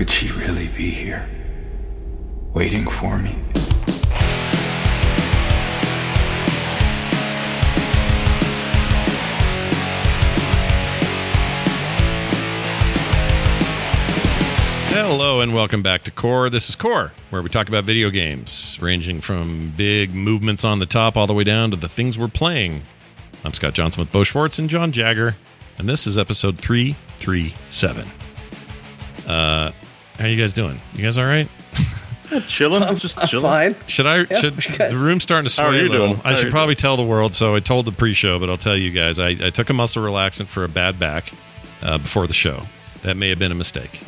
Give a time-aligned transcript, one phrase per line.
[0.00, 1.28] Could she really be here?
[2.54, 3.36] Waiting for me?
[14.88, 16.48] Hello and welcome back to Core.
[16.48, 20.86] This is Core, where we talk about video games, ranging from big movements on the
[20.86, 22.80] top all the way down to the things we're playing.
[23.44, 25.34] I'm Scott Johnson with Bo Schwartz and John Jagger,
[25.76, 28.06] and this is episode 337.
[29.28, 29.72] Uh,
[30.20, 30.80] how you guys doing?
[30.94, 31.48] You guys all right?
[32.46, 33.74] chilling, I'm just chilling.
[33.74, 33.76] Fine.
[33.86, 34.24] Should I?
[34.24, 36.06] should the room's starting to sway How are you a little?
[36.08, 36.20] doing?
[36.24, 37.34] I How should you probably tell the world.
[37.34, 39.18] So I told the pre-show, but I'll tell you guys.
[39.18, 41.32] I, I took a muscle relaxant for a bad back
[41.82, 42.62] uh, before the show.
[43.02, 44.00] That may have been a mistake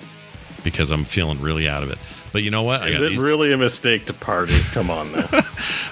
[0.63, 1.99] because I'm feeling really out of it.
[2.33, 2.83] But you know what?
[2.83, 4.59] I got it these- really a mistake to party?
[4.73, 5.29] Come on now.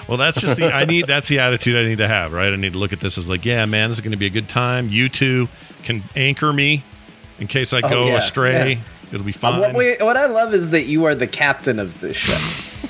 [0.07, 1.07] Well, that's just the I need.
[1.07, 2.51] That's the attitude I need to have, right?
[2.51, 4.25] I need to look at this as like, yeah, man, this is going to be
[4.25, 4.89] a good time.
[4.89, 5.47] You two
[5.83, 6.83] can anchor me
[7.39, 8.73] in case I go yeah, astray.
[8.73, 8.79] yeah.
[9.11, 9.59] It'll be Uh, fine.
[9.59, 12.37] What, we, what I love is that you are the captain of this show.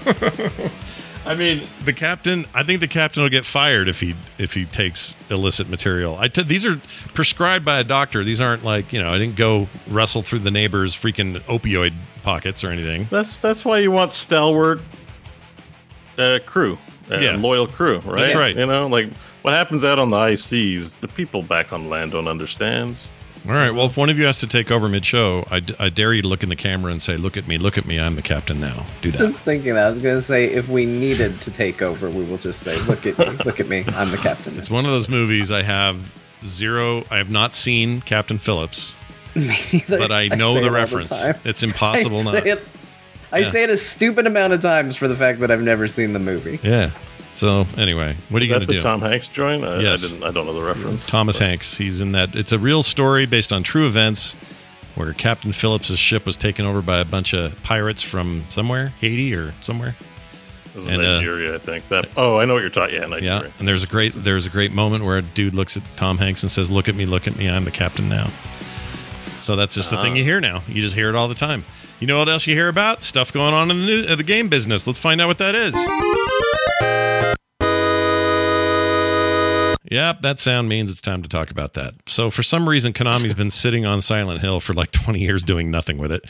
[1.25, 2.47] I mean, the captain.
[2.53, 6.17] I think the captain will get fired if he if he takes illicit material.
[6.19, 6.81] I t- these are
[7.13, 8.23] prescribed by a doctor.
[8.23, 9.09] These aren't like you know.
[9.09, 13.05] I didn't go wrestle through the neighbor's freaking opioid pockets or anything.
[13.11, 14.81] That's that's why you want stalwart
[16.17, 16.79] uh, crew,
[17.11, 17.35] uh, Yeah.
[17.35, 18.17] loyal crew, right?
[18.21, 18.55] That's right.
[18.55, 19.11] You know, like
[19.43, 22.95] what happens out on the high seas, the people back on land don't understand.
[23.47, 23.71] All right.
[23.71, 26.21] Well, if one of you has to take over mid-show, I, d- I dare you
[26.21, 27.99] to look in the camera and say, "Look at me, look at me.
[27.99, 29.17] I'm the captain now." Do that.
[29.19, 32.23] Just thinking that I was going to say, if we needed to take over, we
[32.25, 34.91] will just say, "Look at me, look at me, I'm the captain." It's one of
[34.91, 35.97] those movies I have
[36.45, 37.03] zero.
[37.09, 38.95] I have not seen Captain Phillips,
[39.89, 41.09] but I know say the reference.
[41.09, 41.35] time.
[41.43, 42.45] it's impossible I not.
[42.47, 42.63] it,
[43.31, 43.49] I Yeah.
[43.49, 46.19] say it a stupid amount of times for the fact that I've never seen the
[46.19, 46.59] movie.
[46.61, 46.91] Yeah.
[47.33, 48.83] So anyway, what are Is you that going the to do?
[48.83, 49.63] Tom Hanks joint?
[49.63, 50.03] I, Yes.
[50.05, 51.05] I, didn't, I don't know the reference.
[51.05, 51.77] Thomas But Hanks.
[51.77, 52.35] He's in that.
[52.35, 54.33] It's a real story based on true events,
[54.95, 59.33] where Captain Phillips' ship was taken over by a bunch of pirates from somewhere, Haiti
[59.33, 59.95] or somewhere.
[60.73, 61.87] It was and, uh, Nigeria, I think.
[61.89, 62.05] That.
[62.15, 62.95] Oh, I know what you're talking.
[62.95, 63.41] Yeah, Nigeria.
[63.43, 63.51] Yeah.
[63.59, 66.43] And there's a great there's a great moment where a dude looks at Tom Hanks
[66.43, 67.49] and says, "Look at me, look at me.
[67.49, 68.27] I'm the captain now."
[69.39, 70.61] So that's just the thing you hear now.
[70.67, 71.63] You just hear it all the time.
[71.99, 73.03] You know what else you hear about?
[73.03, 74.85] Stuff going on in the new, uh, the game business.
[74.87, 75.73] Let's find out what that is.
[79.91, 81.93] Yep, that sound means it's time to talk about that.
[82.07, 85.69] So, for some reason, Konami's been sitting on Silent Hill for like 20 years doing
[85.69, 86.25] nothing with it.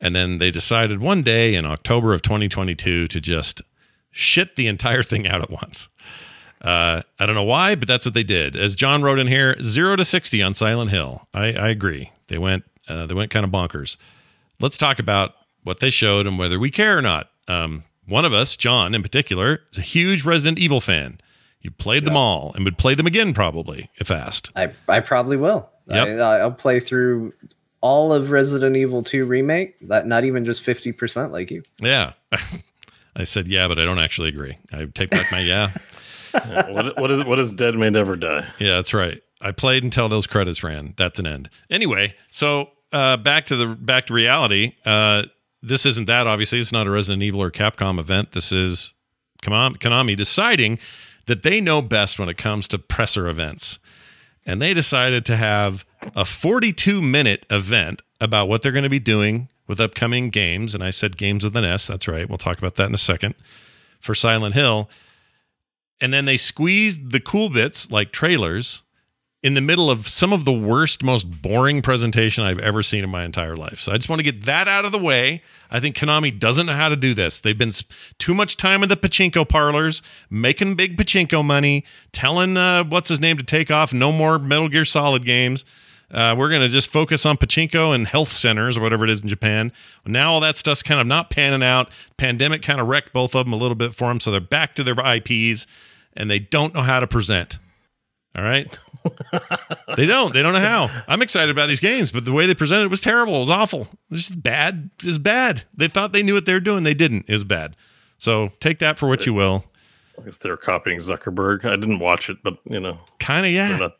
[0.00, 3.60] And then they decided one day in October of 2022 to just
[4.10, 5.90] shit the entire thing out at once.
[6.62, 8.56] Uh, I don't know why, but that's what they did.
[8.56, 11.28] As John wrote in here, zero to 60 on Silent Hill.
[11.34, 12.10] I, I agree.
[12.28, 13.98] They went, uh, they went kind of bonkers.
[14.60, 17.28] Let's talk about what they showed and whether we care or not.
[17.48, 21.18] Um, one of us, John in particular, is a huge Resident Evil fan.
[21.64, 24.52] You played them all and would play them again probably if asked.
[24.54, 25.68] I, I probably will.
[25.86, 26.20] Yep.
[26.20, 27.32] I, I'll play through
[27.80, 29.74] all of Resident Evil 2 remake.
[29.88, 31.62] That not even just 50% like you.
[31.80, 32.12] Yeah.
[33.16, 34.58] I said yeah, but I don't actually agree.
[34.72, 35.70] I take back my yeah.
[36.34, 38.44] Yeah, what, what is what is dead may never die?
[38.58, 39.22] Yeah, that's right.
[39.40, 40.94] I played until those credits ran.
[40.96, 41.48] That's an end.
[41.70, 44.74] Anyway, so uh, back to the back to reality.
[44.84, 45.22] Uh,
[45.62, 46.26] this isn't that.
[46.26, 48.32] Obviously, it's not a Resident Evil or Capcom event.
[48.32, 48.94] This is
[49.42, 50.80] Konami, Konami deciding
[51.26, 53.78] that they know best when it comes to presser events,
[54.46, 58.98] and they decided to have a 42 minute event about what they're going to be
[58.98, 60.74] doing with upcoming games.
[60.74, 61.86] And I said games with an S.
[61.86, 62.28] That's right.
[62.28, 63.34] We'll talk about that in a second.
[64.00, 64.90] For Silent Hill,
[66.00, 68.82] and then they squeezed the cool bits like trailers
[69.44, 73.10] in the middle of some of the worst, most boring presentation I've ever seen in
[73.10, 73.78] my entire life.
[73.78, 75.42] So I just want to get that out of the way.
[75.70, 77.40] I think Konami doesn't know how to do this.
[77.40, 80.00] They've been sp- too much time in the pachinko parlors,
[80.30, 83.92] making big pachinko money, telling uh, what's his name to take off.
[83.92, 85.66] No more Metal Gear Solid games.
[86.10, 89.20] Uh, we're going to just focus on pachinko and health centers or whatever it is
[89.20, 89.72] in Japan.
[90.06, 91.90] Now all that stuff's kind of not panning out.
[92.16, 94.74] Pandemic kind of wrecked both of them a little bit for them, so they're back
[94.76, 95.66] to their IPs
[96.14, 97.58] and they don't know how to present.
[98.36, 98.78] All right.
[99.96, 100.32] They don't.
[100.32, 100.90] They don't know how.
[101.08, 103.36] I'm excited about these games, but the way they presented it was terrible.
[103.36, 103.82] It was awful.
[103.82, 104.90] It was just bad.
[105.00, 105.64] It was bad.
[105.76, 106.82] They thought they knew what they were doing.
[106.84, 107.26] They didn't.
[107.28, 107.76] It was bad.
[108.18, 109.64] So take that for what you will.
[110.20, 111.64] I guess they're copying Zuckerberg.
[111.64, 113.76] I didn't watch it, but you know, Kind of, yeah.
[113.76, 113.96] not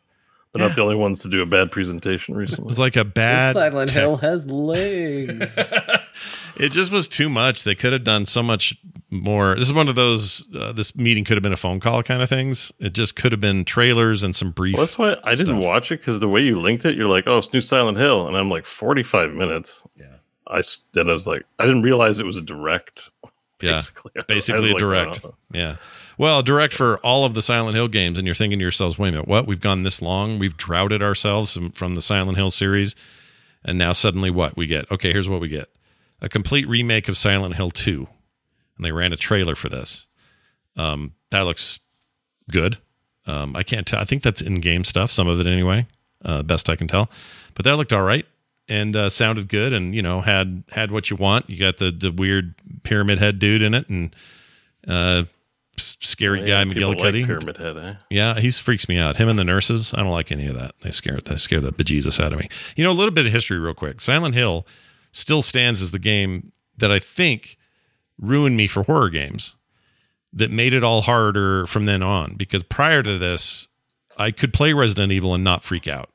[0.55, 2.67] they're not the only ones to do a bad presentation It recently.
[2.67, 3.53] was like a This bad.
[3.53, 5.57] Silent tech- Hill has legs.
[6.57, 7.65] It just was too much.
[7.65, 8.77] They could have done so much
[9.09, 9.55] more.
[9.55, 10.47] This is one of those.
[10.57, 12.71] Uh, this meeting could have been a phone call kind of things.
[12.79, 14.75] It just could have been trailers and some brief.
[14.77, 17.25] Well, that's why I didn't watch it because the way you linked it, you're like,
[17.27, 20.05] "Oh, it's new Silent Hill," and I'm like, "45 minutes." Yeah.
[20.47, 20.61] I
[20.93, 23.01] then I was like, I didn't realize it was a direct.
[23.61, 24.11] Yeah, basically.
[24.15, 25.25] It's basically a like, direct.
[25.25, 25.35] oh.
[25.51, 25.75] Yeah.
[26.17, 29.09] Well, direct for all of the Silent Hill games, and you're thinking to yourselves, wait
[29.09, 29.45] a minute, what?
[29.45, 30.39] We've gone this long.
[30.39, 32.95] We've droughted ourselves from, the Silent Hill series,
[33.63, 34.89] and now suddenly what we get?
[34.91, 35.69] Okay, here's what we get:
[36.21, 38.07] a complete remake of Silent Hill 2.
[38.77, 40.07] And they ran a trailer for this.
[40.75, 41.79] Um, that looks
[42.51, 42.77] good.
[43.25, 43.99] Um, I can't tell.
[43.99, 45.87] I think that's in game stuff, some of it anyway,
[46.23, 47.09] uh, best I can tell.
[47.55, 48.25] But that looked all right
[48.67, 51.49] and uh, sounded good and, you know, had had what you want.
[51.49, 54.15] You got the, the weird pyramid head dude in it and
[54.87, 55.23] uh,
[55.77, 57.19] scary Yeah, guy people McGillicuddy.
[57.19, 57.93] Like Pyramid Head, eh?
[58.09, 59.17] Yeah, he freaks me out.
[59.17, 60.71] Him and the nurses, I don't like any of that.
[60.81, 62.49] They scare they scare the bejesus out of me.
[62.75, 64.01] You know, a little bit of history, real quick.
[64.01, 64.65] Silent Hill
[65.11, 67.57] still stands as the game that I think
[68.19, 69.57] ruined me for horror games.
[70.33, 72.33] That made it all harder from then on.
[72.35, 73.69] Because prior to this,
[74.17, 76.09] I could play Resident Evil and not freak out.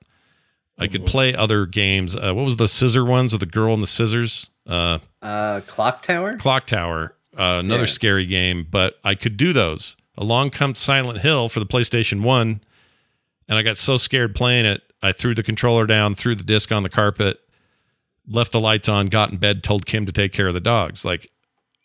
[0.79, 2.17] I could play other games.
[2.17, 4.49] Uh, what was the scissor ones with the girl and the scissors?
[4.67, 6.33] Uh, Uh, Clock Tower.
[6.35, 7.87] Clock Tower, uh, another Yeah.
[7.87, 9.97] scary game, but I could do those.
[10.19, 12.61] Along comes Silent Hill for the PlayStation 1,
[13.49, 16.71] and I got so scared playing it, I threw the controller down, threw the disc
[16.71, 17.41] on the carpet,
[18.29, 21.05] left the lights on, got in bed, told Kim to take care of the dogs.
[21.05, 21.31] Like,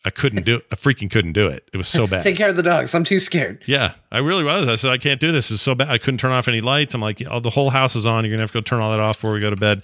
[0.04, 1.68] I couldn't do I freaking couldn't do it.
[1.74, 2.22] It was so bad.
[2.30, 2.94] Take care of the dogs.
[2.94, 3.64] I'm too scared.
[3.66, 4.68] Yeah, I really was.
[4.68, 5.50] I said, I can't do this.
[5.50, 5.90] It's so bad.
[5.90, 6.94] I couldn't turn off any lights.
[6.94, 8.24] I'm like, oh, the whole house is on.
[8.24, 9.82] You're going to have to go turn all that off before we go to bed.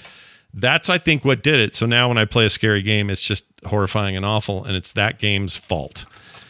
[0.54, 1.74] That's, I think, what did it.
[1.76, 4.92] So now when I play a scary game, it's just horrifying and awful, and it's
[4.94, 6.06] that game's fault.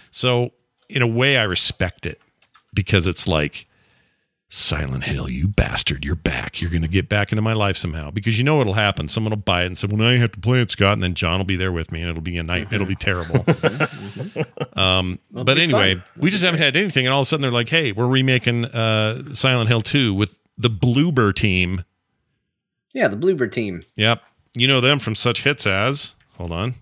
[0.10, 0.52] So
[0.90, 2.20] in a way, I respect it
[2.74, 3.68] because it's like,
[4.54, 6.60] Silent Hill, you bastard, you're back.
[6.62, 9.08] You're going to get back into my life somehow because you know what'll happen.
[9.08, 10.92] Someone will buy it and say, well, now you have to play it, Scott.
[10.92, 12.68] And then John will be there with me and it'll be a night.
[12.70, 13.46] It'll be terrible.
[14.74, 16.04] um, It'll but anyway, fun.
[16.18, 17.06] we just haven't had anything.
[17.06, 20.38] And all of a sudden they're like, hey, we're remaking uh, Silent Hill 2 with
[20.58, 21.86] the Bloober team.
[22.94, 23.84] Yeah, the Bluebird team.
[23.96, 24.22] Yep.
[24.56, 26.76] You know them from such hits as, hold on.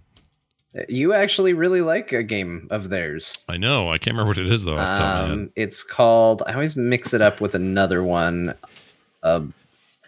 [0.87, 3.39] You actually really like a game of theirs.
[3.49, 3.89] I know.
[3.89, 4.77] I can't remember what it is though.
[4.77, 5.31] Off the top of.
[5.31, 6.43] Um, it's called.
[6.45, 8.53] I always mix it up with another one.
[9.23, 9.41] Uh,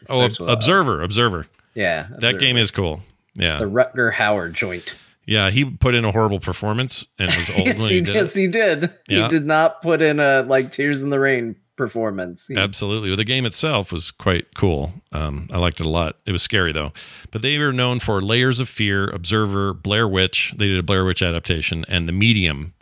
[0.09, 1.45] Oh, a- Observer, Observer.
[1.75, 3.01] yeah, That game is cool.
[3.36, 3.59] Yeah.
[3.59, 4.95] the Rutger Hauer joint.
[5.27, 8.47] Yeah, he put in a horrible performance and was old yes, he, did yes, he
[8.47, 8.92] did.
[9.07, 9.24] Yeah.
[9.24, 12.50] He did not put in a like Tears in the Rain performance.
[12.56, 13.09] Absolutely.
[13.09, 14.94] Well, the game itself was quite cool.
[15.12, 16.18] Um, I liked it a lot.
[16.25, 16.91] It was scary though.
[17.31, 20.53] But they were known for Layers of Fear, Observer, Blair Witch.
[20.57, 22.73] They did a Blair Witch adaptation, and The Medium,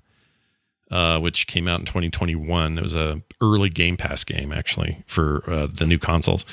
[0.92, 2.78] uh, which came out in 2021.
[2.78, 6.46] It was a early Game Pass game actually for uh, the new consoles.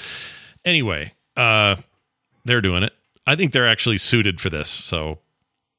[0.64, 1.76] Anyway, uh,
[2.44, 2.92] they're doing it.
[3.26, 4.68] I think they're actually suited for this.
[4.68, 5.18] So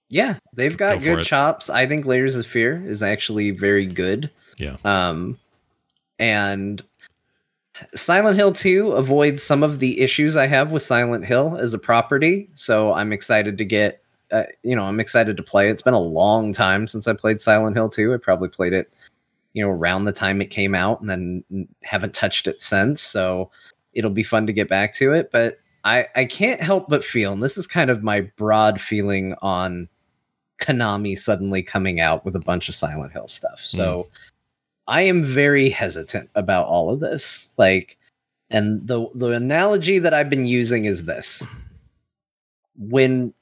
[0.09, 1.69] yeah, they've got Go good chops.
[1.69, 4.29] I think Layers of Fear is actually very good.
[4.57, 5.37] yeah, Um,
[6.19, 6.83] and
[7.95, 11.79] Silent Hill 2 avoids some of the issues I have with Silent Hill as a
[11.79, 12.49] property.
[12.53, 15.69] So I'm excited to get, uh, you know, I'm excited to play.
[15.69, 18.13] It's been a long time since I played Silent Hill 2.
[18.13, 18.91] I probably played it,
[19.53, 23.01] you know, around the time it came out and then haven't touched it since.
[23.01, 23.51] So
[23.93, 25.29] it'll be fun to get back to it.
[25.31, 29.35] But I, I can't help but feel, and this is kind of my broad feeling
[29.41, 29.87] on
[30.59, 33.59] Konami suddenly coming out with a bunch of Silent Hill stuff.
[33.59, 34.07] So
[34.87, 37.49] I am very hesitant about all of this.
[37.57, 37.97] Like,
[38.49, 41.43] and the the analogy that I've been using is this:
[42.77, 43.33] when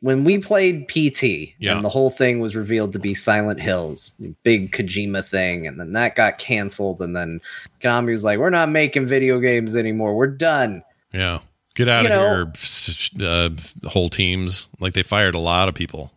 [0.00, 1.76] when we played PT Yeah.
[1.76, 4.12] and the whole thing was revealed to be Silent Hills,
[4.44, 7.40] big Kojima thing, and then that got canceled, and then
[7.82, 10.14] Konami was like, "We're not making video games anymore.
[10.16, 11.40] We're done." yeah.
[11.76, 12.52] Get out You of know-
[13.18, 14.66] here, uh, whole teams.
[14.80, 16.12] Like they fired a lot of people.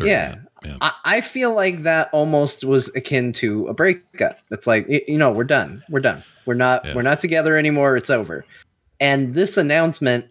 [0.00, 0.28] Yeah.
[0.36, 0.45] that.
[0.64, 0.76] Yeah.
[0.80, 4.38] I, I feel like that almost was akin to a breakup.
[4.50, 5.82] It's like you know we're done.
[5.88, 6.22] We're done.
[6.46, 6.84] We're not.
[6.84, 6.94] Yeah.
[6.94, 7.96] We're not together anymore.
[7.96, 8.44] It's over.
[8.98, 10.26] And this announcement,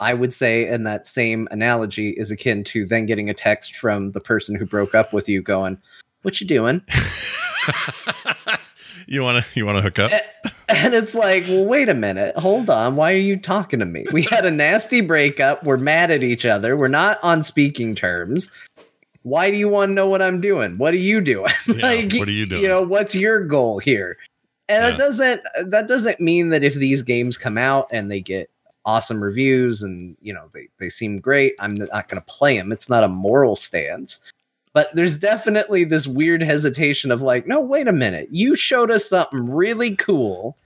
[0.00, 4.12] I would say, in that same analogy, is akin to then getting a text from
[4.12, 5.78] the person who broke up with you, going,
[6.22, 6.82] "What you doing?"
[9.06, 10.12] you want to you want to hook up?
[10.68, 12.36] And it's like, well, wait a minute.
[12.36, 12.96] Hold on.
[12.96, 14.06] Why are you talking to me?
[14.12, 15.62] We had a nasty breakup.
[15.64, 16.76] We're mad at each other.
[16.76, 18.50] We're not on speaking terms.
[19.22, 20.78] Why do you want to know what I'm doing?
[20.78, 21.52] What are you doing?
[21.66, 22.62] Yeah, what are you doing?
[22.62, 24.16] You know, what's your goal here?
[24.68, 24.90] And Yeah.
[24.90, 28.50] that doesn't that doesn't mean that if these games come out and they get
[28.84, 32.72] awesome reviews and you know they, they seem great, I'm not going to play them.
[32.72, 34.20] It's not a moral stance.
[34.74, 38.28] But there's definitely this weird hesitation of like, no, wait a minute.
[38.30, 40.56] You showed us something really cool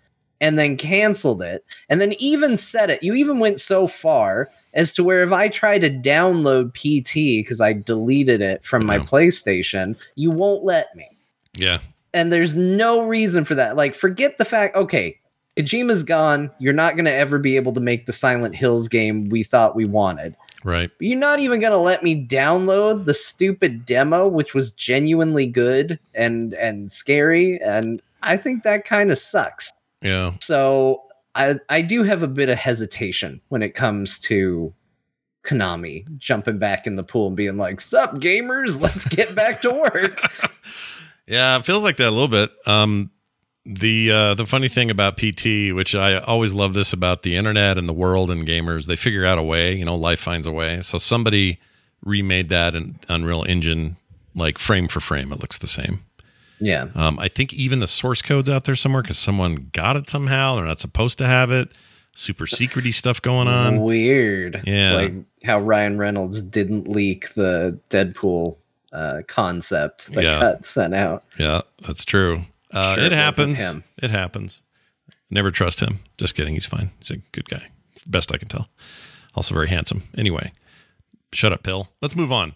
[0.40, 3.02] and then canceled it and then even said it.
[3.02, 7.60] You even went so far as to where if I try to download PT because
[7.60, 9.02] I deleted it from my Yeah.
[9.04, 11.08] PlayStation, you won't let me.
[11.56, 11.78] Yeah.
[12.14, 13.74] And there's no reason for that.
[13.76, 15.18] Like, forget the fact, okay,
[15.56, 16.50] Kojima's gone.
[16.58, 19.74] You're not going to ever be able to make the Silent Hills game we thought
[19.74, 20.36] we wanted.
[20.64, 20.90] Right.
[20.98, 25.46] But you're not even going to let me download the stupid demo, which was genuinely
[25.46, 27.60] good and and scary.
[27.62, 29.72] And I think that kind of sucks.
[30.02, 30.32] Yeah.
[30.40, 31.02] So
[31.36, 34.72] I I do have a bit of hesitation when it comes to
[35.44, 38.80] Konami jumping back in the pool and being like, "Sup, gamers?
[38.86, 40.22] Let's get back to work."
[41.28, 42.52] Yeah, it feels like that a little bit.
[42.66, 43.10] Um,
[43.64, 47.78] the uh, the funny thing about PT, which I always love this about the internet
[47.78, 49.74] and the world and gamers, they figure out a way.
[49.74, 50.82] You know, life finds a way.
[50.82, 51.58] So somebody
[52.04, 53.96] remade that in Unreal Engine,
[54.36, 55.32] like frame for frame.
[55.32, 56.04] It looks the same.
[56.60, 60.08] Yeah, Um, I think even the source code's out there somewhere because someone got it
[60.08, 60.56] somehow.
[60.56, 61.70] They're not supposed to have it.
[62.14, 63.82] Super secrety stuff going on.
[63.82, 64.62] weird.
[64.64, 64.94] Yeah.
[64.94, 68.56] like how Ryan Reynolds didn't leak the Deadpool
[68.92, 70.38] uh, concept that Yeah.
[70.40, 71.24] Cut sent out.
[71.38, 72.42] Yeah, that's true.
[72.72, 73.60] Uh, Sure it it happens.
[74.02, 74.62] It happens.
[75.30, 75.98] Never trust him.
[76.18, 76.54] Just kidding.
[76.54, 76.90] He's fine.
[76.98, 77.68] He's a good guy.
[78.06, 78.68] Best I can tell.
[79.34, 80.04] Also very handsome.
[80.16, 80.52] Anyway,
[81.32, 81.88] shut up, Pill.
[82.00, 82.54] Let's move on.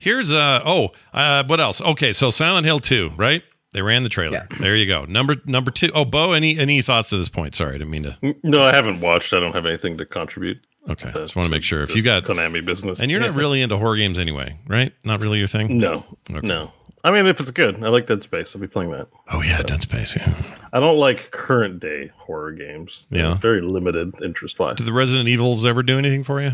[0.00, 1.80] Here's uh oh uh what else?
[1.80, 3.44] Okay, so Silent Hill 2, right?
[3.72, 4.48] They ran the trailer.
[4.50, 4.58] Yeah.
[4.58, 5.04] There you go.
[5.04, 5.90] Number number two.
[5.94, 7.54] Oh, Bo, any any thoughts to this point?
[7.54, 8.36] Sorry, I didn't mean to.
[8.42, 9.32] No, I haven't watched.
[9.32, 10.58] I don't have anything to contribute.
[10.88, 13.34] Okay, uh, just want to make sure if you got Konami business, and you're not
[13.36, 14.92] really into horror games anyway, right?
[15.04, 15.78] Not really your thing.
[15.78, 16.44] No, Okay.
[16.44, 16.72] no.
[17.04, 18.56] I mean, if it's good, I like Dead Space.
[18.56, 19.06] I'll be playing that.
[19.32, 20.16] Oh yeah, Dead Space.
[20.16, 20.34] Yeah.
[20.72, 23.06] I don't like current day horror games.
[23.10, 23.34] They're Yeah.
[23.34, 24.76] very limited interest wise.
[24.78, 26.52] Did the Resident Evils ever do anything for you?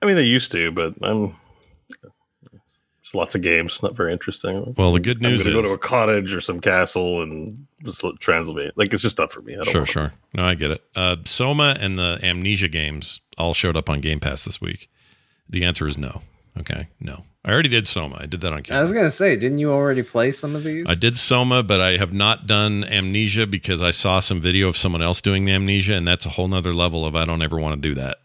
[0.00, 1.34] I mean, they used to, but I'm.
[3.08, 4.74] There's lots of games, not very interesting.
[4.76, 7.22] Well, the good I'm news going to is go to a cottage or some castle
[7.22, 8.76] and just let- translate.
[8.76, 9.54] Like it's just not for me.
[9.54, 10.12] I don't Sure, want sure.
[10.34, 10.82] No, I get it.
[10.94, 14.90] Uh, Soma and the Amnesia games all showed up on Game Pass this week.
[15.48, 16.20] The answer is no.
[16.58, 17.24] Okay, no.
[17.44, 18.18] I already did Soma.
[18.20, 20.64] I did that on Game I was gonna say, didn't you already play some of
[20.64, 20.84] these?
[20.88, 24.76] I did Soma, but I have not done Amnesia because I saw some video of
[24.76, 27.80] someone else doing Amnesia, and that's a whole nother level of I don't ever want
[27.80, 28.18] to do that.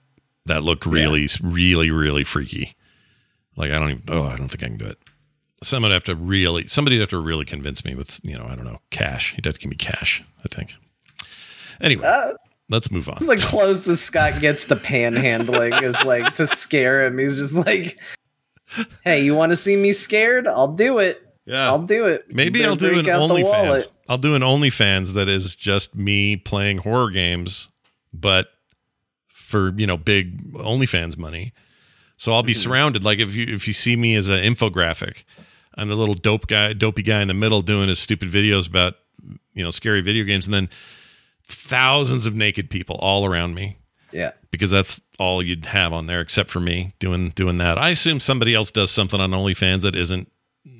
[0.48, 2.76] That looked really, really, really freaky.
[3.56, 4.04] Like I don't even.
[4.08, 4.98] Oh, I don't think I can do it.
[5.64, 6.68] Someone would have to really.
[6.68, 9.34] Somebody'd have to really convince me with you know I don't know cash.
[9.36, 10.24] He'd have to give me cash.
[10.44, 10.74] I think.
[11.82, 12.34] Anyway, Uh,
[12.70, 13.26] let's move on.
[13.26, 17.18] the closest Scott gets to panhandling is like to scare him.
[17.18, 18.00] He's just like,
[19.04, 20.48] "Hey, you want to see me scared?
[20.48, 21.22] I'll do it.
[21.46, 21.66] Yeah.
[21.68, 22.26] I'll do it.
[22.30, 23.88] Maybe I'll do an OnlyFans.
[24.08, 27.70] I'll do an OnlyFans that is just me playing horror games,
[28.14, 28.48] but
[29.28, 31.54] for you know big OnlyFans money.
[32.18, 32.48] So I'll Mm-hmm.
[32.48, 33.04] be surrounded.
[33.04, 35.24] Like if you if you see me as an infographic,
[35.76, 38.96] I'm the little dope guy, dopey guy in the middle doing his stupid videos about
[39.54, 40.70] you know scary video games, and then
[41.46, 43.78] thousands of naked people all around me
[44.12, 44.32] Yeah.
[44.52, 47.78] because that's all you'd have on there except for me doing doing that.
[47.78, 50.30] I assume somebody else does something on OnlyFans that isn't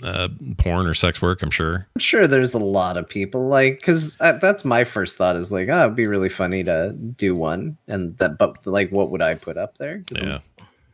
[0.02, 1.42] uh, porn or sex work.
[1.42, 1.88] I'm sure.
[1.96, 5.52] I'm sure there's a lot of people like because uh, that's my first thought is
[5.52, 9.22] like, oh, it'd be really funny to do one, and that, but like, what would
[9.22, 10.04] I put up there?
[10.08, 10.40] 'Cause I'm- Yeah.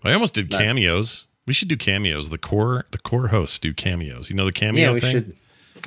[0.03, 0.61] I almost did Nice.
[0.61, 1.27] cameos.
[1.45, 2.29] We should do cameos.
[2.29, 4.29] The core the core hosts do cameos.
[4.29, 5.11] You know the cameo yeah, we thing?
[5.11, 5.35] should.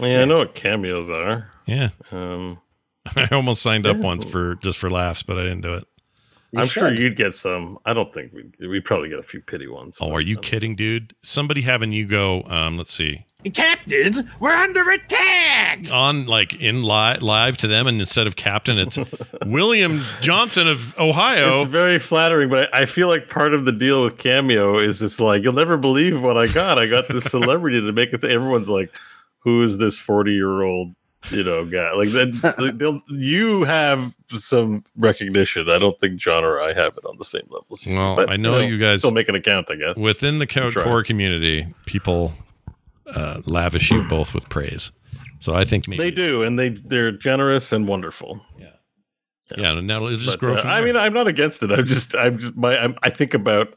[0.00, 1.50] Yeah, I know what cameos are.
[1.66, 1.90] Yeah.
[2.10, 2.60] Um,
[3.16, 5.84] I almost signed up once for just for laughs, but I didn't do it.
[6.52, 7.78] You I'm sure you'd get some.
[7.86, 9.96] I don't think we we probably get a few pity ones.
[10.02, 11.14] Oh, are you kidding, dude?
[11.22, 13.24] Somebody having you go, um, let's see.
[13.54, 15.90] Captain, we're under attack!
[15.90, 18.98] On like in live live to them and instead of captain, it's
[19.46, 21.62] William Johnson of Ohio.
[21.62, 25.00] It's very flattering, but I I feel like part of the deal with Cameo is
[25.00, 26.78] it's like you'll never believe what I got.
[26.78, 28.20] I got this celebrity to make it.
[28.20, 28.94] Th- everyone's like,
[29.38, 30.94] "Who is this forty year old?"
[31.30, 31.92] You know, guy.
[31.92, 32.40] Like then
[32.78, 35.70] they'll you have some recognition.
[35.70, 37.66] I don't think John or I have it on the same level.
[37.72, 37.94] as you.
[37.94, 39.70] Well, I know you guys- still make an account.
[39.70, 39.96] I guess.
[39.96, 42.32] Within the core community, people
[43.14, 44.90] uh, lavish you both with praise.
[45.38, 48.40] So I think maybe They do, and they they're generous and wonderful.
[48.58, 48.66] Yeah,
[49.56, 51.72] Yeah, and now it'll just But, grow uh, I mean, I'm not against it.
[51.72, 53.74] I'm just, I'm just, my, I'm, I think about,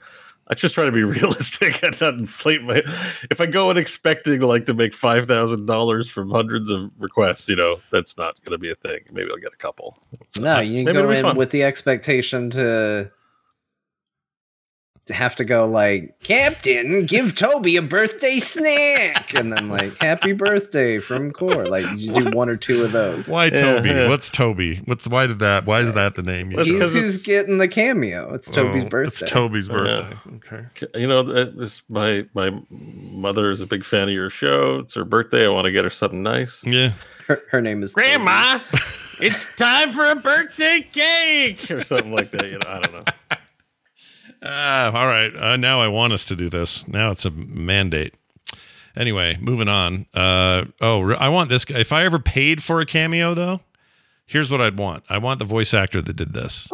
[0.48, 2.84] I just try to be realistic and not inflate my.
[3.32, 7.50] If I go in expecting like to make five thousand dollars from hundreds of requests,
[7.50, 9.00] you know, that's not going to be a thing.
[9.12, 9.98] Maybe I'll get a couple.
[10.40, 11.38] No, uh, you Maybe go in fun.
[11.38, 13.12] with the expectation to
[15.10, 20.98] have to go like, Captain, give Toby a birthday snack, and then like, Happy birthday
[21.00, 21.66] from Core.
[21.68, 23.28] Like you do one or two of those.
[23.28, 23.90] Why Toby?
[23.90, 24.08] yeah.
[24.10, 24.78] What's Toby?
[24.86, 25.66] What's why did that?
[25.66, 26.52] Why is that the name?
[26.52, 28.34] you That's He's who's getting the cameo.
[28.34, 29.08] It's oh, Toby's Oh, birthday.
[29.26, 29.74] It's Toby's Yeah.
[29.76, 30.18] birthday.
[30.36, 31.00] Okay.
[31.00, 34.80] You know, that is my my mother is a big fan of your show.
[34.80, 35.46] It's her birthday.
[35.46, 36.64] I want to get her something nice.
[36.66, 36.92] Yeah.
[37.28, 38.08] her, her name is Toby.
[38.08, 38.60] Grandma,
[39.20, 41.70] it's time for a birthday cake!
[41.72, 42.46] or something like that.
[42.46, 43.04] You know, I don't know.
[44.46, 45.36] Ah, all right.
[45.36, 46.88] Uh, now I want us to do this.
[46.88, 48.14] Now it's a mandate.
[48.96, 50.06] Anyway, moving on.
[50.14, 51.66] Uh, oh, I want this.
[51.66, 51.80] guy.
[51.80, 53.60] If I ever paid for a cameo, though,
[54.26, 55.04] here's what I'd want.
[55.10, 56.70] I want the voice actor that did this.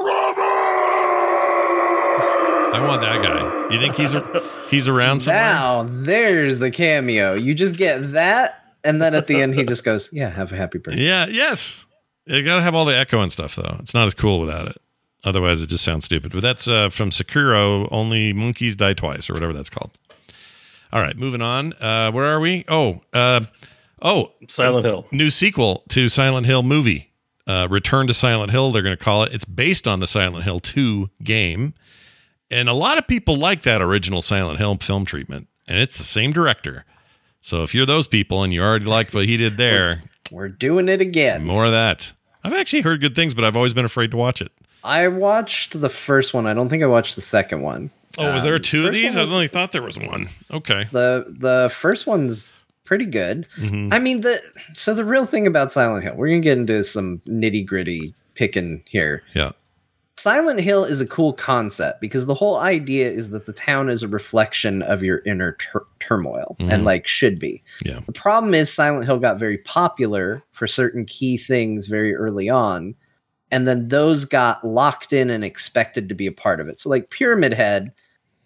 [2.73, 3.67] I want that guy.
[3.69, 4.15] Do you think he's
[4.69, 5.41] he's around somewhere?
[5.43, 7.33] Now there's the cameo.
[7.33, 10.55] You just get that, and then at the end he just goes, "Yeah, have a
[10.55, 11.25] happy birthday." Yeah.
[11.27, 11.85] Yes.
[12.25, 13.77] You got to have all the echo and stuff, though.
[13.79, 14.77] It's not as cool without it.
[15.23, 16.31] Otherwise, it just sounds stupid.
[16.31, 17.87] But that's uh, from Sekiro.
[17.91, 19.91] Only monkeys die twice, or whatever that's called.
[20.91, 21.73] All right, moving on.
[21.73, 22.65] Uh, where are we?
[22.67, 23.41] Oh, uh,
[24.01, 25.05] oh, Silent Hill.
[25.11, 27.11] new sequel to Silent Hill movie.
[27.47, 29.33] Uh, Return to Silent Hill, they're going to call it.
[29.33, 31.73] It's based on the Silent Hill 2 game.
[32.49, 35.47] And a lot of people like that original Silent Hill film treatment.
[35.67, 36.85] And it's the same director.
[37.41, 40.87] So if you're those people and you already liked what he did there, We're doing
[40.89, 41.43] it again.
[41.45, 42.13] more of that.
[42.43, 44.51] I've actually heard good things, but I've always been afraid to watch it.
[44.83, 46.47] I watched the first one.
[46.47, 47.89] I don't think I watched the second one.
[48.17, 49.15] Oh, was there Um, two of these?
[49.15, 50.27] I only thought there was one.
[50.51, 50.85] Okay.
[50.91, 52.51] The the first one's
[52.83, 53.47] pretty good.
[53.57, 53.93] Mhm.
[53.93, 54.39] I mean the
[54.73, 58.83] so the real thing about Silent Hill, we're gonna get into some nitty gritty picking
[58.85, 59.23] here.
[59.33, 59.51] Yeah.
[60.17, 64.03] Silent Hill is a cool concept because the whole idea is that the town is
[64.03, 66.69] a reflection of your inner tur- turmoil Mhm.
[66.71, 67.63] and like should be.
[67.83, 68.01] Yeah.
[68.05, 72.93] The problem is Silent Hill got very popular for certain key things very early on
[73.51, 76.79] and then those got locked in and expected to be a part of it.
[76.79, 77.91] So like Pyramid Head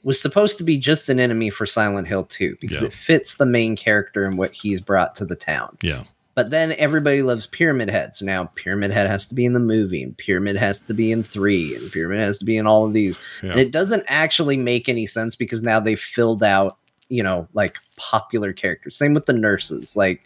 [0.04, 2.88] was supposed to be just an enemy for Silent Hill 2 because Yeah.
[2.88, 5.78] it fits the main character and what he's brought to the town.
[5.82, 6.04] Yeah.
[6.36, 8.14] But then everybody loves Pyramid Head.
[8.14, 11.12] So now Pyramid Head has to be in the movie, and Pyramid has to be
[11.14, 13.18] in three, and Pyramid has to be in all of these.
[13.42, 13.52] Yeah.
[13.52, 17.78] And it doesn't actually make any sense because now they've filled out, you know, like
[17.96, 18.98] popular characters.
[18.98, 19.96] Same with the nurses.
[19.96, 20.24] Like,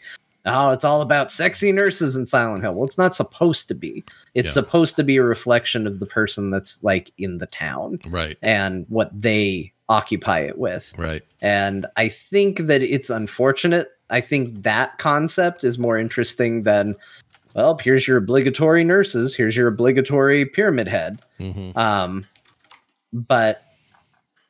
[0.51, 2.73] oh, it's all about sexy nurses in Silent Hill.
[2.73, 4.03] Well, it's not supposed to be.
[4.33, 4.53] It's Yeah.
[4.53, 8.37] supposed to be a reflection of the person that's like in the town Right.
[8.41, 10.93] and what they occupy it with.
[10.97, 11.23] Right.
[11.41, 13.89] And I think that it's unfortunate.
[14.09, 16.95] I think that concept is more interesting than,
[17.55, 21.21] well, here's your obligatory nurses, here's your obligatory pyramid head.
[21.37, 22.25] hmm Um,
[23.13, 23.63] but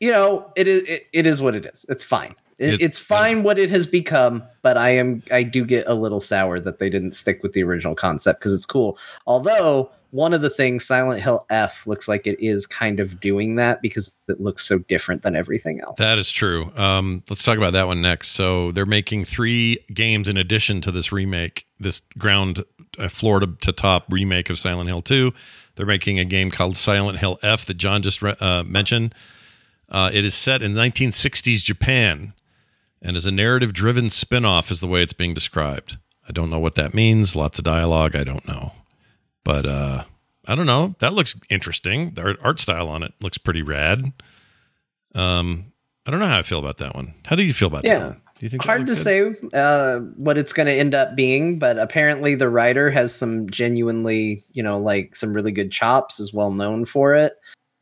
[0.02, 1.86] you know, it is it, it is what it is.
[1.90, 2.34] It's fine.
[2.60, 5.96] It, It- it's fine what it has become, but I am I do get a
[5.96, 8.98] little sour that they didn't stick with the original concept because it's cool.
[9.26, 13.58] Although one of the things Silent Hill F looks like it is kind of doing
[13.58, 16.00] that because it looks so different than everything else.
[16.00, 16.72] That is true.
[16.76, 18.30] Um, let's talk about that one next.
[18.30, 22.66] So they're making three games in addition to this remake, this ground
[22.98, 25.32] uh, floor to, to top remake of Silent Hill 2.
[25.76, 29.14] They're making a game called Silent Hill F that John just re- uh, mentioned.
[29.90, 32.34] Uh, it is set in 1960s Japan
[33.02, 35.98] and is a narrative driven spin off, is the way it's being described.
[36.28, 37.36] I don't know what that means.
[37.36, 38.16] Lots of dialogue.
[38.16, 38.74] I don't know.
[39.44, 40.04] But uh,
[40.48, 40.96] I don't know.
[41.00, 42.12] That looks interesting.
[42.12, 44.12] The art, style on it looks pretty rad.
[45.16, 45.72] Um,
[46.06, 47.14] I don't know how I feel about that one.
[47.26, 48.08] How do you feel about that Yeah.
[48.08, 48.22] one?
[48.40, 49.04] Do you think that hard to good?
[49.04, 53.50] say uh, what it's going to end up being, but apparently the writer has some
[53.50, 57.34] genuinely, you know, like some really good chops, is well known for it.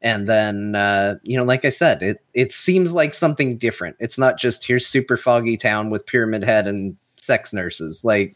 [0.01, 3.95] And then, uh, you know, like I said, it it seems like something different.
[3.99, 8.05] It's not just here's super foggy town with pyramid head and sex nurses.
[8.05, 8.35] Like,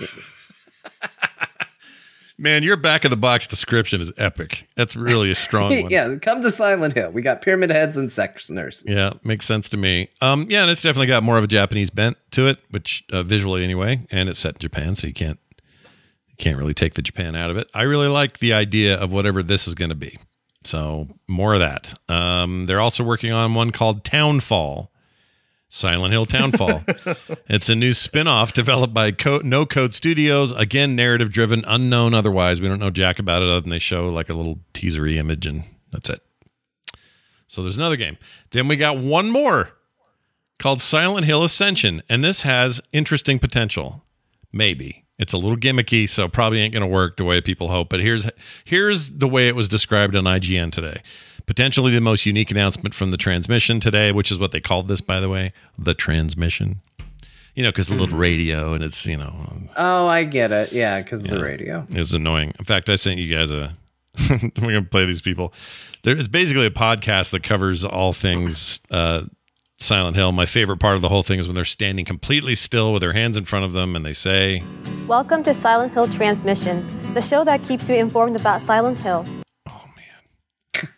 [2.38, 4.66] Man, your back of the box description is epic.
[4.74, 5.90] That's really a strong one.
[5.90, 7.12] yeah, come to Silent Hill.
[7.12, 8.84] We got pyramid heads and sex nurses.
[8.88, 10.08] Yeah, makes sense to me.
[10.20, 13.22] Um, yeah, and it's definitely got more of a Japanese bent to it, which uh,
[13.22, 15.38] visually anyway, and it's set in Japan, so you can't
[16.26, 17.70] you can't really take the Japan out of it.
[17.74, 20.18] I really like the idea of whatever this is going to be.
[20.64, 21.94] So more of that.
[22.08, 24.90] Um, they're also working on one called Townfall,
[25.68, 26.84] Silent Hill Townfall.
[27.48, 30.52] it's a new spin-off developed by Co- No Code Studios.
[30.52, 32.60] Again, narrative driven, unknown otherwise.
[32.60, 35.46] We don't know jack about it other than they show like a little teasery image
[35.46, 36.20] and that's it.
[37.46, 38.16] So there's another game.
[38.50, 39.72] Then we got one more
[40.58, 44.04] called Silent Hill Ascension, and this has interesting potential.
[44.52, 45.01] Maybe.
[45.22, 48.00] It's a little gimmicky, so probably ain't going to work the way people hope, but
[48.00, 48.28] here's
[48.64, 51.00] here's the way it was described on IGN today.
[51.46, 55.00] Potentially the most unique announcement from the transmission today, which is what they called this
[55.00, 56.80] by the way, the transmission.
[57.54, 60.72] You know, cuz the little radio and it's, you know, Oh, I get it.
[60.72, 61.86] Yeah, because the radio.
[61.88, 62.52] it was annoying.
[62.58, 63.76] In fact, I sent you guys a.
[64.30, 65.54] we're gonna play these people.
[66.02, 69.22] There is basically a podcast that covers all things uh,
[69.82, 70.32] Silent Hill.
[70.32, 73.12] My favorite part of the whole thing is when they're standing completely still with their
[73.12, 74.62] hands in front of them and they say,
[75.06, 79.26] Welcome to Silent Hill Transmission, the show that keeps you informed about Silent Hill.
[79.68, 80.88] Oh, man.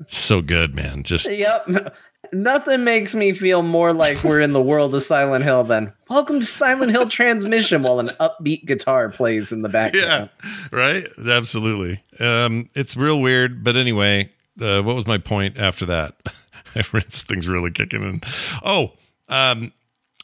[0.00, 1.94] "It's so good, man." Just Yep.
[2.32, 6.40] Nothing makes me feel more like we're in the world of Silent Hill than welcome
[6.40, 10.30] to Silent Hill Transmission while an upbeat guitar plays in the background.
[10.42, 11.06] yeah, right.
[11.28, 12.02] Absolutely.
[12.18, 16.16] Um, it's real weird, but anyway, uh, what was my point after that?
[16.92, 18.20] this thing's really kicking in.
[18.64, 18.92] Oh,
[19.28, 19.72] um,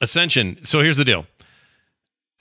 [0.00, 0.62] Ascension.
[0.64, 1.26] So here's the deal.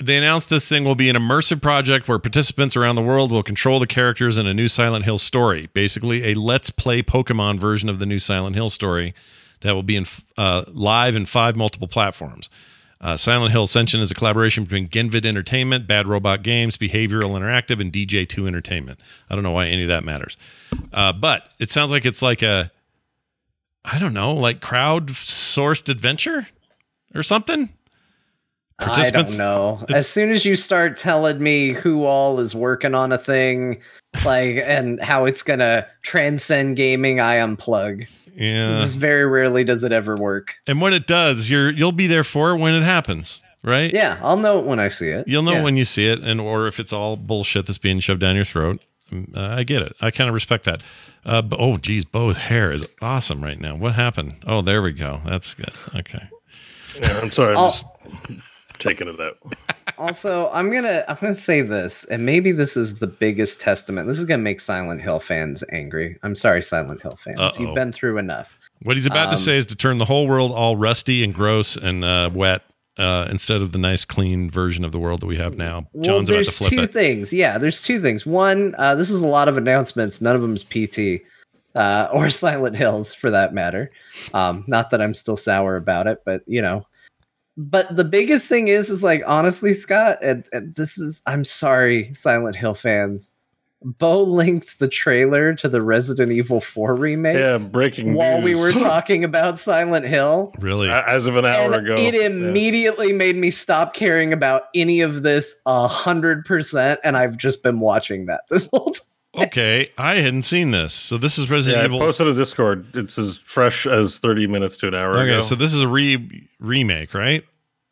[0.01, 3.43] They announced this thing will be an immersive project where participants around the world will
[3.43, 5.67] control the characters in a new Silent Hill story.
[5.73, 9.13] Basically, a let's play Pokemon version of the new Silent Hill story
[9.59, 10.05] that will be in
[10.37, 12.49] uh, live in five multiple platforms.
[13.01, 17.79] Uh, Silent Hill Ascension is a collaboration between Genvid Entertainment, Bad Robot Games, Behavioral Interactive,
[17.79, 18.99] and DJ2 Entertainment.
[19.29, 20.35] I don't know why any of that matters.
[20.91, 22.71] Uh, but it sounds like it's like a,
[23.85, 26.47] I don't know, like crowd-sourced adventure
[27.15, 27.69] or something.
[28.81, 29.83] I don't know.
[29.89, 33.81] As soon as you start telling me who all is working on a thing,
[34.23, 38.07] like and how it's gonna transcend gaming, I unplug.
[38.35, 38.79] Yeah.
[38.79, 40.55] This very rarely does it ever work.
[40.65, 43.93] And when it does, you're you'll be there for it when it happens, right?
[43.93, 45.27] Yeah, I'll know it when I see it.
[45.27, 45.63] You'll know Yeah.
[45.63, 48.45] when you see it, and or if it's all bullshit that's being shoved down your
[48.45, 48.79] throat.
[49.11, 49.93] Mm, Uh, I get it.
[49.99, 50.81] I kind of respect that.
[51.25, 53.75] Uh, oh, geez, Bo's hair is awesome right now.
[53.75, 54.35] What happened?
[54.47, 55.21] Oh, there we go.
[55.25, 55.71] That's good.
[55.95, 56.23] Okay.
[57.01, 57.51] Yeah, I'm sorry.
[57.53, 57.85] I'm I'll- just
[58.79, 59.37] taking it out.
[59.97, 64.07] Also, I'm gonna I'm gonna say this, and maybe this is the biggest testament.
[64.07, 66.17] This is gonna make Silent Hill fans angry.
[66.23, 67.37] I'm sorry, Silent Hill fans.
[67.41, 67.61] Uh-oh.
[67.61, 68.55] You've been through enough.
[68.83, 71.33] What he's about to Um, say is to turn the whole world all rusty and
[71.33, 72.61] gross and uh, wet
[72.99, 75.87] uh, instead of the nice, clean version of the world that we have now.
[75.93, 76.91] Well, John's about to flip two it.
[76.91, 77.33] things.
[77.33, 78.25] Yeah, there's two things.
[78.25, 80.21] One, uh, this is a lot of announcements.
[80.21, 81.23] None of them is PT
[81.75, 83.91] uh, or Silent Hills for that matter.
[84.33, 86.85] Um, not that I'm still sour about it, but you know.
[87.57, 92.13] But the biggest thing is, is like honestly, Scott, and, and this is I'm sorry,
[92.13, 93.33] Silent Hill fans.
[93.81, 98.71] Bo linked the trailer to the Resident Evil 4 remake Yeah, breaking while we were
[98.73, 100.53] talking about Silent Hill.
[100.59, 100.89] Really?
[100.89, 101.95] as of an hour And ago.
[101.97, 102.25] it Yeah.
[102.25, 107.63] immediately made me stop caring about any of this a hundred percent, and I've just
[107.63, 109.45] been watching that this whole time.
[109.45, 109.89] okay.
[109.97, 110.93] I hadn't seen this.
[110.93, 111.99] So this is Resident Yeah, I Evil.
[111.99, 112.85] posted a Discord.
[112.97, 115.41] It's as fresh as 30 minutes to an hour Okay, ago.
[115.41, 117.45] so this is a re remake, right?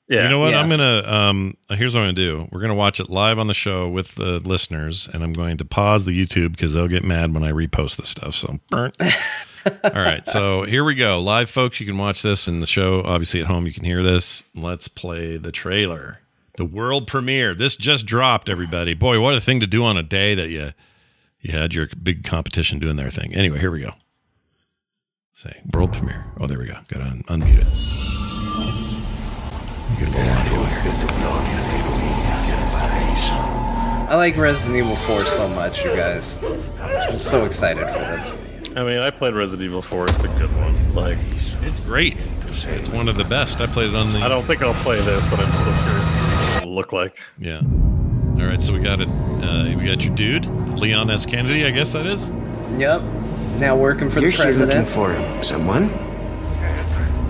[0.08, 0.52] Yeah, You know what?
[0.52, 0.62] Yeah.
[0.62, 1.58] I'm gonna um.
[1.70, 2.48] Here's what I'm gonna do.
[2.52, 5.66] We're gonna watch it live on the show with the listeners, and I'm going to
[5.66, 8.36] pause the YouTube because they'll get mad when I repost this stuff.
[8.36, 8.96] So, burnt.
[9.84, 10.26] all right.
[10.26, 11.80] So here we go, live, folks.
[11.80, 13.04] You can watch this in the show.
[13.04, 14.46] Obviously, at home, you can hear this.
[14.56, 16.22] Let's play the trailer.
[16.56, 17.54] The world premiere.
[17.54, 18.94] This just dropped, everybody.
[18.94, 20.72] Boy, what a thing to do on a day that you
[21.42, 23.36] you had your big competition doing their thing.
[23.36, 23.92] Anyway, here we go.
[25.34, 26.26] Say world premiere.
[26.40, 26.78] Oh, there we go.
[26.88, 28.07] Got to un- unmute it.
[34.10, 36.38] I like Resident Evil 4 so much, you guys.
[36.44, 38.38] I'm so excited for this.
[38.78, 40.06] I mean, I played Resident Evil 4.
[40.10, 40.94] It's a good one.
[40.94, 41.18] Like,
[41.64, 42.16] It's great.
[42.48, 43.60] It's one of the best.
[43.60, 44.20] I played it on the.
[44.20, 46.06] I don't think I'll play this, but I'm still curious
[46.54, 47.20] what it'll look like.
[47.40, 47.62] Yeah.
[47.62, 48.60] All right.
[48.62, 49.08] So we got it.
[49.08, 50.46] Uh, we got your dude,
[50.78, 51.26] Leon S.
[51.26, 51.66] Kennedy.
[51.66, 52.26] I guess that is.
[52.78, 53.02] Yep.
[53.60, 54.90] Now working for You're the here looking president.
[54.90, 55.90] for someone?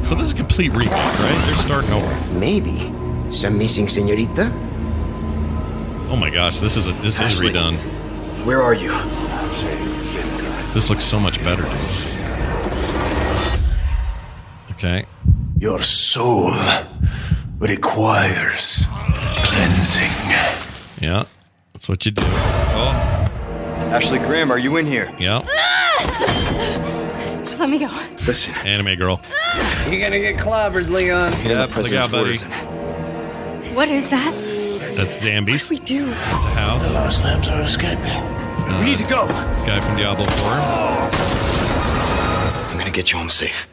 [0.08, 1.44] So this is a complete remake, right?
[1.46, 2.32] They're starting over.
[2.32, 2.94] Maybe.
[3.30, 4.50] Some missing senorita?
[6.10, 7.48] Oh my gosh, this is a this Ashley.
[7.50, 7.76] is redone.
[8.46, 8.92] Where are you?
[10.74, 11.64] This looks so much better.
[11.64, 11.72] Dude.
[14.78, 15.06] Okay.
[15.60, 16.54] Your soul
[17.60, 20.32] requires cleansing.
[21.02, 21.26] Yeah.
[21.74, 22.24] That's what you do.
[22.24, 23.30] Oh.
[23.92, 25.14] Ashley Graham, are you in here?
[25.20, 25.44] Yeah.
[27.48, 27.88] Just let me go.
[28.28, 29.22] Listen, Anime girl.
[29.90, 31.32] You're gonna get clobbered, Leon.
[31.46, 31.76] Yep.
[31.78, 32.38] Look out, buddy.
[33.74, 34.34] What is that?
[34.98, 35.70] That's Zambies.
[35.70, 36.10] We do.
[36.10, 36.92] It's a house.
[36.94, 38.06] Muslims are escaping.
[38.12, 39.28] Uh, we need to go.
[39.66, 40.52] Guy from Diablo 4.
[42.72, 43.68] I'm gonna get you home safe.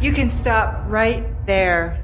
[0.00, 1.98] You can stop right there.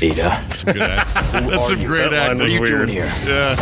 [0.00, 0.42] Ada.
[0.50, 2.42] Some good act- That's some great That acting.
[2.44, 2.88] was What are you weird.
[2.88, 3.12] doing here?
[3.26, 3.56] Yeah.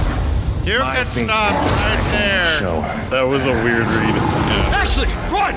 [0.65, 2.59] You can stop right there.
[2.59, 3.11] Show her.
[3.11, 4.15] That was a weird read.
[4.75, 5.55] Ashley, run!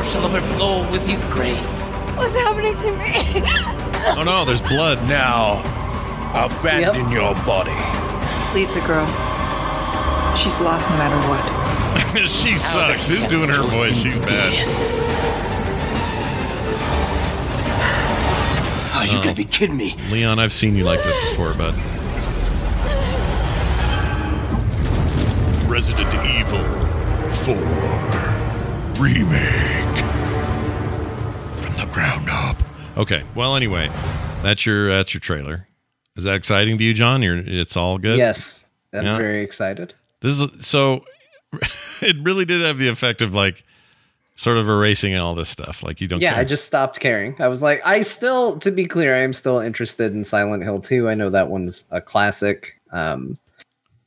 [0.00, 1.88] Entire world shall overflow with his grace.
[2.16, 3.46] What's happening to me?
[4.16, 5.06] Oh no, there's blood.
[5.06, 5.60] Now,
[6.32, 7.12] abandon Yep.
[7.12, 7.70] your body.
[8.54, 9.06] Leave the girl.
[10.34, 12.28] She's lost no matter what.
[12.28, 13.08] she sucks.
[13.08, 13.94] Who's doing her voice?
[13.96, 14.54] She's bad.
[18.92, 19.22] Oh, you oh.
[19.22, 19.96] gotta be kidding me.
[20.10, 21.74] Leon, I've seen you like this before, but.
[25.70, 26.60] Resident Evil
[27.30, 27.54] 4
[29.00, 29.79] Remake from
[31.80, 32.62] the ground up.
[32.96, 33.88] Okay, well, anyway,
[34.42, 35.66] that's your that's your trailer.
[36.16, 37.22] Is that exciting to you, John?
[37.22, 38.18] You're it's all good.
[38.18, 38.68] Yes.
[38.92, 39.16] I'm Yeah.
[39.16, 39.94] very excited.
[40.20, 41.04] This is so.
[42.02, 43.64] it really did have the effect of like
[44.36, 45.82] sort of erasing all this stuff.
[45.82, 46.20] Like you don't.
[46.20, 46.40] Yeah, care.
[46.40, 47.34] I just stopped caring.
[47.40, 50.80] I was like, I still, to be clear, I am still interested in Silent Hill
[50.80, 51.08] 2.
[51.08, 52.80] I know that one's a classic.
[52.92, 53.38] Um,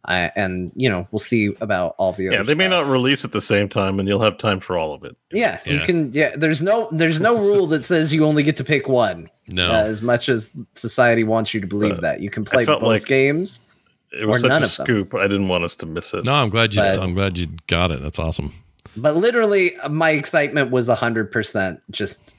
[0.06, 2.38] I and you know we'll see about all the other.
[2.38, 2.86] Yeah, they may stuff.
[2.86, 5.16] not release at the same time, and you'll have time for all of it.
[5.32, 6.12] Yeah, you can.
[6.12, 9.30] Yeah, there's no there's no rule that says you only get to pick one.
[9.48, 9.70] No.
[9.72, 12.82] uh, as much as society wants you to believe But that you can play both
[12.82, 13.60] like- games.
[14.12, 14.86] It was Or such none a of them.
[14.86, 15.16] scoop.
[15.16, 16.26] I didn't want us to miss it.
[16.26, 16.82] No, I'm glad you.
[16.82, 18.00] But- I'm glad you got it.
[18.02, 18.54] That's awesome.
[18.96, 22.36] But literally, my excitement was hundred percent just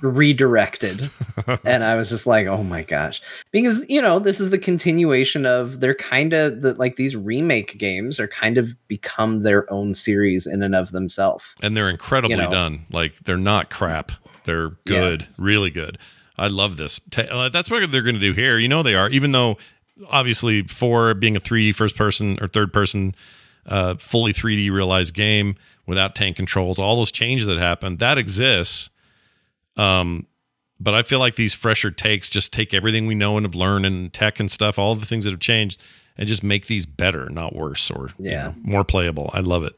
[0.00, 1.08] redirected
[1.64, 5.46] and i was just like oh my gosh because you know this is the continuation
[5.46, 9.94] of they're kind of the, like these remake games are kind of become their own
[9.94, 12.50] series in and of themselves and they're incredibly You know.
[12.50, 12.86] done.
[12.90, 14.12] Like they're not crap.
[14.44, 15.98] They're good, really good.
[16.36, 17.00] I love this.
[17.16, 18.58] Uh, That's what they're going to do here.
[18.58, 19.58] You know they are, even though
[20.08, 23.14] obviously for being a 3D first person or third person,
[23.66, 28.90] uh, fully 3D realized game without tank controls, all those changes that happen that exists.
[29.78, 30.26] Um,
[30.80, 33.86] but I feel like these fresher takes just take everything we know and have learned
[33.86, 35.80] and tech and stuff, all the things that have changed,
[36.16, 38.44] and just make these better, not worse, or you Yeah.
[38.48, 39.30] know, more playable.
[39.34, 39.74] I love it.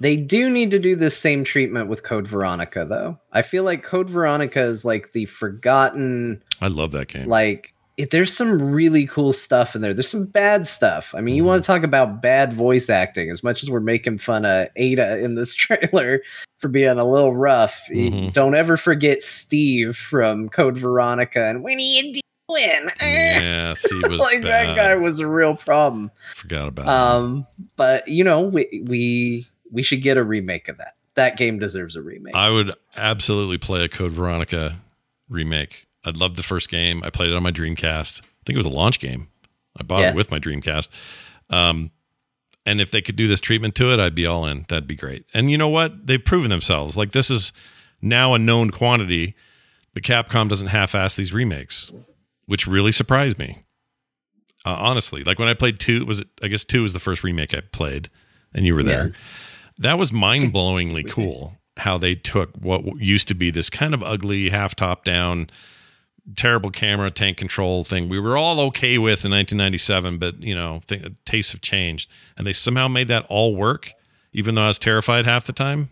[0.00, 3.18] They do need to do this same treatment with Code Veronica, though.
[3.32, 7.28] I feel like Code Veronica is like the forgotten, I love that game.
[7.28, 7.72] like,
[8.10, 9.94] there's some really cool stuff in there.
[9.94, 11.14] There's some bad stuff.
[11.14, 14.18] I mean, you want to talk about bad voice acting, as much as we're making
[14.18, 16.22] fun of Ada in this trailer
[16.62, 17.78] for being a little rough.
[17.90, 18.32] Mhm.
[18.32, 22.02] Don't ever forget Steve from Code Veronica and when you
[22.48, 22.90] doing?
[23.02, 26.10] yeah, was like that guy was a real problem.
[26.36, 26.88] Forgot about it.
[26.88, 27.46] Um,
[27.76, 30.94] but you know, we we we should get a remake of that.
[31.16, 32.34] That game deserves a remake.
[32.34, 34.78] I would absolutely play a Code Veronica
[35.28, 35.86] remake.
[36.04, 37.02] I loved the first game.
[37.04, 38.20] I played it on my Dreamcast.
[38.22, 39.28] I think it was a launch game.
[39.78, 40.10] I bought Yeah.
[40.10, 40.88] it with my Dreamcast.
[41.50, 41.90] Um,
[42.64, 44.64] and if they could do this treatment to it, I'd be all in.
[44.68, 45.24] That'd be great.
[45.34, 46.06] And you know what?
[46.06, 46.96] They've proven themselves.
[46.96, 47.52] Like this is
[48.00, 49.34] now a known quantity.
[49.94, 51.92] But Capcom doesn't half-ass these remakes,
[52.46, 53.58] which really surprised me.
[54.64, 56.28] Uh, honestly, like when I played two, was it?
[56.42, 58.08] I guess two was the first remake I played,
[58.54, 59.08] and you were there.
[59.08, 59.12] Yeah.
[59.78, 61.58] That was mind-blowingly cool.
[61.78, 65.48] How they took what used to be this kind of ugly, half top down,
[66.36, 70.80] terrible camera tank control thing we were all okay with in 1997, but you know,
[70.86, 73.92] th- tastes have changed, and they somehow made that all work,
[74.32, 75.90] even though I was terrified half the time.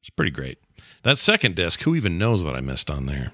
[0.00, 0.58] It's pretty great.
[1.02, 3.32] That second disc, who even knows what I missed on there?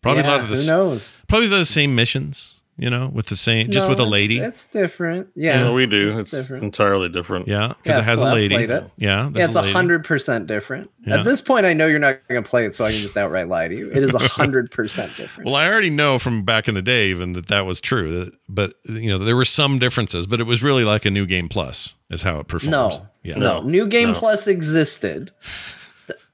[0.00, 1.16] Probably a lot of the who knows?
[1.26, 4.38] probably the same missions, you know, with the same just No, with a lady.
[4.38, 5.28] That's different.
[5.34, 6.10] Yeah, No, we do.
[6.10, 6.62] It's It's, different.
[6.64, 7.48] entirely different.
[7.48, 8.54] yeah, because Yeah, it has well, a I've lady.
[8.54, 8.68] it.
[8.96, 9.72] Yeah, yeah, it's a a lady.
[9.72, 10.90] hundred percent different.
[11.06, 11.18] Yeah.
[11.20, 13.16] At this point, I know you're not going to play it, so I can just
[13.16, 13.90] outright lie to you.
[13.90, 15.46] It is a hundred percent different.
[15.46, 18.30] Well, I already know from back in the day even that that was true.
[18.48, 21.48] But you know, there were some differences, but it was really like a new game
[21.48, 22.70] plus is how it performs.
[22.72, 24.14] No, yeah, no, New Game no.
[24.14, 25.30] Plus existed.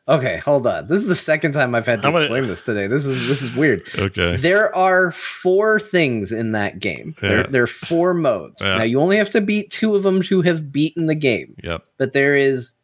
[0.07, 0.87] Th- Okay, hold on.
[0.87, 2.87] This is the second time I've had to How many- explain this today.
[2.87, 3.83] This is this is weird.
[3.99, 4.37] Okay.
[4.37, 7.15] There are four things in that game.
[7.23, 8.61] There, there are four modes.
[8.61, 8.77] Yeah.
[8.77, 11.55] Now you only have to beat two of them to have beaten the game.
[11.65, 11.85] Yep.
[11.97, 12.75] But there is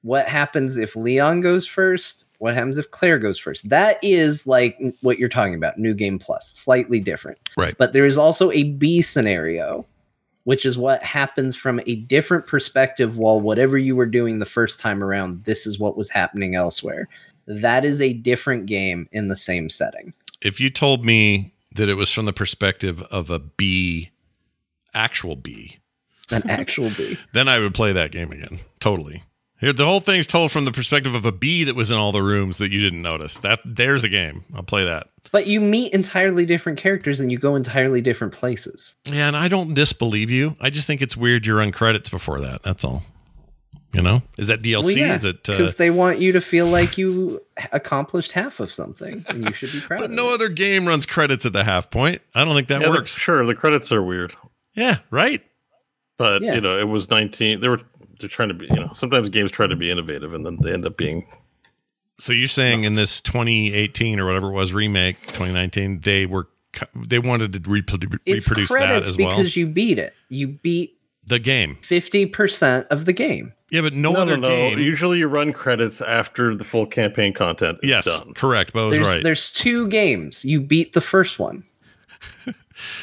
[0.00, 2.24] what happens if Leon goes first.
[2.38, 3.68] What happens if Claire goes first?
[3.68, 5.78] That is like what you're talking about.
[5.78, 7.38] New Game Plus, slightly different.
[7.56, 7.74] Right.
[7.78, 9.86] But there is also a B scenario,
[10.44, 14.80] which is what happens from a different perspective while whatever you were doing the first
[14.80, 17.08] time around, this is what was happening elsewhere.
[17.46, 20.12] That is a different game in the same setting.
[20.40, 24.10] If you told me that it was from the perspective of a bee,
[24.94, 25.78] actual bee,
[26.30, 28.58] An actual bee, then I would play that game again.
[28.80, 29.22] Totally.
[29.62, 32.10] Here, the whole thing's told from the perspective of a bee that was in all
[32.12, 33.38] the rooms that you didn't notice.
[33.38, 34.44] That there's a game.
[34.54, 35.06] I'll play that.
[35.30, 38.96] But you meet entirely different characters and you go entirely different places.
[39.10, 40.56] Yeah, and I don't disbelieve you.
[40.60, 42.62] I just think it's weird you run credits before that.
[42.64, 43.02] That's all.
[43.94, 45.08] You know, is that DLC?
[45.14, 45.48] Is it?
[45.48, 47.40] Uh, because they want you to feel like you
[47.72, 49.98] accomplished half of something, and you should be proud.
[50.00, 50.34] but of no it.
[50.34, 52.20] other game runs credits at the half point.
[52.34, 53.18] I don't think that Yeah, the- works.
[53.18, 54.34] Sure, the credits are weird,
[54.74, 55.42] Yeah, right.
[56.16, 56.54] but Yeah.
[56.54, 57.60] you know, it was 19.
[57.60, 57.80] There were
[58.22, 58.66] they're trying to be.
[58.70, 61.26] You know, sometimes games try to be innovative, and then they end up being.
[62.18, 66.48] So you're saying in this 2018 or whatever it was remake 2019, they were
[66.96, 69.36] they wanted to reprodu- reproduce that credits as well.
[69.36, 70.14] because you beat it.
[70.30, 71.76] You beat the game.
[71.82, 73.52] fifty percent of the game.
[73.70, 74.54] Yeah, but no, No, other no, no.
[74.54, 74.78] game.
[74.78, 78.34] Usually, you run credits after the full campaign content is yes, done.
[78.34, 78.72] correct.
[78.74, 79.22] Bo was There's right.
[79.22, 80.44] there's two games.
[80.44, 81.64] You beat the first one.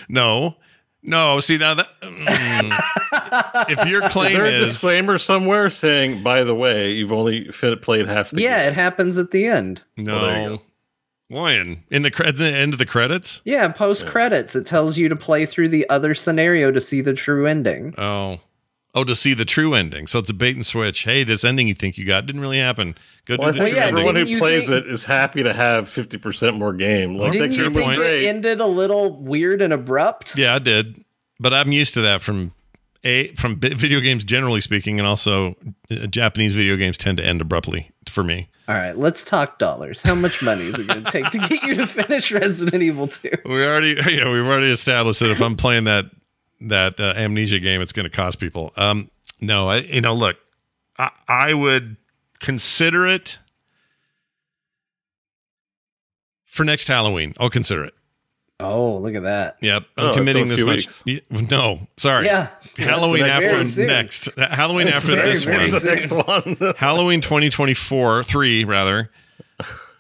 [0.10, 0.56] No,
[1.04, 1.40] no.
[1.40, 3.70] See now that mm.
[3.70, 7.52] if your Is claim there a is disclaimer somewhere saying, "By the way, you've only
[7.52, 8.70] fit, played half the yeah, game"?
[8.70, 9.82] it happens at the end.
[9.98, 10.62] no, there you.
[11.32, 13.42] Lion in the credits, end of the credits.
[13.46, 17.14] Yeah, post credits, it tells you to play through the other scenario to see the
[17.14, 17.94] true ending.
[18.00, 18.40] Oh,
[18.96, 20.08] oh, to see the true ending.
[20.08, 21.04] So it's a bait and switch.
[21.04, 22.96] Hey, this ending you think you got didn't really happen.
[23.26, 24.08] Go Well, I do the think true yeah, ending.
[24.08, 27.16] everyone who plays think- it is happy to have fifty percent more game.
[27.18, 28.24] Like Didn't you think great.
[28.24, 30.36] it ended a little weird and abrupt?
[30.38, 31.04] Yeah, I did,
[31.40, 32.54] but I'm used to that from
[33.04, 35.56] a from video games generally speaking, and also
[35.92, 38.50] uh, Japanese video games tend to end abruptly for me.
[38.68, 40.02] All right, let's talk dollars.
[40.04, 43.08] How much money is it going to take to get you to finish Resident Evil
[43.08, 43.30] 2?
[43.46, 46.06] We already, yeah, we've already established that if I'm playing that
[46.62, 48.72] that uh, amnesia game, it's going to cost people.
[48.76, 49.10] Um,
[49.42, 50.38] no, I, you know, look,
[50.98, 51.96] I, I would
[52.40, 53.40] consider it
[56.46, 57.34] for next Halloween.
[57.40, 57.94] I'll consider it.
[58.62, 59.56] Oh, look at that.
[59.62, 61.06] Yep, I'm Oh, committing this much.
[61.06, 61.24] weeks.
[61.50, 62.26] No, sorry.
[62.26, 62.50] Yeah.
[62.78, 64.52] Halloween after next one.
[64.52, 65.84] Halloween That's after very, this very one.
[65.86, 66.74] Next one?
[66.76, 69.10] Halloween 2024, three rather.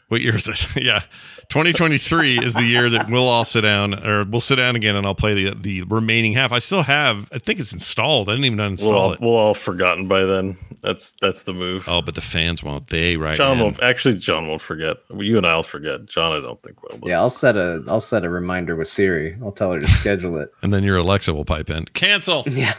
[0.09, 0.75] What year is it?
[0.83, 1.03] yeah.
[1.49, 5.05] 2023 is the year that we'll all sit down or we'll sit down again and
[5.05, 6.51] I'll play the the remaining half.
[6.51, 8.29] I still have I think it's installed.
[8.29, 9.19] I didn't even uninstall we'll all, it.
[9.21, 10.57] we'll all forgotten by then.
[10.81, 11.89] That's that's the move.
[11.89, 12.87] Oh, but the fans won't.
[12.87, 13.35] They right.
[13.35, 13.63] John in.
[13.63, 13.81] won't.
[13.81, 14.97] Actually, John won't forget.
[15.17, 16.05] You and I'll forget.
[16.05, 16.99] John, I don't think will.
[16.99, 19.35] but- Yeah, I'll set a I'll set a reminder with Siri.
[19.41, 20.51] I'll tell her to schedule it.
[20.61, 21.85] And then your Alexa will pipe in.
[21.85, 22.43] Cancel.
[22.47, 22.75] Yeah.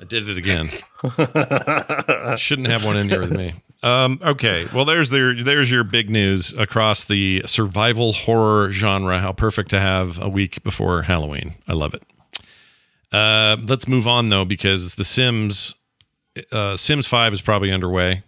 [0.00, 0.70] I did it again.
[2.36, 3.54] Shouldn't have one in here with me.
[3.86, 9.20] Um, okay, well, there's their there's your big news across the survival horror genre.
[9.20, 11.54] How perfect to have a week before Halloween.
[11.68, 12.02] I love it.
[13.12, 15.76] Uh, let's move on though, because the Sims
[16.50, 18.24] uh, Sims Five is probably underway,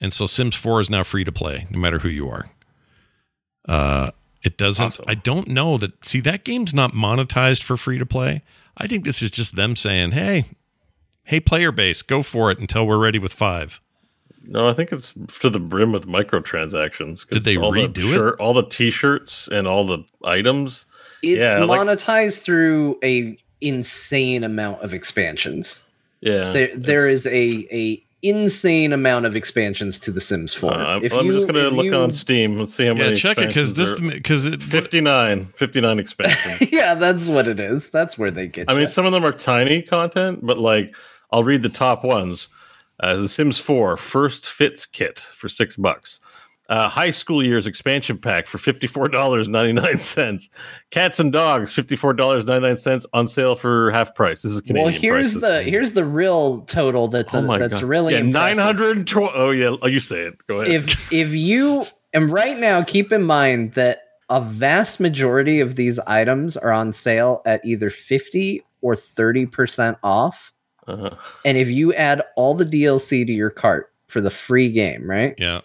[0.00, 2.46] and so Sims Four is now free to play, no matter who you are.
[3.68, 4.10] Uh,
[4.42, 4.86] it doesn't.
[4.86, 5.04] Awesome.
[5.06, 6.02] I don't know that.
[6.02, 8.42] See, that game's not monetized for free to play.
[8.78, 10.46] I think this is just them saying, "Hey,
[11.24, 13.82] hey, player base, go for it until we're ready with five.
[14.46, 17.26] No, I think it's to the brim with microtransactions.
[17.28, 18.40] 'cause Did they all the redo it?
[18.40, 20.86] All the T-shirts and all the items.
[21.22, 25.82] It's Yeah, like- monetized through a insane amount of expansions.
[26.20, 30.72] Yeah, There there it's- is a a insane amount of expansions to The Sims 4.
[30.72, 32.58] Uh, I'm, If I'm you- just gonna if look you- on Steam.
[32.58, 33.10] Let's see how Yeah, many.
[33.10, 36.68] Yeah, check it because this expansions because it 59, 59 expansions.
[36.72, 37.88] yeah, that's what it is.
[37.88, 38.70] That's where they get.
[38.70, 40.94] I mean, some of them are tiny content, but like
[41.32, 42.48] I'll read the top ones.
[43.00, 46.20] Uh, the Sims 4 First Fits Kit for six bucks.
[46.70, 50.48] Uh, high school years expansion pack for fifty four dollars ninety nine cents.
[50.90, 54.40] Cats and dogs fifty four dollars ninety nine cents on sale for half price.
[54.40, 54.84] This is Canadian.
[54.92, 55.40] well, here's prices.
[55.42, 57.82] the here's the real total that's Oh a, my that's God.
[57.82, 58.56] really yeah impressive.
[58.56, 59.32] nine hundred twelve.
[59.34, 60.38] Oh yeah, oh, you say it.
[60.46, 60.72] Go ahead.
[60.72, 65.98] if if you and right now keep in mind that a vast majority of these
[66.06, 70.50] items are on sale at either 50 or 30% off
[70.86, 71.10] uh,
[71.44, 75.34] and if you add all the DLC to your cart for the free game right
[75.38, 75.60] yeah.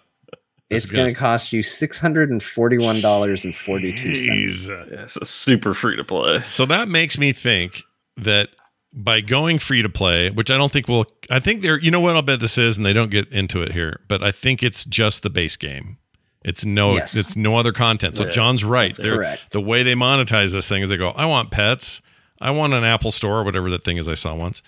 [0.69, 4.67] This it's going to cost you $641.42 Jeez.
[4.67, 6.41] yeah, it's a super free to play.
[6.41, 7.81] So that makes me think
[8.17, 8.49] that
[8.93, 11.99] by going free to play, which I don't think will, I think they're, you know
[11.99, 14.63] what I'll bet this is, and they don't get into it here, but I think
[14.63, 15.97] it's just the base game.
[16.43, 17.15] It's no, Yes.
[17.15, 18.15] it's no other content.
[18.15, 18.95] So Yeah, John's right.
[18.95, 19.51] They're, correct.
[19.51, 22.01] the way they monetize this thing is they go, I want pets,
[22.41, 24.61] I want an Apple Store, or whatever that thing is I saw once.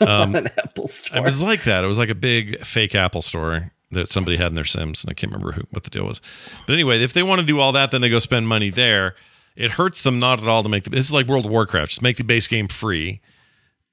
[0.06, 1.18] Um, an Apple Store.
[1.18, 1.84] It was like that.
[1.84, 5.10] It was like a big fake Apple store that somebody had in their Sims, and
[5.10, 6.20] I can't remember who, what the deal was.
[6.66, 9.14] But anyway, if they want to do all that, then they go spend money there.
[9.56, 10.90] It hurts them not at all to make the.
[10.90, 11.90] This is like World of Warcraft.
[11.90, 13.20] Just make the base game free,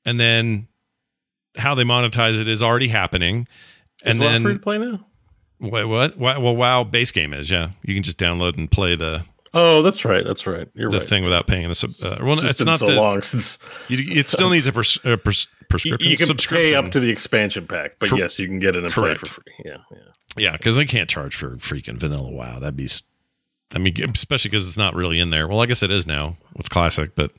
[0.05, 0.67] and then
[1.57, 3.47] how they monetize it is already happening.
[4.03, 4.99] Is And WoW then free to play now?
[5.59, 6.17] what, what?
[6.17, 6.41] What?
[6.41, 7.71] Well, WoW base game is yeah.
[7.83, 10.25] You can just download and play the Oh, that's right.
[10.25, 10.67] That's right.
[10.73, 11.07] You're the right.
[11.07, 11.91] thing without paying a sub.
[12.01, 12.95] Uh, well, It's, it's, not so the.
[12.95, 13.59] long since
[13.89, 16.09] You, it still needs a, pres, a pres, prescription.
[16.09, 18.83] you can pay up to the expansion pack, but Cor- yes, you can get it
[18.83, 19.43] and play for free.
[19.65, 19.97] Yeah, yeah.
[20.37, 22.59] Yeah, because they can't charge for freaking vanilla WoW.
[22.59, 22.87] That'd be,
[23.75, 25.45] I mean, especially because it's not really in there.
[25.49, 27.31] Well, I guess it is now with classic, but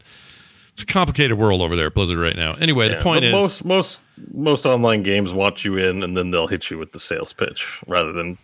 [0.74, 2.52] it's a complicated world over there at Blizzard right now.
[2.54, 6.30] Anyway, Yeah, the point is, most most most online games want you in, and then
[6.30, 8.36] they'll hit you with the sales pitch rather than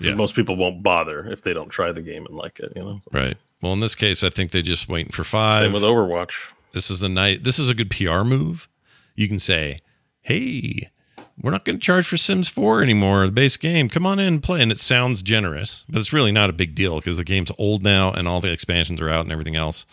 [0.00, 0.14] Yeah.
[0.14, 2.72] most people won't bother if they don't try the game and like it.
[2.74, 3.36] You know, right?
[3.62, 5.54] Well, in this case, I think they just waiting for five.
[5.54, 5.74] same five.
[5.74, 6.32] with Overwatch.
[6.72, 7.44] This is a night.
[7.44, 8.68] This is a good PR move.
[9.14, 9.78] You can say,
[10.20, 10.90] "Hey,
[11.40, 13.26] we're not going to charge for Sims 4 anymore.
[13.26, 13.88] The base game.
[13.88, 16.74] Come on in and play." And it sounds generous, but it's really not a big
[16.74, 19.86] deal because the game's old now and all the expansions are out and everything else.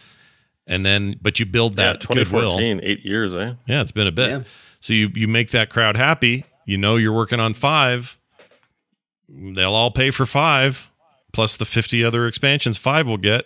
[0.68, 2.58] And then, but you build Yeah, that goodwill.
[2.60, 3.54] eight years, eh?
[3.68, 4.30] Yeah, it's been a bit.
[4.30, 4.42] Yeah.
[4.80, 6.46] So you you make that crowd happy.
[6.66, 8.18] You know you're working on five.
[9.34, 10.90] They'll all pay for five,
[11.32, 13.46] plus the fifty other expansions five will get.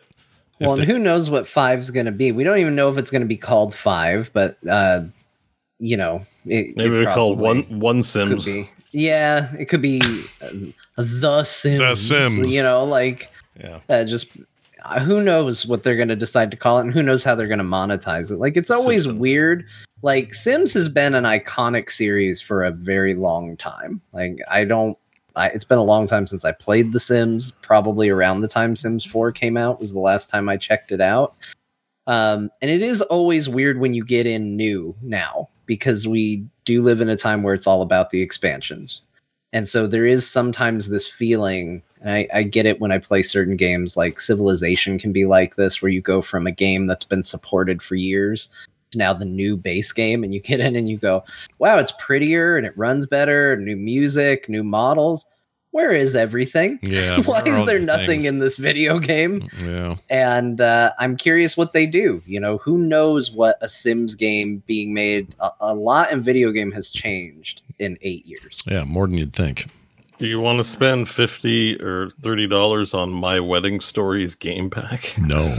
[0.60, 2.32] If Well, they- and who knows what five's going to be?
[2.32, 5.02] We don't even know if it's going to be called five, but uh,
[5.80, 8.48] you know, it, Maybe it we call one one Sims.
[8.91, 10.02] Yeah, it could be
[10.41, 10.50] uh,
[10.95, 11.80] the Sims.
[11.80, 12.56] The Sims.
[12.56, 13.80] You know, like Yeah.
[13.89, 14.28] uh, just
[14.86, 17.36] uh, who knows what they're going to decide to call it, and who knows how
[17.36, 18.38] they're going to monetize it.
[18.38, 19.20] Like it's always Simpsons.
[19.20, 19.66] weird.
[20.01, 23.99] Like Sims has been an iconic series for a very long time.
[24.14, 24.97] Like I don't.
[25.36, 27.52] I, it's been a long time since I played The Sims.
[27.62, 31.02] Probably around the time Sims 4 came out was the last time I checked it
[31.02, 31.36] out.
[32.08, 36.82] Um, and it is always weird when you get in new now because we do
[36.82, 39.02] live in a time where it's all about the expansions.
[39.54, 43.24] And so there is sometimes this feeling, and I, I get it when I play
[43.24, 47.06] certain games like Civilization can be like this, where you go from a game that's
[47.06, 48.50] been supported for years
[48.96, 51.24] now the new base game, and you get in and you go,
[51.60, 55.26] wow, it's prettier and it runs better, new music, new models.
[55.72, 56.80] where is everything?
[56.84, 57.20] Yeah.
[57.20, 58.26] Why where are all is there the nothing things?
[58.26, 59.50] in this video game?
[59.62, 59.96] Yeah.
[60.10, 62.22] And uh, I'm curious what they do.
[62.26, 65.36] You know, who knows what a Sims game being made?
[65.41, 68.64] A, a lot in video game has changed in eight years.
[68.66, 68.86] Yeah.
[68.86, 69.68] More than you'd think.
[70.18, 75.14] Do you want to spend fifty or thirty dollars on my wedding stories game pack?
[75.20, 75.54] No.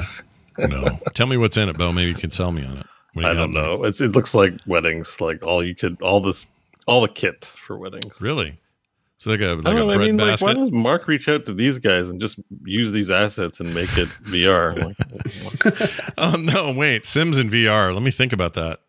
[0.58, 0.98] No.
[1.12, 1.92] Tell me what's in it, Bo.
[1.92, 2.86] Maybe you can sell me on it.
[3.16, 3.62] What do you I don't there?
[3.62, 3.84] know.
[3.84, 6.44] It's, it looks like weddings, like all you could, all this,
[6.86, 8.20] all the kit for weddings.
[8.20, 8.58] Really?
[9.18, 11.08] So like a I like don't a know, bread I mean, like, why does Mark
[11.08, 14.76] reach out to these guys and just use these assets and make it VR?
[14.84, 16.70] Like, oh no!
[16.72, 17.94] Wait, Sims in VR.
[17.94, 18.80] Let me think about that.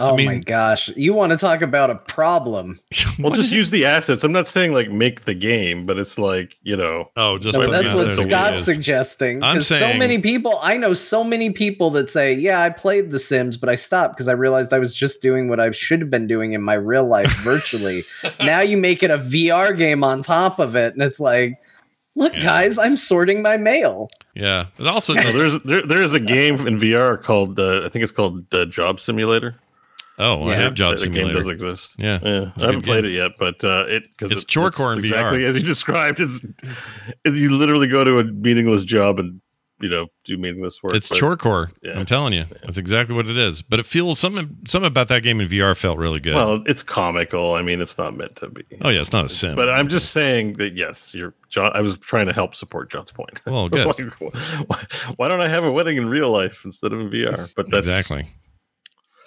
[0.00, 0.88] Oh mean- my gosh.
[0.96, 2.80] You want to talk about a problem?
[3.18, 4.24] well, just use the assets.
[4.24, 7.70] I'm not saying like make the game, but it's like you know, Oh, just No,
[7.70, 9.42] that's what there the way it Scott's suggesting.
[9.42, 13.10] I'm 'cause so many people, I know so many people that say, "Yeah, I played
[13.10, 16.00] The Sims, but I stopped because I realized I was just doing what I should
[16.00, 18.04] have been doing in my real life virtually."
[18.40, 21.54] now you make it a VR game on top of it, and it's like,
[22.16, 22.42] "Look, Yeah.
[22.42, 26.66] guys, I'm sorting my mail." Yeah, it also No, there's there, there is a game
[26.66, 29.56] in VR called uh, I think it's called uh, Job Simulator.
[30.20, 31.36] Oh, I have Job the game Simulator.
[31.38, 31.94] does exist.
[31.98, 32.50] Yeah, yeah.
[32.54, 33.12] it's a I haven't played game.
[33.12, 35.04] it yet, but uh, it because It's Chorecore in VR.
[35.04, 36.20] exactly as you described.
[36.20, 36.44] It's,
[37.24, 39.40] it's you literally go to a meaningless job and
[39.82, 40.94] you know do meaningless work.
[40.94, 41.70] It's but- Chorecore.
[41.82, 41.98] Yeah.
[41.98, 43.62] I'm telling you, that's exactly what it is.
[43.62, 46.34] But it feels something something about that game in VR felt really good.
[46.34, 47.54] Well, it's comical.
[47.54, 48.62] I mean, it's not meant to be.
[48.82, 49.56] oh yeah, it's not a sim.
[49.56, 51.72] But I'm just saying that yes, you're John.
[51.74, 53.40] I was trying to help support John's point.
[53.46, 53.86] Well, good.
[53.86, 54.84] Like, why,
[55.16, 57.50] why don't I have a wedding in real life instead of in VR?
[57.56, 58.28] But that's exactly.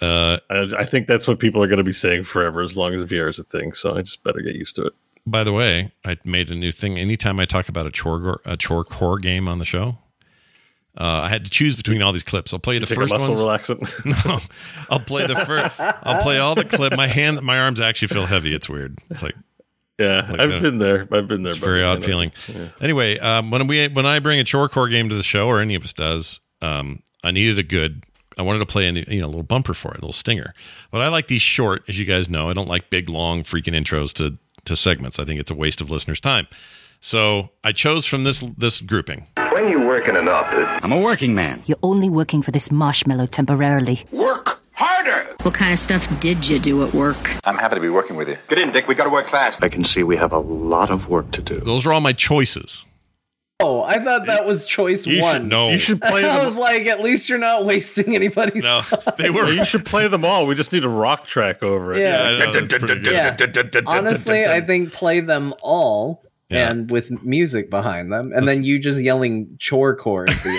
[0.04, 2.92] Uh, I, I think that's what people are going to be saying forever as long
[2.94, 3.72] as VR is a thing.
[3.72, 4.92] So I just better get used to it.
[5.26, 6.98] by the way, I made a new thing.
[6.98, 9.98] Anytime I talk about a chore a chore core game on the show,
[10.98, 12.52] uh, I had to choose between all these clips.
[12.52, 13.40] I'll play the Take first ones.
[13.40, 13.90] relaxant.
[14.26, 14.40] No,
[14.90, 15.70] I'll play the first.
[15.78, 16.94] I'll play all the clip.
[16.96, 18.54] My hand, my arms actually feel heavy.
[18.54, 18.98] It's weird.
[19.10, 19.34] It's like
[19.98, 20.62] yeah, Like I've that.
[20.62, 21.08] been there.
[21.12, 21.50] I've been there.
[21.50, 22.32] it's very odd feeling.
[22.52, 22.68] Yeah.
[22.80, 25.60] Anyway, um, when we when I bring a chore core game to the show, or
[25.60, 28.04] any of us does, um, I needed a good.
[28.38, 30.12] I wanted to play a new- you know a little bumper for it, a little
[30.12, 30.54] stinger.
[30.90, 32.48] But I like these short, as you guys know.
[32.50, 35.18] I don't like big, long, freaking intros to to segments.
[35.18, 36.46] I think it's a waste of listeners' time.
[37.00, 39.26] So I chose from this this grouping.
[39.52, 41.62] When you work in an office, I'm a working man.
[41.66, 44.04] You're only working for this marshmallow temporarily.
[44.10, 45.26] work harder.
[45.42, 47.36] What kind of stuff did you do at work?
[47.44, 48.36] I'm happy to be working with you.
[48.48, 48.88] Get in, Dick.
[48.88, 49.62] We got to work fast.
[49.62, 51.56] I can see we have a lot of work to do.
[51.56, 52.86] Those are all my choices.
[53.60, 55.42] Oh, I thought that was choice You one.
[55.42, 55.70] should, No.
[55.70, 59.00] you should play I was like, at least you're not wasting anybody's No, time.
[59.18, 59.48] they were.
[59.48, 60.46] You should play them all.
[60.46, 62.00] We just need a rock track over it.
[62.00, 62.22] Yeah.
[62.22, 63.12] I know, that's pretty good.
[63.12, 63.80] Yeah.
[63.86, 66.70] Honestly, I think play them all Yeah.
[66.70, 70.50] and with music behind them, and then you just yelling chore core at the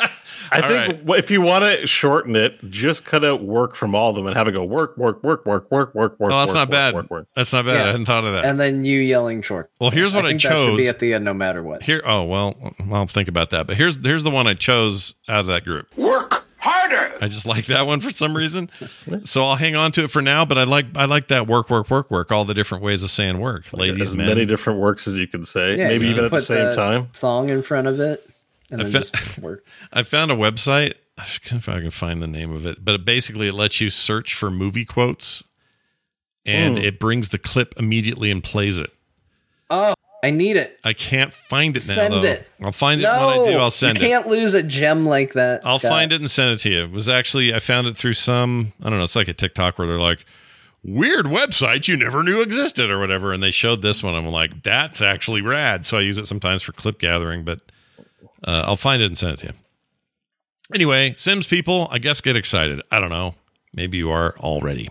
[0.00, 0.10] end.
[0.52, 1.18] I All think right.
[1.18, 4.36] if you want to shorten it, just cut out work from all of them and
[4.36, 6.32] have it go work, work, work, work, work, work, work.
[6.32, 6.94] Oh, that's work, not work, bad.
[6.94, 7.28] Work, work.
[7.34, 7.74] That's not bad.
[7.74, 7.82] Yeah.
[7.84, 8.44] I hadn't thought of that.
[8.44, 9.68] and then you yelling chore.
[9.80, 10.76] Well, here's what I think That should chose.
[10.76, 11.82] be at the end, no matter what.
[11.82, 13.66] Here, oh well, I'll think about that.
[13.66, 15.96] But here's here's the one I chose out of that group.
[15.96, 17.12] Work harder.
[17.20, 18.70] I just like that one for some reason,
[19.24, 20.44] so I'll hang on to it for now.
[20.44, 22.30] But I like I like that work, work, work, work.
[22.30, 24.26] All the different ways of saying work, ladies, as men.
[24.26, 27.08] many different works as you can say, Yeah, maybe even at the same time.
[27.12, 28.31] Song in front of it, and
[28.80, 29.64] I then fe- just work.
[29.92, 30.94] I found a website.
[31.18, 33.54] I don't know if I can find the name of it, but it basically it
[33.54, 35.44] lets you search for movie quotes,
[36.46, 36.84] and Hmm.
[36.84, 38.90] it brings the clip immediately and plays it.
[39.70, 39.94] Oh,
[40.24, 40.78] I need it.
[40.84, 42.22] I can't find it now Send though.
[42.22, 42.48] it.
[42.62, 43.58] I'll find it no, when I do.
[43.58, 44.02] I'll send it.
[44.02, 45.60] you can't lose a gem like that.
[45.64, 45.90] I'll Scott.
[45.90, 46.82] find it and send it to you.
[46.84, 49.04] It was actually I found it through some I don't know.
[49.04, 50.24] It's like a TikTok where they're like
[50.84, 54.14] weird websites you never knew existed or whatever, and they showed this one.
[54.14, 55.84] I'm like, that's actually rad.
[55.84, 57.60] So I use it sometimes for clip gathering, but
[58.44, 59.52] uh, I'll find it and send it to you.
[60.74, 62.80] Anyway, Sims people, I guess get excited.
[62.90, 63.34] I don't know.
[63.74, 64.90] Maybe you are already.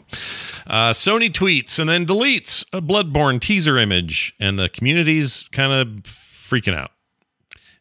[0.68, 6.04] Uh, Sony tweets and then deletes a Bloodborne teaser image, and the community's kind of
[6.04, 6.92] freaking out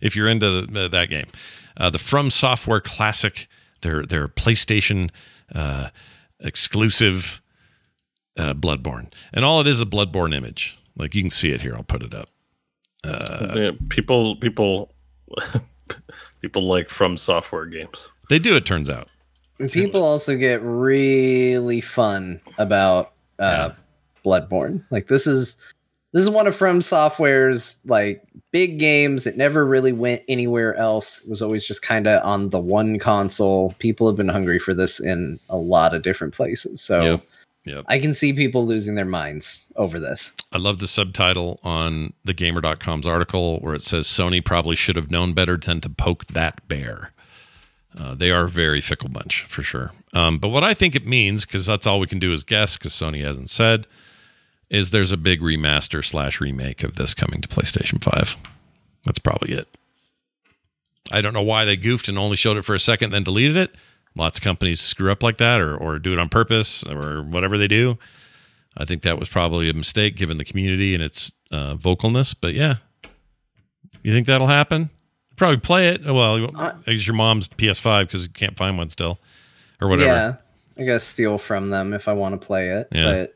[0.01, 1.27] if you're into the, that game.
[1.77, 3.49] Uh, the From Software classic,
[3.83, 5.11] their their PlayStation
[5.55, 5.89] uh,
[6.41, 7.41] exclusive
[8.39, 10.77] uh, Bloodborne, and all it is a Bloodborne image.
[10.97, 11.75] Like you can see it here.
[11.75, 12.29] I'll put it up.
[13.03, 14.93] Uh, people, people,
[16.41, 18.11] people like from software games.
[18.29, 18.57] they do.
[18.57, 19.09] It turns out.
[19.59, 23.71] And People also get really fun about uh,
[24.25, 24.83] Bloodborne.
[24.91, 25.57] Like this is
[26.13, 28.23] this is one of From Software's like
[28.53, 29.27] big games.
[29.27, 31.21] It never really went anywhere else.
[31.23, 33.75] It was always just kind of on the one console.
[33.79, 36.81] People have been hungry for this in a lot of different places.
[36.81, 37.25] So Yep.
[37.65, 37.85] Yep.
[37.89, 40.33] I can see people losing their minds over this.
[40.53, 45.11] I love the subtitle on the gamer.com's article where it says Sony probably should have
[45.11, 47.13] known better than to poke that bear.
[47.97, 49.93] Uh, they are a very fickle bunch for sure.
[50.15, 52.77] Um, but what I think it means, because that's all we can do is guess,
[52.77, 53.87] because Sony hasn't said,
[54.71, 58.37] is there's a big remaster slash remake of this coming to PlayStation 5.
[59.05, 59.77] That's probably it.
[61.11, 63.57] I don't know why they goofed and only showed it for a second, then deleted
[63.57, 63.75] it.
[64.17, 67.57] Lots of companies screw up like that or, or do it on purpose or whatever
[67.57, 67.97] they do.
[68.77, 72.35] I think that was probably a mistake given the community and its uh, vocalness.
[72.39, 72.77] But yeah,
[74.03, 74.91] you think that'll happen?
[75.37, 76.05] Probably play it.
[76.05, 79.19] Well, I guess your mom's PS5 because you can't find one still
[79.81, 80.11] or whatever.
[80.11, 80.35] Yeah,
[80.79, 82.89] I guess steal from them if I want to play it.
[82.93, 83.27] Yeah.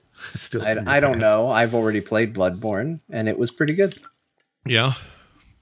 [0.52, 1.48] But I, I don't know.
[1.48, 3.98] I've already played Bloodborne and it was pretty good.
[4.66, 4.94] Yeah.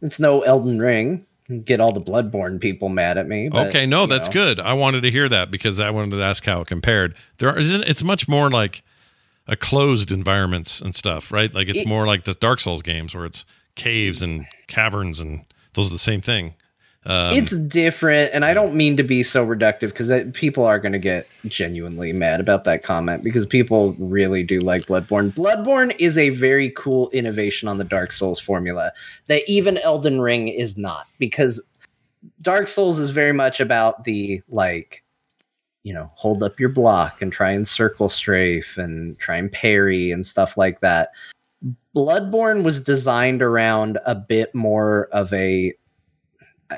[0.01, 1.27] It's no Elden Ring.
[1.65, 3.49] Get all the Bloodborne people mad at me.
[3.49, 4.33] but, okay, no, that's know.
[4.33, 4.61] good.
[4.61, 7.15] I wanted to hear that because I wanted to ask how it compared.
[7.39, 8.83] There are, isn't- it's much more like
[9.49, 11.53] a closed environments and stuff, right?
[11.53, 15.45] Like it's It- more like the Dark Souls games where it's caves and caverns and
[15.75, 16.55] those are the same thing.
[17.05, 20.93] Um, it's different, and I don't mean to be so reductive because people are going
[20.93, 25.35] to get genuinely mad about that comment because people really do like Bloodborne.
[25.35, 28.93] Bloodborne is a very cool innovation on the Dark Souls formula
[29.27, 31.61] that even Elden Ring is not because
[32.41, 35.03] Dark Souls is very much about the like,
[35.83, 40.13] you know, hold up your block and try and circle strafe and try and parry
[40.13, 41.11] and stuff like that.
[41.97, 45.75] Bloodborne was designed around a bit more of a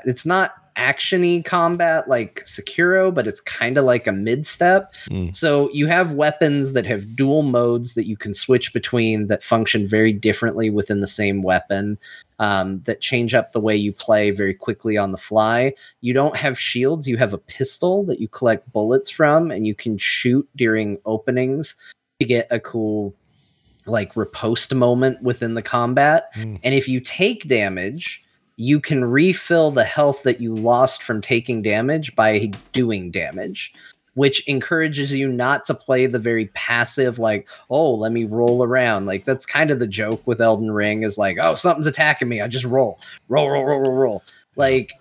[0.05, 4.93] it's not actiony combat like Sekiro, but it's kind of like a mid step.
[5.09, 5.35] Mm.
[5.35, 9.87] So you have weapons that have dual modes that you can switch between that function
[9.87, 11.97] very differently within the same weapon.
[12.37, 15.73] Um, that change up the way you play very quickly on the fly.
[16.01, 19.73] You don't have shields, you have a pistol that you collect bullets from, and you
[19.73, 21.77] can shoot during openings
[22.19, 23.15] to get a cool
[23.85, 26.33] like riposte moment within the combat.
[26.35, 26.59] Mm.
[26.61, 28.24] And if you take damage,
[28.57, 33.73] you can refill the health that you lost from taking damage by doing damage,
[34.13, 39.05] which encourages you not to play the very passive, like, oh, let me roll around.
[39.05, 42.41] Like, that's kind of the joke with Elden Ring is like, oh, something's attacking me.
[42.41, 44.23] I just roll, roll, roll, roll, roll, roll.
[44.55, 44.93] Like,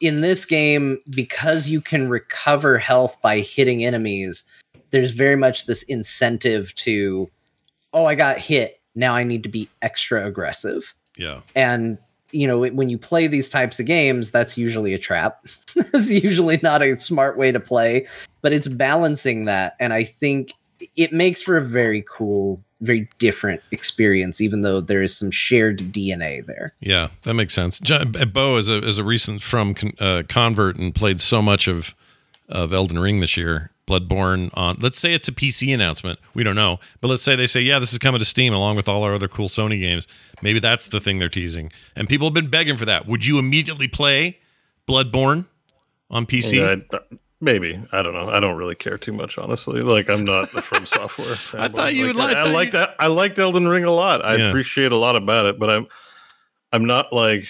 [0.00, 4.44] in this game, because you can recover health by hitting enemies,
[4.90, 7.30] there's very much this incentive to,
[7.92, 8.80] oh, I got hit.
[8.94, 11.40] Now I need to be extra aggressive yeah.
[11.54, 11.98] and
[12.32, 15.44] you know when you play these types of games that's usually a trap
[15.76, 18.06] it's usually not a smart way to play
[18.40, 20.54] but it's balancing that and i think
[20.96, 25.78] it makes for a very cool very different experience even though there is some shared
[25.92, 27.80] dna there Yeah, that makes sense.
[27.88, 31.68] Uh, Bo is a is a recent from con- uh, convert and played so much
[31.68, 31.94] of
[32.48, 33.70] of Elden Ring this year.
[34.00, 34.76] Bloodborne on.
[34.80, 36.18] Let's say it's a PC announcement.
[36.34, 38.76] We don't know, but let's say they say, yeah, this is coming to Steam along
[38.76, 40.06] with all our other cool Sony games.
[40.42, 43.06] Maybe that's the thing they're teasing, and people have been begging for that.
[43.06, 44.38] Would you immediately play
[44.88, 45.46] Bloodborne
[46.10, 46.54] on PC?
[46.58, 47.00] Yeah, I- uh,
[47.40, 48.30] maybe I don't know.
[48.30, 49.80] I don't really care too much, honestly.
[49.82, 51.36] Like I'm not From Software.
[51.62, 52.34] I thought you would like.
[52.34, 52.94] like- I, I like that.
[52.98, 54.24] I liked Elden Ring a lot.
[54.24, 54.48] I Yeah.
[54.48, 55.86] appreciate a lot about it, but I'm
[56.72, 57.44] I'm not like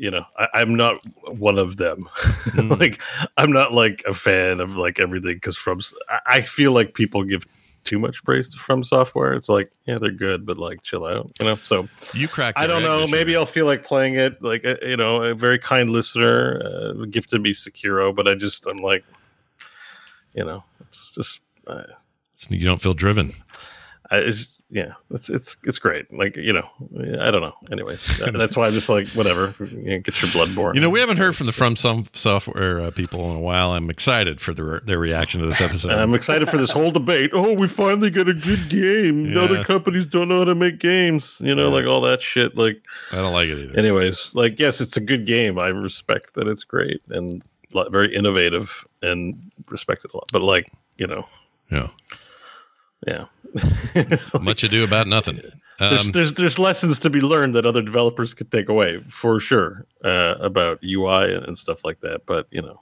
[0.00, 0.96] you know I, I'm not
[1.28, 2.08] one of them.
[2.50, 2.80] Mm.
[2.80, 3.00] like
[3.36, 5.80] I'm not like a fan of like everything because from
[6.26, 7.46] I feel like people give
[7.84, 9.34] too much praise to From Software.
[9.34, 11.56] It's like yeah they're good, but like chill out, you know.
[11.56, 13.06] So You crack I don't know.
[13.06, 13.36] Maybe.
[13.36, 14.42] I'll feel like playing it.
[14.42, 18.66] Like uh, you know, a very kind listener uh, gifted me Sekiro, but I just
[18.66, 19.04] I'm like,
[20.34, 21.84] you know, it's just uh,
[22.48, 23.34] you don't feel driven.
[24.10, 26.12] I, it's yeah, it's it's it's great.
[26.12, 26.68] Like you know,
[27.20, 27.54] I don't know.
[27.72, 29.54] Anyways, that's why I'm just like whatever.
[29.58, 30.74] You know, get your bloodborne.
[30.76, 33.72] You know, we haven't heard from the From Some Software uh, people in a while.
[33.72, 35.90] I'm excited for their their reaction to this episode.
[35.90, 37.30] And I'm excited for this whole debate.
[37.32, 39.26] Oh, we finally got a good game.
[39.30, 39.40] Yeah.
[39.42, 41.38] Other companies don't know how to make games.
[41.40, 42.56] You know, like all that shit.
[42.56, 43.78] Like I don't like it either.
[43.78, 47.42] anyways like yes it's a good game i respect that it's great and
[47.90, 51.26] very innovative and respect it a lot but like you know
[51.70, 51.88] Yeah.
[53.06, 53.24] yeah
[53.94, 55.40] like- Much ado about nothing.
[55.78, 59.40] there's, Um, there's there's lessons to be learned that other developers could take away for
[59.40, 62.80] sure uh, about ui and, and stuff like that but you know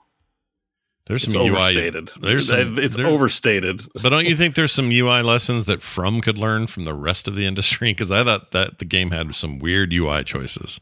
[1.05, 1.49] there's it's some UI.
[1.49, 5.81] overstated There's some, it's there- overstated But don't you think there's some UI lessons that
[5.81, 7.89] From could learn from the rest of the industry?
[7.93, 10.79] Because I thought that the game had some weird UI choices.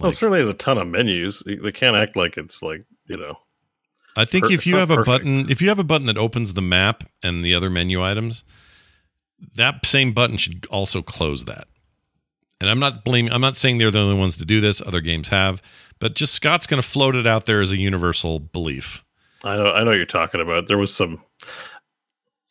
[0.00, 3.16] well it certainly has a ton of menus they can't act like it's like you
[3.16, 3.36] know
[4.16, 6.54] I think Per- if you have a button, if you have a button that opens
[6.54, 8.42] the map and the other menu items,
[9.56, 11.68] that same button should also close that.
[12.60, 13.32] And I'm not blaming.
[13.32, 14.82] I'm not saying they're the only ones to do this.
[14.82, 15.62] Other games have,
[16.00, 19.04] but just Scott's going to float it out there as a universal belief.
[19.44, 20.66] I know, I know what you're talking about.
[20.66, 21.22] There was some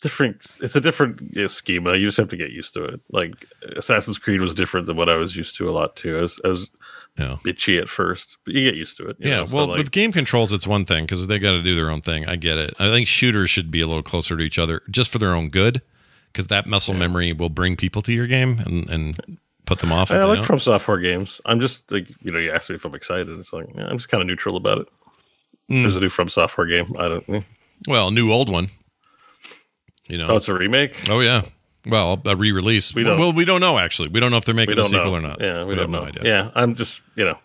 [0.01, 0.57] different.
[0.61, 1.21] It's a different
[1.51, 1.95] schema.
[1.97, 3.01] You just have to get used to it.
[3.11, 6.17] Like Assassin's Creed was different than what I was used to a lot too.
[6.17, 6.71] I was, I was
[7.19, 7.35] Yeah.
[7.43, 9.17] bitchy at first, but you get used to it.
[9.19, 9.45] Yeah, know?
[9.47, 11.89] So, well, like, with game controls, it's one thing because they got to do their
[11.89, 12.25] own thing.
[12.25, 12.73] I get it.
[12.79, 15.49] I think shooters should be a little closer to each other just for their own
[15.49, 15.81] good.
[16.37, 20.11] Because that muscle memory will bring people to your game and, and put them off.
[20.11, 21.41] I like from software games.
[21.45, 23.27] I'm just like you know, you asked me if I'm excited.
[23.39, 24.87] It's like yeah, I'm just kind of neutral about it.
[25.71, 25.81] Mm.
[25.81, 26.95] There's a new from software game.
[26.95, 27.27] I don't.
[27.29, 27.41] eh.
[27.87, 28.67] well, new old one.
[30.05, 30.27] You know.
[30.29, 31.09] Oh, it's a remake.
[31.09, 31.41] Oh yeah.
[31.87, 32.93] Well, a re-release.
[32.93, 34.09] We don't- well, we don't know actually.
[34.09, 35.13] We don't know if they're making a sequel know.
[35.15, 35.41] or not.
[35.41, 36.05] Yeah, we, have don't no know.
[36.05, 36.21] idea.
[36.23, 37.39] Yeah, I'm just you know,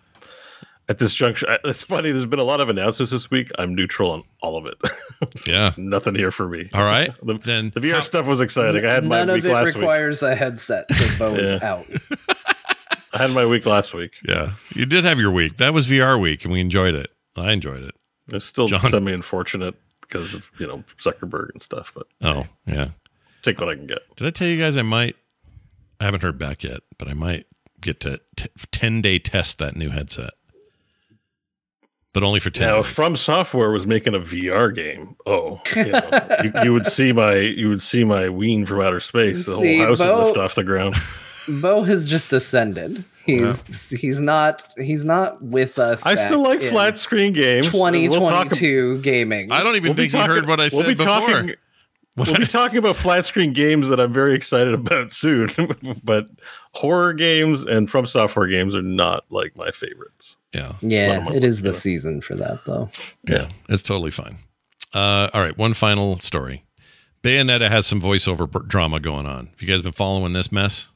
[0.93, 2.13] at this juncture, it's funny.
[2.13, 3.51] There's been a lot of announcements this week.
[3.59, 4.79] I'm neutral on all of it.
[5.47, 5.73] Yeah.
[5.77, 6.69] Nothing here for me.
[6.75, 7.11] All right.
[7.23, 8.85] The, Then the VR stuff was exciting.
[8.85, 9.77] I had my None week of it last week.
[9.77, 11.69] requires a headset, so Bo is Yeah.
[11.73, 11.87] out.
[13.13, 14.17] I had my week last week.
[14.27, 14.53] Yeah.
[14.75, 15.59] You did have your week.
[15.59, 17.11] That was VR week, and we enjoyed it.
[17.37, 17.95] I enjoyed it.
[18.29, 18.85] It's still John.
[18.89, 22.89] semi unfortunate because of you know Zuckerberg and stuff, but Oh yeah.
[23.43, 24.01] take what I can get.
[24.17, 25.17] Did I tell you guys I might?
[26.01, 27.47] I haven't heard back yet, but I might
[27.81, 30.31] get to t- ten day test that new headset,
[32.13, 32.69] but only for ten.
[32.69, 32.87] Now, days.
[32.87, 36.11] if From Software was making a VR game, oh, you, know,
[36.45, 39.47] you, you would see my you would see my ween from outer space.
[39.47, 40.97] The See, whole house Bo- would lift off the ground.
[41.49, 43.05] Bo has just ascended.
[43.25, 46.05] He's he's not he's not with us.
[46.05, 47.73] I still like flat screen games.
[47.73, 49.53] We'll talk- 2022 gaming.
[49.53, 51.07] I don't even we'll be think he heard what I we'll said be before.
[51.07, 51.55] talking-
[52.17, 55.51] We'll be talking about flat screen games that I'm very excited about soon,
[56.05, 56.29] but
[56.75, 60.37] horror games and From Software games are not like my favorites.
[60.55, 62.91] yeah, Yeah, it is work, the season for that though.
[63.27, 64.37] yeah, it's totally fine.
[64.95, 66.65] Uh, all right, one final story.
[67.23, 69.47] Bayonetta has some voiceover br- drama going on.
[69.47, 70.91] Have you guys been following this mess?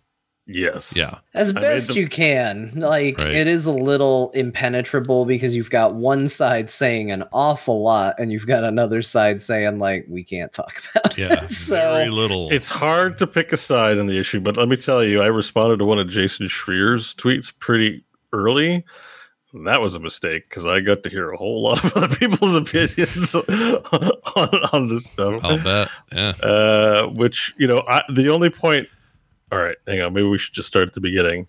[0.49, 0.95] Yes.
[0.97, 1.19] Yeah.
[1.35, 2.73] As best them- you can.
[2.77, 3.35] Like Right.
[3.35, 8.31] it is a little impenetrable because you've got one side saying an awful lot and
[8.31, 11.51] you've got another side saying like we can't talk about Yeah, it.
[11.51, 12.49] So very little.
[12.53, 15.27] It's hard to pick a side in the issue, but let me tell you, I
[15.27, 18.85] responded to one of Jason Schreier's tweets pretty early.
[19.65, 22.55] That was a mistake because I got to hear a whole lot of other people's
[22.55, 24.11] opinions on,
[24.73, 25.41] on this stuff.
[25.45, 25.89] I'll bet.
[26.13, 26.33] Yeah.
[26.43, 28.87] Uh, which you know, I, the only point.
[29.57, 30.13] All right, hang on.
[30.13, 31.49] Maybe we should just start at the beginning.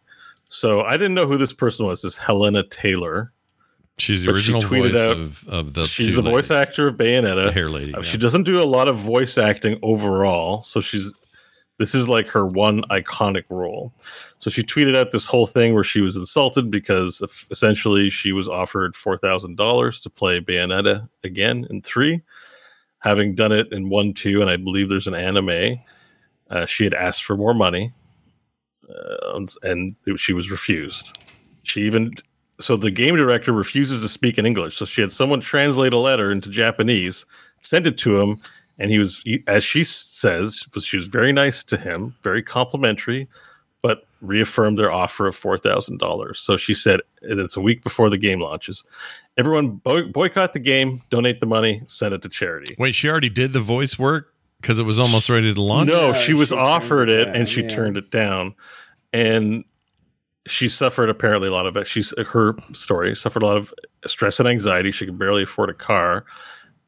[0.50, 2.02] So I didn't know who this person was.
[2.02, 3.34] This Hellena Taylor.
[4.00, 6.96] She's the But she original voice out- of, of the she's the voice actor of
[6.98, 7.46] Bayonetta.
[7.46, 8.04] The hair lady, Uh, yeah.
[8.04, 11.14] She doesn't do a lot of voice acting overall, so she's
[11.80, 13.94] this is like her one iconic role.
[14.40, 18.48] So she tweeted out this whole thing where she was insulted because essentially she was
[18.48, 22.22] offered four thousand dollars to play Bayonetta again in three,
[23.00, 25.80] having done it in one, two, and I believe there's an anime.
[26.52, 27.92] Uh, she had asked for more money,
[28.90, 31.18] uh, and she was refused.
[31.64, 32.14] She even
[32.60, 34.76] so the game director refuses to speak in English.
[34.78, 37.26] So she had someone translate a letter into Japanese,
[37.62, 38.40] send it to him,
[38.80, 43.28] and he was, he- as she says, she was very nice to him, very complimentary,
[43.84, 46.40] but reaffirmed their offer of four thousand dollars.
[46.40, 48.84] So she said, and it's a week before the game launches.
[49.38, 52.76] Everyone boy- boycott the game, donate the money, send it to charity.
[52.80, 55.90] Wait, she already did the voice work because it was almost ready to launch.
[55.90, 57.70] No, she was she offered it it and she yeah.
[57.70, 58.56] turned it down.
[59.14, 59.64] And
[60.48, 61.88] she suffered apparently a lot of it.
[61.88, 63.74] She's her story suffered a lot of
[64.06, 64.92] stress and anxiety.
[64.92, 66.26] She could barely afford a car,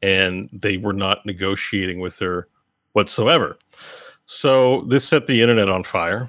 [0.02, 2.48] and they were not negotiating with her
[2.92, 3.58] whatsoever.
[4.26, 6.28] So this set the internet on fire.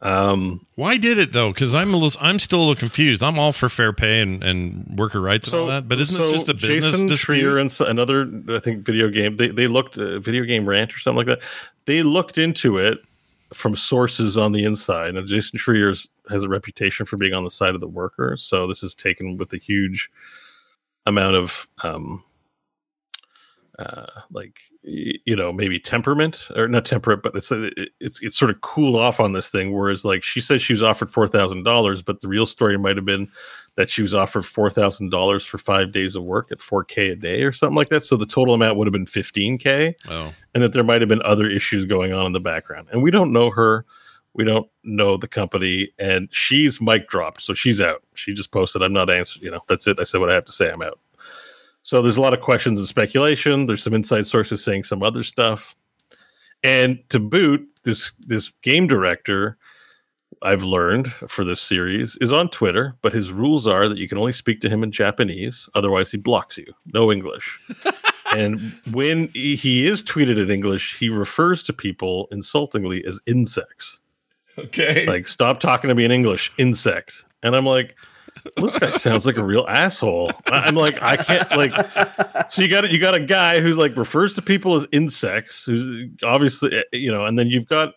[0.00, 1.52] Um, Why did it though?
[1.52, 3.22] Because I'm a little, I'm still a little confused.
[3.22, 6.22] I'm all for fair pay and, and worker rights and all that, but isn't so
[6.22, 7.44] this just a business Jason dispute?
[7.44, 9.36] Schreier and so- another, I think, video game.
[9.36, 11.40] They they looked uh, video game rant or something like that.
[11.86, 12.98] They looked into it
[13.52, 17.50] from sources on the inside, and Jason Schreier has a reputation for being on the
[17.50, 18.36] side of the worker.
[18.36, 20.10] So this is taken with a huge
[21.06, 22.22] amount of um,
[23.78, 28.60] uh, like you know maybe temperament or not temperate, but it's it's it's sort of
[28.60, 29.72] cooled off on this thing.
[29.72, 32.96] Whereas like she says she was offered four thousand dollars, but the real story might
[32.96, 33.30] have been
[33.76, 37.10] that she was offered four thousand dollars for five days of work at four k
[37.10, 38.02] a day or something like that.
[38.02, 41.08] So the total amount would have been fifteen k, Oh, and that there might have
[41.08, 42.88] been other issues going on in the background.
[42.90, 43.84] And we don't know her.
[44.34, 48.02] We don't know the company, and she's mic dropped, so she's out.
[48.14, 50.00] She just posted, "I'm not answering." You know, that's it.
[50.00, 50.70] I said what I have to say.
[50.70, 50.98] I'm out.
[51.88, 53.64] So there's a lot of questions and speculation.
[53.64, 55.74] There's some inside sources saying some other stuff.
[56.62, 59.56] And to boot, this this game director
[60.42, 64.18] I've learned for this series is on Twitter, but his rules are that you can
[64.18, 66.70] only speak to him in Japanese, otherwise he blocks you.
[66.92, 67.58] No English.
[68.36, 68.60] and
[68.90, 74.02] when he he is tweeted in English, he refers to people insultingly as insects.
[74.58, 75.06] okay.
[75.06, 77.24] Like, stop talking to me in English, insect.
[77.42, 77.96] And I'm like,
[78.56, 80.32] this guy sounds like a real asshole.
[80.46, 81.72] I'm like, I can't like.
[82.50, 86.08] So you got you got a guy who like refers to people as insects, who's
[86.22, 87.94] obviously eh, you know, and then you've got.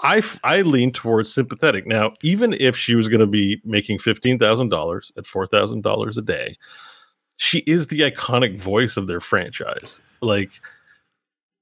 [0.00, 2.12] I I lean towards sympathetic now.
[2.22, 6.16] Even if she was going to be making fifteen thousand dollars at four thousand dollars
[6.16, 6.56] a day,
[7.36, 10.00] she is the iconic voice of their franchise.
[10.20, 10.52] Like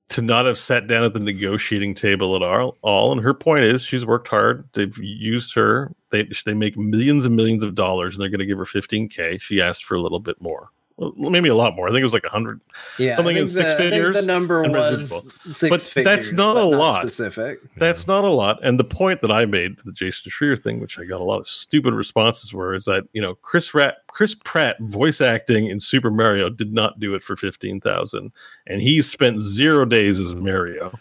[0.08, 2.76] to not have sat down at the negotiating table at all.
[2.82, 3.12] all.
[3.12, 4.68] And her point is, she's worked hard.
[4.72, 5.92] They've used her.
[6.10, 9.40] They they make millions and millions of dollars, and they're going to give her 15k.
[9.40, 10.70] She asked for a little bit more,
[11.16, 11.88] maybe a lot more.
[11.88, 12.60] I think it was like a hundred,
[12.98, 14.14] Yeah, something in think six the, figures.
[14.14, 15.10] The number was
[15.42, 17.02] six but figures, that's not but a lot.
[17.02, 17.58] specific.
[17.76, 18.58] That's not a lot.
[18.62, 21.24] And the point that I made to the Jason Schreier thing, which I got a
[21.24, 25.66] lot of stupid responses were, is that you know Chris Rat, Chris Pratt voice acting
[25.66, 28.32] in Super Mario did not do it for fifteen thousand,
[28.66, 30.98] and he spent zero days as Mario.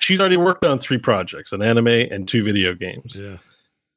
[0.00, 3.16] She's already worked on three projects: an anime and two video games.
[3.16, 3.38] Yeah.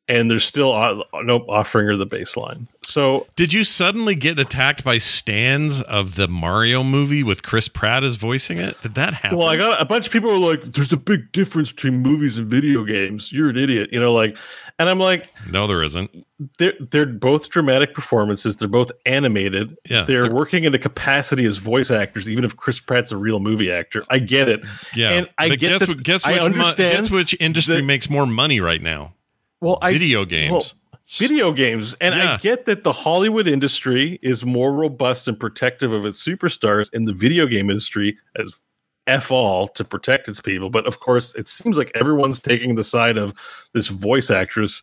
[0.10, 2.68] And they're still uh, no offering her the baseline.
[2.94, 8.04] So Did you suddenly get attacked by stands of the Mario movie with Chris Pratt
[8.04, 8.80] as voicing it?
[8.82, 9.39] Did that happen?
[9.39, 12.38] Well, I got a bunch of people were like, "There's a big difference between movies
[12.38, 13.32] and video games.
[13.32, 14.38] You're an idiot," you know, like,
[14.78, 16.12] and I'm like, no, there isn't.
[16.60, 18.58] they're they're both dramatic performances.
[18.58, 19.76] They're both animated.
[19.89, 23.18] Yeah, they're, they're- working in the capacity as voice actors, even if Chris Pratt's a
[23.18, 24.06] real movie actor.
[24.12, 24.62] I get it.
[24.96, 26.04] Yeah, and I but get guess that-?
[26.04, 26.39] Guess I which?
[26.41, 29.16] mo- understand guess which industry that- makes more money right now?
[29.62, 30.52] well, I, Video games.
[30.52, 30.64] well,
[31.08, 32.34] video games, and Yeah.
[32.36, 37.08] I get that the Hollywood industry is more robust and protective of its superstars, and
[37.08, 38.62] the video game industry as
[39.06, 40.70] f all to protect its people.
[40.70, 43.34] But of course, it seems like everyone's taking the side of
[43.74, 44.82] this voice actress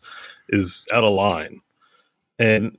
[0.49, 1.59] is out of line,
[2.37, 2.77] and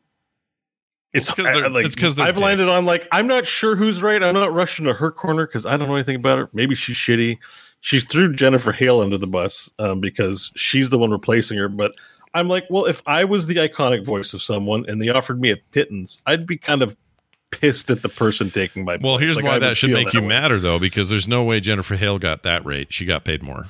[1.12, 4.02] it's because they're- like it's 'cause they're I've landed on like I'm not sure who's
[4.02, 4.22] right.
[4.22, 6.48] I'm not rushing to her corner because I don't know anything about her.
[6.52, 7.38] Maybe she's shitty.
[7.80, 11.68] She threw Jennifer Hale under the bus um, because she's the one replacing her.
[11.68, 11.92] But
[12.34, 15.50] I'm like, well, if I was the iconic voice of someone and they offered me
[15.50, 16.96] a pittance, I'd be kind of
[17.50, 18.96] pissed at the person taking my.
[19.00, 19.24] Well, place.
[19.26, 20.28] here's Like, why I that should make that you way.
[20.28, 22.92] matter, though, because there's no way Jennifer Hale got that rate.
[22.92, 23.66] She got paid more.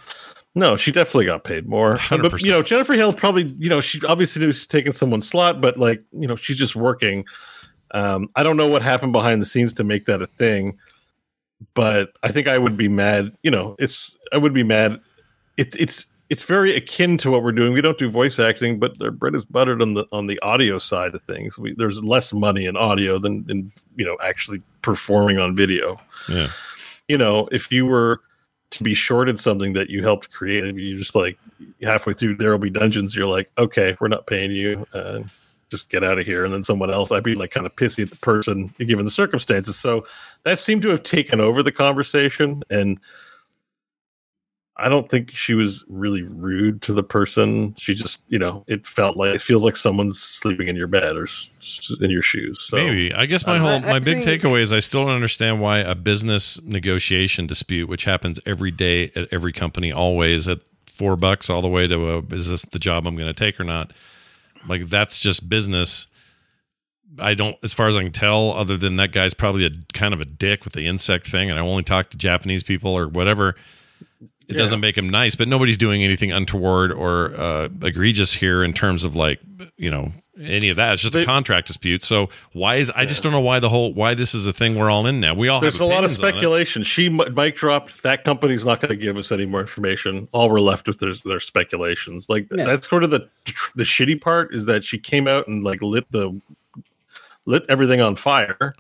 [0.55, 1.95] No, she definitely got paid more.
[2.11, 2.45] But 100%.
[2.45, 5.79] you know, Jennifer Hale probably, you know, she obviously knew she's taking someone's slot, but
[5.79, 7.25] like, you know, she's just working.
[7.93, 10.79] Um, I don't know what happened behind the scenes to make that a thing,
[11.75, 13.33] but I think I would be mad.
[13.43, 15.01] You know, it's I would be mad.
[15.57, 17.75] It, it's it's very akin to what we're doing.
[17.75, 20.79] We don't do voice acting, but their bread is buttered on the on the audio
[20.79, 21.59] side of things.
[21.59, 26.49] We, there's less money in audio than in you know actually performing on video Yeah.
[27.07, 28.23] you know, if you were
[28.71, 31.39] to be shorted something that you helped create, you just like
[31.83, 34.87] halfway through there will be dungeons, you're like, okay, we're not paying you.
[34.95, 35.21] Uh,
[35.71, 36.47] just get out of here.
[36.47, 39.11] And then someone else, I'd be like kind of pissy at the person given the
[39.11, 39.79] circumstances.
[39.79, 40.07] So
[40.45, 42.63] that seemed to have taken over the conversation.
[42.71, 42.99] And
[44.79, 47.75] I don't think she was really rude to the person.
[47.77, 51.15] She just, you know, it felt like it feels like someone's sleeping in your bed
[51.15, 52.61] or s- s- in your shoes.
[52.61, 53.13] So Maybe.
[53.13, 55.95] I guess my uh, whole my big takeaway is I still don't understand why a
[55.95, 61.61] business negotiation dispute, which happens every day at every company, always at four bucks all
[61.61, 63.93] the way to a, is this the job I'm going to take or not?
[64.67, 66.09] Like that's just business.
[67.19, 70.15] I don't, as far as I can tell, other than that guy's probably a kind
[70.15, 73.07] of a dick with the insect thing, and I only talk to Japanese people or
[73.07, 73.55] whatever.
[74.49, 78.73] It doesn't make him nice, but nobody's doing anything untoward or uh, egregious here in
[78.73, 79.41] terms of like
[79.77, 80.95] you know any of that.
[80.95, 82.03] It's just a contract dispute.
[82.03, 84.77] So why is I just don't know why the whole why this is a thing
[84.79, 85.35] we're all in now.
[85.35, 86.31] We all There's have a lot of opinions on it.
[86.33, 86.83] speculation.
[86.83, 88.03] She m- mic dropped.
[88.03, 90.27] That company's not going to give us any more information.
[90.33, 92.29] All we're left with is their speculations.
[92.29, 92.65] Like Yeah.
[92.65, 93.29] that's sort of the
[93.75, 96.39] the shitty part is that she came out and like lit the
[97.47, 98.75] lit everything on fire.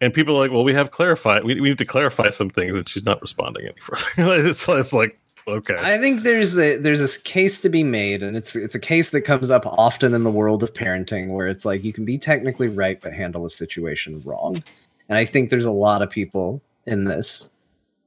[0.00, 1.44] And people are like, well, we have clarified.
[1.44, 4.04] We, we need to clarify some things, and she's not responding any further.
[4.46, 5.18] it's, it's like,
[5.48, 8.80] okay, I think there's a there's this case to be made, and it's it's a
[8.80, 12.04] case that comes up often in the world of parenting, where it's like you can
[12.04, 14.62] be technically right but handle a situation wrong,
[15.08, 17.50] and I think there's a lot of people in this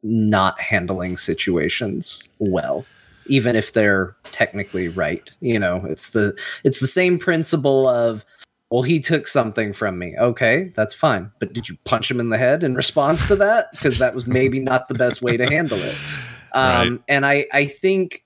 [0.04, 2.86] not handling situations well,
[3.26, 5.32] even if they're technically right.
[5.40, 8.24] You know, it's the it's the same principle of.
[8.70, 10.16] Well, he took something from me.
[10.18, 11.32] Okay, that's fine.
[11.40, 13.72] But did you punch him in the head in response to that?
[13.72, 15.96] Because that was maybe not the best way to handle it.
[16.52, 17.02] Um, Right.
[17.10, 18.26] And I, I think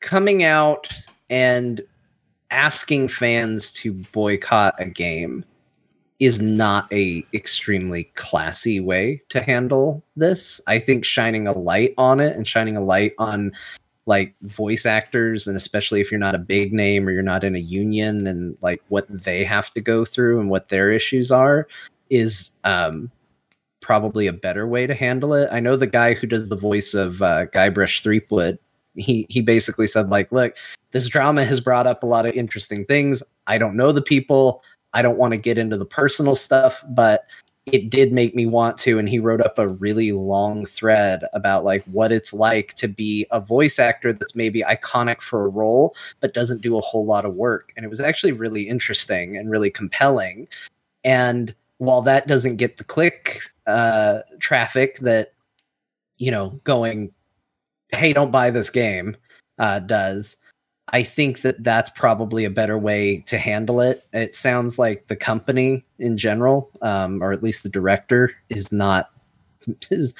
[0.00, 0.86] coming out
[1.30, 1.80] and
[2.50, 5.42] asking fans to boycott a game
[6.20, 10.60] is not a extremely classy way to handle this.
[10.66, 13.50] I think shining a light on it and shining a light on
[14.06, 17.54] like voice actors and especially if you're not a big name or you're not in
[17.54, 21.68] a union and like what they have to go through and what their issues are
[22.10, 23.10] is um
[23.82, 25.48] probably a better way to handle it.
[25.52, 28.58] I know the guy who does the voice of uh, Guybrush Threepwood.
[28.94, 30.54] He he basically said like, look,
[30.92, 33.22] this drama has brought up a lot of interesting things.
[33.46, 34.62] I don't know the people.
[34.94, 37.26] I don't want to get into the personal stuff, but
[37.66, 38.98] it did make me want to.
[38.98, 43.26] And he wrote up a really long thread about like what it's like to be
[43.30, 47.24] a voice actor that's maybe iconic for a role, but doesn't do a whole lot
[47.24, 47.72] of work.
[47.76, 50.48] And it was actually really interesting and really compelling.
[51.04, 55.32] And while that doesn't get the click uh, traffic that
[56.22, 57.12] you know, going,
[57.90, 59.16] "Hey, don't buy this game,"
[59.58, 60.36] uh, does.
[60.88, 64.04] I think that that's probably a better way to handle it.
[64.12, 69.10] It sounds like the company in general, um, or at least the director, is not.
[69.92, 70.12] Is,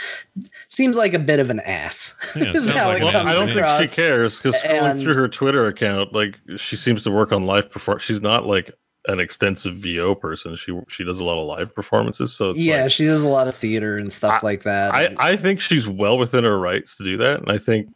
[0.69, 2.15] seems like a bit of an ass.
[2.37, 5.01] Yeah, is sounds how like an ass I don't think she cares because scrolling And-
[5.01, 7.99] through her Twitter account, like she seems to work on live perform.
[7.99, 8.71] She's not like
[9.09, 10.55] an extensive VO person.
[10.55, 12.33] She she does a lot of live performances.
[12.33, 14.95] So it's yeah, like, she does a lot of theater and stuff like that.
[14.95, 17.89] I I think she's well within her rights to do that, and I think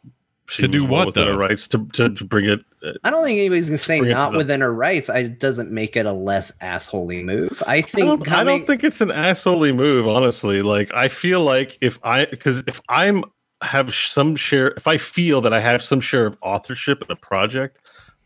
[0.48, 1.32] To do well what, within though?
[1.32, 2.64] her rights to, to to bring it.
[2.84, 5.10] uh, I don't think anybody's gonna say bring it to not the- within her rights.
[5.10, 7.62] I it doesn't make it a less assholey move.
[7.66, 10.62] I I think don't, I don't think it's an assholey move, honestly.
[10.62, 13.24] Like I feel like if I because if I'm
[13.62, 17.16] have some share, if I feel that I have some share of authorship in a
[17.16, 17.78] project,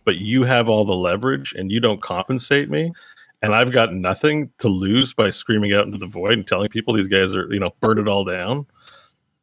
[0.05, 2.93] but you have all the leverage and you don't compensate me,
[3.41, 6.95] and I've got nothing to lose by screaming out into the void and telling people
[6.95, 8.67] these guys are you know burn it all down.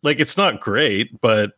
[0.03, 1.53] Like it's not great, but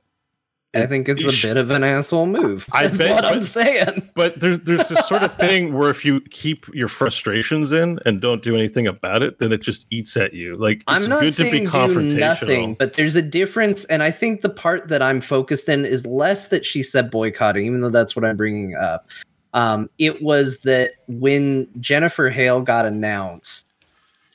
[0.76, 2.68] I think it's a bit of an asshole move.
[2.72, 4.10] I That's bet- what I'm but- saying.
[4.14, 8.22] but there's there's this sort of thing where if you keep your frustrations in and
[8.22, 10.56] don't do anything about it, then it just eats at you.
[10.58, 12.20] Like it's I'm not good to be saying do confrontational.
[12.20, 16.06] nothing, but there's a difference, and I think the part that I'm focused in is
[16.06, 19.08] less that she said boycotting, even though that's what I'm bringing up.
[19.56, 23.66] Um, it was that when Jennifer Hale got announced,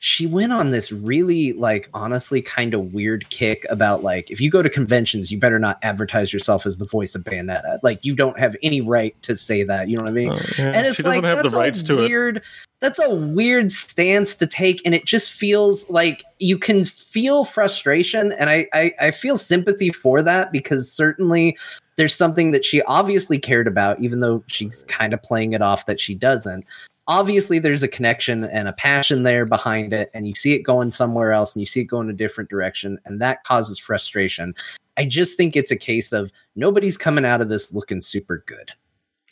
[0.04, 4.50] she went on this really, like, honestly, kind of weird kick about like, if you
[4.50, 7.78] go to conventions, you better not advertise yourself as the voice of Bayonetta.
[7.82, 9.88] Like, you don't have any right to say that.
[9.88, 10.32] You know what I mean?
[10.32, 10.72] Oh, yeah.
[10.74, 12.08] and it's she like that's the rights a to it.
[12.10, 12.42] weird
[12.80, 18.32] that's a weird stance to take and it just feels like you can feel frustration
[18.32, 21.56] and I, I i feel sympathy for that because certainly
[21.96, 25.86] there's something that she obviously cared about even though she's kind of playing it off
[25.86, 26.66] that she doesn't
[27.06, 30.90] obviously there's a connection and a passion there behind it and you see it going
[30.90, 34.54] somewhere else and you see it going a different direction and that causes frustration
[34.96, 38.72] i just think it's a case of nobody's coming out of this looking super good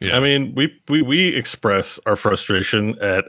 [0.01, 0.17] Yeah.
[0.17, 3.25] I mean, we we we express our frustration at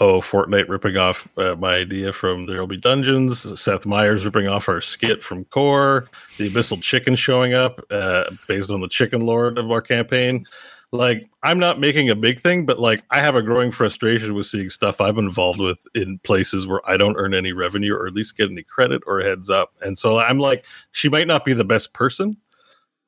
[0.00, 4.68] oh Fortnite ripping off uh, my idea from There'll Be Dungeons, Seth Meyers ripping off
[4.68, 6.08] our skit from Core,
[6.38, 10.46] the Abyssal Chicken showing up uh, based on the Chicken Lord of our campaign.
[10.94, 14.46] Like, I'm not making a big thing, but like, I have a growing frustration with
[14.46, 18.14] seeing stuff I'm involved with in places where I don't earn any revenue or at
[18.14, 19.72] least get any credit or heads up.
[19.82, 22.36] And so I'm like, she might not be the best person,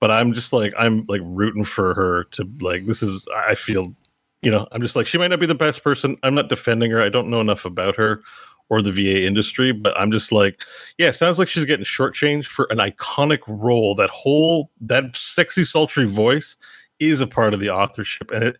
[0.01, 3.95] but I'm just like I'm like rooting for her to like this is I feel
[4.43, 6.17] you know I'm just like she might not be the best person.
[6.25, 7.01] I'm not defending her.
[7.01, 8.21] I don't know enough about her
[8.69, 10.61] or the VA industry but I'm just like
[10.99, 13.95] yeah sounds like she's getting shortchanged for an iconic role.
[13.95, 16.57] That whole that sexy sultry voice
[16.99, 18.59] is a part of the authorship and it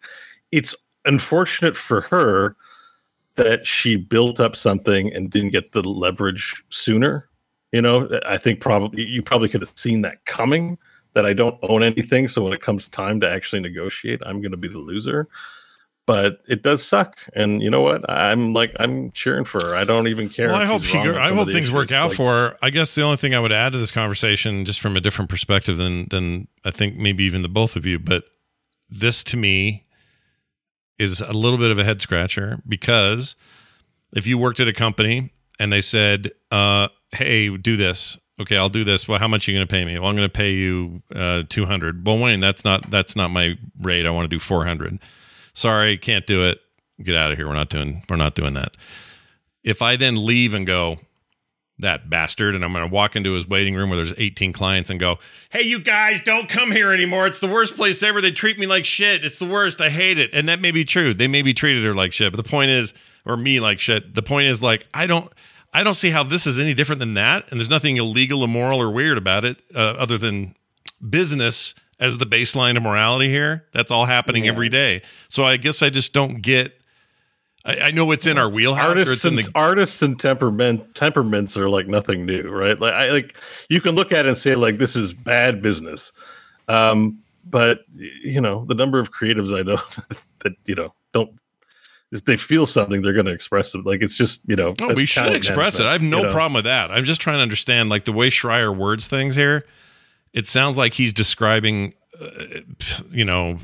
[0.53, 0.75] it's
[1.05, 2.57] unfortunate for her
[3.37, 7.29] that she built up something and didn't get the leverage sooner
[7.73, 10.79] you know I think probably you probably could have seen that coming
[11.17, 12.29] that I don't own anything.
[12.29, 15.29] So when it comes time to actually negotiate, I'm going to be the loser.
[16.07, 18.09] But it does suck, and you know what?
[18.09, 19.75] I'm like I'm cheering for her.
[19.75, 20.49] I don't even care.
[20.49, 20.97] Well, I hope she.
[20.97, 22.57] wrong Go, on I hope things work out Like, for her.
[22.63, 25.29] I guess the only thing I would add to this conversation, just from a different
[25.29, 28.23] perspective than than I think maybe even the both of you, but
[28.89, 29.85] this to me
[30.99, 33.35] is a little bit of a head scratcher because
[34.15, 38.69] if you worked at a company and they said, uh, "Hey, do this," okay, I'll
[38.69, 39.09] do this.
[39.09, 39.99] Well, how much are you going to pay me?
[39.99, 42.07] Well, I'm going to pay you uh, 200.
[42.07, 44.07] Well, Wayne, that's not that's not my rate.
[44.07, 44.99] I want to do 400.
[45.57, 46.61] Sorry, can't do it.
[47.03, 47.49] Get out of here.
[47.49, 48.77] We're not doing we're not doing that.
[49.65, 50.99] If I then leave and go,
[51.79, 54.91] that bastard, and I'm going to walk into his waiting room where there's 18 clients
[54.91, 55.19] and go,
[55.51, 57.27] "Hey, you guys, don't come here anymore.
[57.27, 58.21] It's the worst place ever.
[58.21, 59.25] They treat me like shit.
[59.25, 59.81] It's the worst.
[59.81, 61.15] I hate it." And that may be true.
[61.15, 62.93] They may be treated her like shit, but the point is,
[63.25, 64.15] or me like shit.
[64.15, 65.33] The point is, like, I don't.
[65.73, 68.81] I don't see how this is any different than that, and there's nothing illegal, immoral,
[68.81, 70.55] or weird about it, uh, other than
[71.09, 73.65] business as the baseline of morality here.
[73.73, 74.53] That's all happening Yeah.
[74.53, 75.03] every day.
[75.29, 76.73] So I guess I just don't get.
[77.65, 80.19] I, I know it's in our wheelhouse, or artists it's in and the artists and
[80.19, 82.79] temperament temperaments are like nothing new, right?
[82.79, 83.37] Like I like
[83.69, 86.13] you can look at it and say like this is bad business,
[86.69, 89.79] um, but you know the number of creatives I know
[90.41, 91.31] that you know don't.
[92.13, 93.85] If they feel something, they're going to express it.
[93.85, 94.75] Like it's just you know.
[94.79, 95.87] No, we should express it.
[95.87, 96.31] I have no you know?
[96.31, 96.93] problem with that.
[96.93, 99.67] I'm just trying to understand, like the way Schreier words things here.
[100.37, 102.29] It sounds like he's describing, uh,
[103.11, 103.59] you know,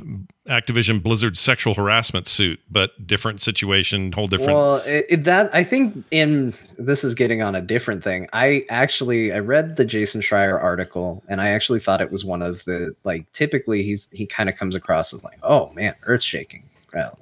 [0.48, 4.54] Activision Blizzard sexual harassment suit, but different situation, whole different.
[4.54, 8.26] Well, it, it- that I think in this is getting on a different thing.
[8.32, 12.40] I actually I read the Jason Schreier article, and I actually thought it was one
[12.40, 13.30] of the like.
[13.32, 16.64] Typically, he's he kind of comes across as like, oh man, earth shaking.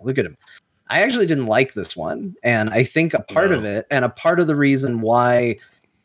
[0.02, 0.36] Look at him.
[0.88, 4.08] I actually didn't like this one, and I think a part of it, and a
[4.08, 5.56] part of the reason why,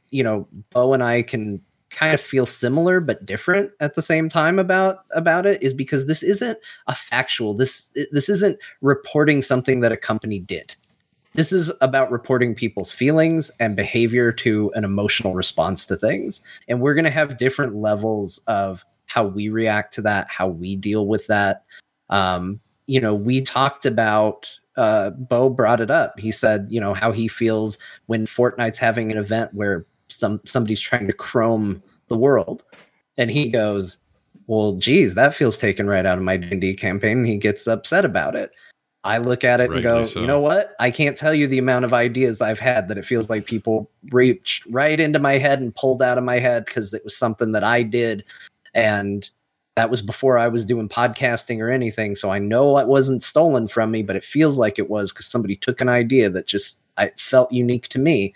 [0.09, 1.61] you know, Bo and I can
[1.95, 6.05] kind of feel similar but different at the same time about about it is because
[6.05, 10.75] this isn't a factual this this isn't reporting something that a company did.
[11.33, 16.41] This is about reporting people's feelings and behavior to an emotional response to things.
[16.69, 20.75] And we're going to have different levels of how we react to that how we
[20.75, 21.63] deal with that.
[22.09, 26.19] Um, you know we talked about uh, bo brought it up.
[26.19, 27.77] He said you know how he feels
[28.07, 32.63] when fortnite's having an event where some somebody's trying to chrome the world.
[33.17, 33.99] And he goes
[34.47, 37.19] well geez that feels taken right out of my d&d campaign.
[37.19, 38.51] And he gets upset about it.
[39.03, 40.19] I look at it and go so.
[40.19, 40.75] you know what?
[40.79, 43.89] I can't tell you the amount of ideas i've had that it feels like people
[44.11, 47.51] reached right into my head and pulled out of my head because it was something
[47.51, 48.23] that i did.
[48.73, 49.29] And
[49.75, 52.15] that was before i was doing podcasting or anything.
[52.15, 55.27] So i know it wasn't stolen from me but it feels like it was because
[55.27, 58.33] somebody took an idea that just i felt unique to me.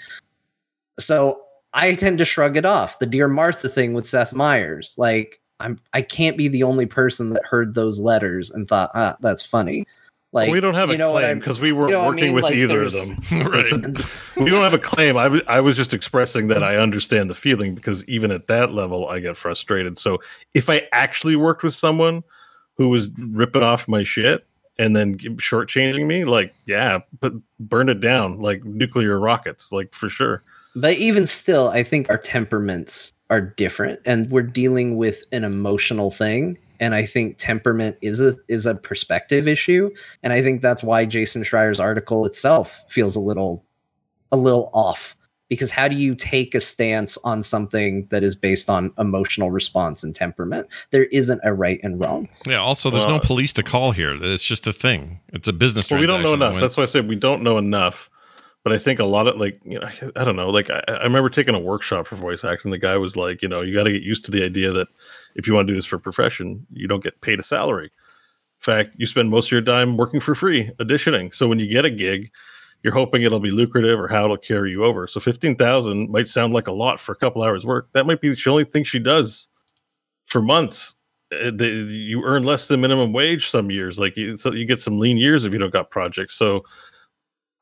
[0.99, 1.41] So
[1.73, 2.99] I tend to shrug it off.
[2.99, 7.31] The Dear Martha thing with Seth Meyers, like I'm, I can't be the only person
[7.33, 9.85] that heard those letters and thought, ah, that's funny.
[10.31, 12.25] Like we don't have a know claim because we weren't you know what I working
[12.25, 12.35] mean?
[12.35, 13.17] with Like, either of them.
[13.31, 13.65] right.
[14.37, 15.17] we don't have a claim.
[15.17, 18.71] I was I was just expressing that I understand the feeling because even at that
[18.71, 19.97] level, I get frustrated.
[19.97, 20.21] So
[20.53, 22.23] if I actually worked with someone
[22.75, 24.45] who was ripping off my shit
[24.77, 30.09] and then shortchanging me, like yeah, but burn it down like nuclear rockets, like for
[30.09, 30.43] sure.
[30.75, 36.11] But even still, I think our temperaments are different, and we're dealing with an emotional
[36.11, 36.57] thing.
[36.81, 39.89] And I think temperament is a is a perspective issue,
[40.23, 43.65] and I think that's why Jason Schreier's article itself feels a little
[44.31, 45.15] a little off.
[45.49, 50.03] Because how do you take a stance on something that is based on emotional response
[50.03, 50.67] and temperament?
[50.91, 52.29] There isn't a right and wrong.
[52.45, 52.57] Yeah.
[52.59, 54.15] Also, there's no police to call here.
[54.21, 55.19] It's just a thing.
[55.33, 55.89] It's a business.
[55.89, 56.53] Well, we don't know enough.
[56.53, 58.11] When- That's why I said we don't know enough.
[58.63, 60.49] But I think a lot of like you know, I don't know.
[60.49, 62.71] Like I, I remember taking a workshop for voice acting.
[62.71, 64.87] The guy was like, you know, you got to get used to the idea that
[65.35, 67.85] if you want to do this for a profession, you don't get paid a salary.
[67.85, 71.33] In fact, you spend most of your time working for free, auditioning.
[71.33, 72.29] So when you get a gig,
[72.83, 75.07] you're hoping it'll be lucrative or how it'll carry you over.
[75.07, 77.89] So fifteen thousand might sound like a lot for a couple hours work.
[77.93, 79.49] That might be the only thing she does
[80.25, 80.95] for months.
[81.33, 83.99] Uh, You earn less than minimum wage some years.
[83.99, 86.35] Like so you get some lean years if you don't got projects.
[86.35, 86.63] So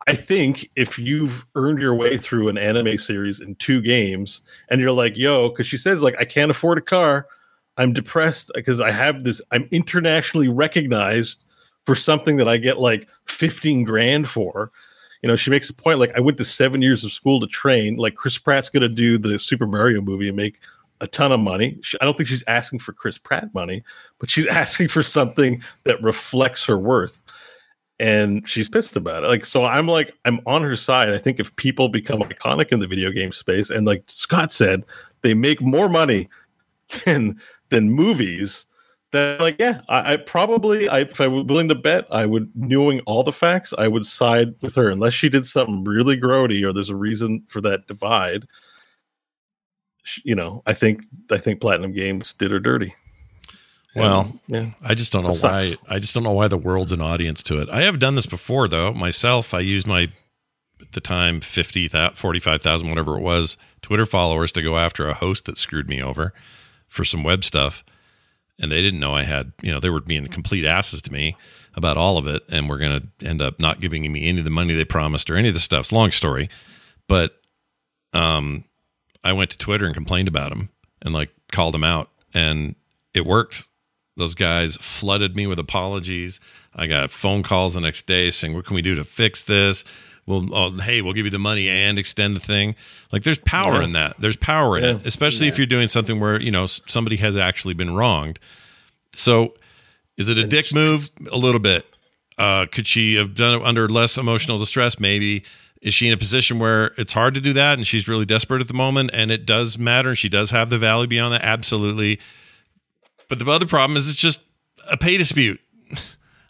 [0.08, 4.80] I think if you've earned your way through an anime series in two games and
[4.80, 7.28] you're like, yo, because she says, like, I can't afford a car.
[7.76, 11.43] I'm depressed because I have this, I'm internationally recognized
[11.86, 14.72] for something that I get like 15 grand for.
[15.22, 17.47] You know, she makes a point like, I went to seven years of school to
[17.47, 17.97] train.
[17.97, 20.60] Like, Chris Pratt's going to do the Super Mario movie and make
[21.01, 21.78] a ton of money.
[21.82, 23.84] She, I don't think she's asking for Chris Pratt money,
[24.20, 27.24] but she's asking for something that reflects her worth
[27.99, 29.27] and she's pissed about it.
[29.27, 31.09] Like, so I'm like, I'm on her side.
[31.09, 34.83] I think if people become iconic in the video game space, and like Scott said,
[35.21, 36.29] they make more money
[37.05, 37.39] than
[37.69, 38.65] than movies.
[39.11, 42.51] Then, like, yeah, I, I probably, I, if I were willing to bet, I would,
[42.55, 46.67] knowing all the facts, I would side with her, unless she did something really grody
[46.67, 48.45] or there's a reason for that divide.
[50.25, 52.93] You know, I think, I think Platinum Games did her dirty.
[53.95, 55.59] Well, yeah, I just don't know why.
[55.89, 57.69] I just don't know why the world's an audience to it.
[57.69, 58.93] I have done this before, though.
[58.93, 60.09] Myself, I used my
[60.81, 65.45] at the time 50, 45,000, whatever it was, Twitter followers to go after a host
[65.45, 66.33] that screwed me over
[66.88, 67.83] for some web stuff.
[68.59, 71.35] And they didn't know I had, you know, they were being complete asses to me
[71.75, 72.43] about all of it.
[72.49, 75.29] And we're going to end up not giving me any of the money they promised
[75.29, 75.81] or any of the stuff.
[75.81, 76.49] It's a long story.
[77.07, 77.39] But
[78.13, 78.63] um,
[79.23, 80.69] I went to Twitter and complained about them
[81.01, 82.09] and like called them out.
[82.33, 82.75] And
[83.13, 83.67] it worked.
[84.18, 86.39] Those guys flooded me with apologies.
[86.76, 89.84] I got phone calls the next day saying, "What can we do to fix this?"
[90.26, 92.76] Well, oh, hey, we'll give you the money and extend the thing.
[93.13, 93.84] Like, there's power Yeah.
[93.86, 94.15] in that.
[94.20, 97.76] There's power in it, especially if you're doing something where you know somebody has actually
[97.76, 98.38] been wronged.
[99.13, 99.53] So,
[100.18, 101.09] is it a dick move?
[101.32, 101.86] A little bit.
[102.38, 104.99] Uh, could she have done it under less emotional distress?
[104.99, 105.43] Maybe.
[105.82, 108.61] Is she in a position where it's hard to do that, and she's really desperate
[108.61, 111.43] at the moment, and it does matter, and she does have the value beyond that?
[111.43, 112.20] Absolutely.
[113.28, 114.41] But the other problem is it's just
[114.89, 115.59] a pay dispute.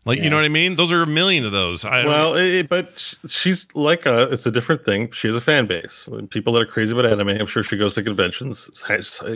[0.08, 0.76] Like, you know what I mean?
[0.76, 1.86] Those are a million of those.
[1.86, 5.12] I well, it, but she's like a, it's a different thing.
[5.12, 6.08] She has a fan base.
[6.30, 7.30] People that are crazy about anime.
[7.30, 8.70] I'm sure she goes to conventions,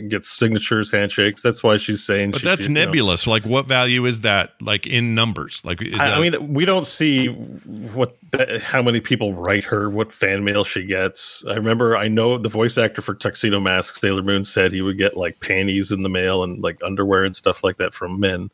[0.07, 1.41] gets signatures, handshakes.
[1.41, 2.31] That's why she's saying.
[2.31, 2.85] but she- that's you know.
[2.85, 3.27] nebulous.
[3.27, 4.53] Like, what value is that?
[4.61, 5.63] Like in numbers?
[5.65, 6.17] Like, is I, that?
[6.17, 10.63] I mean, we don't see what that, how many people write her, what fan mail
[10.63, 11.43] she gets.
[11.47, 14.97] I remember, I know the voice actor for Tuxedo Mask, Sailor Moon, said he would
[14.97, 18.49] get like panties in the mail and like underwear and stuff like that from men.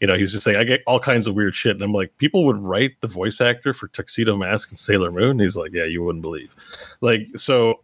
[0.00, 1.76] You know, he was just saying, I get all kinds of weird shit.
[1.76, 5.38] And I'm like, people would write the voice actor for Tuxedo Mask and Sailor Moon.
[5.38, 6.54] He's like, yeah, you wouldn't believe.
[7.00, 7.80] Like, so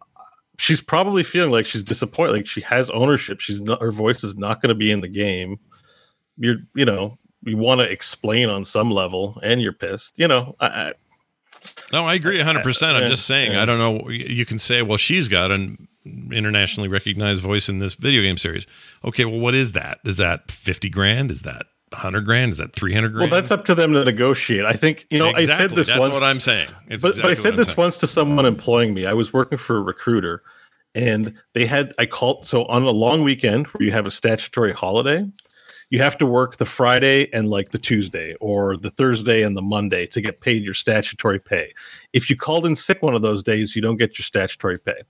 [0.57, 2.33] she's probably feeling like she's disappointed.
[2.33, 3.39] Like she has ownership.
[3.39, 3.81] She's not.
[3.81, 5.59] Her voice is not going to be in the game.
[6.37, 10.19] You're, you know, you want to explain on some level, and you're pissed.
[10.19, 10.93] You know, I, I
[11.91, 12.83] No, I agree 100%.
[12.83, 13.55] I'm Yeah, just saying.
[13.55, 14.09] I don't know.
[14.09, 15.87] You can say, well, she's got an
[16.31, 18.65] internationally recognized voice in this video game series.
[19.03, 19.99] Okay, well, what is that?
[20.05, 21.31] Is that 50 grand?
[21.31, 22.51] Is that 100 grand?
[22.51, 23.31] Is that 300 grand?
[23.31, 24.65] well, that's up to them to negotiate.
[24.65, 25.31] I think you know.
[25.33, 26.13] I said this That's once.
[26.13, 26.69] what I'm saying.
[26.87, 27.77] It's but, exactly but I said this saying.
[27.77, 29.05] once to someone employing me.
[29.05, 30.43] I was working for a recruiter,
[30.95, 34.73] and they had I called so on a long weekend where you have a statutory
[34.73, 35.25] holiday,
[35.89, 39.61] you have to work the Friday and like the Tuesday or the Thursday and the
[39.61, 41.73] Monday to get paid your statutory pay.
[42.11, 45.01] If you called in sick one of those days, you don't get your statutory pay.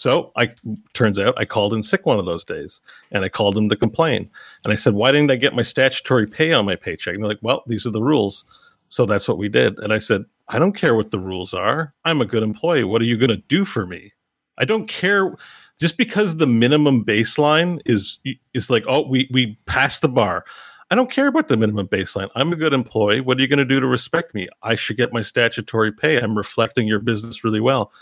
[0.00, 0.48] So I
[0.94, 2.80] turns out I called in sick one of those days
[3.10, 4.30] and I called them to complain.
[4.64, 7.12] And I said, Why didn't I get my statutory pay on my paycheck?
[7.12, 8.46] And they're like, Well, these are the rules.
[8.88, 9.78] So that's what we did.
[9.80, 11.92] And I said, I don't care what the rules are.
[12.06, 12.82] I'm a good employee.
[12.82, 14.14] What are you going to do for me?
[14.56, 15.36] I don't care
[15.78, 18.20] just because the minimum baseline is
[18.54, 20.46] is like, oh, we we passed the bar.
[20.90, 22.30] I don't care about the minimum baseline.
[22.34, 23.20] I'm a good employee.
[23.20, 24.48] What are you going to do to respect me?
[24.62, 26.18] I should get my statutory pay.
[26.18, 27.92] I'm reflecting your business really well.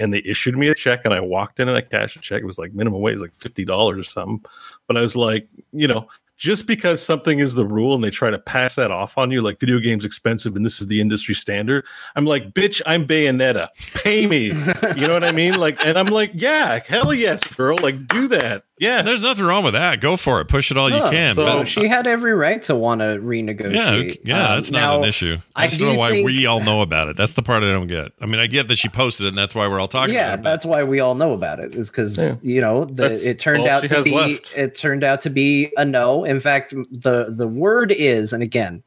[0.00, 2.42] And they issued me a check, and I walked in and I cashed a check.
[2.42, 4.44] It was like minimum wage, like fifty dollars or something.
[4.88, 6.08] But I was like, you know,
[6.40, 9.42] just because something is the rule and they try to pass that off on you,
[9.42, 11.84] like video games expensive and this is the industry standard.
[12.16, 13.68] I'm like, bitch, I'm Bayonetta.
[14.02, 14.46] Pay me.
[14.46, 15.60] You know what I mean?
[15.60, 17.76] Like, and I'm like, yeah, hell yes, girl.
[17.82, 18.64] Like, do that.
[18.80, 19.02] Yeah.
[19.02, 20.00] There's nothing wrong with that.
[20.00, 20.46] Go for it.
[20.46, 21.34] Push it all you can.
[21.36, 24.20] so but she had every right to want to renegotiate.
[24.24, 25.36] yeah, yeah, Um, that's not now, an issue.
[25.54, 27.16] I I just do don't know why think- we all know about it.
[27.16, 28.12] That's the part I don't get.
[28.20, 30.32] I mean, I get that she posted it, and that's why we're all talking yeah,
[30.34, 30.42] about it.
[30.42, 31.74] that's why we all know about it.
[31.76, 32.34] Is because Yeah.
[32.42, 34.56] you know the, it turned out to be left.
[34.56, 36.24] it turned out to be a no.
[36.24, 38.82] In fact, the the word is, and again,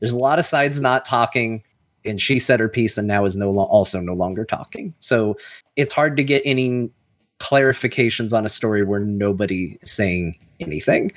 [0.00, 1.62] there's a lot of sides not talking,
[2.04, 4.94] and she said her piece, and now is no lo- also no longer talking.
[5.00, 5.36] So
[5.76, 6.90] it's hard to get any
[7.42, 11.10] clarifications on a story where nobody is saying anything.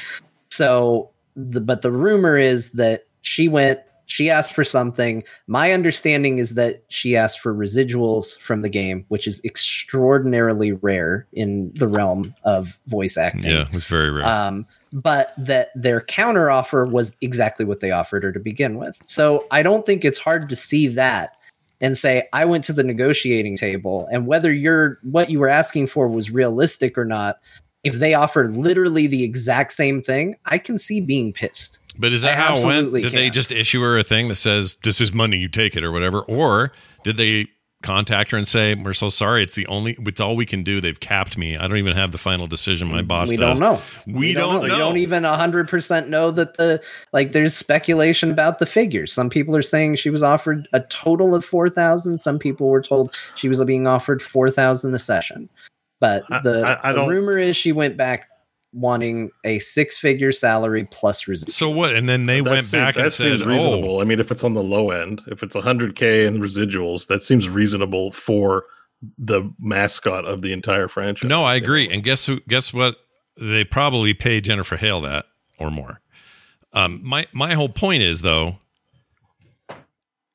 [0.49, 5.23] So, the, but the rumor is that she went, she asked for something.
[5.45, 11.28] My understanding is that she asked for residuals from the game, which is extraordinarily rare
[11.34, 13.51] in the realm of voice acting.
[13.51, 14.26] Yeah, it's very rare.
[14.26, 18.97] Um, but that their counter offer was exactly what they offered her to begin with.
[19.05, 21.36] So I don't think it's hard to see that
[21.82, 25.88] and say I went to the negotiating table and whether you're what you were asking
[25.88, 27.39] for was realistic or not.
[27.84, 31.80] If they offered literally the exact same thing, I can see being pissed.
[31.99, 32.91] But is that I how it went?
[32.91, 35.84] Did they just issue her a thing that says this is money, you take it
[35.84, 36.21] or whatever?
[36.21, 36.71] Or
[37.03, 37.47] did they
[37.86, 40.81] contact her and say, We're so sorry, it's the only it's all we can do.
[40.81, 41.55] They've capped me.
[41.55, 42.89] I don't even have the final decision.
[42.89, 43.59] My boss we does.
[43.59, 43.81] don't know.
[44.19, 44.61] We, don't, know.
[44.61, 46.81] We don't even hundred percent know that the
[47.13, 47.31] like.
[47.31, 49.13] There's speculation about the figures.
[49.13, 52.17] Some people are saying she was offered a total of four thousand.
[52.17, 55.47] Some people were told she was being offered four thousand a session.
[56.01, 58.27] But the, I- I the rumor is she went back
[58.78, 61.51] wanting a six-figure salary plus residuals.
[61.51, 61.95] So what?
[61.95, 64.01] And then they That went seems- back that and said, seems "Oh, reasonable.
[64.01, 67.47] I mean, if it's on the low end, if it's 100k and residuals, that seems
[67.47, 68.65] reasonable for
[69.17, 71.30] the mascot of the entire franchise.
[71.30, 72.39] no, I agree." And guess who?
[72.47, 72.97] Guess what?
[73.39, 75.26] They probably paid Jennifer Hale that
[75.57, 76.01] or more.
[76.73, 78.57] Um, my my whole point is though,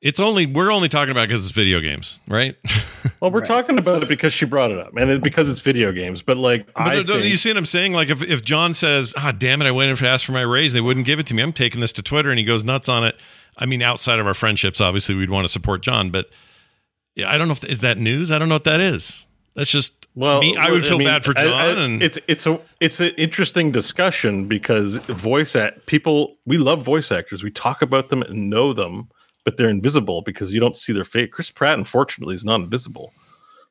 [0.01, 2.55] it's only we're only talking about because it's video games, right?
[3.19, 3.47] Well, we're Right.
[3.47, 6.21] talking about it because she brought it up, and it, because it's video games.
[6.21, 7.93] But like, But I don't- don't think, you see what I'm saying?
[7.93, 10.41] Like if, if John says, "Ah, damn it, I went in to ask for my
[10.41, 11.41] raise, they wouldn't give it to me.
[11.41, 13.15] I'm taking this to Twitter," and he goes nuts on it.
[13.57, 16.29] I mean, outside of our friendships, obviously, we'd want to support John, but
[17.15, 18.31] yeah, I don't know if is that news.
[18.31, 19.27] I don't know what that is.
[19.55, 20.55] That's just well, me.
[20.57, 23.09] I would feel mean, bad for I- John, I- and it's it's a it's an
[23.17, 27.43] interesting discussion because voice act people we love voice actors.
[27.43, 29.09] We talk about them and know them,
[29.43, 31.29] but they're invisible because you don't see their face.
[31.31, 33.13] Chris Pratt, unfortunately, is not invisible.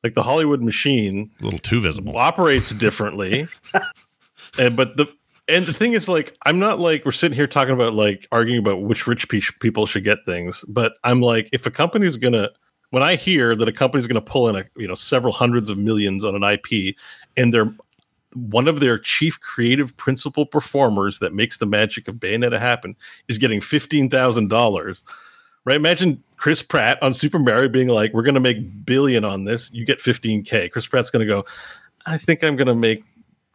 [0.02, 2.16] Like the Hollywood machine a little too visible.
[2.16, 3.47] operates differently.
[4.59, 5.06] and but the
[5.48, 8.60] and the thing is like I'm not like we're sitting here talking about like arguing
[8.60, 12.32] about which rich pe- people should get things, but I'm like if a company's going
[12.32, 12.51] to
[12.90, 15.68] when I hear that a company's going to pull in a you know several hundreds
[15.68, 16.97] of millions on an IP
[17.36, 17.74] and they're
[18.34, 22.94] one of their chief creative principal performers that makes the magic of Bayonetta happen
[23.28, 25.02] is getting $15,000
[25.65, 25.77] right?
[25.77, 29.70] Imagine Chris Pratt on Super Mario being like, "We're going to make billion on this.
[29.73, 31.45] You get 15k." Chris Pratt's going to go,
[32.07, 33.05] "I think I'm going to make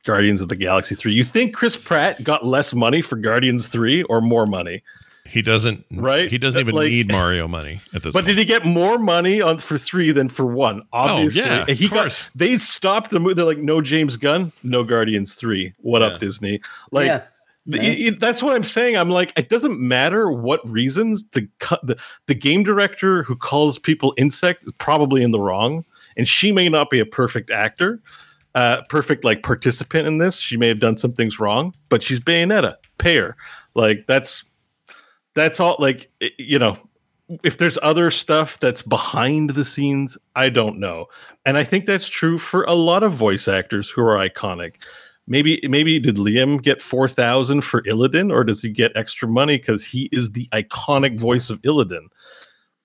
[0.04, 4.04] Guardians of the Galaxy 3." You think Chris Pratt got less money for Guardians 3
[4.04, 4.84] or more money?
[5.28, 5.84] he doesn't.
[5.92, 6.30] Right?
[6.30, 8.14] He doesn't even Like- need Mario money at this.
[8.14, 8.28] But point.
[8.28, 10.84] did he get more money on for 3 than for 1?
[10.94, 11.42] Obviously.
[11.42, 12.24] Oh, yeah, And he of course.
[12.26, 13.34] got they stopped the movie.
[13.34, 15.74] They're like, "No James Gunn, no Guardians 3.
[15.80, 16.10] What Yeah.
[16.10, 16.62] up Disney?"
[16.92, 17.22] Like yeah.
[17.68, 18.96] The- it- it- that's what I'm saying.
[18.96, 21.48] I'm like, it doesn't matter what reasons the
[21.84, 21.98] the
[22.28, 25.84] the game director who calls people insect is probably in the wrong,
[26.18, 28.00] And she may not be a perfect actor,
[28.54, 30.38] uh, perfect like participant in this.
[30.40, 32.76] She may have done some things wrong, but she's Bayonetta.
[33.00, 33.36] Pay her.
[33.74, 34.46] Like that's
[35.34, 35.76] that's all.
[35.80, 36.78] Like you know,
[37.44, 41.08] if there's other stuff that's behind the scenes, I don't know.
[41.46, 44.76] And I think that's true for a lot of voice actors who are iconic.
[45.28, 49.58] Maybe maybe did Liam get four thousand for Illidan, or does he get extra money
[49.58, 52.08] because he is the iconic voice of Illidan?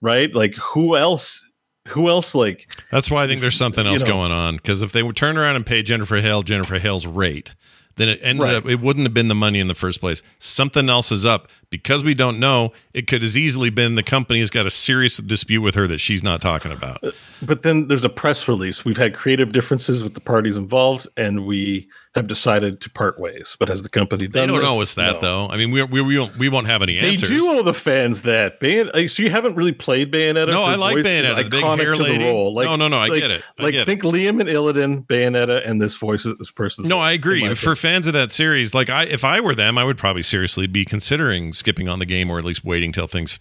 [0.00, 0.34] Right?
[0.34, 1.44] Like who else?
[1.88, 2.34] Who else?
[2.34, 4.06] Like That's why I think there's something you else know.
[4.08, 4.56] going on.
[4.56, 7.54] Because if they would turn around and pay Jennifer Hale Jennifer Hale's rate,
[7.96, 8.54] then it ended Right.
[8.54, 10.22] up it wouldn't have been the money in the first place.
[10.38, 12.72] Something else is up because we don't know.
[12.94, 16.22] It could as easily been the company's got a serious dispute with her that she's
[16.22, 17.02] not talking about.
[17.04, 17.10] Uh,
[17.42, 18.84] but then there's a press release.
[18.84, 23.56] We've had creative differences with the parties involved, and we have decided to part ways.
[23.60, 24.48] But has the company They done?
[24.48, 24.66] don't this?
[24.66, 25.20] know it's that No.
[25.20, 25.48] though.
[25.48, 27.28] I mean, we we we won't, we won't have any answers.
[27.28, 28.60] They do owe the fans that.
[28.60, 30.48] Bayon- uh, so you haven't really played Bayonetta?
[30.48, 32.18] No, I like voice Bayonetta, the iconic to lady.
[32.18, 32.54] the role.
[32.60, 33.44] No, no, no, I like- get it.
[33.58, 33.84] I like get it.
[33.84, 36.88] think Liam and Illidan, Bayonetta, and this voice, this person.
[36.88, 37.54] No, I agree.
[37.54, 40.66] For fans of that series, like I, if I were them, I would probably seriously
[40.66, 43.38] be considering skipping on the game or at least waiting till things,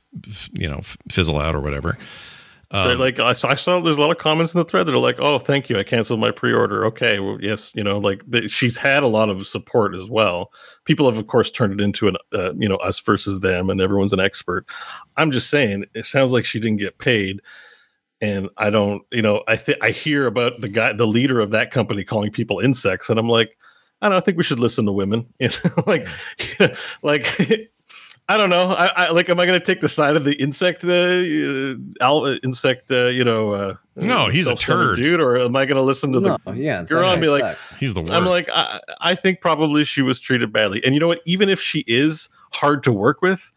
[0.54, 0.82] you know,
[1.12, 1.98] fizzle out or whatever.
[2.72, 4.86] They're Um, like I saw, I saw there's a lot of comments in the thread
[4.86, 7.98] that are like, "Oh, thank you, I canceled my pre-order." Okay, well, yes, you know,
[7.98, 10.52] like the, she's had a lot of support as well.
[10.86, 13.82] People have, of course, turned it into an, uh, you know, us versus them, and
[13.82, 14.68] everyone's an expert.
[15.18, 17.42] I'm just saying, it sounds like she didn't get paid,
[18.22, 21.50] and I don't, you know, I think I hear about the guy, the leader of
[21.52, 23.58] that company, calling people insects, and I'm like,
[24.00, 26.08] I don't know, I think we should listen to women, you know, like,
[27.02, 27.72] like.
[28.30, 28.74] I don't know.
[28.74, 29.28] I, I like.
[29.28, 32.92] Am I going to take the side of the insect, uh, uh, al- uh, insect?
[32.92, 35.04] Uh, you know, uh, No, uh, he's a self-centered turd.
[35.04, 37.28] dude, or am I going to listen to No, the yeah, girl that and be
[37.28, 37.58] guy like.
[37.80, 38.12] He's the worst.
[38.12, 40.80] I'm like, I, I think probably she was treated badly.
[40.86, 41.22] And you know what?
[41.26, 43.52] Even if she is hard to work with,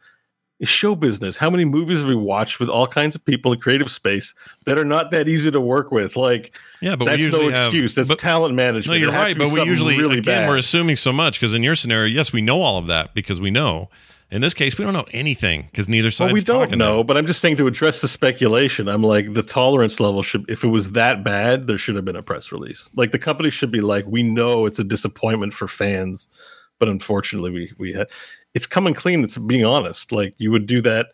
[0.58, 1.36] it's show business.
[1.36, 4.32] How many movies have we watched with all kinds of people in creative space
[4.64, 6.16] that are not that easy to work with?
[6.16, 7.94] Like, yeah, but that's usually no have- excuse.
[7.94, 8.86] That's but- talent management.
[8.86, 10.48] No, you're right, but we usually really again bad.
[10.48, 13.38] we're assuming so much because in your scenario, yes, we know all of that because
[13.38, 13.90] we know.
[14.32, 16.24] In this case, we don't know anything because neither side.
[16.24, 18.88] Well, we don't know, but I'm just saying to address the speculation.
[18.88, 22.16] I'm like the tolerance level should, if it was that bad, there should have been
[22.16, 22.90] a press release.
[22.96, 26.30] Like the company should be like, we know it's a disappointment for fans,
[26.78, 28.08] but unfortunately, we we had
[28.54, 29.22] it's coming clean.
[29.22, 30.12] It's being honest.
[30.12, 31.08] Like you would do that.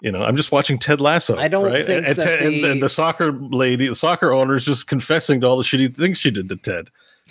[0.00, 1.36] You know, I'm just watching Ted Lasso.
[1.36, 1.84] I don't right?
[1.84, 4.86] think and, and, that and- the- and the soccer lady, the soccer owner, is just
[4.86, 6.88] confessing to all the shitty things she did to Ted.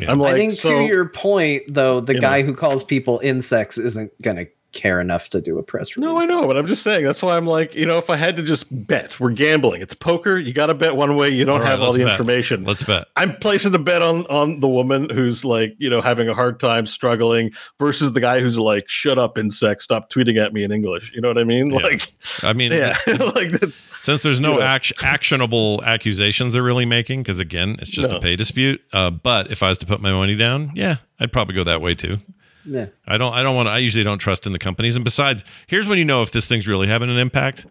[0.08, 2.48] I'm like, I think so, to your point, though, the guy know.
[2.48, 6.08] who calls people insects isn't going to care enough to do a press release.
[6.10, 8.16] No, I know, but I'm just saying that's why I'm like, you know, if I
[8.16, 9.82] had to just bet, we're gambling.
[9.82, 10.38] It's poker.
[10.38, 11.30] You got to bet one way.
[11.30, 12.12] You don't All right, have all the bet.
[12.12, 12.64] information.
[12.64, 13.08] Let's bet.
[13.16, 16.60] I'm placing the bet on on the woman who's like, you know, having a hard
[16.60, 19.82] time struggling versus the guy who's like, "Shut up, insect!
[19.84, 21.72] Stop tweeting at me in English." You know what I mean?
[21.72, 21.78] Yeah.
[21.78, 22.02] Like,
[22.44, 22.98] I mean, yeah,
[23.36, 24.66] like that's since there's no you know.
[24.66, 28.18] act- actionable accusations they're really making, because again, it's just No.
[28.18, 28.82] a pay dispute.
[28.94, 31.82] Uh, but if I was to put my money down, yeah, I'd probably go that
[31.82, 32.18] way too.
[32.66, 32.88] Yeah.
[33.08, 33.34] I don't.
[33.34, 33.72] I don't want to.
[33.72, 34.96] I usually don't trust in the companies.
[34.96, 37.66] And besides, here's when you know if this thing's really having an impact: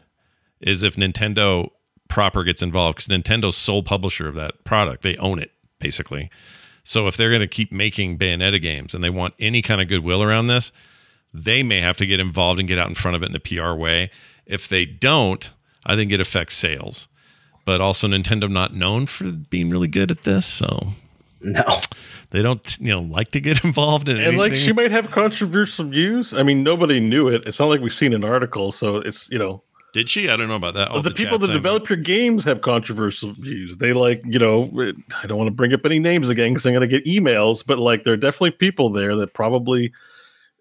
[0.60, 1.70] is if Nintendo
[2.10, 5.02] proper gets involved because Nintendo's sole publisher of that product.
[5.02, 6.30] They own it basically.
[6.82, 9.88] So if they're going to keep making Bayonetta games and they want any kind of
[9.88, 10.72] goodwill around this,
[11.32, 13.40] they may have to get involved and get out in front of it in a
[13.40, 14.10] PR way.
[14.44, 15.50] If they don't,
[15.86, 17.08] I think it affects sales.
[17.64, 20.88] But also Nintendo not known for being really good at this, so
[21.44, 21.80] no,
[22.30, 24.30] they don't you know like to get involved in anything.
[24.30, 26.34] and like she might have controversial views.
[26.34, 27.46] I mean, nobody knew it.
[27.46, 29.62] It's not like we've seen an article, so it's you know.
[29.92, 30.28] Did she?
[30.28, 30.88] I don't know about that.
[30.92, 33.78] Oh, the, people that saying- develop your games have controversial views.
[33.78, 34.70] They like, you know,
[35.20, 37.66] I don't want to bring up any names again because I'm going to get emails,
[37.66, 39.86] but like, there are definitely people there that probably,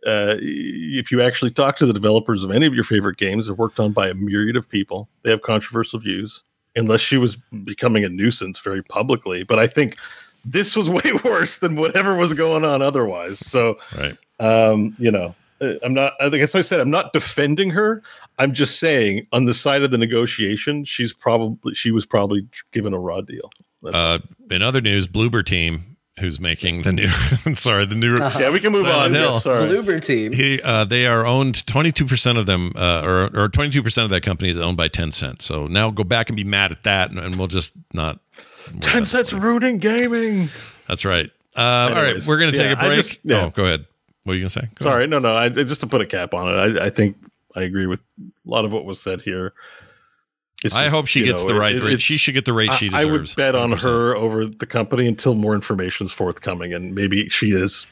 [0.07, 3.55] uh, if you actually talk to the developers of any of your favorite games, they're
[3.55, 5.07] worked on by a myriad of people.
[5.21, 6.41] They have controversial views,
[6.75, 7.35] unless she was
[7.65, 9.43] becoming a nuisance very publicly.
[9.43, 9.95] But I think
[10.51, 13.39] this was way worse than whatever was going on otherwise.
[13.39, 14.17] So, right.
[14.39, 16.13] um, you know, uh, I'm not.
[16.19, 16.79] I think that's what I said.
[16.79, 18.01] I'm not defending her.
[18.37, 22.93] I'm just saying, on the side of the negotiation, she's probably she was probably given
[22.93, 23.51] a raw deal.
[23.85, 24.19] Uh,
[24.49, 27.07] in other news, Bloober Team, who's making the new,
[27.53, 29.21] sorry, the new, Yeah, we can move Silent on.
[29.21, 29.33] Hill.
[29.33, 29.67] Yeah, sorry.
[29.67, 30.33] Bloober team.
[30.33, 31.65] He, uh, they are owned.
[31.67, 34.57] Twenty two percent of them, uh, or or twenty two percent of that company is
[34.57, 35.41] owned by Tencent.
[35.41, 38.19] So now go back and be mad at that, and, and we'll just not.
[38.81, 40.49] Ten cents ruining gaming.
[40.87, 41.29] That's right.
[41.55, 43.05] Uh, all right, we're gonna take yeah, a I break.
[43.05, 43.45] just- yeah.
[43.45, 43.85] Oh, go ahead.
[44.23, 44.69] What are you gonna say?
[44.75, 45.35] Go Sorry, no, no.
[45.35, 46.77] I just to put a cap on it.
[46.79, 47.17] I, I think
[47.55, 49.53] I agree with a lot of what was said here.
[50.63, 52.01] It's I just, hope she gets know, the right it- rate.
[52.01, 53.81] She should get the rate she I- I would bet on 100%.
[53.83, 57.87] her over the company until more information is forthcoming, and maybe she is.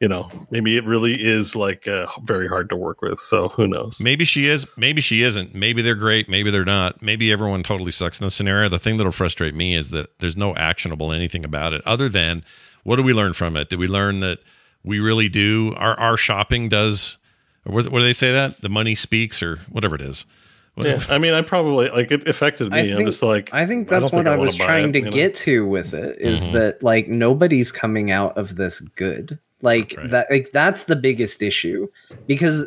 [0.00, 3.18] You know, maybe it really is like uh, very hard to work with.
[3.18, 3.98] So who knows?
[4.00, 4.66] Maybe she is.
[4.76, 5.54] Maybe she isn't.
[5.54, 6.28] Maybe they're great.
[6.28, 7.00] Maybe they're not.
[7.02, 8.68] Maybe everyone totally sucks in this scenario.
[8.68, 12.44] The thing that'll frustrate me is that there's no actionable anything about it other than
[12.84, 13.68] what do we learn from it?
[13.70, 14.40] Did we learn that
[14.84, 17.18] we really do our our shopping does?
[17.64, 20.26] Or what, what do they say that the money speaks or whatever it is?
[20.74, 22.92] What- Yeah, I mean, I probably like it affected me.
[22.92, 24.98] I I'm just like, I think don't that's what I, wanna was trying it, to
[24.98, 25.10] you know?
[25.10, 26.52] get to with it is Mhm.
[26.52, 29.38] that like nobody's coming out of this good.
[29.66, 30.10] Like Right.
[30.12, 31.88] that like that's the biggest issue
[32.26, 32.66] because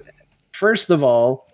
[0.51, 1.47] first of all,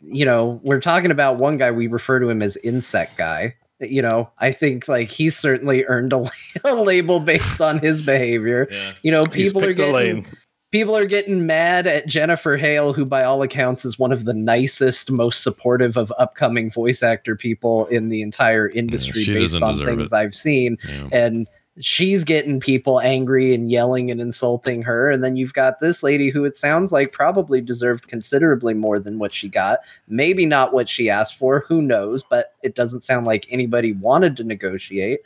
[0.00, 3.54] you know, we're talking about one guy we refer to him as insect guy.
[3.80, 6.24] You know, I think like he's certainly earned a,
[6.64, 8.68] a label based on his behavior.
[8.70, 8.92] Yeah.
[9.02, 10.26] You know, people are getting lane.
[10.70, 14.34] people are getting mad at Jennifer Hale, who by all accounts is one of the
[14.34, 19.62] nicest, most supportive of upcoming voice actor people in the entire industry she based doesn't
[19.64, 20.16] on deserve things it.
[20.16, 20.78] I've seen.
[20.88, 21.08] Yeah.
[21.10, 21.48] And
[21.80, 25.10] she's getting people angry and yelling and insulting her.
[25.10, 29.18] And then you've got this lady who it sounds like probably deserved considerably more than
[29.18, 29.80] what she got.
[30.08, 34.36] Maybe not what she asked for, who knows, but it doesn't sound like anybody wanted
[34.36, 35.20] to negotiate.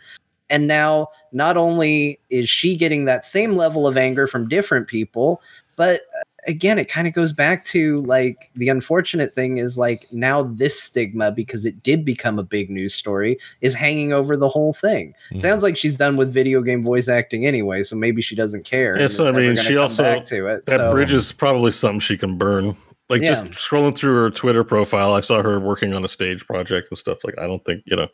[0.48, 5.42] And now, not only is she getting that same level of anger from different people,
[5.74, 6.02] but
[6.46, 10.80] again, it kind of goes back to like the unfortunate thing is like now this
[10.82, 15.14] stigma, because it did become a big news story, is hanging over the whole thing.
[15.30, 15.36] Hmm.
[15.36, 15.40] Mhm.
[15.40, 18.98] Sounds like she's done with video game voice acting anyway, so maybe she doesn't care.
[18.98, 20.66] Yeah, so, I mean, she also- back to it.
[20.66, 22.76] That so, bridge is probably something she can burn.
[23.08, 23.44] Like Yeah.
[23.44, 26.98] just scrolling through her Twitter profile, I saw her working on a stage project and
[26.98, 27.18] stuff.
[27.24, 28.08] Like I don't think you know.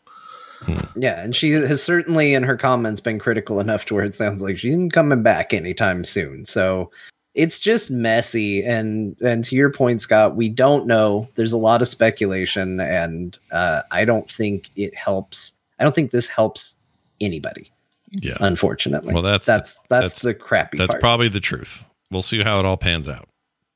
[0.94, 4.42] Yeah, and she has certainly in her comments been critical enough to where it sounds
[4.42, 6.44] like she isn't coming back anytime soon.
[6.44, 6.90] So
[7.34, 11.28] it's just messy and and to your point, Scott, we don't know.
[11.34, 15.52] There's a lot of speculation, and uh, I don't think it helps.
[15.78, 16.76] I don't think this helps
[17.20, 17.70] anybody.
[18.12, 18.36] Yeah.
[18.40, 21.00] Unfortunately, Well, that's- that's that's, that's- the crappy That's part.
[21.00, 21.84] probably the truth.
[22.10, 23.26] We'll see how it all pans out.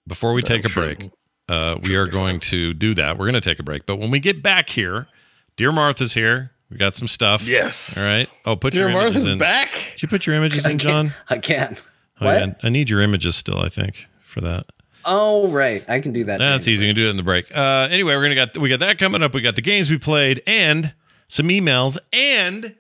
[0.06, 0.94] Before we take a sure.
[0.94, 1.10] break,
[1.48, 3.16] uh, we are going to do that.
[3.16, 3.86] We're going to take a break.
[3.86, 5.08] But when we get back here,
[5.56, 6.50] Dear Martha's here.
[6.70, 7.46] We got some stuff.
[7.46, 7.96] Yes.
[7.96, 8.30] All right.
[8.44, 9.38] Oh, put Dear your images Martha's in.
[9.38, 9.70] back.
[9.92, 11.14] Did you put your images in, John?
[11.30, 11.78] again.
[12.20, 12.54] Oh, yeah.
[12.62, 14.66] I need your images still, I think, for that.
[15.08, 16.38] Oh right, I can do that.
[16.38, 16.84] That's easy.
[16.84, 17.56] We can do it in the break.
[17.56, 19.34] Uh, anyway, we're gonna got we got that coming up.
[19.34, 20.94] We got the games we played and
[21.28, 22.74] some emails and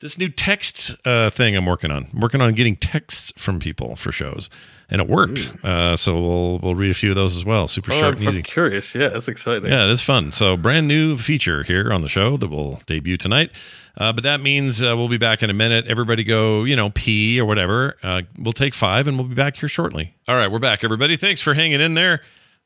[0.00, 2.08] this new text uh, thing I'm working on.
[2.12, 4.50] I'm working on getting texts from people for shows,
[4.90, 5.54] and it worked.
[5.62, 7.68] Uh, so we'll we'll read a few of those as well.
[7.68, 8.38] Super Oh, I'm, and easy.
[8.38, 8.94] I'm curious.
[8.94, 9.70] Yeah, that's exciting.
[9.70, 10.32] Yeah, it is fun.
[10.32, 13.52] So, brand new feature here on the show that will debut tonight.
[13.96, 15.86] Uh, but that means uh, we'll be back in a minute.
[15.86, 17.96] Everybody go, you know, pee or whatever.
[18.02, 20.14] Uh, we'll take five and we'll be back here shortly.
[20.28, 21.16] All right, we're back, everybody.
[21.16, 22.22] Thanks for hanging in there.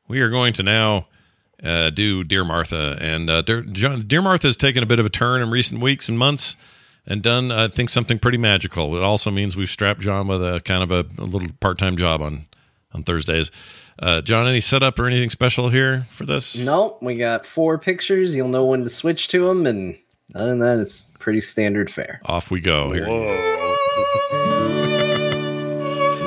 [0.07, 1.07] We are going to now
[1.63, 2.97] uh, do Dear Martha.
[3.01, 5.81] And uh, Dear, John, Dear Martha has taken a bit of a turn in recent
[5.81, 6.55] weeks and months
[7.07, 8.95] and done, I think, something pretty magical.
[8.95, 11.97] It also means we've strapped John with a kind of a, a little part time
[11.97, 12.45] job on,
[12.93, 13.51] on Thursdays.
[13.97, 16.57] Uh, John, any setup or anything special here for this?
[16.57, 18.35] Nope, we got four pictures.
[18.35, 19.97] You'll know when to switch to them, and
[20.33, 22.19] other than that, it's pretty standard fare.
[22.25, 23.07] Off we go here.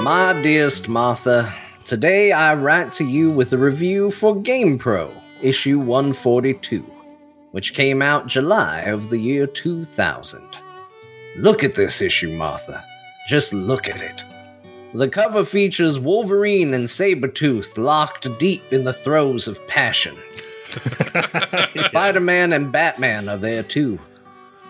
[0.03, 6.81] My dearest Martha, today I write to you with a review for GamePro, issue 142,
[7.51, 10.41] which came out July of the year 2000.
[11.39, 12.85] Look at this issue, Martha.
[13.28, 14.24] Just look at it.
[14.94, 20.16] The cover features Wolverine and Sabretooth locked deep in the throes of passion.
[21.77, 24.01] Spider Man and Batman are there too.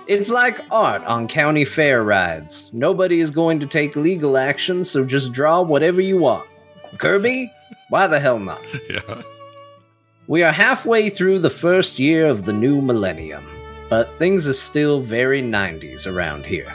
[0.09, 2.69] It's like art on county fair rides.
[2.73, 6.49] Nobody is going to take legal action, so just draw whatever you want.
[6.99, 7.53] Kirby?
[7.89, 8.61] Why the hell not?
[8.90, 9.23] Yeah.
[10.27, 13.47] We are halfway through the first year of the new millennium,
[13.89, 16.73] but things are still very 90s around here.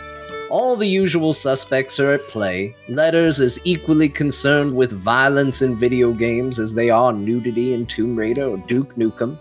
[0.50, 2.76] All the usual suspects are at play.
[2.88, 8.16] Letters is equally concerned with violence in video games as they are nudity in Tomb
[8.16, 9.38] Raider or Duke Nukem.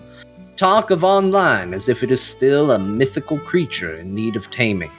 [0.57, 4.91] Talk of online as if it is still a mythical creature in need of taming.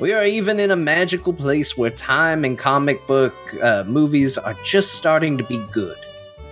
[0.00, 4.56] We are even in a magical place where time and comic book uh, movies are
[4.64, 5.98] just starting to be good,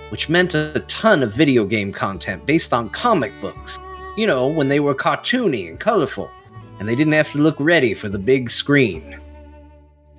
[0.09, 3.79] which meant a ton of video game content based on comic books.
[4.17, 6.31] You know, when they were cartoony and colorful,
[6.79, 9.19] and they didn't have to look ready for the big screen.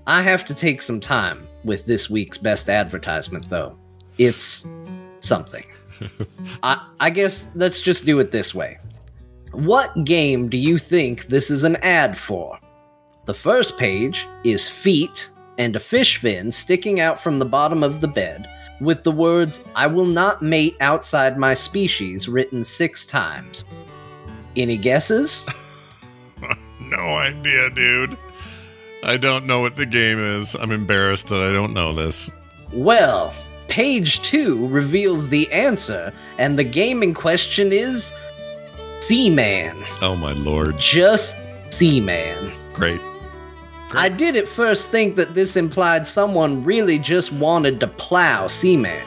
[0.05, 3.77] I have to take some time with this week's best advertisement, though.
[4.17, 4.65] It's
[5.19, 5.65] something.
[6.63, 8.77] I, I guess let's just do it this way.
[9.51, 12.59] What game do you think this is an ad for?
[13.25, 17.99] The first page is feet and a fish fin sticking out from the bottom of
[17.99, 18.47] the bed,
[18.79, 23.65] with the words, I will not mate outside my species, written six times.
[24.55, 25.45] Any guesses?
[26.79, 28.17] No idea, dude.
[29.03, 30.55] I don't know what the game is.
[30.55, 32.31] I'm embarrassed that I don't know this.
[32.71, 33.33] Well,
[33.67, 38.13] page two reveals the answer, and the game in question is
[39.01, 39.83] Seaman.
[40.01, 40.79] Oh my lord.
[40.79, 41.35] Just
[41.71, 42.53] Seaman.
[42.73, 43.01] Great.
[43.91, 49.05] I did at first think that this implied someone really just wanted to plow Seaman.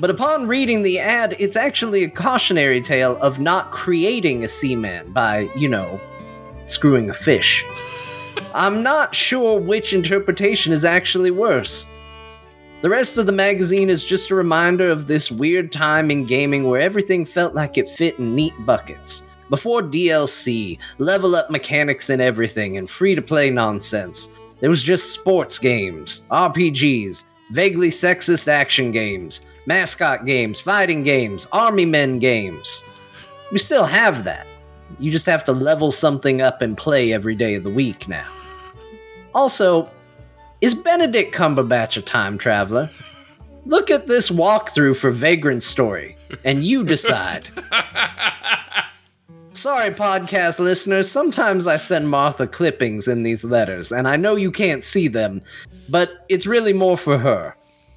[0.00, 5.12] But upon reading the ad, it's actually a cautionary tale of not creating a seaman
[5.12, 6.00] by, you know,
[6.66, 7.64] screwing a fish.
[8.54, 11.86] I'm not sure which interpretation is actually worse.
[12.80, 16.64] The rest of the magazine is just a reminder of this weird time in gaming
[16.64, 19.22] where everything felt like it fit in neat buckets.
[19.52, 24.30] Before DLC, level up mechanics and everything, and free to play nonsense,
[24.60, 31.84] there was just sports games, RPGs, vaguely sexist action games, mascot games, fighting games, army
[31.84, 32.82] men games.
[33.52, 34.46] We still have that.
[34.98, 38.32] You just have to level something up and play every day of the week now.
[39.34, 39.90] Also,
[40.62, 42.88] is Benedict Cumberbatch a time traveler?
[43.66, 47.50] Look at this walkthrough for Vagrant Story, and you decide.
[49.54, 51.10] Sorry, podcast listeners.
[51.10, 55.42] Sometimes I send Martha clippings in these letters, and I know you can't see them,
[55.90, 57.54] but it's really more for her.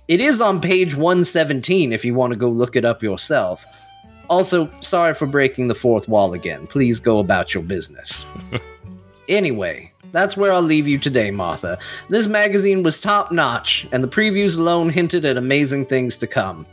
[0.09, 3.65] It is on page 117 if you want to go look it up yourself.
[4.29, 6.67] Also, sorry for breaking the fourth wall again.
[6.67, 8.25] Please go about your business.
[9.29, 11.79] anyway, that's where I'll leave you today, Martha.
[12.09, 16.67] This magazine was top notch, and the previews alone hinted at amazing things to come.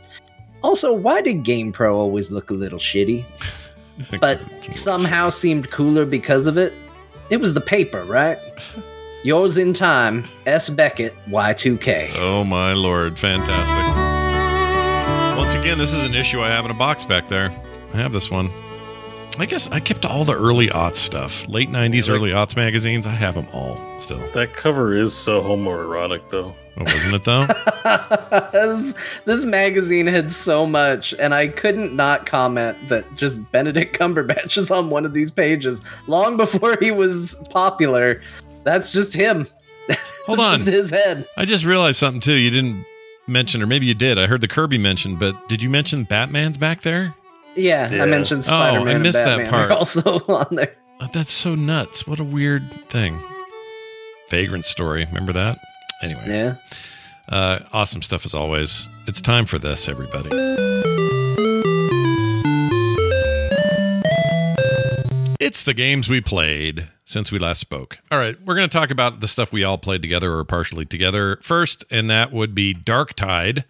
[0.61, 3.25] Also, why did GamePro always look a little shitty?
[4.19, 6.73] but somehow seemed cooler because of it?
[7.29, 8.39] It was the paper, right?
[9.23, 10.69] Yours in time, S.
[10.69, 12.11] Beckett, Y2K.
[12.15, 13.77] Oh my lord, fantastic.
[15.37, 17.49] Once again, this is an issue I have in a box back there.
[17.93, 18.49] I have this one.
[19.39, 21.47] I guess I kept all the early aughts stuff.
[21.47, 23.07] Late 90s, early aughts magazines.
[23.07, 24.19] I have them all still.
[24.33, 26.53] That cover is so homoerotic, though.
[26.77, 27.47] Oh, wasn't it, though?
[28.51, 28.93] this,
[29.25, 34.69] this magazine had so much, and I couldn't not comment that just Benedict Cumberbatch is
[34.71, 38.21] on one of these pages long before he was popular.
[38.63, 39.47] That's just him.
[40.25, 40.59] Hold on.
[40.61, 41.27] his head.
[41.37, 42.35] I just realized something, too.
[42.35, 42.85] You didn't
[43.27, 44.19] mention, or maybe you did.
[44.19, 47.15] I heard the Kirby mention, but did you mention Batman's back there?
[47.55, 48.03] Yeah, yeah.
[48.03, 48.87] I mentioned Spider Man.
[48.87, 49.71] Oh, I missed that part.
[49.71, 50.75] Also on there.
[50.99, 52.07] Oh, that's so nuts.
[52.07, 53.21] What a weird thing.
[54.29, 55.05] Vagrant story.
[55.05, 55.59] Remember that?
[56.01, 56.23] Anyway.
[56.27, 56.55] Yeah.
[57.29, 58.89] Uh, awesome stuff as always.
[59.07, 60.29] It's time for this, everybody.
[65.39, 67.99] It's the games we played since we last spoke.
[68.11, 70.85] All right, we're going to talk about the stuff we all played together or partially
[70.85, 73.65] together first, and that would be Darktide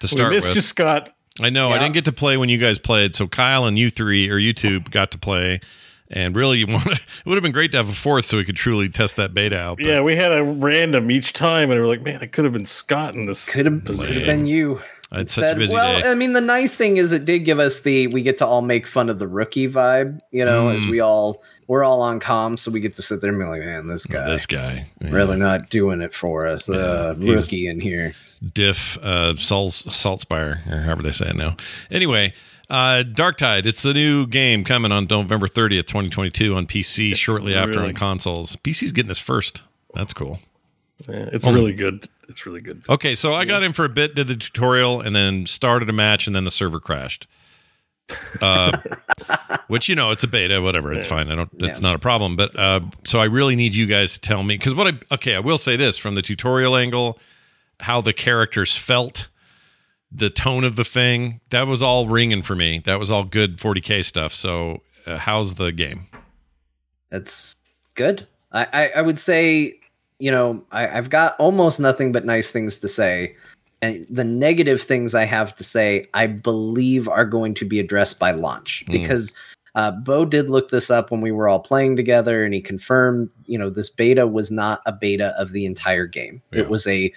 [0.00, 0.56] to start we missed with.
[0.56, 1.14] You, Scott.
[1.40, 1.76] I know yeah.
[1.76, 4.38] I didn't get to play when you guys played, so Kyle and you three or
[4.38, 5.60] you two got to play.
[6.10, 8.44] And really, you wanted, it would have been great to have a fourth so we
[8.44, 9.78] could truly test that beta out.
[9.78, 9.86] But.
[9.86, 12.52] Yeah, we had a random each time, and we are like, man, it could have
[12.52, 13.46] been Scott in this.
[13.46, 14.82] Could have, could have been you.
[15.14, 16.08] It's such a busy well, day.
[16.08, 18.62] I mean, the nice thing is it did give us the we get to all
[18.62, 20.76] make fun of the rookie vibe, you know, mm.
[20.76, 23.44] as we all we're all on comms, so we get to sit there and be
[23.44, 25.10] like, man, this guy, this guy, yeah.
[25.10, 26.68] really not doing it for us.
[26.68, 28.14] Yeah, uh, rookie in here.
[28.54, 31.56] Diff uh, Salt Saltspire, or however they say it now.
[31.90, 32.34] Anyway,
[32.70, 33.66] uh, Darktide.
[33.66, 37.10] It's the new game coming on November 30th, 2022 on PC.
[37.10, 38.56] It's shortly really, after on consoles.
[38.56, 39.62] PC's getting this first.
[39.94, 40.40] That's cool.
[41.08, 41.52] Yeah, it's oh.
[41.52, 42.08] really good.
[42.28, 42.82] It's really good.
[42.88, 45.92] Okay, so I got in for a bit, did the tutorial, and then started a
[45.92, 47.26] match, and then the server crashed.
[48.40, 48.78] Uh,
[49.66, 50.92] which you know, it's a beta, whatever.
[50.92, 51.30] It's fine.
[51.30, 51.50] I don't.
[51.58, 51.88] It's yeah.
[51.88, 52.36] not a problem.
[52.36, 55.34] But uh, so I really need you guys to tell me because what I okay,
[55.34, 57.18] I will say this from the tutorial angle,
[57.82, 59.28] how the characters felt,
[60.10, 62.80] the tone of the thing, that was all ringing for me.
[62.84, 64.32] That was all good 40k stuff.
[64.32, 66.06] So uh, how's the game?
[67.10, 67.54] That's
[67.94, 68.26] good.
[68.52, 69.78] I, I, I would say
[70.22, 73.34] you know, I, have got almost nothing but nice things to say.
[73.82, 78.20] And the negative things I have to say, I believe, are going to be addressed
[78.20, 78.92] by launch mm.
[78.92, 79.32] because
[79.74, 83.30] uh, Bo did look this up when we were all playing together, and he confirmed,
[83.46, 86.40] you know, this beta was not a beta of the entire game.
[86.52, 86.60] Yeah.
[86.60, 87.12] It was a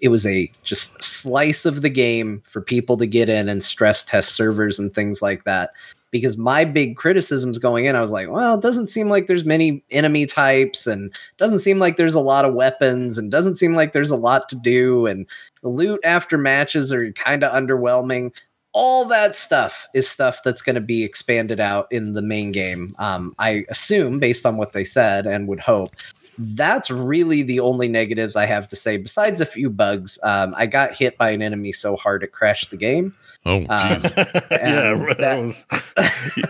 [0.00, 4.04] it was a just slice of the game for people to get in and stress
[4.04, 5.70] test servers and things like that
[6.10, 9.44] because my big criticisms going in, I was like, well, it doesn't seem like there's
[9.44, 13.74] many enemy types and doesn't seem like there's a lot of weapons and doesn't seem
[13.74, 15.26] like there's a lot to do and
[15.62, 18.32] the loot after matches are kind of underwhelming.
[18.72, 22.94] All that stuff is stuff that's going to be expanded out in the main game.
[22.98, 25.96] Um, I assume, based on what they said and would hope.
[26.38, 28.96] That's really the only negatives I have to say.
[28.96, 32.70] Besides a few bugs, um, I got hit by an enemy so hard it crashed
[32.70, 33.14] the game.
[33.44, 35.66] Oh, Um, yeah, and that was.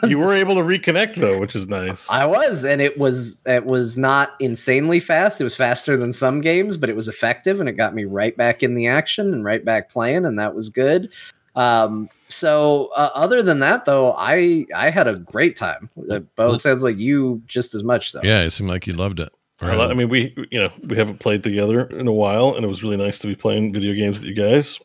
[0.09, 2.11] you were able to reconnect though, which is nice.
[2.11, 5.41] I was, and it was it was not insanely fast.
[5.41, 8.37] It was faster than some games, but it was effective, and it got me right
[8.37, 11.11] back in the action and right back playing, and that was good.
[11.55, 15.89] Um, so uh, other than that, though, I I had a great time.
[16.11, 18.13] Uh, Bo sounds like you just as much.
[18.13, 19.33] So Yeah, it seemed like you loved it.
[19.63, 22.65] I li- I mean, we you know we haven't played together in a while, and
[22.65, 24.79] it was really nice to be playing video games with you guys.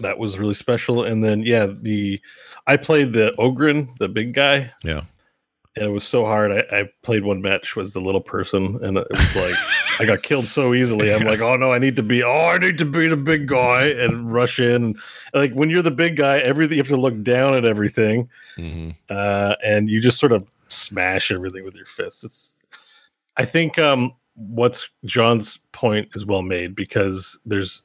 [0.00, 1.04] That was really special.
[1.04, 2.20] And then yeah, the
[2.66, 5.00] I played the Ogryn, the big guy, Yeah.
[5.76, 6.52] and it was so hard.
[6.52, 9.54] I, I played one match was the little person, and it was like
[10.00, 11.12] I got killed so easily.
[11.12, 13.48] I'm like, oh no, I need to be, oh, I need to be the big
[13.48, 14.82] guy and rush in.
[14.84, 14.96] And,
[15.34, 18.90] like when you're the big guy, everything you have to look down at everything, Mm-hmm.
[19.10, 22.22] uh, and you just sort of smash everything with your fists.
[22.24, 22.57] It's,
[23.38, 27.82] I think, um, what's John's point is well made because there's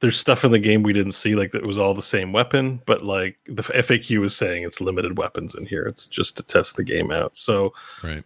[0.00, 2.80] there's stuff in the game we didn't see like that was all the same weapon
[2.86, 5.84] but like the faq was saying it's limited weapons in here.
[5.84, 7.36] It's just to test the game out.
[7.36, 7.72] So
[8.04, 8.22] Right.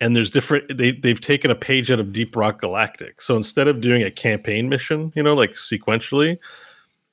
[0.00, 3.20] and there's different they, they've taken a page out of deep rock galactic.
[3.20, 6.38] So instead of doing a campaign mission you know like sequentially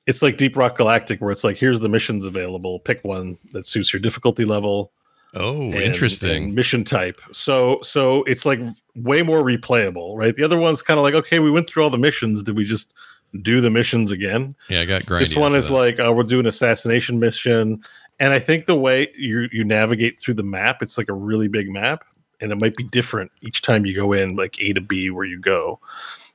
[0.06, 2.80] it's like deep rock galactic where it's like here's the missions available.
[2.80, 4.90] Pick one that suits your difficulty level
[5.34, 6.44] Oh, and- interesting.
[6.44, 8.60] and mission type so so it's like
[8.94, 11.90] way more replayable right the other one's kind of like okay we went through all
[11.90, 12.92] the missions did we just
[13.40, 15.20] do the missions again yeah, I got grindy.
[15.20, 15.74] this one is that.
[15.74, 17.82] like uh, we're doing assassination mission
[18.20, 21.48] and i think the way you you navigate through the map it's like a really
[21.48, 22.04] big map
[22.42, 25.24] and it might be different each time you go in like a to b where
[25.24, 25.80] you go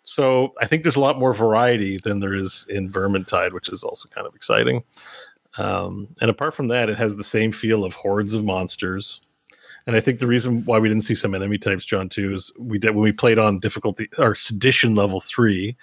[0.05, 3.83] so i think there's a lot more variety than there is in vermintide which is
[3.83, 4.83] also kind of exciting
[5.57, 9.21] um, and apart from that it has the same feel of hordes of monsters.
[9.85, 12.51] And I think the reason why we didn't see some enemy types, John, too, is
[12.59, 15.77] we did when we played on difficulty or sedition level three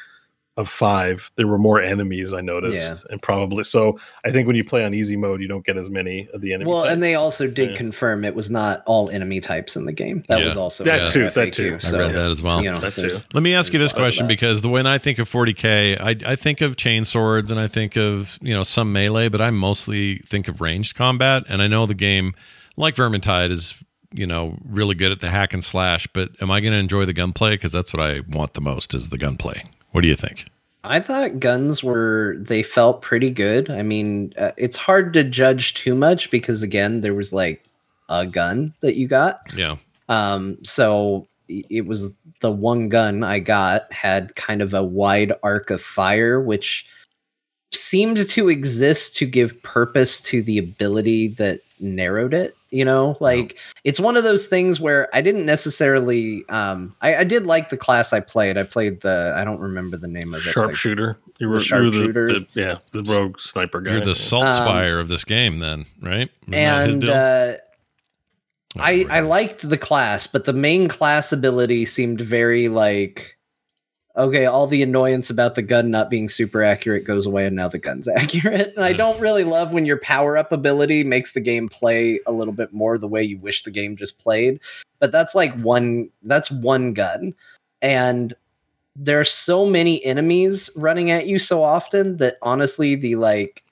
[0.57, 3.99] of five, there were more enemies I noticed, and probably so.
[4.25, 6.53] I think when you play on easy mode, you don't get as many of the
[6.53, 6.71] enemy.
[6.71, 7.77] well, and they also did Yeah.
[7.77, 10.23] confirm it was not all enemy types in the game.
[10.29, 10.45] That Yeah.
[10.47, 11.75] was also That in the too, that FAQ, too.
[11.75, 12.63] I so, read that as well.
[12.63, 13.17] You know, That too.
[13.33, 15.19] Let me ask you this there's a lot of question because the when I think
[15.19, 18.93] of 40k, I, I think of chain swords and I think of you know some
[18.93, 21.43] melee, but I mostly think of ranged combat.
[21.49, 22.33] And I know the game,
[22.77, 23.75] like Vermintide, is
[24.15, 26.07] you know really good at the hack and slash.
[26.15, 27.55] But am I going to enjoy the gunplay?
[27.55, 29.65] Because that's what I want the most is the gunplay.
[29.95, 30.47] What do you think?
[30.83, 33.71] I thought guns were they felt pretty good.
[33.71, 37.63] I mean, uh, it's hard to judge too much because again, there was like
[38.09, 39.41] a gun that you got.
[39.55, 39.77] Yeah,
[40.09, 45.71] Um, so it was the one gun I got had kind of a wide arc
[45.71, 46.85] of fire, which
[47.73, 52.57] seemed to exist to give purpose to the ability that narrowed it.
[52.71, 56.45] You know, like it's one of those things where I didn't necessarily.
[56.49, 58.59] Um, I, I did like the class I played.
[58.59, 59.33] I played the.
[59.37, 60.47] I don't remember the name of it.
[60.47, 61.17] like- sharpshooter.
[61.39, 62.27] You were, the you were the- sharpshooter.
[62.33, 63.93] the- yeah, the rogue sniper guy.
[63.93, 66.29] you're the salt Um, spire of this game, then, right?
[66.51, 67.13] Isn't his and deal?
[67.13, 67.53] uh,
[68.77, 69.07] I.
[69.09, 73.37] I liked the class, but the main class ability seemed very like
[74.17, 77.69] okay, all the annoyance about the gun not being super accurate goes away and now
[77.69, 78.73] the gun's accurate.
[78.77, 82.33] And I don't really love when your power up ability makes the game play a
[82.33, 84.61] little bit more the way you wish the game just played.
[85.01, 87.35] But that's like one that's one gun.
[87.83, 88.35] And
[88.97, 93.65] there are so many enemies running at you so often that honestly the like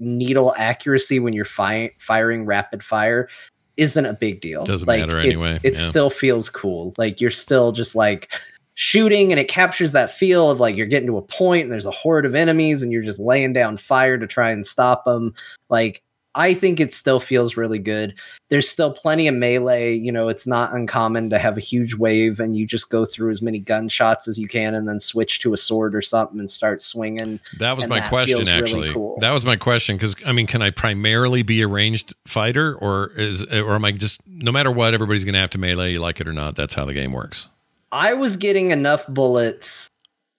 [0.00, 3.28] needle accuracy when you're fi- firing rapid fire
[3.76, 4.64] isn't a big deal.
[4.64, 5.88] Doesn't like, matter anyway, It yeah.
[5.88, 6.92] still feels cool.
[6.98, 8.32] Like you're still just like
[8.80, 11.84] shooting and it captures that feel of like you're getting to a point and there's
[11.84, 15.34] a horde of enemies and you're just laying down fire to try and stop them.
[15.68, 16.00] Like
[16.36, 18.16] I think it still feels really good.
[18.50, 19.94] There's still plenty of melee.
[19.94, 23.32] You know, it's not uncommon to have a huge wave and you just go through
[23.32, 26.48] as many gunshots as you can and then switch to a sword or something and
[26.48, 27.40] start swinging.
[27.58, 28.92] That was and my that question, feels really actually.
[28.92, 29.18] cool.
[29.18, 33.10] That was my question because I mean, can I primarily be a ranged fighter, or
[33.16, 35.98] is, or am I just no matter what, everybody's going to have to melee, you
[35.98, 36.54] like it or not?
[36.54, 37.48] That's how the game works.
[37.92, 39.88] I was getting enough bullets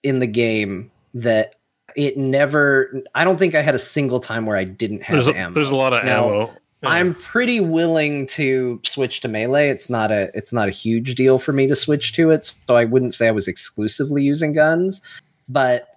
[0.02, 1.56] in the game that
[1.96, 3.02] it never.
[3.14, 5.54] I don't think I had a single time where I didn't have There's a, ammo.
[5.54, 6.46] there's a lot of Now, ammo.
[6.82, 6.88] Yeah.
[6.88, 9.68] I'm pretty willing to switch to melee.
[9.68, 12.76] It's not a it's not a huge deal for me to switch to it, so
[12.76, 15.02] I wouldn't say I was exclusively using guns,
[15.48, 15.88] but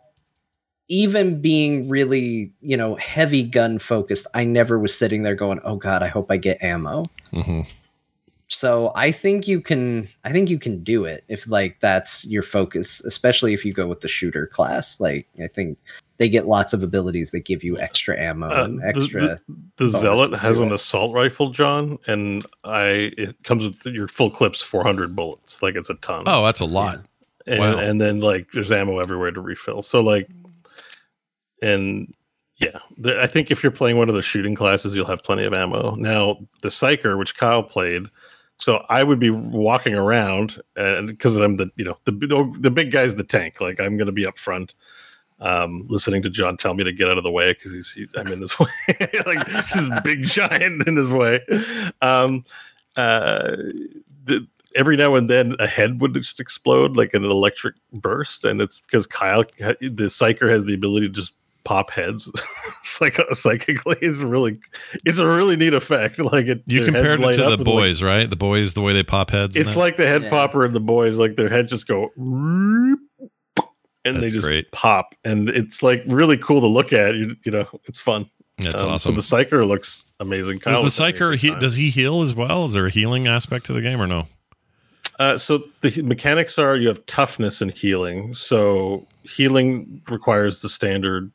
[0.90, 5.78] even being really, you know, heavy gun focused, I never was sitting there going, "Oh
[5.78, 7.62] god, I hope I get ammo." hmm
[8.50, 12.44] So I think you can I think you can do it if like that's your
[12.44, 15.00] focus, especially if you go with the shooter class.
[15.00, 15.80] Like I think
[16.18, 19.42] they get lots of abilities that give you extra ammo Uh, and extra the,
[19.78, 20.74] the zealot has an it.
[20.76, 25.64] assault rifle, John, and I it comes with your full clips, four hundred bullets.
[25.64, 26.24] Like it's a ton.
[26.28, 27.06] Oh, that's a lot.
[27.48, 27.78] and, wow.
[27.78, 29.82] and then like there's ammo everywhere to refill.
[29.82, 30.30] So like,
[31.62, 32.14] and
[32.58, 35.44] yeah, the, I think if you're playing one of the shooting classes, you'll have plenty
[35.44, 35.96] of ammo.
[35.96, 38.04] Now the psyker, which Kyle played,
[38.64, 42.14] so I would be walking around, and because I'm the you know the
[42.62, 43.60] the big guy's the tank.
[43.60, 44.74] Like I'm going to be up front.
[45.42, 48.16] Um, listening to John tell me to get out of the way because he's, he's
[48.16, 48.68] I'm in his way,
[49.26, 51.42] like this is big giant in his way.
[52.02, 52.46] Um,
[52.96, 53.58] uh,
[54.24, 58.62] the, every now and then a head would just explode like an electric burst, and
[58.62, 61.34] it's because Kyle, the psyker, has the ability to just
[61.66, 62.30] pop heads
[62.84, 63.98] psych- psychically.
[64.02, 64.60] It's really,
[65.06, 66.20] it's a really neat effect.
[66.20, 68.30] Like it, You their heads compared it light to the and, like, boys, right?
[68.30, 69.56] The boys, the way they pop heads.
[69.56, 70.30] it's like the head Yeah.
[70.30, 72.98] popper and the boys, like their heads just go, and
[74.06, 74.72] they just great.
[74.72, 77.16] pop, and it's like really cool to look at.
[77.16, 78.30] You, you know, it's fun.
[78.58, 79.16] That's Um, awesome.
[79.22, 80.60] So the psyker looks amazing.
[80.60, 82.66] Kyle does the having psyker he, does he heal as well?
[82.66, 84.28] Is there a healing aspect to the game or no?
[85.20, 88.34] Uh, so the mechanics are you have toughness and healing.
[88.34, 91.32] So healing requires the standard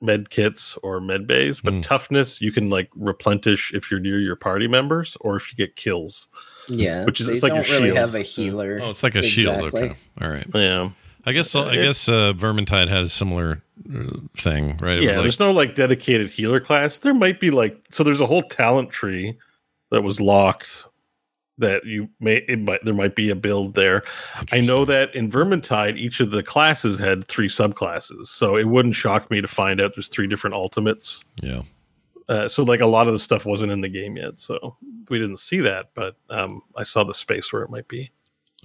[0.00, 1.80] med kits or med bays, but Hmm.
[1.80, 5.74] toughness you can like replenish if you're near your party members or if you get
[5.76, 6.28] kills.
[6.68, 7.98] Yeah, Which is- it's like your don't really shield.
[7.98, 8.80] have a healer.
[8.82, 9.62] Oh, it's like a shield.
[9.74, 10.46] Okay, all right.
[10.54, 10.90] Yeah,
[11.24, 13.62] I guess I guess uh, Vermintide had a similar
[13.94, 14.98] uh, thing, right?
[14.98, 15.08] It yeah.
[15.08, 16.98] was like, there's no like dedicated healer class.
[16.98, 18.02] There might be like so.
[18.04, 19.36] There's a whole talent tree
[19.90, 20.86] that was locked.
[21.58, 24.02] That you may it might there might be a build there.
[24.52, 28.94] I know that in Vermintide, each of the classes had three subclasses, so it wouldn't
[28.94, 31.24] shock me to find out there's three different ultimates.
[31.42, 31.62] yeah.
[32.28, 34.76] Uh, so like a lot of the stuff wasn't in the game yet, so
[35.08, 35.90] we didn't see that.
[35.94, 38.10] But um, I saw the space where it might be.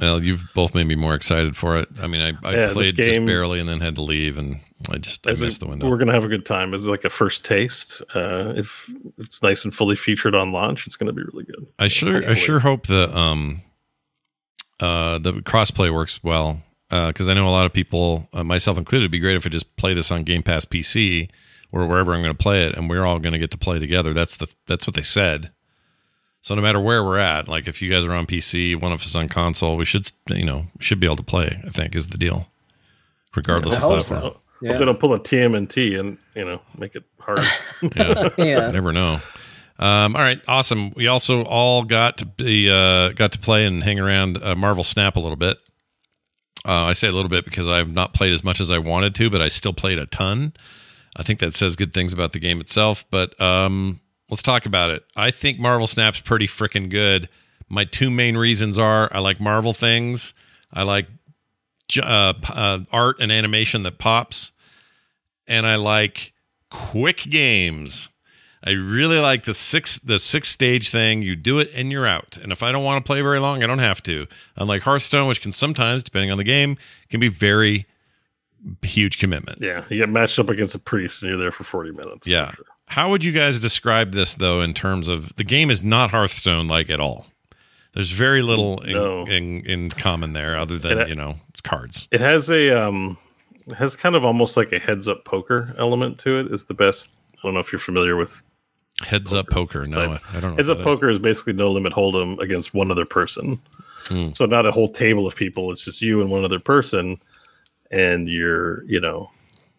[0.02, 1.88] Well, you've both made me more excited for it.
[2.02, 4.60] I mean, I, I Yeah, played game- just barely and then had to leave, and
[4.92, 5.88] I just I missed the window.
[5.90, 6.74] We're gonna have a good time.
[6.74, 8.02] It's like a first taste.
[8.16, 11.68] Uh, if it's nice and fully featured on launch, it's gonna be really good.
[11.78, 12.36] I sure I Hopefully.
[12.36, 13.62] sure hope the um
[14.80, 19.04] uh the crossplay works well because I know a lot of people, uh, myself included,
[19.04, 21.30] it'd be great if I just play this on Game Pass PC
[21.72, 23.80] or wherever I'm going to play it, and we're all going to get to play
[23.80, 24.12] together.
[24.14, 25.52] That's the that's what they said.
[26.44, 29.02] So no matter where we're at, like if you guys are on PC, one of
[29.02, 31.62] us on console, we should you know should be able to play.
[31.66, 32.48] I think is the deal,
[33.36, 34.04] regardless I of platform.
[34.04, 34.20] so.
[34.20, 34.78] Hope Yeah.
[34.78, 37.42] they don't pull a TMNT and you know make it hard.
[37.96, 38.30] Yeah.
[38.38, 38.72] Yeah.
[38.72, 39.20] Never know.
[39.80, 40.92] Um, all right, awesome.
[40.96, 44.84] We also all got to be uh, got to play and hang around uh, Marvel
[44.84, 45.58] Snap a little bit.
[46.64, 49.16] Uh, I say a little bit because I've not played as much as I wanted
[49.16, 50.54] to, but I still played a ton.
[51.18, 53.04] I think that says good things about the game itself.
[53.10, 54.00] But um,
[54.32, 55.04] let's talk about it.
[55.16, 57.30] I think Marvel Snap's pretty freaking good.
[57.70, 60.34] My two main reasons are I like Marvel things.
[60.74, 61.08] I like
[62.02, 64.54] uh, uh, art and animation that pops,
[65.48, 66.34] and I like
[66.70, 68.10] quick games.
[68.64, 71.22] I really like the six the six stage thing.
[71.22, 72.38] You do it and you're out.
[72.42, 74.28] And if I don't want to play very long, I don't have to.
[74.56, 76.78] Unlike Hearthstone, which can sometimes, depending on the game,
[77.10, 77.88] can be very
[78.84, 79.60] huge commitment.
[79.60, 82.28] yeah, you get matched up against a priest and you're there for forty minutes.
[82.28, 82.52] Yeah.
[82.92, 86.68] How would you guys describe this though in terms of the game is not Hearthstone
[86.68, 87.26] like at all?
[87.94, 89.26] There's very little in, No.
[89.26, 92.08] in, in common there other than, It- you know, it's cards.
[92.12, 93.18] It has a um,
[93.68, 96.52] it has kind of almost like a heads up poker element to it.
[96.54, 97.10] Is the best.
[97.36, 98.44] I don't know if you're familiar with
[99.06, 99.86] Heads up poker.
[99.86, 100.14] No.
[100.14, 100.56] I, I don't know.
[100.58, 100.84] Heads up is.
[100.84, 103.60] poker is basically no limit hold'em against one other person.
[104.06, 104.32] Hmm.
[104.34, 105.72] So not a whole table of people.
[105.72, 107.20] It's just you and one other person,
[107.90, 109.32] and you're you know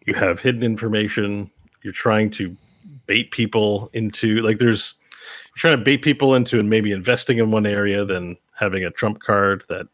[0.05, 1.49] you have hidden information.
[1.83, 2.55] You're trying to
[3.05, 4.95] bait people into like there's
[5.49, 8.91] you're trying to bait people into and maybe investing in one area, then having a
[8.91, 9.87] trump card that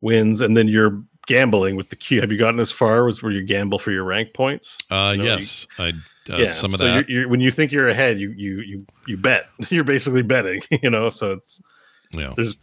[0.00, 2.20] wins, and then you're gambling with the Q.
[2.20, 4.78] Have you gotten as far as where you gamble for your rank points?
[4.90, 5.92] Uh, No, you- yes, I
[6.30, 7.08] uh, some of so that.
[7.08, 9.48] You're, you're, when you think you're ahead, you you you you bet.
[9.70, 11.10] You're basically betting, you know.
[11.10, 11.62] So it's
[12.12, 12.32] Yeah.
[12.36, 12.58] there's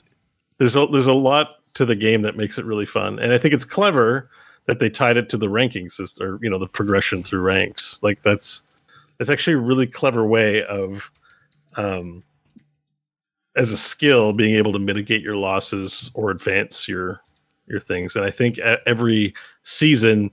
[0.57, 3.37] there's a, there's a lot to the game that makes it really fun, and I
[3.37, 4.29] think it's clever
[4.65, 7.99] that they tied it to the ranking system, or you know, the progression through ranks.
[8.03, 8.63] Like that's
[9.21, 11.11] that's actually a really clever way of,
[11.77, 12.23] um,
[13.55, 17.21] as a skill, being able to mitigate your losses or advance your
[17.67, 18.15] your things.
[18.15, 20.31] And I think every season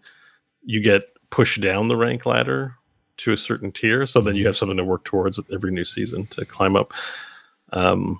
[0.65, 2.77] you get pushed down the rank ladder
[3.19, 5.85] to a certain tier, so then you have something to work towards with every new
[5.85, 6.95] season to climb up.
[7.75, 8.19] Um,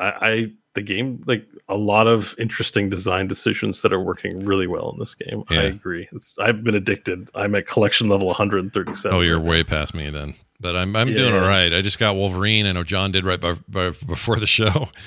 [0.00, 4.66] I, I the game like a lot of interesting design decisions that are working really
[4.66, 5.44] well in this game.
[5.50, 6.08] I agree.
[6.12, 7.30] It's, I've been addicted.
[7.34, 9.16] I'm at collection level 137.
[9.16, 10.34] Oh, you're way past me then.
[10.60, 11.72] but I'm I'm doing all right.
[11.72, 12.66] I just got Wolverine.
[12.66, 14.88] I know John did right by, by, before the show.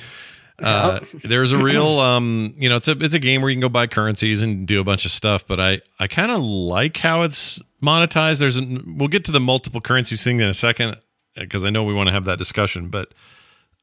[0.60, 3.62] Uh, there's a real, um, you know, it's a it's a game where you can
[3.62, 5.46] go buy currencies and do a bunch of stuff.
[5.46, 8.40] But I I kind of like how it's monetized.
[8.40, 10.98] There's a, we'll get to the multiple currencies thing in a second
[11.36, 12.90] because I know we want to have that discussion.
[12.90, 13.14] But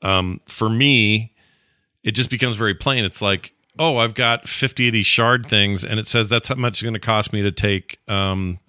[0.02, 1.34] um, for me,
[2.05, 3.05] it just becomes very plain.
[3.05, 6.55] It's like, oh, I've got 50 of these shard things, and it says that's how
[6.55, 8.60] much it's going to cost me to take um,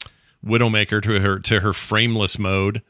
[0.43, 2.81] Widowmaker to her to her frameless mode,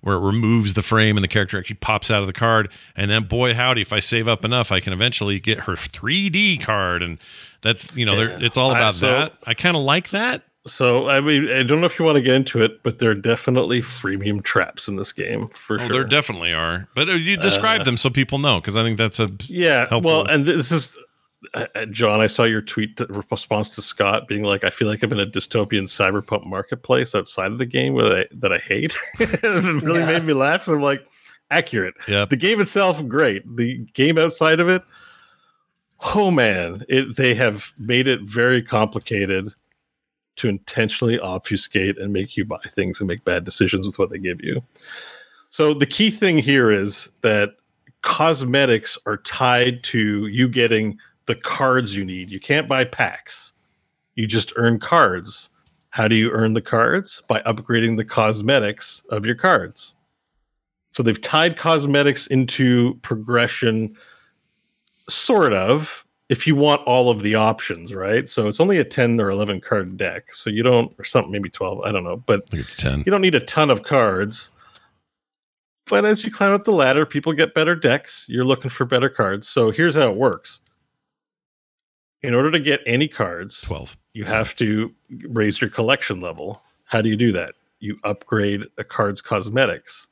[0.00, 2.70] where it removes the frame and the character actually pops out of the card.
[2.94, 6.60] And then, boy, howdy, if I save up enough, I can eventually get her 3D
[6.60, 7.18] card, and
[7.62, 8.38] that's you know, Yeah.
[8.40, 9.32] it's all about so- that.
[9.44, 10.42] I kind of like that.
[10.68, 13.10] So I mean, I don't know if you want to get into it, but there
[13.10, 15.88] are definitely freemium traps in this game for Oh, sure.
[15.88, 18.98] there definitely are, but uh, you describe Uh, them so people know because I think
[18.98, 20.10] that's a Yeah, helpful.
[20.12, 20.96] well, and this is
[21.54, 22.20] uh, uh, John.
[22.20, 25.20] I saw your tweet that response to Scott being like, "I feel like I'm in
[25.20, 29.42] a dystopian cyberpunk marketplace outside of the game that I that I hate." it
[29.82, 30.06] really Yeah.
[30.06, 30.64] made me laugh.
[30.64, 31.06] So I'm like,
[31.50, 31.94] accurate.
[32.08, 32.30] Yep.
[32.30, 33.42] The game itself, great.
[33.56, 34.82] The game outside of it,
[36.14, 39.48] oh man, it they have made it very complicated
[40.38, 44.18] to intentionally obfuscate and make you buy things and make bad decisions with what they
[44.18, 44.62] give you.
[45.50, 47.56] So the key thing here is that
[48.02, 52.30] cosmetics are tied to you getting the cards you need.
[52.30, 53.52] You can't buy packs.
[54.14, 55.50] You just earn cards.
[55.90, 57.22] How do you earn the cards?
[57.28, 59.94] By upgrading the cosmetics of your cards.
[60.92, 63.96] So they've tied cosmetics into progression
[65.08, 68.28] sort of if you want all of the options, right?
[68.28, 70.32] So it's only a 10 or 11 card deck.
[70.32, 73.00] So you don't or something maybe 12, I don't know, but it's 10.
[73.00, 74.50] you don't need a ton of cards.
[75.86, 78.26] But as you climb up the ladder, people get better decks.
[78.28, 79.48] You're looking for better cards.
[79.48, 80.60] So here's how it works.
[82.20, 83.96] In order to get any cards, 12.
[84.12, 84.92] you have to
[85.28, 86.60] raise your collection level.
[86.84, 87.54] How do you do that?
[87.78, 90.08] You upgrade a card's cosmetics.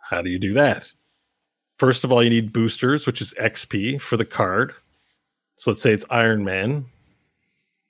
[0.00, 0.90] How do you do that?
[1.76, 4.74] First of all, you need boosters, which is XP for the card.
[5.58, 6.86] So let's say it's Iron Man.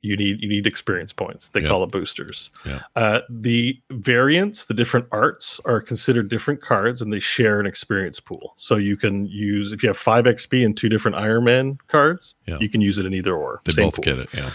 [0.00, 1.48] You need you need experience points.
[1.48, 1.68] They Yeah.
[1.68, 2.50] call it boosters.
[2.64, 2.82] Yeah.
[2.96, 8.20] Uh, the variants, the different arts, are considered different cards, and they share an experience
[8.20, 8.54] pool.
[8.56, 12.36] So you can use if you have five XP and two different Iron Man cards,
[12.46, 12.58] Yeah.
[12.60, 13.60] you can use it in either or.
[13.64, 14.02] They both pool.
[14.04, 14.32] get it.
[14.32, 14.50] Yeah.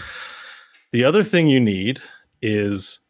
[0.92, 2.00] The other thing you need
[2.40, 3.00] is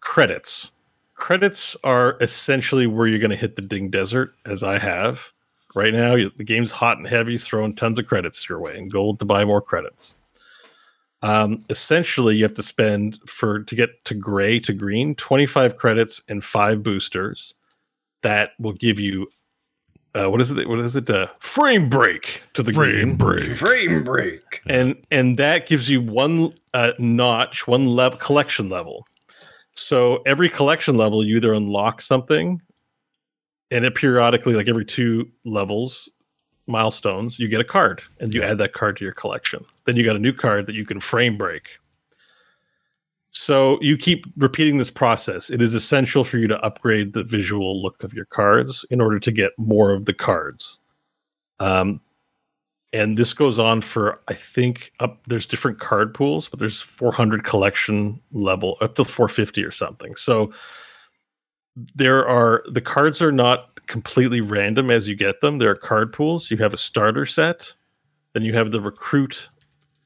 [0.00, 0.70] credits.
[1.14, 5.32] Credits are essentially where you're going to hit the ding desert, as I have.
[5.74, 8.90] Right now, you- the game's hot and heavy, throwing tons of credits your way and
[8.90, 10.16] gold to buy more credits.
[11.22, 16.22] Um, essentially, you have to spend for to get to gray to green 25 credits
[16.28, 17.54] and five boosters.
[18.22, 19.28] That will give you
[20.14, 20.68] uh, what is it?
[20.68, 21.08] What is it?
[21.08, 23.56] Uh, frame break to the green break.
[23.56, 24.60] Frame break.
[24.66, 29.06] and and that gives you one uh, notch, one level collection level.
[29.72, 32.60] So every collection level, you either unlock something,
[33.70, 36.08] and it periodically, like every two levels,
[36.66, 39.64] milestones, you get a card, and you add that card to your collection.
[39.84, 41.78] Then you got a new card that you can frame break.
[43.30, 45.50] So you keep repeating this process.
[45.50, 49.20] It is essential for you to upgrade the visual look of your cards in order
[49.20, 50.80] to get more of the cards.
[51.60, 52.00] Um,
[52.92, 57.44] and this goes on for I think up there's different card pools, but there's 400
[57.44, 60.16] collection level up to 450 or something.
[60.16, 60.52] So
[61.76, 65.58] there are the cards are not completely random as you get them.
[65.58, 66.50] There are card pools.
[66.50, 67.74] You have a starter set,
[68.32, 69.48] then you have the recruit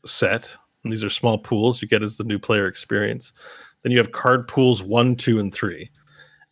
[0.07, 3.33] set, and these are small pools you get as the new player experience.
[3.83, 5.91] Then you have card pools one, two, and three.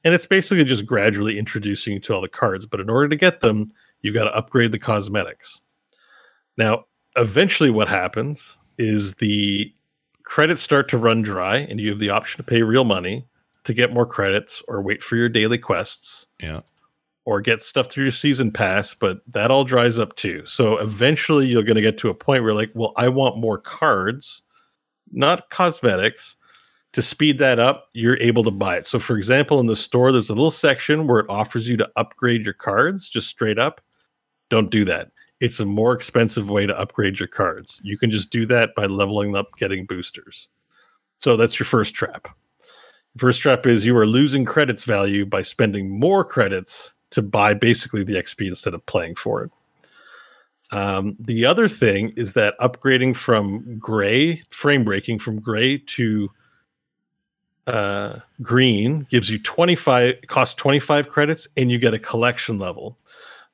[0.05, 2.67] And it's basically just gradually introducing you to all the cards.
[2.67, 5.61] But in order to get them, you've got to upgrade the cosmetics.
[6.59, 6.85] Now,
[7.17, 9.73] eventually, what happens is the
[10.25, 13.27] credits start to run dry, and you have the option to pay real money
[13.65, 16.61] to get more credits or wait for your daily quests Yeah.
[17.25, 20.45] or get stuff through your season pass, but that all dries up too.
[20.47, 23.59] So eventually you're going to get to a point where, like, well, I want more
[23.59, 24.43] cards,
[25.13, 26.37] not cosmetics.
[26.95, 28.87] To speed that up, you're able to buy it.
[28.87, 31.89] So, for example, in the store, there's a little section where it offers you to
[31.97, 33.81] upgrade your cards just straight up.
[34.51, 35.11] Don't do that.
[35.41, 37.81] It's a more expensive way to upgrade your cards.
[37.83, 40.51] You can just do that by leveling up, getting boosters.
[41.17, 42.29] So, that's your first trap.
[43.19, 48.05] First trap is you are losing credits value by spending more credits to buy basically
[48.05, 49.51] the XP instead of playing for it.
[50.71, 56.31] Um, the other thing is that upgrading from gray, frame breaking from gray to
[57.67, 62.99] uh, green gives you 25, it costs 25 credits and you get a collection level.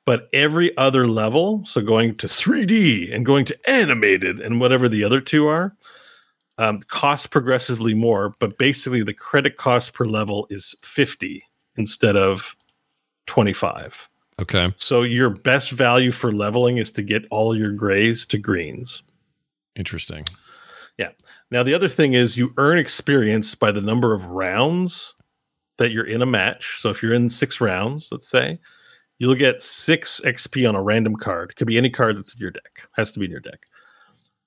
[0.04, 5.04] But every other level, so going to 3D and going to animated and whatever the
[5.04, 5.76] other two are,
[6.58, 11.42] um, costs progressively more, but basically the credit cost per level is 50
[11.76, 12.56] instead of
[13.26, 14.08] 25.
[14.40, 14.72] Okay.
[14.76, 19.02] So your best value for leveling is to get all your grays to greens.
[19.76, 20.24] Interesting.
[20.96, 21.10] Yeah.
[21.50, 25.14] Now the other thing is you earn experience by the number of rounds
[25.78, 26.80] that you're in a match.
[26.80, 28.58] So if you're in 6 rounds, let's say,
[29.18, 31.50] you'll get 6 XP on a random card.
[31.50, 32.88] It could be any card that's in your deck.
[32.92, 33.60] Has to be in your deck.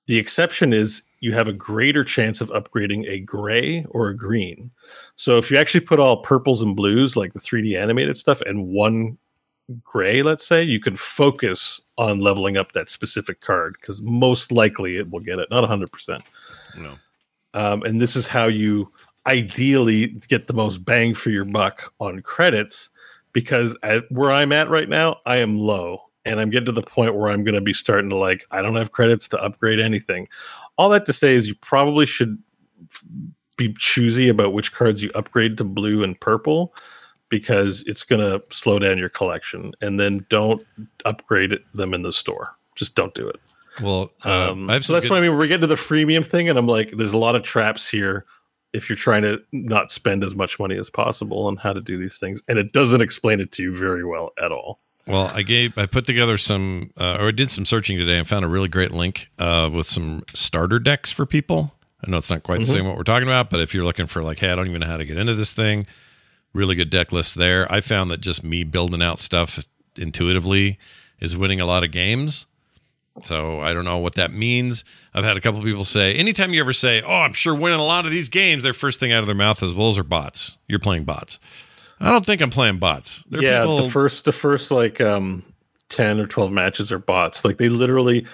[0.08, 4.72] The exception is you have a greater chance of upgrading a gray or a green.
[5.16, 8.68] So if you actually put all purples and blues, like the 3D animated stuff, and
[8.68, 9.18] one
[9.84, 14.98] gray, let's say, you can focus on leveling up that specific card because most likely
[14.98, 16.22] it will get it, not 100%.
[16.78, 16.96] No.
[17.54, 18.92] Um, and this is how you
[19.28, 22.90] ideally get the most bang for your buck on credits
[23.34, 26.82] because at, where I'm at right now, I am low and I'm getting to the
[26.82, 29.80] point where I'm going to be starting to like, I don't have credits to upgrade
[29.80, 30.28] anything.
[30.78, 32.38] All that to say is you probably should
[33.58, 36.74] be choosy about which cards you upgrade to blue and purple
[37.30, 39.72] because it's going to slow down your collection.
[39.82, 40.66] And then don't
[41.06, 42.56] upgrade them in the store.
[42.76, 43.38] Just don't do it.
[43.82, 46.50] Well, uh, Um, so that's good- why I mean we're getting to the freemium thing,
[46.50, 48.26] and I'm like, there's a lot of traps here
[48.74, 51.98] if you're trying to not spend as much money as possible on how to do
[51.98, 54.80] these things, and it doesn't explain it to you very well at all.
[55.08, 58.28] Well, I gave I put together some uh, or I did some searching today and
[58.28, 61.74] found a really great link uh, with some starter decks for people.
[62.06, 62.72] I know it's not quite the Mhm.
[62.74, 64.82] same what we're talking about, but if you're looking for like, hey, I don't even
[64.82, 65.86] know how to get into this thing,
[66.54, 67.72] really good deck list there.
[67.72, 69.64] I found that just me building out stuff
[69.98, 70.78] intuitively
[71.20, 72.46] is winning a lot of games.
[73.24, 74.84] So I don't know what that means.
[75.14, 77.84] I've had a couple people say, anytime you ever say, "Oh, I'm sure winning a
[77.84, 80.04] lot of these games," their first thing out of their mouth is, "Well, those are
[80.04, 80.58] bots.
[80.70, 81.38] You're playing bots."
[82.02, 83.24] I don't think I'm playing bots.
[83.30, 85.44] There are yeah, people- the first the first like um
[85.90, 87.44] ten or twelve matches are bots.
[87.46, 88.26] Like they literally,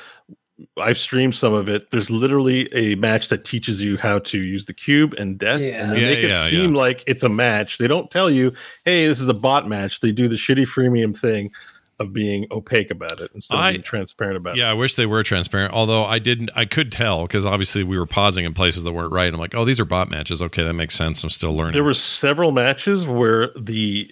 [0.78, 1.90] I've streamed some of it.
[1.92, 5.92] There's literally a match that teaches you how to use the cube and death, and
[5.92, 6.82] they Yeah, make it yeah, seem yeah.
[6.82, 7.78] like it's a match.
[7.78, 8.54] They don't tell you,
[8.86, 11.52] "Hey, this is a bot match." They do the shitty freemium thing
[12.00, 14.60] of being opaque about it instead I- of being transparent about it.
[14.60, 15.74] Yeah, I wish they were transparent.
[15.74, 19.12] Although I didn't, I could tell because obviously we were pausing in places that weren't
[19.12, 19.34] right.
[19.34, 20.42] I'm like, oh, these are bot matches.
[20.42, 21.24] Okay, that makes sense.
[21.24, 21.74] I'm still learning.
[21.74, 24.12] There were several matches where the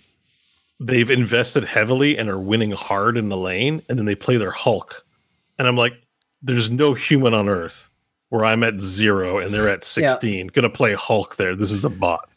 [0.80, 4.52] they've invested heavily and are winning hard in the lane, and then they play their
[4.52, 5.06] Hulk,
[5.60, 5.94] and I'm like,
[6.42, 7.90] there's no human on Earth
[8.30, 11.56] where I'm at zero and they're at 16 gonna play Hulk there.
[11.56, 12.28] This is a bot.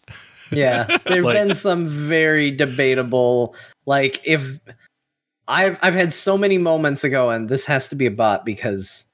[0.53, 3.55] Yeah, there've Like- been some very debatable.
[3.87, 4.61] Like if
[5.49, 9.07] I've I've had so many moments ago, and this has to be a bot because,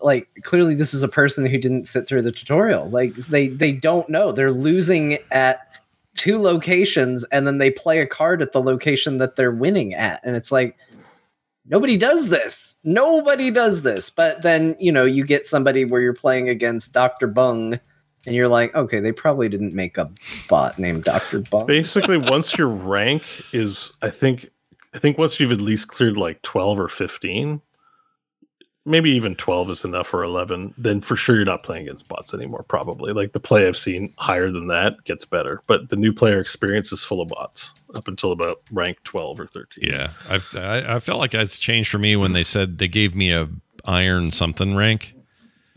[0.00, 2.88] like, clearly this is a person who didn't sit through the tutorial.
[2.90, 5.80] Like they they don't know they're losing at
[6.14, 10.20] two locations, and then they play a card at the location that they're winning at,
[10.22, 10.76] and it's like
[11.66, 12.76] nobody does this.
[12.84, 14.10] Nobody does this.
[14.10, 17.80] But then you know you get somebody where you're playing against Doctor Bung.
[18.24, 20.08] And you're like, okay, they probably didn't make a
[20.48, 21.40] bot named Dr.
[21.40, 21.66] Bung.
[21.66, 24.48] Basically, once your rank is, I think,
[24.94, 27.60] I think once you've at least cleared like 12 or 15,
[28.84, 32.34] maybe even 12 is enough or 11, then for sure you're not playing against bots
[32.34, 32.64] anymore.
[32.64, 36.40] Probably like the play I've seen higher than that gets better, but the new player
[36.40, 39.88] experience is full of bots up until about rank 12 or 13.
[39.88, 43.14] yeah, I've, I I felt like it's changed for me when they said they gave
[43.14, 43.48] me a
[43.84, 45.14] iron something rank.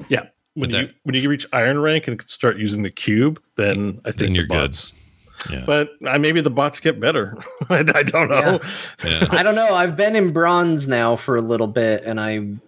[0.09, 0.27] Yeah.
[0.55, 4.09] When you, that- when you reach iron rank and start using the cube, then I
[4.11, 4.75] think Then you're good.
[5.37, 5.51] Bots.
[5.51, 5.63] Yeah.
[5.65, 7.37] But uh, maybe the bots get better.
[7.69, 8.59] I, I don't know.
[9.03, 9.27] Yeah.
[9.31, 9.73] I don't know.
[9.75, 12.61] I've been in bronze now for a little bit, and I'm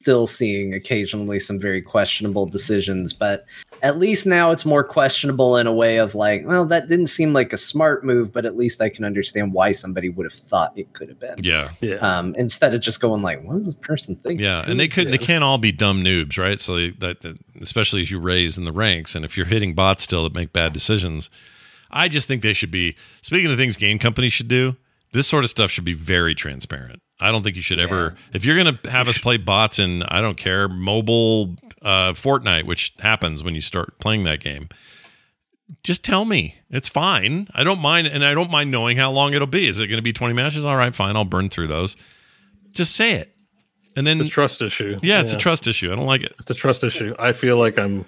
[0.00, 3.12] still seeing occasionally some very questionable decisions.
[3.12, 3.46] But
[3.82, 7.32] at least now it's more questionable in a way of like, well, that didn't seem
[7.32, 10.72] like a smart move, but at least I can understand why somebody would have thought
[10.76, 11.36] it could have been.
[11.38, 11.70] Yeah.
[11.80, 11.96] Yeah.
[11.96, 14.40] Um, instead of just going like, what does this person think?
[14.40, 16.58] Yeah, and they is could they can't all be dumb noobs, right?
[16.58, 20.02] So that, that especially as you raise in the ranks, and if you're hitting bots
[20.02, 21.30] still that make bad decisions,
[21.92, 22.96] I just think they should be.
[23.20, 24.76] Speaking of things game companies should do,
[25.12, 27.00] this sort of stuff should be very transparent.
[27.20, 30.02] I don't think you should ever, if you're going to have us play bots in,
[30.04, 34.68] I don't care, mobile uh, Fortnite, which happens when you start playing that game.
[35.84, 36.56] Just tell me.
[36.70, 37.46] It's fine.
[37.54, 39.68] I don't mind, and I don't mind knowing how long it'll be.
[39.68, 40.64] Is it going to be 20 matches?
[40.64, 41.14] All right, fine.
[41.16, 41.96] I'll burn through those.
[42.72, 43.34] Just say it.
[43.96, 44.96] And then It's a trust issue.
[45.02, 45.92] yeah, it's a trust issue.
[45.92, 46.34] I don't like it.
[46.40, 47.14] It's a trust issue.
[47.18, 48.04] I feel like I'm.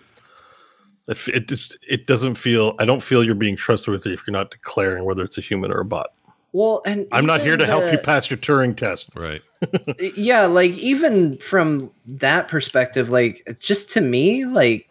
[1.09, 2.75] If it just it doesn't feel.
[2.79, 5.81] I don't feel you're being trustworthy if you're not declaring whether it's a human or
[5.81, 6.13] a bot.
[6.53, 9.11] Well, and I'm not here to help you pass your Turing test.
[9.17, 9.43] Right.
[10.17, 14.89] yeah like even from that perspective like just to me like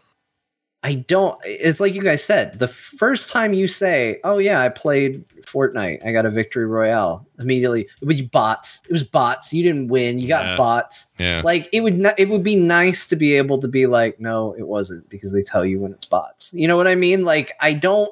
[0.84, 4.70] i don't it's like you guys said the first time you say oh yeah i
[4.70, 9.64] played fortnite i got a victory royale immediately it was bots it was bots you
[9.64, 10.58] didn't win you got Yeah.
[10.58, 11.42] bots Yeah.
[11.44, 14.54] like it would not, it would be nice to be able to be like no
[14.58, 17.54] it wasn't because they tell you when it's bots you know what i mean like
[17.60, 18.12] i don't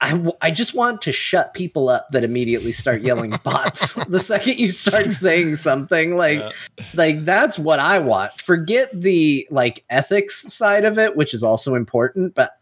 [0.00, 4.20] I, w- I just want to shut people up that immediately start yelling bots the
[4.20, 6.50] second you start saying something like Yeah.
[6.94, 8.40] like that's what I want.
[8.40, 12.52] Forget the like ethics side of it, which is also important, but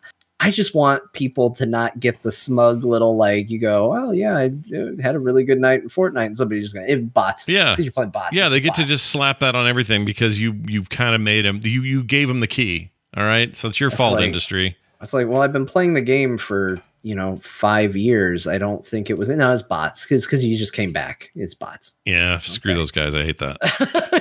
[0.40, 4.36] I just want people to not get the smug little like you go, oh yeah,
[4.36, 4.46] I
[4.76, 7.74] uh, had a really good night in Fortnite, and somebody just going, it bots, Yeah.
[7.78, 10.90] you're playing bots, Yeah, they get to just slap that on everything because you you've
[10.90, 12.90] kind of made him you you gave him the key.
[13.16, 14.76] All right, so it's your That's fault, like- industry.
[15.02, 18.46] It's like, well, I've been playing the game for you know five years.
[18.48, 21.30] I don't think it was no, it's bots because because you just came back.
[21.36, 21.94] It's bots.
[22.04, 23.14] Yeah, screw those guys.
[23.14, 23.56] I hate that.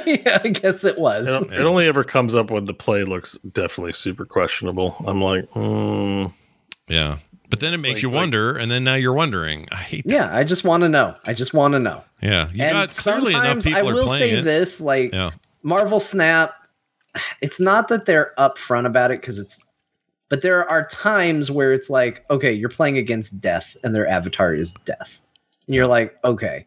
[0.25, 1.27] yeah, I guess it was.
[1.27, 4.95] It, it only ever comes up when the play looks definitely super questionable.
[5.07, 6.31] I'm like, mm,
[6.87, 7.17] Yeah,
[7.49, 9.67] but then it makes Like- you like- wonder, and then now you're wondering.
[9.71, 10.13] I hate that.
[10.13, 11.15] yeah, I just want to know.
[11.25, 12.03] I just want to know.
[12.21, 14.43] Yeah, you and got clearly enough sometimes people I are will playing say it.
[14.43, 15.31] this: like Yeah,
[15.63, 16.53] Marvel Snap,
[17.41, 19.63] it's not that they're upfront about it because it's,
[20.29, 24.53] but there are times where it's like, okay, you're playing against death, and their avatar
[24.53, 25.21] is death,
[25.67, 26.65] and you're like, okay,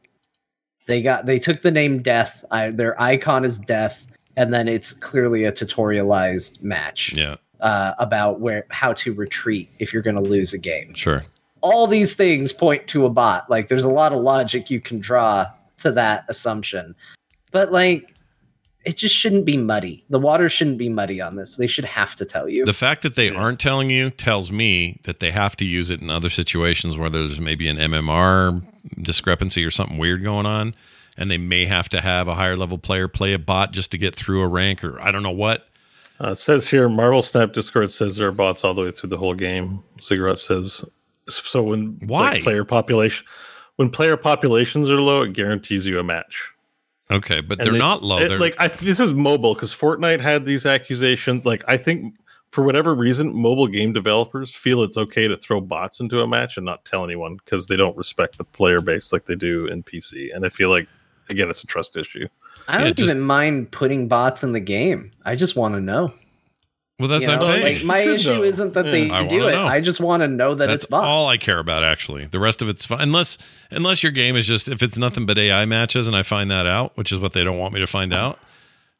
[0.89, 2.45] they got they took the name Death.
[2.51, 4.07] I, their icon is Death,
[4.37, 9.93] and then it's clearly a tutorialized match yeah, uh, about where how to retreat if
[9.93, 11.23] you're going to lose a game sure.
[11.61, 13.49] all these things point to a bot.
[13.51, 15.47] Like there's a lot of logic you can draw
[15.79, 16.97] to that assumption.
[17.53, 18.15] But like
[18.89, 20.03] it just shouldn't be muddy.
[20.09, 21.57] The water shouldn't be muddy on this.
[21.57, 22.65] They should have to tell you.
[22.65, 26.01] The fact that they aren't telling you tells me that they have to use it
[26.01, 28.65] in other situations where there's maybe an MMR
[29.03, 30.75] discrepancy or something weird going on,
[31.19, 33.99] and they may have to have a higher level player play a bot just to
[33.99, 35.69] get through a rank or I don't know what.
[36.19, 39.11] uh, it says here, Marvel Snap Discord says there are bots all the way through
[39.11, 39.83] the whole game.
[40.01, 40.83] Cigarette says
[41.29, 42.31] so when Why?
[42.31, 43.27] like, player population
[43.77, 46.51] when player populations are low, it guarantees you a match.
[47.11, 48.19] Okay, but And they're they- not low.
[48.19, 51.45] it- They're like I, this is mobile because Fortnite had these accusations.
[51.47, 52.15] Like I think
[52.51, 56.57] for whatever reason, mobile game developers feel it's okay to throw bots into a match
[56.57, 59.83] and not tell anyone because they don't respect the player base like they do in
[59.83, 60.35] PC.
[60.35, 60.87] And I feel like
[61.31, 62.27] again, it's a trust issue.
[62.69, 65.11] I don't yeah, just- even mind putting bots in the game.
[65.25, 66.13] I just want to know.
[66.99, 67.77] Well, that's You what I'm saying.
[67.77, 68.43] like, my issue know.
[68.43, 69.53] isn't that they I do wanna it.
[69.53, 69.67] know.
[69.67, 71.07] I just want to know that That's it's bots.
[71.07, 71.85] all I care about.
[71.85, 73.01] Actually, the rest of it's fine.
[73.01, 73.39] Unless
[73.71, 76.67] unless your game is just if it's nothing but AI matches, and I find that
[76.67, 78.39] out, which is what they don't want me to find out,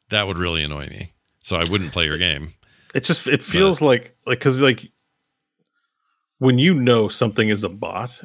[0.09, 1.11] that would really annoy me.
[1.41, 2.53] So I wouldn't play your game.
[2.95, 4.91] It just it feels like like because like
[6.39, 8.19] when you know something is a bot,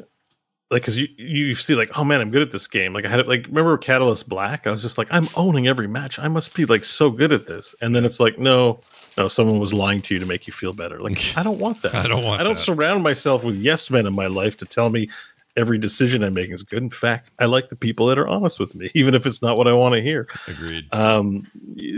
[0.71, 2.93] like because you you see like oh man I'm good at this game.
[2.93, 4.67] Like I had it like remember Catalyst Black?
[4.67, 6.19] I was just like I'm owning every match.
[6.19, 7.75] I must be like so good at this.
[7.81, 8.81] And then it's like no
[9.17, 11.01] no someone was lying to you to make you feel better.
[11.01, 11.95] Like I don't want that.
[11.95, 12.61] I don't want I don't that.
[12.63, 15.09] surround myself with yes men in my life to tell me
[15.57, 16.83] every decision I'm making is good.
[16.83, 19.57] In fact, I like the people that are honest with me, even if it's not
[19.57, 20.93] what I want to hear Agreed.
[20.93, 21.47] um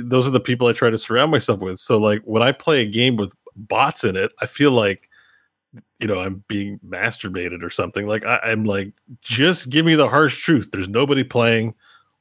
[0.05, 2.80] those are the people i try to surround myself with so like when i play
[2.82, 5.09] a game with bots in it i feel like
[5.98, 10.09] you know i'm being masturbated or something like I, i'm like just give me the
[10.09, 11.74] harsh truth there's nobody playing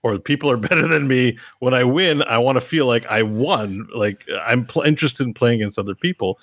[0.06, 3.22] or people are better than me when i win i want to feel like i
[3.23, 6.40] won like i'm pl- interested in playing against other people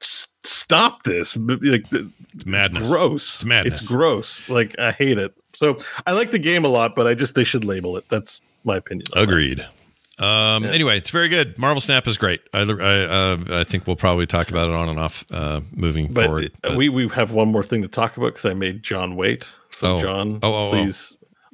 [0.00, 2.88] S- stop this like It's madness.
[2.90, 3.78] gross It's madness.
[3.80, 7.14] it's gross like i hate it so i like the game a lot but i
[7.14, 9.04] just they should label it that's my opinion.
[9.14, 9.60] Agreed.
[10.18, 10.70] Um, Yeah.
[10.70, 11.56] Anyway, it's very good.
[11.56, 12.40] Marvel Snap is great.
[12.52, 12.64] I, I,
[13.04, 16.50] uh, I think we'll probably talk about it on and off uh, moving But, forward.
[16.64, 19.46] uh, we we have one more thing to talk about because I made John wait.
[19.70, 20.00] So Oh.
[20.00, 20.88] John, Oh, oh, oh.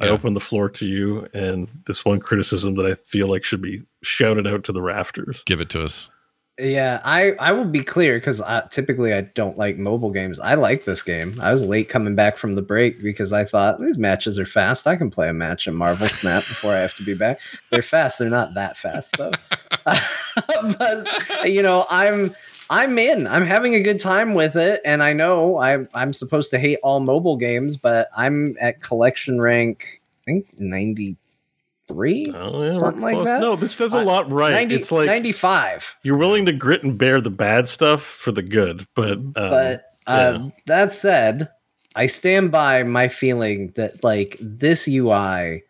[0.03, 3.45] Please, I open the floor to you and this one criticism that I feel like
[3.45, 5.43] should be shouted out to the rafters.
[5.45, 6.11] give it to us.
[6.59, 10.39] Yeah, I I will be clear because typically I don't like mobile games.
[10.39, 11.39] I like this game.
[11.41, 14.87] I was late coming back from the break because I thought these matches are fast.
[14.87, 17.41] I can play a match of Marvel Snap before I have to be back.
[17.71, 18.19] They're fast.
[18.19, 19.33] They're not that fast though.
[20.79, 22.35] but you know, I'm
[22.73, 23.27] I'm in.
[23.27, 26.79] I'm having a good time with it, and I know I'm I'm supposed to hate
[26.83, 30.01] all mobile games, but I'm at collection rank.
[30.23, 31.17] I think ninety
[31.87, 33.43] three, Oh, yeah, something like that.
[33.43, 34.53] No, this does a lot right.
[34.53, 35.97] 90, it's like 95.
[36.03, 39.85] you're willing to grit and bear the bad stuff for the good, but um, but
[40.07, 40.51] uh, yeah.
[40.67, 41.51] that said,
[41.95, 45.63] I stand by my feeling that like this UI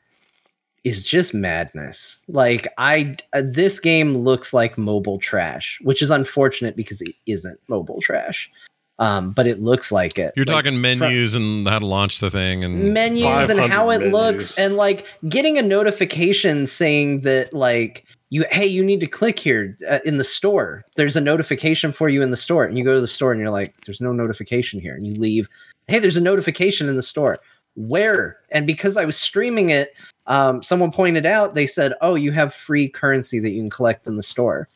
[0.84, 2.18] is just madness.
[2.28, 7.58] Like I, uh, this game looks like mobile trash, which is unfortunate because it isn't
[7.68, 8.50] mobile trash.
[8.98, 10.32] Um, but it looks like it.
[10.36, 13.98] You're Like, talking menus and how to launch the thing and menus and how it
[13.98, 14.12] menus.
[14.12, 19.38] looks and like getting a notification saying that like you hey you need to click
[19.40, 22.84] here uh, in the store there's a notification for you in the store and you
[22.84, 25.48] go to the store and you're like there's no notification here and you leave
[25.88, 27.38] hey there's a notification in the store
[27.74, 29.94] where and because i was streaming it
[30.26, 34.06] um, someone pointed out they said oh you have free currency that you can collect
[34.06, 34.68] in the store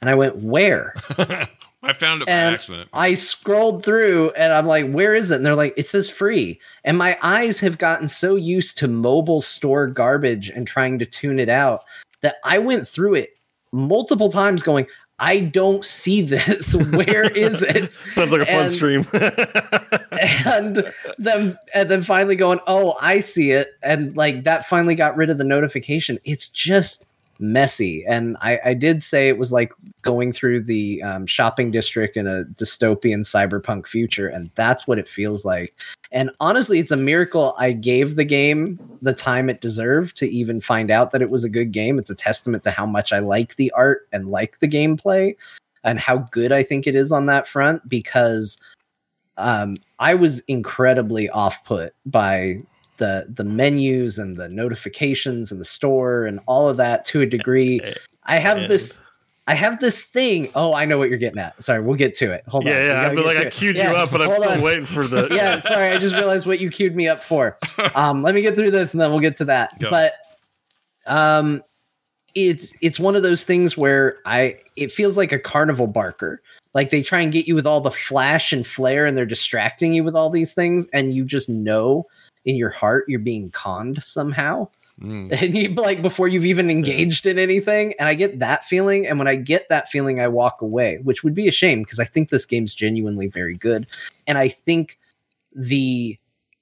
[0.00, 0.94] and i went where
[1.82, 2.90] I found it by And accident.
[2.92, 5.36] I scrolled through and I'm like, where is it?
[5.36, 6.60] And they're like, it says free.
[6.84, 11.38] And my eyes have gotten so used to mobile store garbage and trying to tune
[11.38, 11.84] it out
[12.20, 13.30] that I went through it
[13.72, 14.86] multiple times going,
[15.22, 16.74] I don't see this.
[16.90, 17.92] Where is it?
[18.10, 19.06] Sounds like a fun And- stream.
[20.46, 25.16] and then and then finally going, oh, I see it, and like that finally got
[25.16, 26.18] rid of the notification.
[26.24, 27.06] It's just
[27.40, 29.72] messy, and I, I did say it was like
[30.02, 35.08] going through the um, shopping district in a dystopian cyberpunk future, and that's what it
[35.08, 35.74] feels like.
[36.12, 40.60] And honestly, it's a miracle I gave the game the time it deserved to even
[40.60, 41.98] find out that it was a good game.
[41.98, 45.36] It's a testament to how much I like the art and like the gameplay
[45.84, 48.58] and how good I think it is on that front because
[49.36, 52.60] um, I was incredibly off put by
[53.00, 57.26] the the menus and the notifications and the store and all of that to a
[57.26, 57.80] degree.
[58.24, 58.92] I have this
[59.48, 60.48] I have this thing.
[60.54, 61.60] Oh, I know what you're getting at.
[61.60, 62.44] Sorry, we'll get to it.
[62.46, 62.72] Hold on.
[62.72, 63.08] Yeah, yeah.
[63.12, 63.52] Feel like I it.
[63.52, 64.62] queued Yeah, you up, but I'm still on.
[64.62, 65.26] waiting for the.
[65.32, 67.58] yeah, sorry, I just realized what you queued me up for.
[67.96, 69.76] Um, let me get through this and then we'll get to that.
[69.80, 69.90] Go.
[69.90, 70.12] But
[71.06, 71.62] um
[72.34, 76.42] it's it's one of those things where I it feels like a carnival barker.
[76.72, 79.92] Like they try and get you with all the flash and flare and they're distracting
[79.92, 82.06] you with all these things and you just know
[82.44, 84.68] in your heart you're being conned somehow.
[85.00, 85.32] Mm.
[85.42, 89.18] And you like before you've even engaged in anything and I get that feeling and
[89.18, 92.04] when I get that feeling I walk away, which would be a shame because I
[92.04, 93.86] think this game's genuinely very good.
[94.26, 94.98] And I think
[95.54, 96.18] the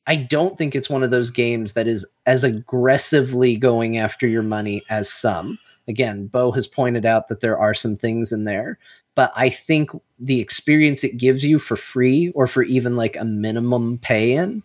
[0.08, 4.42] I don't think it's one of those games that is as aggressively going after your
[4.42, 5.58] money as some.
[5.86, 8.78] Again, Bo has pointed out that there are some things in there,
[9.14, 13.24] but I think the experience it gives you for free or for even like a
[13.24, 14.62] minimum pay in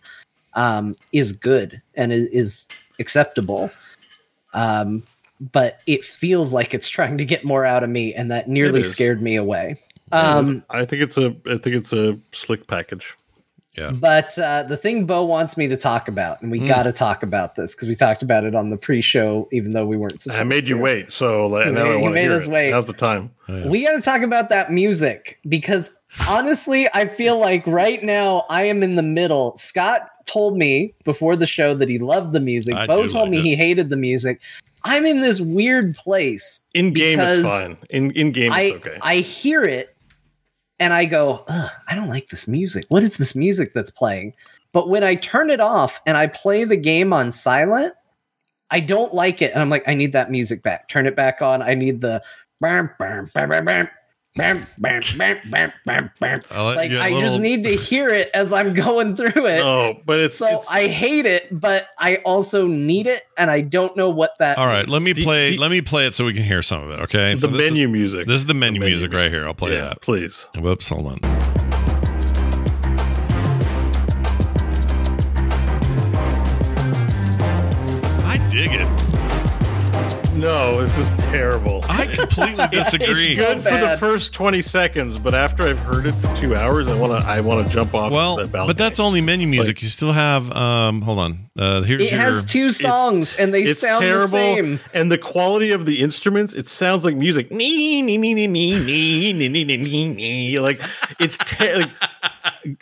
[0.54, 2.66] um, is good and is,
[3.00, 3.70] acceptable.
[4.52, 5.02] Um,
[5.52, 8.84] but it feels like it's trying to get more out of me, and that nearly
[8.84, 9.76] scared me away.
[10.12, 11.34] Um, I think it's a.
[11.46, 13.16] I think it's a slick package.
[13.76, 13.90] Yeah.
[13.90, 16.66] But uh, the thing Bo wants me to talk about, and we Hmm.
[16.68, 19.84] got to talk about this because we talked about it on the pre-show, even though
[19.86, 20.24] we weren't.
[20.30, 22.46] I made you wait, so like, now made- I he want to made hear us
[22.46, 22.50] it.
[22.50, 22.70] wait.
[22.70, 23.30] Now's the time.
[23.66, 25.90] We got to talk about that music because
[26.28, 29.56] honestly, I feel like right now I am in the middle.
[29.56, 32.74] Scott told me before the show that he loved the music.
[32.74, 33.42] I Bo told like me it.
[33.42, 34.40] he hated the music.
[34.86, 36.60] I'm in this weird place.
[36.74, 37.76] In game is fine.
[37.90, 38.98] In in game I, okay.
[39.00, 39.93] I hear it
[40.84, 42.84] and I go, I don't like this music.
[42.88, 44.34] What is this music that's playing?
[44.72, 47.94] But when I turn it off and I play the game on silent,
[48.70, 49.52] I don't like it.
[49.52, 50.90] And I'm like, I need that music back.
[50.90, 51.62] Turn it back on.
[51.62, 52.22] I need the
[54.36, 54.66] bam.
[54.78, 56.40] Bam, bam, bam, bam, bam, bam.
[56.50, 58.74] I let Like you get a I little- just need to hear it as I'm
[58.74, 59.60] going through it.
[59.64, 63.96] Oh, but it's so I hate it, but I also need it, and I don't
[63.96, 64.58] know what that.
[64.58, 65.50] All right, let me The- play.
[65.52, 67.00] the- let me play it so we can hear some of it.
[67.02, 68.26] Okay, the so this is- menu music.
[68.26, 69.46] This is the menu, menu music right here.
[69.46, 70.00] I'll play Yeah, that.
[70.02, 70.48] please.
[70.58, 71.43] Whoops, hold on.
[80.44, 81.82] No, this is terrible.
[81.88, 83.28] I completely disagree.
[83.28, 86.54] It's good So for the first twenty seconds, but after I've heard it for two
[86.54, 87.26] hours, I want to.
[87.26, 88.12] I want to jump off.
[88.12, 88.66] Well, the balcony.
[88.66, 89.80] but that's only menu music.
[89.82, 90.52] you still have.
[90.52, 91.50] Um, hold on.
[91.58, 92.20] Uh, here's It your.
[92.20, 94.80] has two songs, and they it's sound terrible, the same.
[94.92, 96.54] and the quality of the instruments.
[96.54, 97.50] It sounds like music.
[97.50, 100.58] Nee, nee, nee, nee, nee, nee, nee, nee, nee, nee, nee.
[100.58, 100.82] Like
[101.18, 101.90] it's te- like,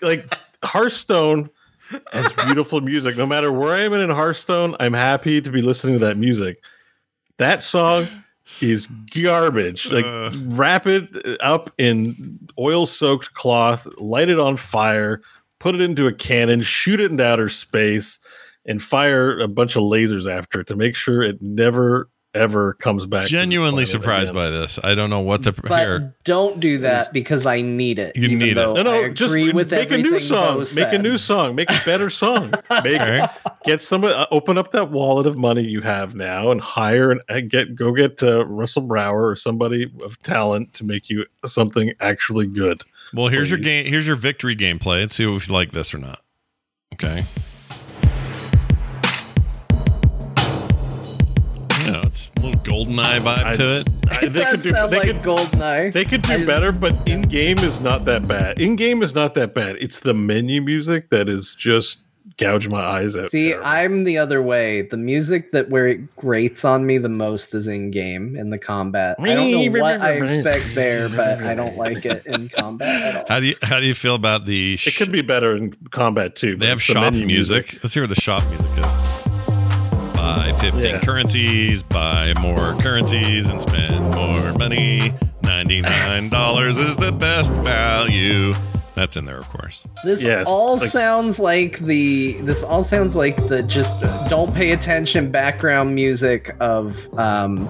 [0.02, 0.34] like
[0.64, 1.48] Hearthstone
[2.12, 3.16] has beautiful music.
[3.16, 6.60] No matter where I'm in in Hearthstone, I'm happy to be listening to that music.
[7.42, 8.06] That song
[8.60, 9.90] is garbage.
[9.90, 10.30] Like Uh.
[10.50, 11.08] wrap it
[11.40, 15.20] up in oil-soaked cloth, light it on fire,
[15.58, 18.20] put it into a cannon, shoot it into outer space,
[18.64, 23.04] and fire a bunch of lasers after it to make sure it never ever comes
[23.06, 23.26] back.
[23.26, 24.42] genuinely surprised again.
[24.44, 24.78] by this.
[24.82, 26.14] I don't know what to But hear.
[26.24, 28.16] don't do that because I need it.
[28.16, 28.54] You need it.
[28.56, 30.58] No, no, I just with make a new song.
[30.58, 31.54] Bo Make a new song.
[31.54, 32.50] Make a better song.
[32.70, 33.26] Make Okay.
[33.64, 37.20] get somebody uh, open up that wallet of money you have now and hire and
[37.28, 41.92] uh, get go get uh, Russell Brower or somebody of talent to make you something
[42.00, 42.82] actually good.
[43.14, 43.84] Well, here's your game.
[43.86, 45.00] Here's your victory gameplay.
[45.00, 46.20] Let's see if you like this or not.
[46.94, 47.24] Okay.
[51.86, 53.88] Yeah, it's a little GoldenEye vibe I- to it.
[54.10, 55.92] I- It does sound like Goldeneye.
[55.92, 58.60] They could do I- better, but in game is not that bad.
[58.60, 59.76] In game is not that bad.
[59.80, 62.00] It's the menu music that is just
[62.38, 63.30] gouge my eyes out.
[63.30, 63.66] See, terrible.
[63.66, 64.82] I'm the other way.
[64.82, 68.58] The music that where it grates on me the most is in game in the
[68.58, 69.16] combat.
[69.18, 73.16] I don't know what I expect there, but I don't like it in combat at
[73.16, 73.24] all.
[73.28, 74.78] How do you how do you feel about the?
[74.86, 76.54] it could be better in combat too.
[76.56, 77.78] they have it's the shop menu music.
[77.82, 79.01] Let's hear what the shop music is.
[80.34, 80.98] Buy 15 Yeah.
[81.00, 85.12] currencies, buy more currencies, and spend more money.
[85.42, 88.54] $99 is the best value.
[88.94, 89.84] That's in there, of course.
[90.04, 93.94] This Yes, all like- sounds like the this all sounds like the just
[94.30, 97.68] don't pay attention background music of um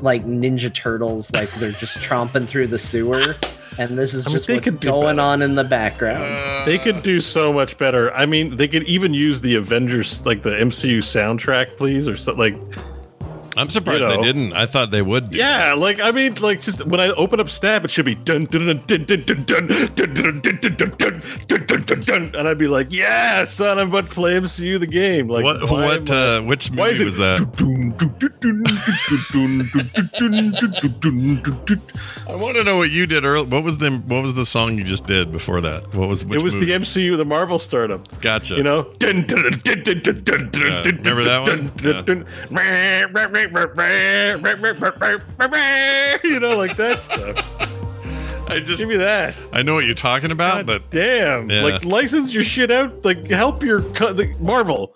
[0.00, 3.36] like Ninja Turtles, like they're just tromping through the sewer,
[3.78, 5.20] and this is I mean, just what's going better.
[5.20, 6.24] on in the background.
[6.24, 8.12] Uh, they could do so much better.
[8.12, 12.52] I mean, they could even use the Avengers, like the MCU soundtrack, please, or something.
[12.52, 12.76] Like,
[13.56, 14.16] I'm surprised You know.
[14.16, 14.52] they didn't.
[14.52, 15.34] I thought they would.
[15.34, 18.46] Yeah, like I mean, like just when I open up Snap, it should be dun
[18.46, 22.00] dun dun dun dun dun dun dun dun dun dun dun dun dun dun dun
[22.00, 25.28] dun, and I'd be like, yeah, son, I'm about to play MCU the game.
[25.28, 25.62] Like, What?
[25.70, 26.10] why What?
[26.10, 27.38] am I- Uh, which movie it was that?
[32.26, 33.44] I want to know what you did earlier.
[33.44, 35.94] What was the What was the song you just did before that?
[35.94, 36.22] What was?
[36.22, 36.66] It was movie?
[36.66, 38.08] the MCU, the Marvel startup.
[38.20, 38.54] Gotcha.
[38.56, 41.58] You know, dun, dun, dun, dun, dun, dun, dun, dun, Yeah, dun, remember that dun,
[41.58, 41.72] one?
[41.76, 42.26] dun, dun.
[46.24, 47.36] You know, like that stuff.
[48.46, 49.34] I just Give me that.
[49.52, 51.62] I know what you're talking about, but Damn, Yeah.
[51.62, 53.04] like license your shit out.
[53.04, 54.94] Like help your co- the, Marvel.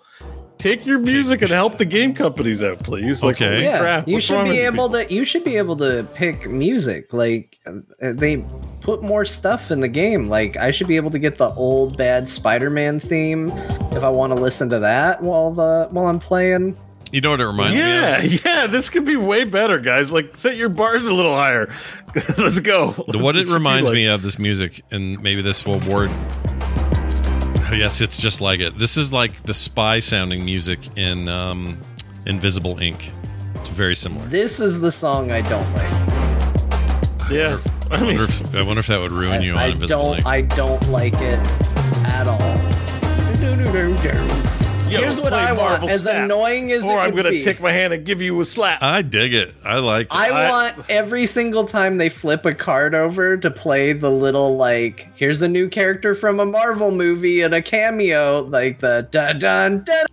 [0.59, 3.23] Take your music and help the game companies out, please.
[3.23, 3.63] Like, Okay.
[3.63, 5.05] yeah, crap, you should be able people?
[5.07, 5.13] to.
[5.13, 7.13] You should be able to pick music.
[7.13, 8.43] Like uh, they
[8.81, 10.27] put more stuff in the game.
[10.27, 13.49] Like I should be able to get the old bad Spider-Man theme
[13.93, 16.77] if I want to listen to that while the while I'm playing.
[17.11, 18.45] You know what it reminds Yeah, me of.
[18.45, 20.11] yeah, yeah, this could be way better, guys.
[20.11, 21.73] Like, set your bars a little higher.
[22.37, 22.91] Let's go.
[22.91, 25.75] What it This should be reminds like- me of this music, and maybe this will
[25.83, 26.09] award.
[27.71, 28.79] Yes, it's just like it.
[28.79, 31.77] This is like the spy sounding music in um,
[32.25, 33.11] Invisible Ink.
[33.55, 34.25] It's very similar.
[34.25, 37.29] This is the song I don't like.
[37.31, 37.57] Yeah,
[37.91, 39.65] I I mean, wonder if, I wonder if that would ruin I, you on I
[39.67, 40.17] Invisible don't.
[40.17, 40.25] Ink.
[40.25, 41.39] I don't like it
[42.07, 42.39] at all.
[44.89, 45.81] Yo, Here's what play I want.
[45.81, 47.41] Marvel As annoying as or it I'm gonna be.
[47.41, 48.81] take my hand and give you a slap.
[48.83, 49.53] I dig it.
[49.65, 50.11] I like it.
[50.13, 54.57] I, I- want every single time they flip a card over to play the little
[54.57, 59.39] like here's a new character from a Marvel movie and a cameo like the dun
[59.39, 60.05] dun dun.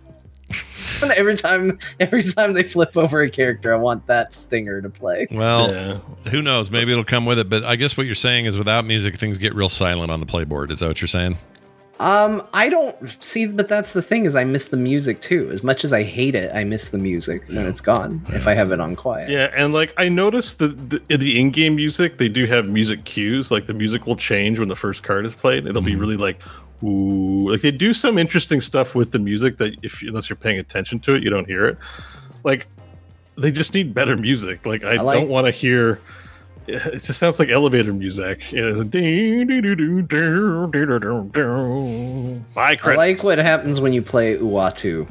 [1.03, 4.89] And every time, every time they flip over a character, I want that stinger to
[4.89, 5.27] play.
[5.29, 6.31] well, Yeah.
[6.31, 6.71] who knows?
[6.71, 7.49] Maybe it'll come with it.
[7.49, 10.25] But I guess what you're saying is without music, things get real silent on the
[10.25, 10.71] playboard.
[10.71, 11.37] Is that what you're saying?
[11.99, 15.49] Um, I don't see, but that's the thing is I miss the music too.
[15.51, 18.23] As much as I hate it, I miss the music and it's gone.
[18.29, 19.29] If I have it on quiet.
[19.29, 23.03] Yeah, and like I noticed that the, in the in-game music, they do have music
[23.05, 23.49] cues.
[23.49, 25.65] Like the music will change when the first card is played.
[25.65, 25.99] It'll be Mm-hmm.
[26.01, 26.39] really like,
[26.83, 30.59] ooh, like they do some interesting stuff with the music that if unless you're paying
[30.59, 31.77] attention to it, you don't hear it.
[32.43, 32.67] Like
[33.37, 34.65] they just need better music.
[34.67, 35.99] Like I, I like- don't want to hear.
[36.87, 38.51] It just sounds like elevator music.
[38.51, 42.45] It is a ding, ding, ding, ding, ding, ding, ding, ding.
[42.53, 42.97] Bye, I credits.
[42.97, 45.07] like what happens when you play Uatu.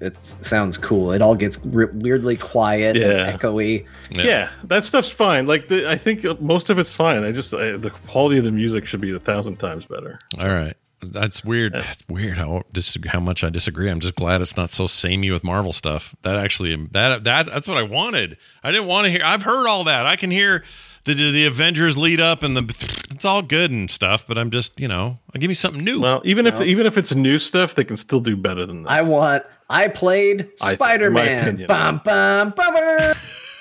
[0.00, 1.10] It sounds cool.
[1.10, 3.26] It all gets re- weirdly quiet Yeah.
[3.30, 3.84] and echoey.
[4.12, 4.48] Yeah.
[4.64, 5.48] that stuff's fine.
[5.48, 7.24] Like the, I think most of it's fine.
[7.24, 10.20] I just I, the quality of the music should be a thousand times better.
[10.40, 10.74] All right.
[11.00, 11.74] That's weird.
[11.74, 13.88] That's weird how dis- how much I disagree.
[13.90, 16.14] I'm just glad it's not so samey with Marvel stuff.
[16.22, 18.36] That actually that that that's what I wanted.
[18.62, 19.22] I didn't want to hear.
[19.24, 20.06] I've heard all that.
[20.06, 20.64] I can hear
[21.04, 22.64] the the, the Avengers lead up and the
[23.10, 24.26] it's all good and stuff.
[24.26, 26.00] But I'm just you know give me something new.
[26.00, 28.90] Well, even if even if it's new stuff, they can still do better than this.
[28.90, 29.44] I want.
[29.70, 31.64] I played Spider Man.
[31.66, 33.14] Bum bum bum.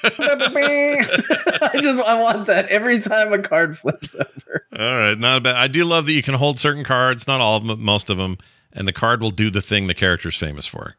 [0.20, 4.66] I just I want that every time a card flips over.
[4.78, 5.56] All right, not bad.
[5.56, 8.10] I do love that you can hold certain cards, not all of them, but most
[8.10, 8.38] of them,
[8.74, 10.96] and the card will do the thing the character's famous for.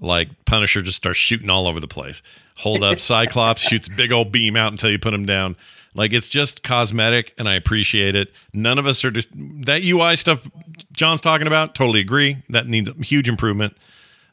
[0.00, 2.22] Like Punisher just starts shooting all over the place.
[2.56, 5.56] Hold up, Cyclops shoots big old beam out until you put him down.
[5.94, 8.32] Like it's just cosmetic, and I appreciate it.
[8.52, 9.30] None of us are just
[9.64, 10.46] that UI stuff
[10.92, 11.74] John's talking about.
[11.74, 12.42] Totally agree.
[12.50, 13.76] That needs a huge improvement.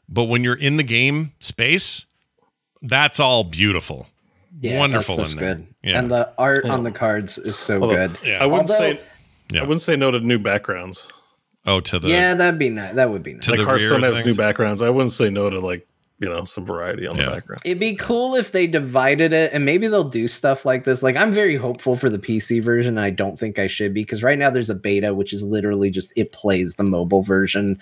[0.08, 2.04] But when you're in the game space,
[2.84, 4.06] that's all beautiful.
[4.60, 5.54] Yeah, Wonderful in there.
[5.56, 5.66] good.
[5.82, 5.98] Yeah.
[5.98, 8.32] And the art on the cards is so Although, good.
[8.40, 9.00] I wouldn't Although- say
[9.50, 9.60] Yeah.
[9.60, 11.08] I wouldn't say no to new backgrounds.
[11.66, 12.94] Oh, to the yeah, that'd be nice.
[12.94, 13.44] That would be nice.
[13.46, 14.26] To like the Hearthstone has things?
[14.26, 14.80] new backgrounds.
[14.82, 15.86] I wouldn't say no to like
[16.20, 17.24] you know some variety on Yeah.
[17.26, 17.62] the background.
[17.64, 21.02] It'd be cool if they divided it, and maybe they'll do stuff like this.
[21.02, 22.96] Like, I'm very hopeful for the PC version.
[22.98, 25.90] I don't think I should be because right now there's a beta, which is literally
[25.90, 27.80] just it plays the mobile version.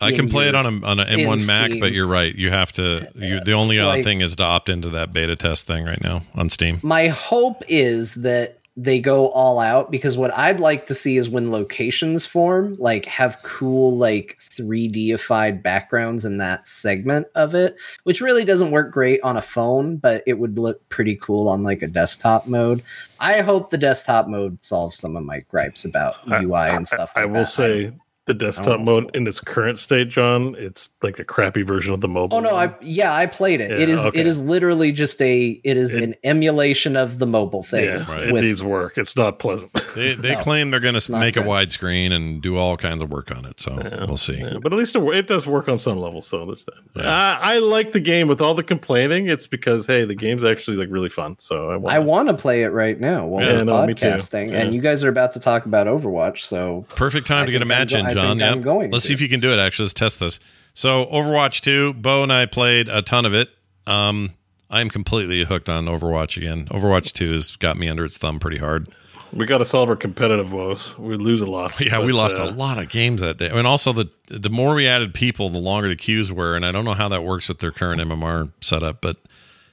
[0.00, 1.80] I can play it on a on an M1 Mac, Steam.
[1.80, 2.34] but you're right.
[2.34, 3.10] You have to.
[3.16, 6.00] You, the only other Like- thing is to opt into that beta test thing right
[6.02, 6.78] now on Steam.
[6.82, 11.28] My hope is that they go all out because what I'd like to see is
[11.28, 18.20] when locations form, like have cool like 3Dified backgrounds in that segment of it, which
[18.20, 21.82] really doesn't work great on a phone, but it would look pretty cool on like
[21.82, 22.82] a desktop mode.
[23.18, 27.10] I hope the desktop mode solves some of my gripes about UI and stuff.
[27.16, 27.46] I like will that.
[27.48, 27.92] say
[28.28, 28.84] the desktop oh.
[28.84, 30.54] mode in its current state, John.
[30.58, 32.36] It's like a crappy version of the mobile.
[32.36, 32.68] Oh no, one.
[32.68, 33.70] I yeah, I played it.
[33.70, 34.20] Yeah, it is okay.
[34.20, 37.84] it is literally just a it is It- an emulation of the mobile thing.
[37.86, 38.28] yeah, Right.
[38.28, 38.96] it needs work.
[38.98, 39.72] It's not pleasant.
[39.94, 41.48] They they No, claim they're going to make a good.
[41.48, 43.58] widescreen and do all kinds of work on it.
[43.58, 43.76] So
[44.06, 44.38] we'll see.
[44.38, 46.22] Yeah, but at least it, it does work on some level.
[46.22, 46.74] So there's that.
[46.94, 47.08] Yeah.
[47.10, 49.28] I, I like the game with all the complaining.
[49.28, 51.36] It's because hey, the game's actually like really fun.
[51.38, 51.96] So I want.
[51.96, 54.06] I want to play it right now while Yeah, we're no, me too.
[54.06, 56.44] podcasting, and you guys are about to talk about Overwatch.
[56.44, 58.38] So Perfect time I to get a match in, I John.
[58.38, 59.08] think I'm going Let's to.
[59.08, 59.58] see if you can do it.
[59.58, 60.40] Actually, let's test this.
[60.74, 63.48] So, Overwatch 2, Bo and I played a ton of it.
[63.86, 64.30] Um,
[64.70, 66.66] I'm completely hooked on Overwatch again.
[66.66, 68.86] Overwatch 2 has got me under its thumb pretty hard.
[69.32, 70.96] We got to solve our competitive woes.
[70.98, 71.78] We lose a lot.
[71.80, 73.50] Yeah, we lost uh, a lot of games that day.
[73.52, 76.54] And also, the the more we added people, the longer the queues were.
[76.56, 79.16] And I don't know how that works with their current MMR setup, but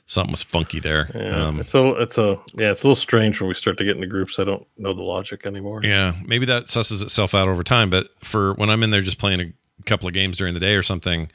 [0.06, 1.10] something was funky there.
[1.16, 3.84] Yeah, Um, it's a, it's a, yeah, it's a little strange when we start to
[3.84, 4.38] get into groups.
[4.40, 5.82] I don't know the logic anymore.
[5.84, 7.90] Yeah, maybe that susses itself out over time.
[7.90, 10.76] But for when I'm in there just playing a couple of games during the day
[10.76, 11.32] or something,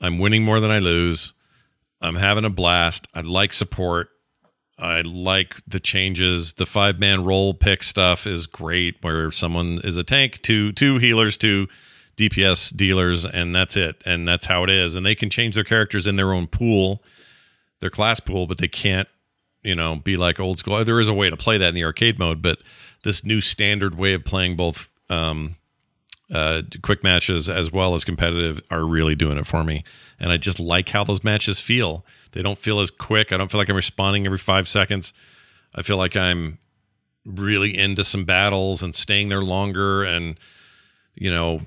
[0.00, 1.34] I'm winning more than I lose.
[2.02, 3.06] I'm having a blast.
[3.14, 4.08] I like support.
[4.78, 6.54] I like the changes.
[6.54, 10.96] The five man role pick stuff is great, where someone is a tank, two two
[10.96, 11.68] healers, two
[12.16, 14.02] DPS dealers, and that's it.
[14.06, 14.94] And that's how it is.
[14.94, 17.02] And they can change their characters in their own pool,
[17.80, 19.08] their class pool, but they can't
[19.62, 20.82] you know, be like old school.
[20.84, 22.58] There is a way to play that in the arcade mode, but
[23.02, 25.56] this new standard way of playing both um,
[26.32, 29.84] uh, quick matches as well as competitive are really doing it for me.
[30.18, 32.04] And I just like how those matches feel.
[32.32, 33.32] They don't feel as quick.
[33.32, 35.12] I don't feel like I'm responding every five seconds.
[35.74, 36.58] I feel like I'm
[37.26, 40.40] really into some battles and staying there longer and
[41.14, 41.60] you know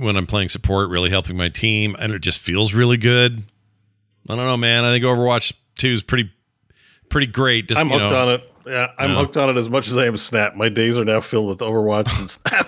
[0.00, 3.44] when i'm playing support really helping my team and it just feels really good
[4.28, 6.30] i don't know man i think overwatch 2 is pretty
[7.08, 8.50] pretty great just, I'm hooked know, on it.
[8.66, 9.16] Yeah, I'm Yeah.
[9.18, 10.56] hooked on it as much as I am Snap.
[10.56, 12.66] My days are now filled with Overwatch and Snap.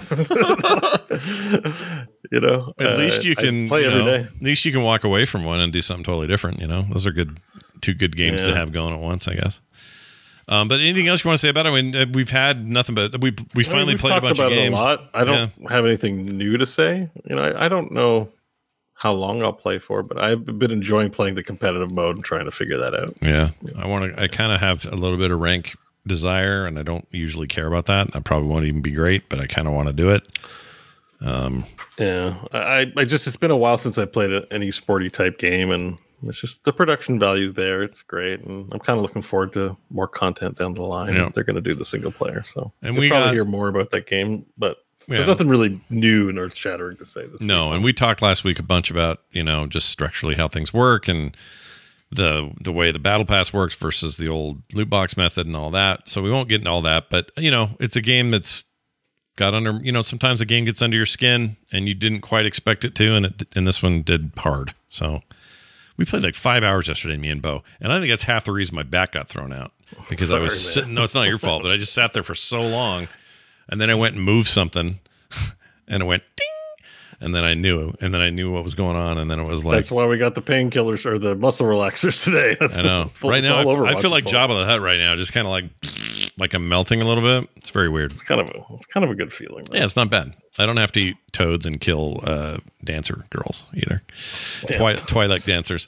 [2.31, 4.21] you know, At uh, least you I can play you know, day.
[4.21, 6.61] At least you can walk away from one and do something totally different.
[6.61, 7.41] You know, those are good,
[7.81, 9.61] two good games to have going at once, I guess.
[10.47, 11.71] Um, but anything else you want to say about it?
[11.71, 14.39] I mean, uh, we've had nothing but we we I mean, finally played a bunch
[14.39, 14.73] about of games.
[14.79, 15.11] A lot.
[15.13, 17.11] I don't have anything new to say.
[17.29, 18.31] You know, I, I don't know
[18.99, 22.45] how long I'll play for, but I've been enjoying playing the competitive mode and trying
[22.47, 23.15] to figure that out.
[23.23, 24.21] Yeah, I want to.
[24.23, 25.77] I kind of have a little bit of rank
[26.07, 28.09] desire, and I don't usually care about that.
[28.15, 30.27] I probably won't even be great, but I kind of want to do it.
[31.21, 31.65] Um,
[31.99, 35.39] Yeah, I, I just it's been a while since I played a, an esporty type
[35.39, 37.83] game, and it's just the production value's there.
[37.83, 41.15] It's great, and I'm kind of looking forward to more content down the line.
[41.15, 41.27] Yeah.
[41.27, 43.69] if They're going to do the single player, so And we probably got- hear more
[43.69, 47.27] about that game, but there's nothing really new and earth shattering to say.
[47.27, 50.49] This No, and we talked last week a bunch about you know just structurally how
[50.49, 51.37] things work and
[52.11, 55.71] the the way the battle pass works versus the old loot box method and all
[55.71, 56.09] that.
[56.09, 58.65] So we won't get into all that, but you know it's a game that's
[59.37, 62.47] got under you know sometimes a game gets under your skin and you didn't quite
[62.47, 64.75] expect it to, and it and this one did hard.
[64.89, 65.23] So
[65.97, 68.53] we played like five hours yesterday, me and Bo, and I think that's half the
[68.53, 69.73] reason my back got thrown out
[70.09, 70.59] because I was man.
[70.59, 70.95] sitting.
[70.95, 73.09] No, it's not your fault, but I just sat there for so long,
[73.69, 75.01] and then I went and moved something,
[75.89, 76.87] and it went ding,
[77.21, 79.45] and then I knew, and then I knew what was going on, and then it
[79.45, 82.57] was like That's why we got the painkillers or the muscle relaxers today.
[82.61, 83.11] That's I know.
[83.23, 84.25] right now, I, I feel like.
[84.25, 85.65] Jabba the Hutt right now, just kind of like
[86.39, 87.51] like I'm melting a little bit.
[87.57, 88.13] It's very weird.
[88.13, 89.65] It's kind of a it's kind of a good feeling.
[89.73, 90.35] Yeah, it's not bad.
[90.59, 94.03] I don't have to eat toads and kill uh, dancer girls either.
[94.73, 95.87] Twi- Twilight dancers.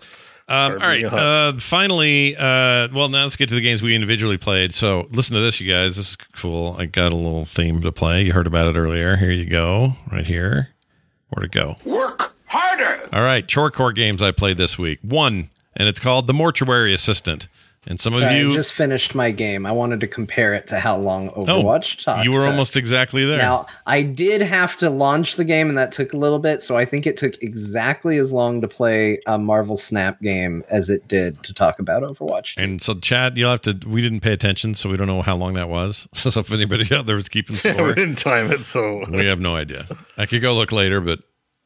[0.51, 0.95] Um, all right.
[0.95, 1.19] being a hut.
[1.21, 4.75] Uh, finally, uh, well, now let's get to the games we individually played.
[4.75, 5.97] So, listen to this, you guys.
[5.97, 6.75] This is cool.
[6.79, 8.25] I got a little theme to play.
[8.25, 9.17] You heard about it earlier.
[9.17, 10.71] Here you go, right here.
[11.29, 11.77] Where to go?
[11.85, 13.09] Work harder.
[13.13, 14.99] All right, chore core games I played this week.
[15.03, 17.47] One, and it's called The Mortuary Assistant.
[17.87, 19.65] And some of you, I just finished my game.
[19.65, 22.25] I wanted to compare it to how long oh, Overwatch took.
[22.25, 23.39] you were to- almost exactly there.
[23.39, 26.63] Now, I did have to launch the game, and that took a little bit.
[26.63, 30.91] So I think it took exactly as long to play a Marvel Snap game as
[30.91, 32.55] it did to talk about Overwatch.
[32.59, 33.79] And so, Chad, you'll have to.
[33.87, 36.09] We didn't pay attention, so we don't know how long that was.
[36.21, 39.27] So, if anybody out there was keeping score, we score, didn't time it, so we
[39.27, 39.89] have no idea.
[40.19, 41.21] I could go look later, but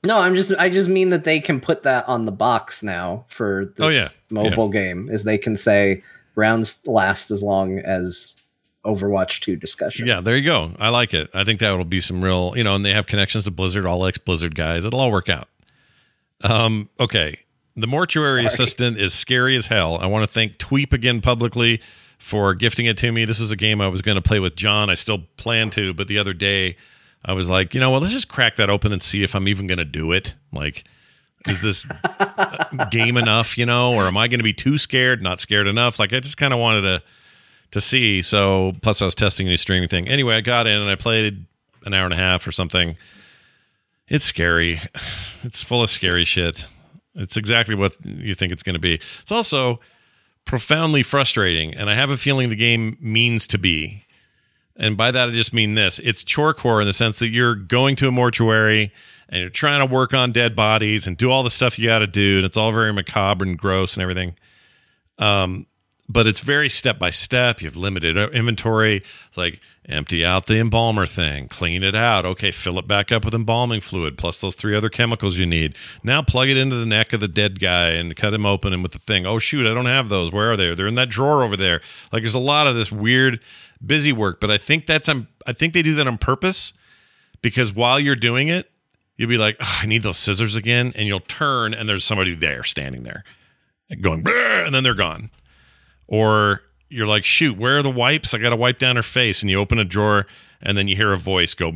[0.04, 3.24] No, I'm just I just mean that they can put that on the box now
[3.28, 4.08] for this Oh, yeah.
[4.30, 6.02] mobile game, is they can say
[6.34, 8.36] rounds last as long as
[8.84, 10.06] Overwatch 2 discussion.
[10.06, 10.72] yeah, there you go.
[10.78, 11.30] I like it.
[11.32, 13.86] I think that will be some real, you know, and they have connections to Blizzard,
[13.86, 14.84] all ex Blizzard guys.
[14.84, 15.48] It'll all work out.
[16.42, 17.38] Um, okay.
[17.76, 19.96] The mortuary assistant is scary as hell.
[19.98, 21.80] I want to thank Tweep again publicly
[22.18, 23.24] for gifting it to me.
[23.24, 24.90] This was a game I was going to play with John.
[24.90, 26.76] I still plan to, but the other day
[27.24, 28.02] I was like, you know what?
[28.02, 30.34] Let's just crack that open and see if I'm even going to do it.
[30.52, 30.84] Like,
[31.48, 31.86] is this
[32.90, 35.98] game enough, you know, or am I going to be too scared, not scared enough?
[35.98, 37.02] Like, I just kind of wanted to
[37.70, 38.22] to see.
[38.22, 40.06] So, plus I was testing a new streaming thing.
[40.06, 41.44] Anyway, I got in and I played
[41.84, 42.96] an hour and a half or something.
[44.08, 44.80] it's scary.
[45.46, 46.66] It's full of scary shit.
[47.14, 48.98] It's exactly what you think it's going to be.
[49.20, 49.78] It's also
[50.46, 54.04] profoundly frustrating, and I have a feeling the game means to be.
[54.76, 57.96] And by that, I just mean this it's chorecore in the sense that you're going
[57.96, 58.92] to a mortuary
[59.28, 62.00] and you're trying to work on dead bodies and do all the stuff you got
[62.00, 62.36] to do.
[62.36, 64.36] And it's all very macabre and gross and everything.
[65.18, 65.66] Um,
[66.08, 67.62] but it's very step by step.
[67.62, 69.02] You have limited inventory.
[69.28, 72.26] It's like empty out the embalmer thing, clean it out.
[72.26, 75.76] Okay, fill it back up with embalming fluid plus those three other chemicals you need.
[76.02, 78.82] Now plug it into the neck of the dead guy and cut him open and
[78.82, 79.26] with the thing.
[79.26, 80.30] Oh shoot, I don't have those.
[80.30, 80.74] Where are they?
[80.74, 81.80] They're in that drawer over there.
[82.12, 83.40] Like there's a lot of this weird
[83.86, 86.72] busy work, but I think that's um, I think they do that on purpose
[87.42, 88.70] because while you're doing it,
[89.16, 92.34] you'll be like, oh, I need those scissors again, and you'll turn and there's somebody
[92.34, 93.24] there standing there,
[94.00, 95.30] going, and then they're gone
[96.06, 98.34] or you're like, shoot, where are the wipes?
[98.34, 99.42] I got to wipe down her face.
[99.42, 100.26] And you open a drawer
[100.62, 101.72] and then you hear a voice go,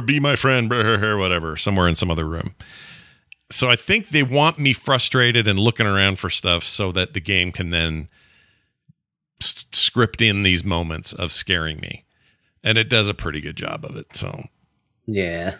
[0.00, 2.54] be my friend, whatever, somewhere in some other room.
[3.50, 7.20] So I think they want me frustrated and looking around for stuff so that the
[7.20, 8.08] game can then
[9.42, 12.04] s- script in these moments of scaring me.
[12.64, 14.14] And it does a pretty good job of it.
[14.16, 14.44] So,
[15.06, 15.56] yeah.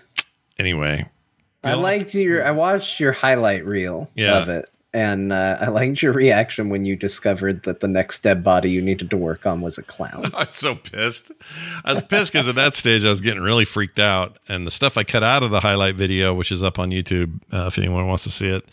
[0.58, 1.06] Anyway,
[1.64, 4.38] I liked your, I watched your highlight reel Yeah.
[4.40, 4.68] of it.
[4.94, 8.82] And uh, I liked your reaction when you discovered that the next dead body you
[8.82, 10.30] needed to work on was a clown.
[10.34, 11.32] I was so pissed.
[11.84, 14.70] I was pissed because at that stage I was getting really freaked out, and the
[14.70, 17.78] stuff I cut out of the highlight video, which is up on YouTube, uh, if
[17.78, 18.66] anyone wants to see it.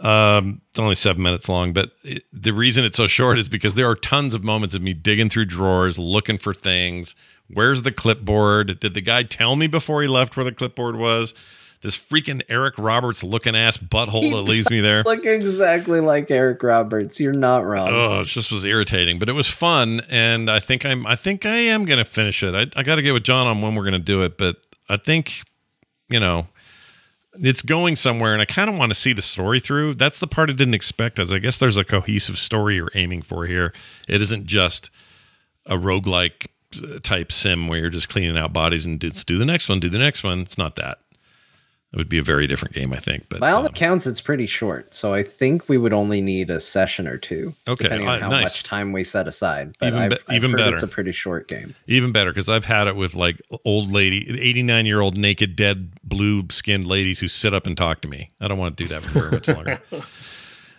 [0.00, 3.74] Um, it's only seven minutes long, but it, the reason it's so short is because
[3.74, 7.14] there are tons of moments of me digging through drawers, looking for things.
[7.48, 8.80] Where's the clipboard?
[8.80, 11.32] Did the guy tell me before he left where the clipboard was?
[11.80, 15.02] This freaking Eric Roberts looking ass butthole that leaves me there.
[15.02, 17.20] Look exactly like Eric Roberts.
[17.20, 17.90] You're not wrong.
[17.92, 21.06] Oh, it just was irritating, but it was fun, and I think I'm.
[21.06, 22.54] I think I am going to finish it.
[22.54, 24.56] I, I got to get with John on when we're going to do it, but
[24.88, 25.42] I think,
[26.08, 26.46] you know,
[27.40, 29.94] it's going somewhere, and I kind of want to see the story through.
[29.94, 31.18] That's the part I didn't expect.
[31.18, 33.72] As I guess there's a cohesive story you're aiming for here.
[34.08, 34.90] It isn't just
[35.66, 36.48] a roguelike
[36.82, 39.80] uh, type sim where you're just cleaning out bodies and just do the next one,
[39.80, 40.40] do the next one.
[40.40, 40.98] It's not that.
[41.94, 43.28] It would be a very different game, I think.
[43.28, 44.92] But By all um, accounts, it's pretty short.
[44.92, 47.54] So I think we would only need a session or two.
[47.68, 48.42] Okay, Depending on uh, how nice.
[48.42, 49.76] much time we set aside.
[49.78, 50.74] But Even I've, be- I've even better.
[50.74, 51.76] It's a pretty short game.
[51.86, 55.92] Even better because I've had it with like old lady, 89 year old naked, dead,
[56.02, 58.32] blue skinned ladies who sit up and talk to me.
[58.40, 59.80] I don't want to do that for very much longer.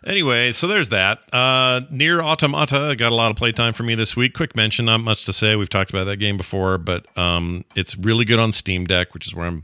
[0.06, 1.22] Anyway, so there's that.
[1.34, 4.36] Uh, Nier Automata got a lot of playtime for me this week.
[4.36, 5.56] Quick mention, not much to say.
[5.56, 9.26] We've talked about that game before, but um, it's really good on Steam Deck, which
[9.26, 9.64] is where I'm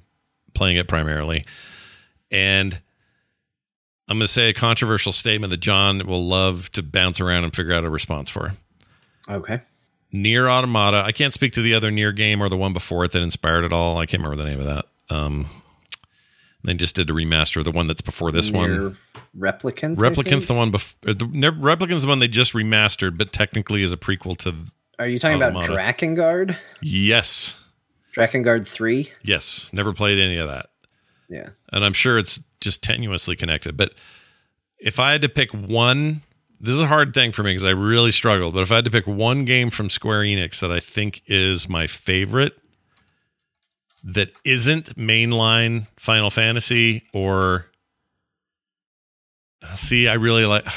[0.62, 1.44] playing it primarily.
[2.30, 2.80] And
[4.08, 7.56] I'm going to say a controversial statement that John will love to bounce around and
[7.56, 8.54] figure out a response for.
[9.28, 9.60] Okay.
[10.12, 10.98] Nier Automata.
[11.04, 13.64] I can't speak to the other Nier game or the one before it that inspired
[13.64, 13.98] it all.
[13.98, 14.86] I can't remember the name of that.
[15.10, 15.48] Um,
[16.64, 18.70] they just did a remaster of the one that's before this one.
[18.70, 18.98] Nier
[19.36, 19.96] Replicant.
[19.96, 21.12] Replicant's the one before.
[21.16, 24.54] The Replicant's the one they just remastered, but technically is a prequel to.
[25.00, 25.74] Are you talking about Automata.
[25.74, 26.56] Drakengard?
[26.84, 27.56] Yes,
[28.16, 29.10] Drakengard 3?
[29.24, 29.70] yes.
[29.74, 30.70] Never played any of that,
[31.30, 31.50] Yeah.
[31.72, 33.78] and I'm sure it's just tenuously connected.
[33.78, 33.94] But
[34.80, 36.22] if I had to pick one,
[36.60, 38.54] this is a hard thing for me because I really struggled.
[38.54, 41.68] But if I had to pick one game from Square Enix that I think is
[41.70, 42.58] my favorite,
[44.04, 47.68] that isn't mainline Final Fantasy or
[49.76, 50.66] see, I really like.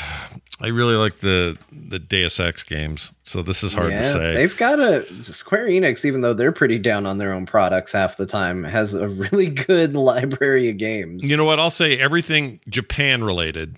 [0.61, 4.35] I really like the the Deus Ex games, so this is hard to say.
[4.35, 8.17] They've got a Square Enix, even though they're pretty down on their own products half
[8.17, 11.25] the time, has a really good library of games.
[11.25, 11.59] You know what?
[11.59, 13.77] I'll say everything Japan related.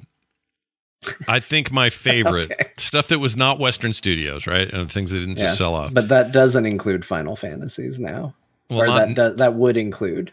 [1.29, 4.71] I think my favorite stuff that was not Western Studios, right?
[4.71, 5.95] And things that didn't just sell off.
[5.95, 8.35] But that doesn't include Final Fantasies now.
[8.69, 10.33] Well, or not- that does, that would include.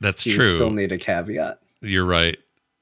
[0.00, 0.54] That's You would true.
[0.54, 1.58] Still need a caveat.
[1.80, 2.38] You're right.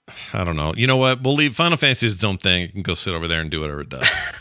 [0.32, 0.74] I don't know.
[0.76, 1.22] You know what?
[1.22, 2.62] We'll leave Final Fantasy is its own thing.
[2.64, 4.08] It can go sit over there and do whatever it does.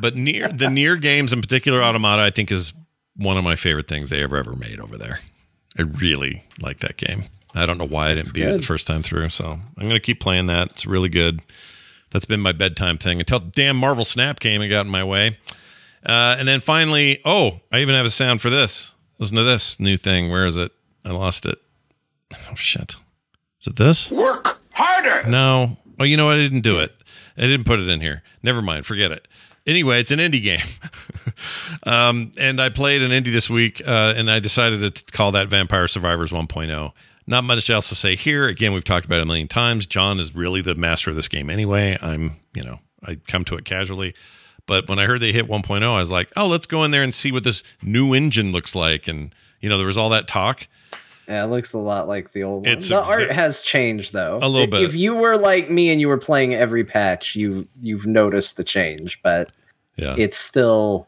[0.00, 2.72] but near the Nier games in particular, Automata, I think is
[3.16, 5.20] one of my favorite things they ever ever made over there.
[5.78, 7.24] I really like that game.
[7.54, 10.00] I don't know why I didn't beat it the first time through, so I'm gonna
[10.00, 10.70] keep playing that.
[10.70, 11.42] It's really good.
[12.10, 15.38] That's been my bedtime thing until damn Marvel Snap came and got in my way.
[16.04, 18.94] Uh, and then finally, oh, I even have a sound for this.
[19.18, 20.30] Listen to this new thing.
[20.30, 20.72] Where is it?
[21.04, 21.58] I lost it.
[22.50, 22.96] Oh shit.
[23.60, 24.10] Is it this?
[24.10, 24.51] Work
[24.82, 25.28] harder.
[25.28, 25.76] No.
[25.98, 26.34] Oh, you know what?
[26.34, 26.92] I didn't do it.
[27.36, 28.22] I didn't put it in here.
[28.42, 28.86] Never mind.
[28.86, 29.28] Forget it.
[29.66, 30.66] Anyway, it's an indie game.
[31.84, 35.48] um, and I played an indie this week, uh, and I decided to call that
[35.48, 36.92] Vampire Survivors 1.0.
[37.26, 38.48] Not much else to say here.
[38.48, 39.86] Again, we've talked about it a million times.
[39.86, 41.96] John is really the master of this game anyway.
[42.02, 44.14] I'm, you know, I come to it casually.
[44.66, 47.02] But when I heard they hit 1.0, I was like, oh, let's go in there
[47.02, 49.06] and see what this new engine looks like.
[49.06, 50.66] And, you know, there was all that talk.
[51.32, 52.74] Yeah, it looks a lot like the old one.
[52.76, 54.38] It's the exa- art has changed though.
[54.42, 54.82] A little If- bit.
[54.82, 58.64] If you were like me and you were playing every patch, you you've noticed the
[58.64, 59.50] change, but
[59.96, 60.14] Yeah.
[60.18, 61.06] it's still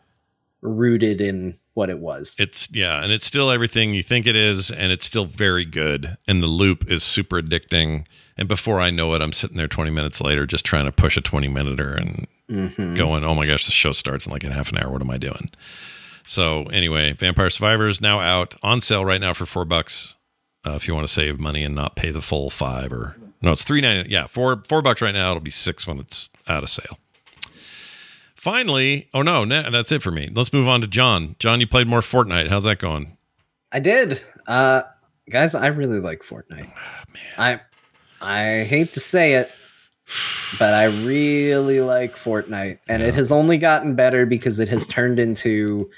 [0.62, 2.34] rooted in what it was.
[2.38, 6.16] It's yeah, and it's still everything you think it is, and it's still very good.
[6.26, 8.06] And the loop is super addicting.
[8.38, 11.16] And before I know it, I'm sitting there 20 minutes later, just trying to push
[11.16, 12.96] a 20 minuter and Mhm.
[12.96, 14.90] going, "Oh my gosh, the show starts in like in half an hour.
[14.90, 15.50] What am I doing?"
[16.26, 20.16] So anyway, Vampire Survivors now out on sale right now for four bucks.
[20.66, 23.52] Uh, if you want to save money and not pay the full five or no,
[23.52, 24.10] it's three ninety.
[24.10, 25.30] Yeah, four four bucks right now.
[25.30, 26.98] It'll be six when it's out of sale.
[28.34, 30.30] Finally, oh no, no, that's it for me.
[30.32, 31.36] Let's move on to John.
[31.38, 32.48] John, you played more Fortnite.
[32.48, 33.16] How's that going?
[33.72, 34.22] I did.
[34.46, 34.82] Uh
[35.28, 36.70] guys, I really like Fortnite.
[36.74, 37.04] Ah,
[37.36, 37.60] I
[38.22, 39.52] I hate to say it,
[40.58, 42.78] but I really like Fortnite.
[42.88, 45.90] And it has only gotten better because it has turned into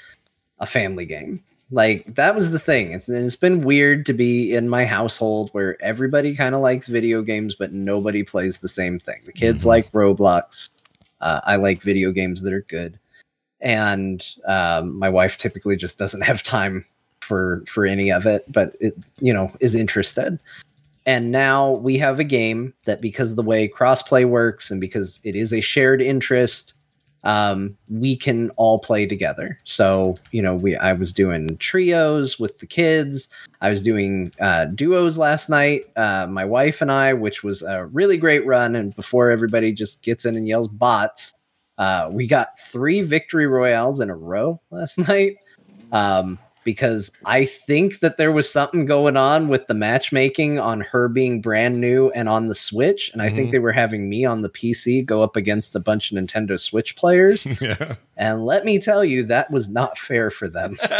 [0.59, 1.43] a family game.
[1.71, 2.93] Like that was the thing.
[2.93, 7.21] And It's been weird to be in my household where everybody kind of likes video
[7.21, 9.21] games, but nobody plays the same thing.
[9.25, 10.69] The kids like Roblox.
[11.19, 12.99] Uh, I like video games that are good,
[13.59, 16.85] and um, my wife typically just doesn't have time
[17.21, 20.39] for for any of it, but it you know is interested.
[21.07, 25.21] And now we have a game that because of the way crossplay works and because
[25.23, 26.73] it is a shared interest,
[27.27, 29.59] um, we can all play together.
[29.65, 33.27] So, you know, we I was doing trios with the kids.
[33.59, 37.85] I was doing uh, duos last night, uh, my wife and I, which was a
[37.87, 38.77] really great run.
[38.77, 41.33] And before everybody just gets in and yells bots,
[41.77, 45.35] uh, we got three victory royales in a row last night.
[45.91, 51.07] Um, because I think that there was something going on with the matchmaking on her
[51.07, 53.09] being brand new and on the Switch.
[53.13, 53.51] And I think Mhm.
[53.53, 56.97] they were having me on the PC go up against a bunch of Nintendo Switch
[56.97, 57.47] players.
[57.61, 57.95] yeah.
[58.17, 60.75] And let me tell you, that was not fair for them.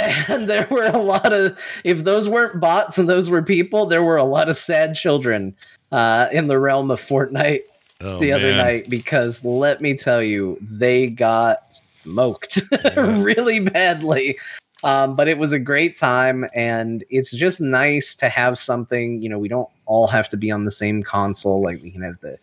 [0.00, 4.02] and there were a lot of, if those weren't bots and those were people, there
[4.02, 5.54] were a lot of sad children
[5.92, 7.60] uh, in the realm of Fortnite
[8.00, 11.58] Oh, the other night because let me tell you, they got
[12.02, 12.60] smoked
[12.96, 14.36] really badly.
[14.84, 19.22] Um, but it was a great time, and it's just nice to have something.
[19.22, 21.62] You know, we don't all have to be on the same console.
[21.62, 22.38] Like we can have the,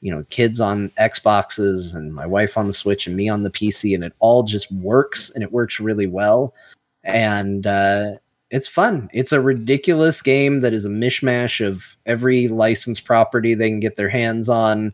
[0.00, 3.50] you know, kids on Xboxes and my wife on the Switch and me on the
[3.50, 6.54] PC, and it all just works, and it works really well.
[7.02, 8.16] And uh,
[8.50, 9.08] it's fun.
[9.12, 13.96] It's a ridiculous game that is a mishmash of every licensed property they can get
[13.96, 14.92] their hands on.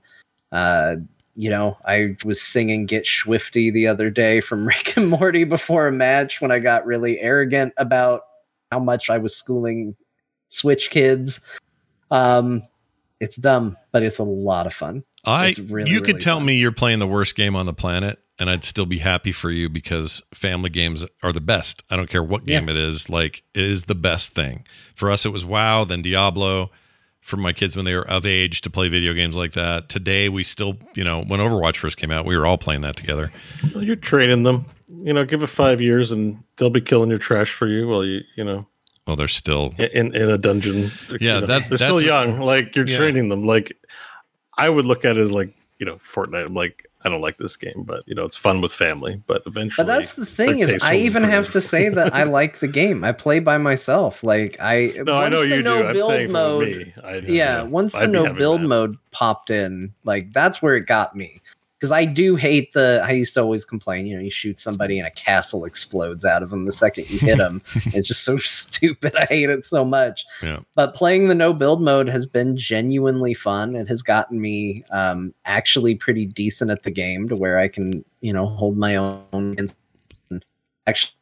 [0.52, 0.96] Uh,
[1.36, 5.86] you know, I was singing Get Schwifty the other day from Rick and Morty before
[5.86, 8.22] a match when I got really arrogant about
[8.72, 9.94] how much I was schooling
[10.48, 11.40] Switch kids.
[12.10, 12.62] Um,
[13.20, 15.04] it's dumb, but it's a lot of fun.
[15.24, 16.46] I It's really, you could really tell fun.
[16.46, 19.50] me you're playing the worst game on the planet and I'd still be happy for
[19.50, 21.82] you because family games are the best.
[21.90, 24.66] I don't care what game it is, like it is the best thing.
[24.94, 26.70] For us it was WoW, then Diablo
[27.26, 29.88] for my kids when they were of age to play video games like that.
[29.88, 32.94] Today we still, you know, when Overwatch first came out, we were all playing that
[32.94, 33.32] together.
[33.74, 34.64] Well, you're training them.
[35.02, 38.04] You know, give it five years and they'll be killing your trash for you while
[38.04, 38.68] you, you know,
[39.08, 40.90] Well, they're still in in a dungeon.
[41.10, 42.38] Yeah, You know, that's- they're that's- still young.
[42.40, 42.96] Like you're Yeah.
[42.96, 43.44] training them.
[43.44, 43.76] Like
[44.56, 46.46] I would look at it as like you know Fortnite.
[46.46, 49.22] I'm like I don't like this game, but you know it's fun with family.
[49.28, 52.58] But eventually, But that's the thing is, I even have to say that I like
[52.58, 53.04] the game.
[53.04, 54.24] I play by myself.
[54.24, 55.86] Like I, No, I know you no do.
[55.88, 58.62] I'm build saying for mode, me, I- yeah, yeah, once the I'd be no build
[58.62, 58.66] that.
[58.68, 61.40] mode popped in, like that's where it got me.
[61.78, 63.02] Because I do hate the.
[63.04, 64.06] I used to always complain.
[64.06, 67.18] You know, you shoot somebody and a castle explodes out of them the second you
[67.18, 67.60] hit them.
[67.86, 69.14] it's just so stupid.
[69.14, 70.24] I hate it so much.
[70.42, 70.60] Yeah.
[70.74, 73.76] But playing the no build mode has been genuinely fun.
[73.76, 78.04] It has gotten me um, actually pretty decent at the game to where I can,
[78.20, 79.74] you know, hold my own and
[80.86, 81.12] actually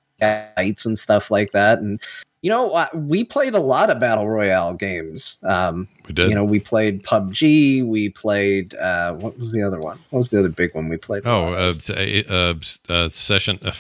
[0.55, 1.79] fights and stuff like that.
[1.79, 2.01] And
[2.43, 5.39] you know, uh, we played a lot of battle royale games.
[5.45, 6.29] Um, we did.
[6.29, 7.87] You know, we played PUBG.
[7.87, 9.99] We played uh, what was the other one?
[10.11, 11.23] What was the other big one we played?
[11.25, 12.55] Oh, uh, t- uh,
[12.91, 13.73] uh, session uh,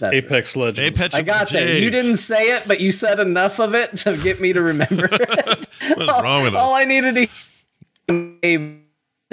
[0.00, 0.24] That's it.
[0.24, 0.80] Apex Legends.
[0.80, 1.76] Apex I got there.
[1.78, 5.08] You didn't say it, but you said enough of it to get me to remember.
[5.12, 5.68] it.
[5.96, 6.58] What's wrong with it?
[6.58, 6.74] All?
[6.74, 7.28] I needed to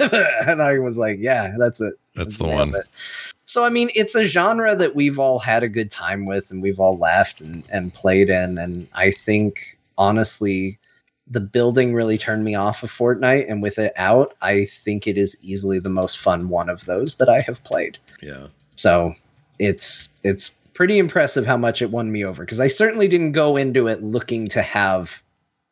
[0.00, 1.94] and I was like, yeah, that's it.
[2.14, 2.74] That's the one.
[2.74, 2.86] it.
[3.50, 6.62] So I mean, it's a genre that we've all had a good time with, and
[6.62, 8.58] we've all laughed and, and played in.
[8.58, 10.78] And I think honestly,
[11.26, 15.18] the building really turned me off of Fortnite, and with it out, I think it
[15.18, 17.98] is easily the most fun one of those that I have played.
[18.22, 18.46] Yeah.
[18.76, 19.16] So
[19.58, 23.56] it's it's pretty impressive how much it won me over because I certainly didn't go
[23.56, 25.24] into it looking to have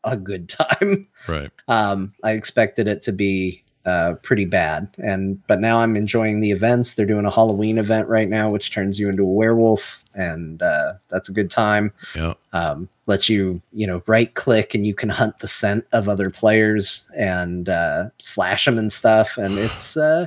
[0.02, 1.06] a good time.
[1.28, 1.52] Right.
[1.68, 4.94] Um, I expected it to be uh, pretty bad.
[4.98, 6.94] And but now I'm enjoying the events.
[6.94, 10.94] They're doing a Halloween event right now, which turns you into a werewolf, and uh,
[11.08, 11.92] that's a good time.
[12.14, 12.34] Yeah.
[12.52, 16.28] Um, lets you you know right click and you can hunt the scent of other
[16.28, 20.26] players and uh, slash them and stuff, and it's uh,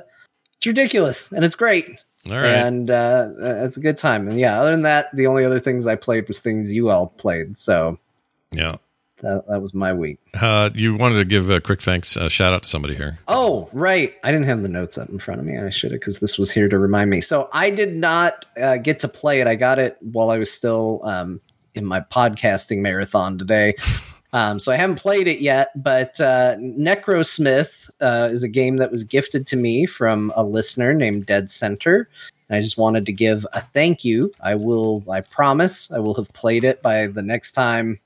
[0.57, 1.99] it's ridiculous and it's great.
[2.27, 2.45] All right.
[2.45, 4.27] And uh, it's a good time.
[4.27, 7.07] And yeah, other than that, the only other things I played was things you all
[7.07, 7.57] played.
[7.57, 7.97] So
[8.51, 8.75] yeah.
[9.21, 10.19] That, that was my week.
[10.39, 13.17] Uh, you wanted to give a quick thanks, uh, shout out to somebody here.
[13.27, 14.13] Oh, right.
[14.23, 15.57] I didn't have the notes up in front of me.
[15.57, 17.21] I should have because this was here to remind me.
[17.21, 19.47] So I did not uh, get to play it.
[19.47, 21.39] I got it while I was still um,
[21.75, 23.75] in my podcasting marathon today.
[24.33, 28.91] Um, so I haven't played it yet, but uh, Necrosmith uh, is a game that
[28.91, 32.07] was gifted to me from a listener named Dead Center.
[32.47, 34.31] And I just wanted to give a thank you.
[34.41, 37.99] I will, I promise, I will have played it by the next time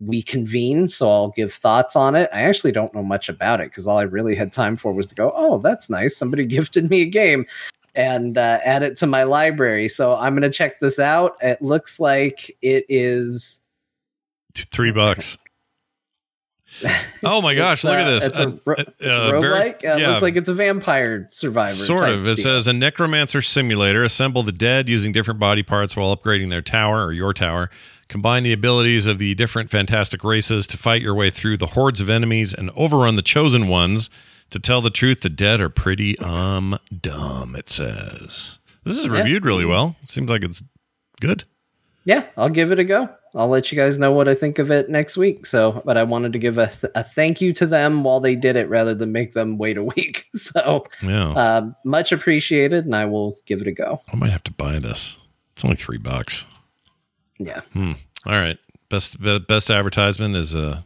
[0.00, 0.88] we convene.
[0.88, 2.28] So I'll give thoughts on it.
[2.32, 5.06] I actually don't know much about it because all I really had time for was
[5.08, 6.16] to go, oh, that's nice.
[6.16, 7.46] Somebody gifted me a game
[7.94, 9.88] and uh, add it to my library.
[9.88, 11.36] So I'm going to check this out.
[11.40, 13.60] It looks like it is
[14.54, 15.38] three bucks.
[17.22, 17.84] Oh my gosh!
[17.84, 18.26] look uh, at this.
[18.26, 19.84] It's a, ro- Uh, it's a uh, very- roguelike.
[19.84, 20.08] Uh, yeah.
[20.08, 21.72] Looks like it's a vampire survivor.
[21.72, 22.26] Sort of.
[22.26, 22.42] It deal.
[22.44, 24.04] says a necromancer simulator.
[24.04, 27.70] Assemble the dead using different body parts while upgrading their tower or your tower.
[28.08, 32.00] Combine the abilities of the different fantastic races to fight your way through the hordes
[32.00, 34.08] of enemies and overrun the chosen ones.
[34.50, 37.56] To tell the truth, the dead are pretty um dumb.
[37.56, 39.12] It says this is Yeah.
[39.12, 39.96] reviewed really well.
[40.04, 40.62] Seems like it's
[41.20, 41.42] good.
[42.04, 43.08] yeah, I'll give it a go.
[43.34, 45.44] I'll let you guys know what I think of it next week.
[45.44, 48.34] So, but I wanted to give a, th- a thank you to them while they
[48.34, 50.26] did it rather than make them wait a week.
[50.36, 54.00] So, Yeah, um, much appreciated, and I will give it a go.
[54.12, 55.18] I might have to buy this.
[55.52, 56.46] It's only three bucks.
[57.38, 57.60] Yeah.
[57.72, 57.92] Hmm.
[58.26, 58.58] All right.
[58.88, 59.16] Best
[59.48, 60.84] best advertisement is a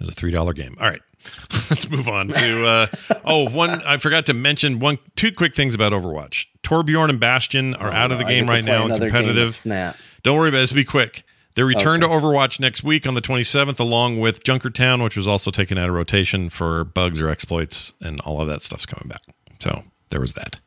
[0.00, 0.76] is a three dollar game.
[0.80, 1.02] All right.
[1.70, 2.86] Let's move on to uh
[3.24, 6.46] oh one I forgot to mention one two quick things about Overwatch.
[6.62, 9.22] Torbjorn and Bastion are out of the Oh, game right now and another game of
[9.26, 9.54] competitive.
[9.54, 9.96] Snap.
[10.22, 10.60] Don't worry about it.
[10.62, 11.24] This will be quick.
[11.56, 12.10] They return Okay.
[12.12, 15.88] to Overwatch next week on the 27th, along with Junkertown, which was also taken out
[15.88, 19.22] of rotation for bugs or exploits, and all of that stuff's coming back.
[19.58, 20.60] So there was that.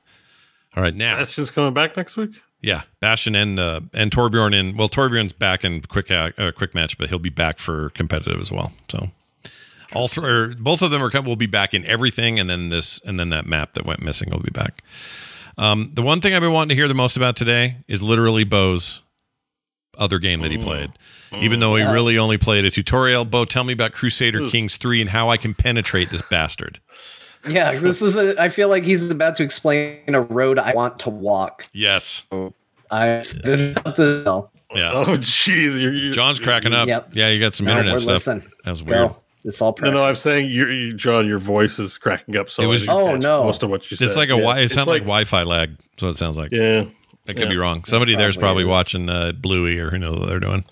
[0.75, 2.31] All right, now Bastion's coming back next week.
[2.63, 6.97] Yeah, Bastion and uh, and Torbjorn in well, Torbjorn's back in quick uh, quick match,
[6.97, 8.71] but he'll be back for competitive as well.
[8.89, 9.09] So
[9.93, 12.69] all three, or both of them are com- will be back in everything, and then
[12.69, 14.81] this and then that map that went missing will be back.
[15.57, 18.45] Um, the one thing I've been wanting to hear the most about today is literally
[18.45, 19.01] Bo's
[19.97, 20.89] other game that he played.
[21.33, 25.01] Even though he really only played a tutorial, Bo, tell me about Crusader Kings 3
[25.01, 26.79] and how I can penetrate this bastard.
[27.47, 28.39] Yeah, this is a.
[28.41, 31.67] I feel like he's about to explain a road I want to walk.
[31.73, 32.23] Yes.
[32.91, 34.91] I about the Yeah.
[34.93, 35.79] Oh, jeez.
[35.81, 36.87] You're, you're, John's cracking up.
[36.87, 37.09] Yep.
[37.13, 38.13] Yeah, you got some No, internet stuff.
[38.27, 38.43] listening.
[38.63, 39.09] That was weird.
[39.09, 39.17] Go.
[39.45, 39.93] It's all No, pressure.
[39.95, 42.49] no, I'm saying, you're, you, John, your voice is cracking up.
[42.49, 43.43] So It was- Oh, no.
[43.43, 44.07] most of what you said.
[44.07, 45.75] It's like a Yeah, wi- it it's sounds like, Wi-Fi lag.
[45.77, 46.51] That's what it sounds like.
[46.53, 46.85] Yeah,
[47.27, 47.49] I could yeah.
[47.49, 47.83] be wrong.
[47.83, 48.69] Somebody there's probably probably is.
[48.69, 50.63] watching uh, Bluey or who knows what they're doing.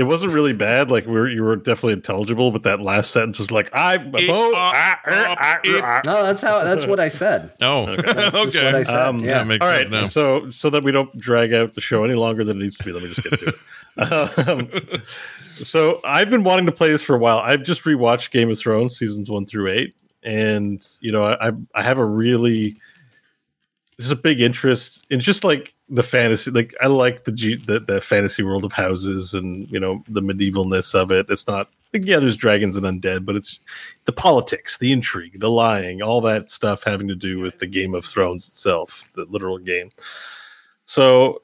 [0.00, 0.90] It wasn't really bad.
[0.90, 4.30] Like we were, you were definitely intelligible, but that last sentence was like, I, It,
[4.30, 6.00] ah, ah, ah.
[6.06, 6.64] no, that's how.
[6.64, 7.52] That's what I said.
[7.60, 8.64] Oh, That's okay.
[8.64, 8.96] what I said.
[8.96, 9.38] Um, yeah.
[9.38, 10.08] That makes All sense right, now.
[10.08, 12.84] so so that we don't drag out the show any longer than it needs to
[12.84, 13.52] be, let me just get to
[13.98, 14.48] it.
[14.48, 15.02] um,
[15.56, 17.38] so I've been wanting to play this for a while.
[17.38, 21.82] I've just rewatched Game of Thrones seasons one through eight, and you know I I
[21.82, 22.74] have a really
[23.98, 26.50] there's a big interest in just like the fantasy.
[26.50, 30.22] Like I like the G, the, the fantasy world of houses and you know the
[30.22, 31.26] medievalness of it.
[31.28, 33.60] It's not like, yeah, there's dragons and undead, but it's
[34.04, 37.94] the politics, the intrigue, the lying, all that stuff having to do with the Game
[37.94, 39.90] of Thrones itself, the literal game.
[40.86, 41.42] So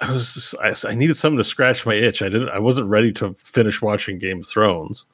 [0.00, 2.22] I was just, I, I needed something to scratch my itch.
[2.22, 2.48] I didn't.
[2.50, 5.06] I wasn't ready to finish watching Game of Thrones.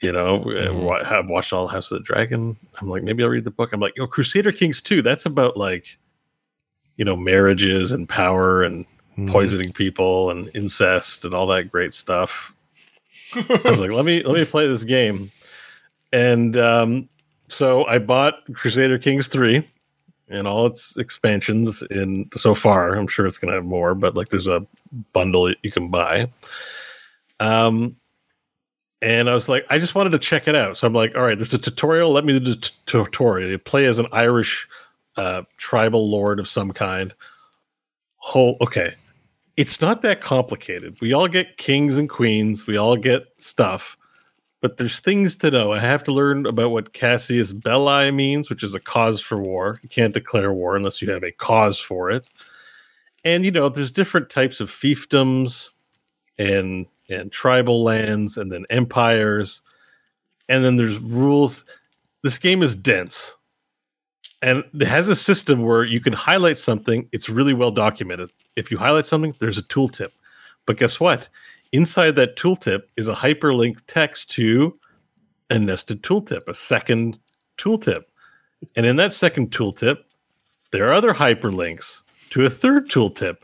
[0.00, 1.04] You know, Mhm.
[1.12, 2.56] I've watched all House of the Dragon.
[2.80, 3.72] I'm like, maybe I'll read the book.
[3.72, 5.96] I'm like, yo, Crusader Kings 2, that's about like,
[7.02, 8.86] you know, marriages and power and
[9.18, 9.28] Mhm.
[9.28, 12.54] poisoning people and incest and all that great stuff.
[13.34, 15.32] I was like, let me let me play this game.
[16.12, 17.08] And um,
[17.48, 19.64] so I bought Crusader Kings 3
[20.28, 22.94] and all its expansions in so far.
[22.94, 24.64] I'm sure it's gonna have more, but like there's a
[25.12, 26.30] bundle you can buy.
[27.40, 27.96] Um
[29.02, 30.76] and I was like, I just wanted to check it out.
[30.76, 32.12] So I'm like, all right, there's a tutorial.
[32.12, 33.50] Let me do the t- tutorial.
[33.50, 34.68] You play as an Irish
[35.16, 37.14] uh, tribal lord of some kind.
[38.16, 38.94] Whole okay.
[39.56, 40.96] It's not that complicated.
[41.00, 42.66] We all get kings and queens.
[42.66, 43.98] We all get stuff,
[44.62, 45.72] but there's things to know.
[45.72, 49.78] I have to learn about what casus belli means, which is a cause for war.
[49.82, 52.28] You can't declare war unless you have a cause for it.
[53.24, 55.70] And you know, there's different types of fiefdoms
[56.38, 59.60] and and tribal lands and then empires
[60.48, 61.64] and then there's rules
[62.22, 63.36] this game is dense.
[64.42, 68.30] And it has a system where you can highlight something, it's really well documented.
[68.56, 70.10] If you highlight something, there's a tooltip.
[70.66, 71.28] But guess what?
[71.70, 74.78] Inside that tooltip is a hyperlink text to
[75.48, 77.18] a nested tooltip, a second
[77.56, 78.02] tooltip.
[78.74, 79.98] And in that second tooltip,
[80.72, 83.36] there are other hyperlinks to a third tooltip.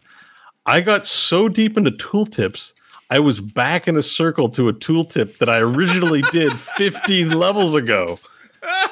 [0.66, 2.74] I got so deep into tooltips,
[3.10, 7.74] I was back in a circle to a tooltip that I originally did 15 levels
[7.74, 8.18] ago.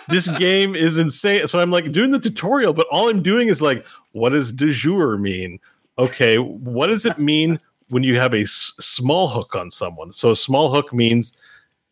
[0.09, 1.47] This game is insane.
[1.47, 4.71] So I'm like doing the tutorial, but all I'm doing is like, what does de
[4.71, 5.59] jure mean?
[5.99, 10.13] Okay, what does it mean when you have a s- small hook on someone?
[10.13, 11.33] So a small hook means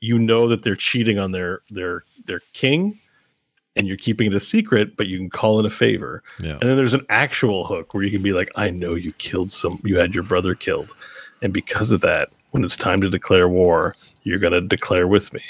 [0.01, 2.99] you know that they're cheating on their their their king
[3.77, 6.23] and you're keeping it a secret, but you can call in a favor.
[6.41, 6.53] Yeah.
[6.53, 9.51] And then there's an actual hook where you can be like, I know you killed
[9.51, 10.95] some, you had your brother killed.
[11.43, 15.33] And because of that, when it's time to declare war, you're going to declare with
[15.33, 15.43] me.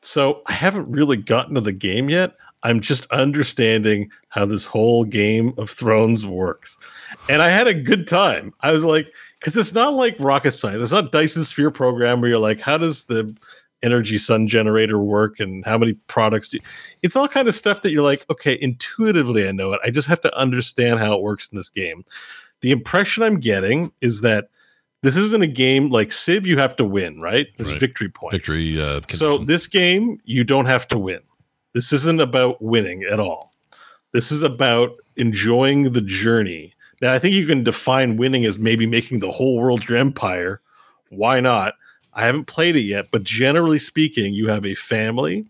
[0.00, 2.34] So I haven't really gotten to the game yet.
[2.62, 6.76] I'm just understanding how this whole Game of Thrones works.
[7.28, 8.52] And I had a good time.
[8.60, 10.82] I was like, because it's not like rocket science.
[10.82, 13.36] It's not Dyson Sphere program where you're like, how does the
[13.82, 16.62] energy sun generator work and how many products do you...
[17.02, 20.08] it's all kind of stuff that you're like okay intuitively i know it i just
[20.08, 22.04] have to understand how it works in this game
[22.60, 24.48] the impression i'm getting is that
[25.02, 27.80] this isn't a game like civ you have to win right there's Right.
[27.80, 28.80] victory points Victory.
[28.80, 31.20] Uh, so this game you don't have to win
[31.74, 33.52] this isn't about winning at all
[34.12, 38.86] this is about enjoying the journey now i think you can define winning as maybe
[38.86, 40.60] making the whole world your empire
[41.10, 41.74] why not
[42.14, 45.46] I haven't played it yet, but generally speaking, you have a family,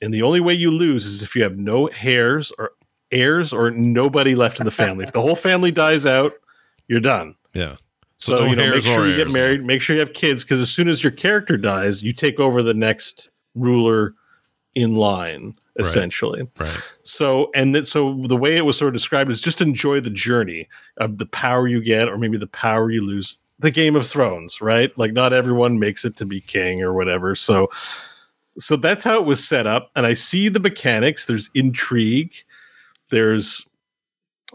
[0.00, 2.70] and the only way you lose is if you have no heirs or
[3.12, 5.04] heirs or nobody left in the family.
[5.04, 6.32] if the whole family dies out,
[6.86, 7.34] you're done.
[7.52, 7.76] yeah.
[8.18, 10.60] So, no you know, make sure you get married, make sure you have kids, because
[10.60, 14.14] as soon as your character dies, you take over the next ruler
[14.74, 16.48] in line, essentially.
[16.58, 16.80] Right.
[17.02, 20.10] So, and that, so the way it was sort of described is just enjoy the
[20.10, 23.38] journey of the power you get, or maybe the power you lose.
[23.60, 24.96] The Game of Thrones, right?
[24.96, 27.34] Like, not everyone makes it to be king or whatever.
[27.34, 27.68] So,
[28.56, 29.90] so that's how it was set up.
[29.96, 31.26] And I see the mechanics.
[31.26, 32.32] There's intrigue.
[33.10, 33.66] There's,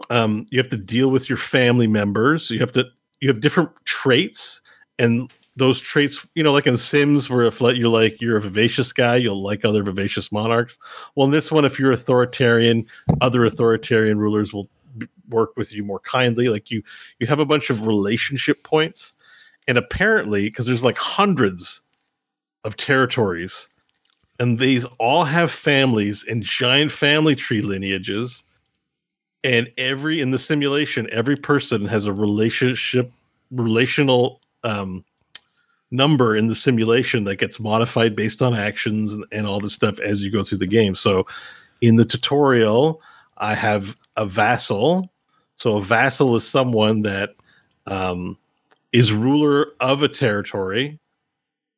[0.08, 2.50] um, you have to deal with your family members.
[2.50, 2.86] You have to,
[3.24, 4.60] you have different traits,
[4.98, 8.92] and those traits, you know, like in Sims, where if you're like you're a vivacious
[8.92, 10.78] guy, you'll like other vivacious monarchs.
[11.14, 12.86] Well, in this one, if you're authoritarian,
[13.22, 14.68] other authoritarian rulers will
[15.30, 16.50] work with you more kindly.
[16.50, 16.82] Like you,
[17.18, 19.14] you have a bunch of relationship points,
[19.66, 21.80] and apparently, because there's like hundreds
[22.62, 23.70] of territories,
[24.38, 28.44] and these all have families and giant family tree lineages.
[29.44, 33.12] And every in the simulation, every person has a relationship,
[33.50, 35.04] relational um,
[35.90, 40.00] number in the simulation that gets modified based on actions and, and all this stuff
[40.00, 40.94] as you go through the game.
[40.94, 41.26] So
[41.82, 43.02] in the tutorial,
[43.36, 45.12] I have a vassal.
[45.56, 47.34] So a vassal is someone that
[47.86, 48.38] um,
[48.92, 50.98] is ruler of a territory,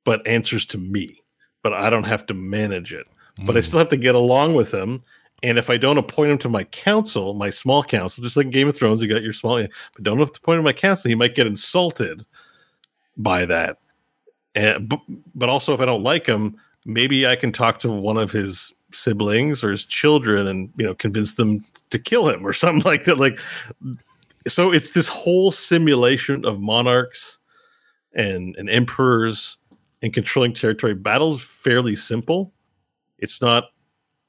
[0.05, 1.20] but answers to me.
[1.65, 3.07] But I don't have to manage it.
[3.45, 5.03] But I still have to get along with him.
[5.43, 8.53] And if I don't appoint him to my council, my small council, just like in
[8.53, 10.73] Game of Thrones, you got your small, but don't have to appoint him to my
[10.73, 12.25] council, he might get insulted
[13.17, 13.79] by that.
[14.55, 14.93] And
[15.35, 16.57] but, also if I don't like him,
[16.87, 20.95] maybe I can talk to one of his siblings or his children and you know
[20.95, 23.19] convince them to kill him or something like that.
[23.19, 23.39] Like
[24.49, 27.39] so it's this whole simulation of monarchs
[28.15, 29.59] and and emperors
[30.03, 30.95] and controlling territory.
[30.95, 32.53] Battle's fairly simple.
[33.19, 33.65] It's not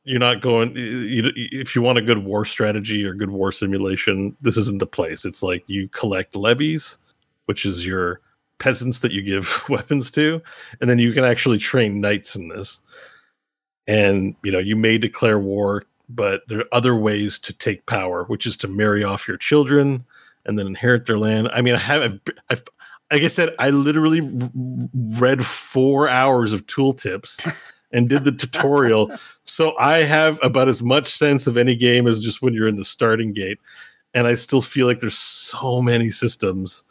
[0.08, 4.36] you're not going you, if you want a good war strategy or good war simulation
[4.42, 5.26] this isn't the place.
[5.26, 6.98] It's like you collect levies
[7.45, 8.22] which is your
[8.58, 10.42] peasants that you give weapons to
[10.80, 12.80] and then you can actually train knights in this.
[13.86, 18.24] And you know you may declare war but there are other ways to take power
[18.24, 20.06] which is to marry off your children
[20.45, 21.50] and then inherit their land.
[21.52, 22.18] I mean i have
[22.50, 22.64] I've,
[23.11, 24.22] like i said i literally
[24.94, 27.45] read four hours of tooltips
[27.91, 29.11] and did the tutorial.
[29.49, 32.75] So I have about as much sense of any game as just when you're in
[32.75, 33.59] the starting gate.
[34.14, 36.83] And I still feel like there's so many systems.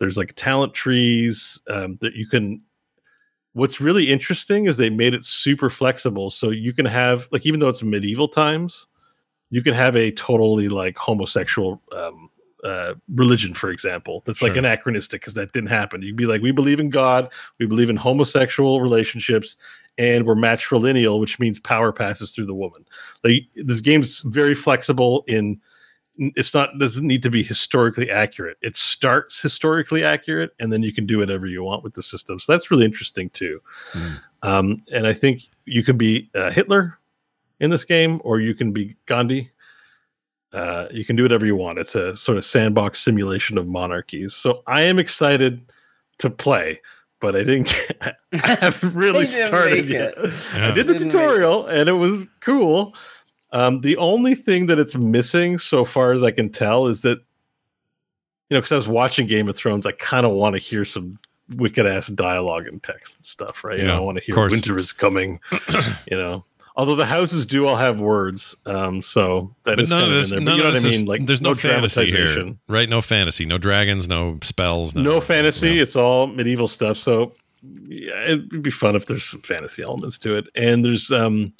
[0.00, 2.62] There's like talent trees um, that you can.
[3.52, 6.30] What's really interesting is they made it super flexible.
[6.30, 8.88] So you can have, like, even though it's medieval times,
[9.50, 12.30] you can have a totally like homosexual um,
[12.64, 14.60] uh, religion, for example, that's like Sure.
[14.60, 16.00] anachronistic because that didn't happen.
[16.02, 17.28] You'd be like, we believe in God,
[17.58, 19.56] we believe in homosexual relationships,
[19.98, 22.86] and we're matrilineal, which means power passes through the woman.
[23.24, 25.60] Like this game's very flexible in
[26.18, 28.58] it's not doesn't need to be historically accurate.
[28.60, 32.38] It starts historically accurate, and then you can do whatever you want with the system.
[32.38, 33.62] So that's really interesting too.
[34.42, 36.98] Um, and I think you can be uh, Hitler,
[37.62, 39.50] in this game, or you can be Gandhi.
[40.52, 41.78] Uh, you can do whatever you want.
[41.78, 44.34] It's a sort of sandbox simulation of monarchies.
[44.34, 45.62] So I am excited
[46.18, 46.82] to play,
[47.22, 47.72] but I didn't.
[48.02, 50.14] I haven't really didn't started yet.
[50.18, 50.68] Yeah.
[50.68, 52.94] I did the Didn't make tutorial, and it was cool.
[53.52, 57.18] Um, the only thing that it's missing, so far as I can tell, is that
[58.50, 60.84] you know, because I was watching Game of Thrones, I kind of want to hear
[60.84, 61.18] some
[61.56, 63.78] wicked ass dialogue and text and stuff, right?
[63.78, 64.52] You know, Yeah, I want to hear course.
[64.52, 65.40] winter is coming.
[66.10, 66.44] you know,
[66.76, 70.16] although the houses do all have words, um, so that But is none kind of
[70.18, 70.40] this, there.
[70.40, 71.02] none you know of what this I mean?
[71.02, 72.88] is, Like, there's no, fantasy here, right?
[72.88, 75.74] No fantasy, no dragons, no spells, no, No fantasy.
[75.74, 75.82] Yeah.
[75.82, 76.96] It's all medieval stuff.
[76.96, 77.34] So
[77.88, 80.46] yeah, it'd be fun if there's some fantasy elements to it.
[80.56, 81.52] And there's um,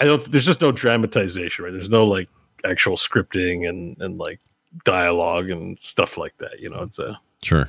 [0.00, 0.22] I don't.
[0.30, 1.72] There's just no dramatization, right?
[1.72, 2.28] There's no like
[2.64, 4.38] actual scripting and and like
[4.84, 6.60] dialogue and stuff like that.
[6.60, 7.68] You know, it's a Sure.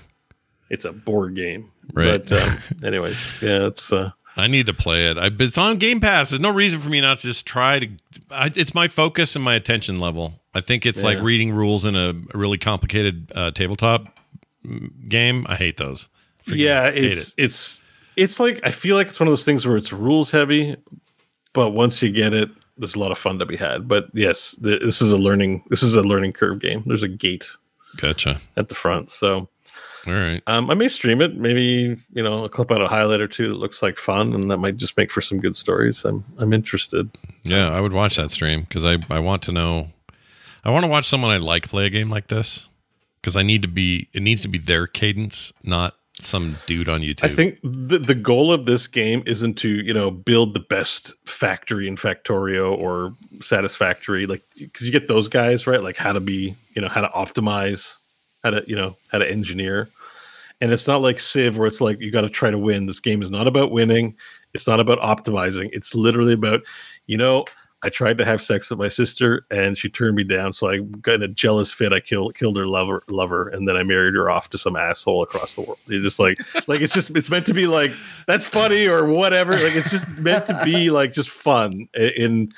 [0.69, 1.71] it's a board game.
[1.93, 2.23] Right.
[2.23, 5.17] But um, anyways, yeah, it's uh, I need to play it.
[5.17, 6.31] I, it's on Game Pass.
[6.31, 7.89] There's no reason for me not to just try to.
[8.31, 10.41] I, it's my focus and my attention level.
[10.55, 14.19] I think it's like reading rules in a, really complicated uh, tabletop
[14.65, 15.45] mm, game.
[15.49, 16.09] I hate those.
[16.45, 17.81] Freaking yeah, it's it's
[18.15, 20.75] it's like I feel like it's one of those things where it's rules heavy,
[21.53, 23.87] but once you get it, there's a lot of fun to be had.
[23.87, 26.83] But yes, th- this is a learning this is a learning curve game.
[26.85, 27.49] There's a gate
[27.97, 28.41] Gotcha.
[28.57, 29.47] at the front, so
[30.05, 30.43] All right.
[30.47, 31.35] um, I may stream it.
[31.37, 34.51] Maybe you know, I'll clip out a highlight or two that looks like fun, and
[34.51, 36.03] that might just make for some good stories.
[36.03, 37.09] I'm I'm interested.
[37.43, 39.87] Yeah, I would watch that stream because I, I want to know.
[40.65, 42.69] I want to watch someone I like play a game like this
[43.21, 44.09] because I need to be.
[44.13, 47.23] It needs to be their cadence, not some dude on YouTube.
[47.23, 51.13] I think the the goal of this game isn't to you know build the best
[51.25, 56.19] factory in Factorio or Satisfactory, like because you get those guys right, like how to
[56.19, 57.97] be you know how to optimize,
[58.43, 59.89] how to you know how to engineer,
[60.61, 62.85] and it's not like Civ where it's like you got to try to win.
[62.85, 64.15] This game is not about winning.
[64.53, 65.69] It's not about optimizing.
[65.73, 66.61] It's literally about
[67.07, 67.45] you know.
[67.85, 70.53] I tried to have sex with my sister and she turned me down.
[70.53, 71.91] So I got in a jealous fit.
[71.91, 75.21] I killed killed her lover lover and then I married her off to some asshole
[75.21, 75.79] across the world.
[75.87, 76.39] You're just like
[76.69, 77.91] like it's just it's meant to be like
[78.25, 79.59] that's funny or whatever.
[79.59, 82.53] Like it's just meant to be like just fun in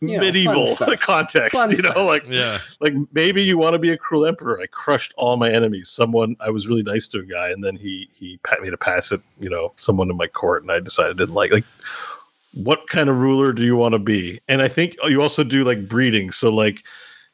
[0.00, 1.56] You know, medieval fun context.
[1.56, 2.06] Fun you know, stuff.
[2.06, 2.58] like Yeah.
[2.80, 4.60] like maybe you want to be a cruel emperor.
[4.60, 5.88] I crushed all my enemies.
[5.88, 8.76] Someone I was really nice to a guy, and then he he pat me to
[8.76, 9.20] pass it.
[9.40, 11.64] You know, someone in my court, and I decided I didn't like like.
[12.54, 14.40] What kind of ruler do you want to be?
[14.48, 16.30] And I think you also do like breeding.
[16.30, 16.82] So like,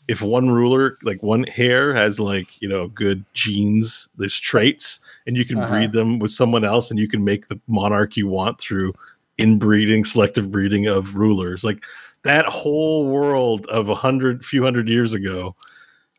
[0.09, 5.36] if one ruler, like one hair, has like you know good genes, there's traits, and
[5.36, 5.70] you can Uh-huh.
[5.73, 8.93] breed them with someone else, and you can make the monarch you want through
[9.39, 11.62] inbreeding, selective breeding of rulers.
[11.65, 11.84] Like
[12.25, 15.55] that whole world of a hundred, few hundred years ago,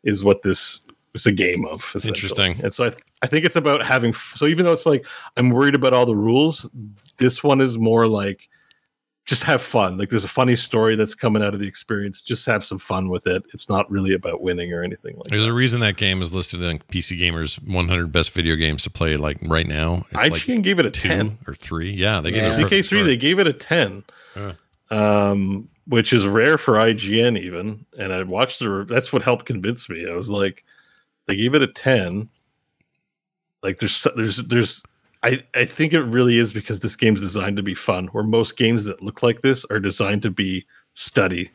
[0.04, 0.82] is what this
[1.14, 1.94] is a game of.
[2.04, 2.58] Interesting.
[2.62, 4.10] And so I, th- I think it's about having.
[4.10, 5.04] f- So even though it's like
[5.36, 6.68] I'm worried about all the rules,
[7.18, 8.48] this one is more like
[9.24, 9.98] just have fun.
[9.98, 12.22] Like there's a funny story that's coming out of the experience.
[12.22, 13.42] Just have some fun with it.
[13.52, 15.50] It's not really about winning or anything like There's that.
[15.50, 19.16] a reason that game is listed in PC Gamer's 100 best video games to play
[19.16, 20.06] like right now.
[20.12, 21.38] It's IGN like gave it a two 10.
[21.48, 21.90] or three.
[21.90, 22.52] Yeah, they gave Yeah.
[22.52, 23.02] it a CK3, score.
[23.02, 24.04] they gave it a 10.
[24.36, 24.52] Yeah.
[24.90, 27.84] Um, which is rare for IGN even.
[27.98, 28.84] And I watched the.
[28.88, 30.08] That's what helped convince me.
[30.10, 30.64] I was like,
[31.26, 32.28] they gave it a ten.
[33.62, 34.82] Like there's there's there's.
[35.22, 38.06] I, I think it really is because this game's designed to be fun.
[38.08, 41.50] Where most games that look like this are designed to be study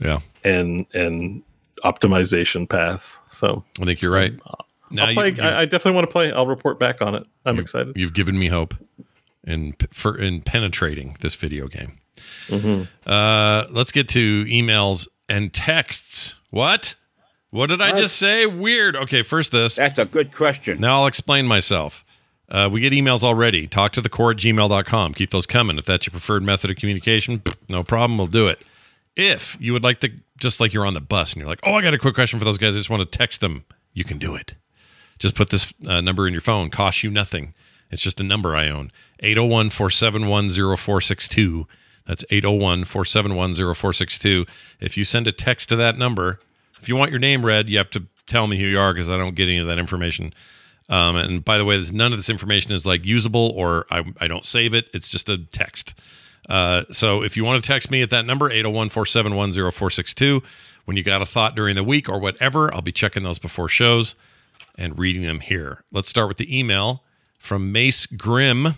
[0.00, 1.42] Yeah, and and
[1.84, 3.20] optimization path.
[3.28, 4.32] So I think you're right.
[4.90, 5.30] Now play.
[5.30, 6.32] you, I, I definitely want to play.
[6.32, 7.24] I'll report back on it.
[7.44, 7.96] I'm you- excited.
[7.96, 8.74] You've given me hope
[9.46, 11.98] in for in penetrating this video game.
[12.48, 12.88] Mhm.
[13.06, 16.34] Uh, let's get to emails and texts.
[16.50, 16.94] What?
[17.50, 18.46] What did I just say?
[18.46, 18.96] Weird.
[18.96, 19.76] Okay, first this.
[19.76, 20.80] That's a good question.
[20.80, 22.04] Now I'll explain myself.
[22.48, 23.66] Uh, we get emails already.
[23.66, 25.14] Talk to the core at gmail.com.
[25.14, 25.78] Keep those coming.
[25.78, 28.18] If that's your preferred method of communication, no problem.
[28.18, 28.62] We'll do it.
[29.16, 31.74] If you would like to, just like you're on the bus and you're like, oh,
[31.74, 32.74] I got a quick question for those guys.
[32.74, 33.64] I just want to text them.
[33.92, 34.56] You can do it.
[35.20, 36.70] Just put this uh, number in your phone.
[36.70, 37.54] Costs you nothing.
[37.94, 38.90] It's just a number I own
[39.20, 41.66] 801 471 0462.
[42.06, 44.46] That's 801 471 0462.
[44.80, 46.40] If you send a text to that number,
[46.82, 49.08] if you want your name read, you have to tell me who you are because
[49.08, 50.34] I don't get any of that information.
[50.88, 54.26] Um, and by the way, none of this information is like usable or I, I
[54.26, 54.90] don't save it.
[54.92, 55.94] It's just a text.
[56.48, 60.42] Uh, so if you want to text me at that number, 801 471 0462,
[60.84, 63.68] when you got a thought during the week or whatever, I'll be checking those before
[63.68, 64.16] shows
[64.76, 65.84] and reading them here.
[65.92, 67.03] Let's start with the email
[67.44, 68.74] from Mace Grimm.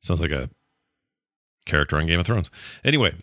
[0.00, 0.50] Sounds like a
[1.64, 2.50] character on Game of Thrones.
[2.84, 3.14] Anyway,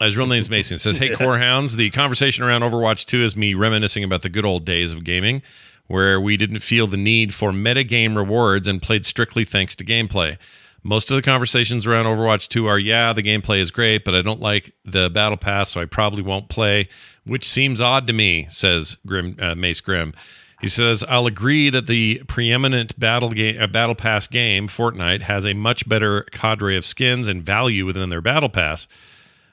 [0.00, 0.76] his real name is Mason.
[0.76, 4.28] It says, Hey, Core Hounds, the conversation around Overwatch 2 is me reminiscing about the
[4.28, 5.42] good old days of gaming
[5.88, 10.38] where we didn't feel the need for metagame rewards and played strictly thanks to gameplay.
[10.82, 14.22] Most of the conversations around Overwatch 2 are, yeah, the gameplay is great, but I
[14.22, 16.88] don't like the battle pass, so I probably won't play,
[17.24, 20.14] which seems odd to me, says Grim uh, Mace Grim.
[20.62, 25.44] He says, I'll agree that the preeminent battle game, uh, battle pass game, Fortnite, has
[25.44, 28.86] a much better cadre of skins and value within their battle pass.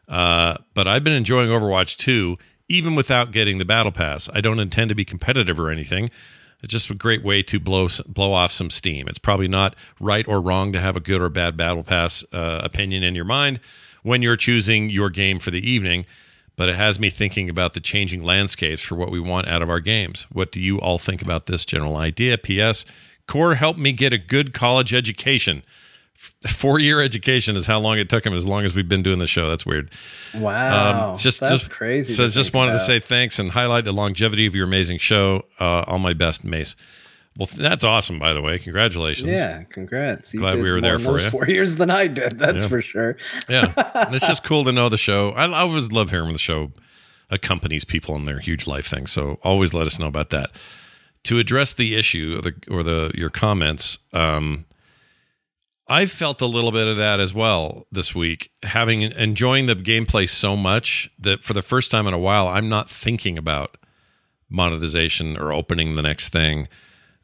[0.07, 4.29] Uh, but I've been enjoying Overwatch 2, even without getting the battle pass.
[4.33, 6.11] I don't intend to be competitive or anything.
[6.61, 9.07] It's just a great way to blow blow off some steam.
[9.07, 12.61] It's probably not right or wrong to have a good or bad battle pass uh,
[12.63, 13.59] opinion in your mind
[14.03, 16.05] when you're choosing your game for the evening,
[16.59, 19.69] but it has me thinking about the changing landscapes for what we want out of
[19.69, 20.27] our games.
[20.29, 22.37] What do you all think about this general idea?
[22.37, 22.83] P.S.
[23.27, 25.63] Core helped me get a good college education.
[26.49, 28.33] Four year education is how long it took him.
[28.33, 29.89] As long as we've been doing the show, that's weird.
[30.35, 32.13] Wow, Um, just that's just crazy.
[32.13, 35.45] So just wanted to say thanks and highlight the longevity of your amazing show.
[35.61, 36.75] Uh, all my best, Mace.
[37.39, 38.19] Well, that's awesome.
[38.19, 39.29] By the way, congratulations.
[39.29, 40.33] Yeah, congrats.
[40.33, 41.29] You Glad we were there for you.
[41.29, 42.37] Four years than I did.
[42.37, 42.69] That's Yeah.
[42.69, 43.17] for sure.
[43.47, 43.71] yeah.
[43.95, 45.29] And it's just cool to know the show.
[45.31, 46.73] I, I always love hearing when the show
[47.29, 49.11] accompanies people in their huge life things.
[49.11, 50.51] So always let us know about that.
[51.23, 54.65] To address the issue or the or the your comments, um,
[55.87, 60.27] I felt a little bit of that as well this week, having enjoying the gameplay
[60.29, 63.77] so much that for the first time in a while, I'm not thinking about
[64.49, 66.67] monetization or opening the next thing.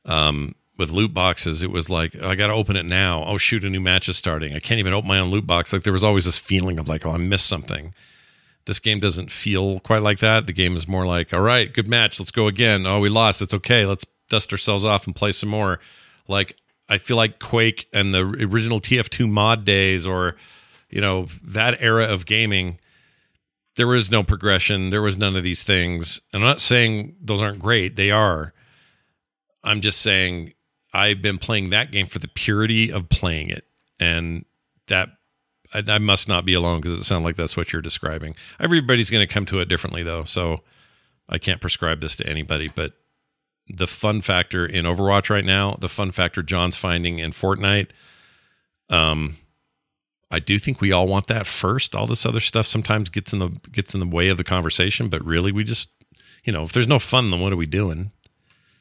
[0.06, 3.24] Um, with loot boxes, it was like I got to open it now.
[3.26, 4.54] Oh shoot, a new match is starting.
[4.54, 5.72] I can't even open my own loot box.
[5.72, 7.94] Like there was always this feeling of like, oh, I missed something.
[8.66, 10.48] This game doesn't feel quite like that.
[10.48, 12.86] The game is more like, all right, good match, let's go again.
[12.86, 13.86] Oh, we lost, it's okay.
[13.86, 15.80] Let's dust ourselves off and play some more.
[16.28, 16.58] Like
[16.90, 20.36] I feel like Quake and the original TF2 mod days, or
[20.90, 22.80] you know that era of gaming.
[23.76, 24.90] There was no progression.
[24.90, 26.22] There was none of these things.
[26.34, 27.96] I'm not saying those aren't great.
[27.96, 28.54] They are.
[29.66, 30.54] I'm just saying
[30.94, 33.66] I've been playing that game for the purity of playing it,
[34.00, 34.46] and
[34.88, 35.10] that
[35.74, 38.36] I, I must not be alone because it sounds like that's what you're describing.
[38.60, 40.62] Everybody's going to come to it differently, though, so
[41.28, 42.70] I can't prescribe this to anybody.
[42.74, 42.94] But
[43.68, 47.90] the fun factor in Overwatch right now, the fun factor John's finding in Fortnite,
[48.90, 49.38] um,
[50.32, 51.96] I do think we all want that first.
[51.96, 55.08] All this other stuff sometimes gets in the gets in the way of the conversation,
[55.08, 55.90] but really, we just,
[56.44, 58.12] you know, if there's no fun, then what are we doing?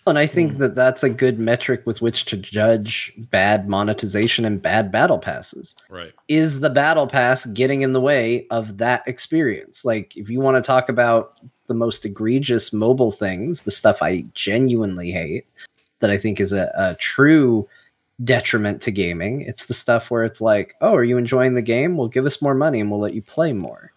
[0.07, 0.58] And I think hmm.
[0.58, 5.74] that that's a good metric with which to judge bad monetization and bad battle passes.
[5.89, 6.12] Right.
[6.28, 9.84] Is the battle pass getting in the way of that experience?
[9.84, 14.26] Like, if you want to talk about the most egregious mobile things, the stuff I
[14.34, 15.47] genuinely hate,
[16.00, 17.66] that I think is a, a true
[18.23, 21.97] detriment to gaming, it's the stuff where it's like, oh, are you enjoying the game?
[21.97, 23.94] Well, give us more money and we'll let you play more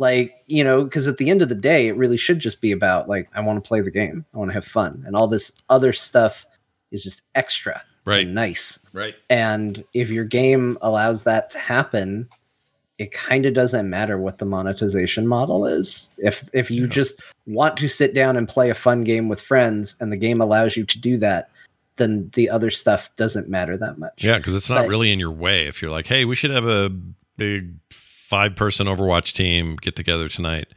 [0.00, 2.72] like you know because at the end of the day it really should just be
[2.72, 5.28] about like i want to play the game i want to have fun and all
[5.28, 6.44] this other stuff
[6.90, 8.26] is just extra right.
[8.26, 8.78] nice.
[8.92, 9.14] Right.
[9.28, 12.28] And if your game allows that to happen
[12.98, 16.08] it kind of doesn't matter what the monetization model is.
[16.18, 19.96] If if you just want to sit down and play a fun game with friends
[20.00, 21.50] and the game allows you to do that
[21.96, 24.14] then the other stuff doesn't matter that much.
[24.18, 25.66] Yeah, because it's not But- really in your way.
[25.66, 26.90] If you're like, hey, we should have a
[27.36, 27.72] big
[28.30, 30.68] five person Overwatch team get together tonight,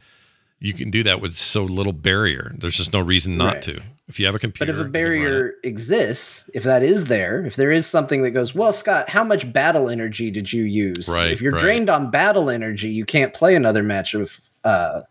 [0.58, 2.52] you can do that with so little barrier.
[2.58, 3.62] There's just no reason not Right.
[3.62, 3.80] to.
[4.08, 5.22] If you have a computer, But if a you can run it.
[5.22, 9.22] barrier exists, if that is there, if there is something that goes, well, Scott, how
[9.24, 11.08] much battle energy did you use?
[11.08, 11.60] Right, If you're right.
[11.62, 14.32] drained on battle energy, you can't play another match of
[14.64, 15.02] uh,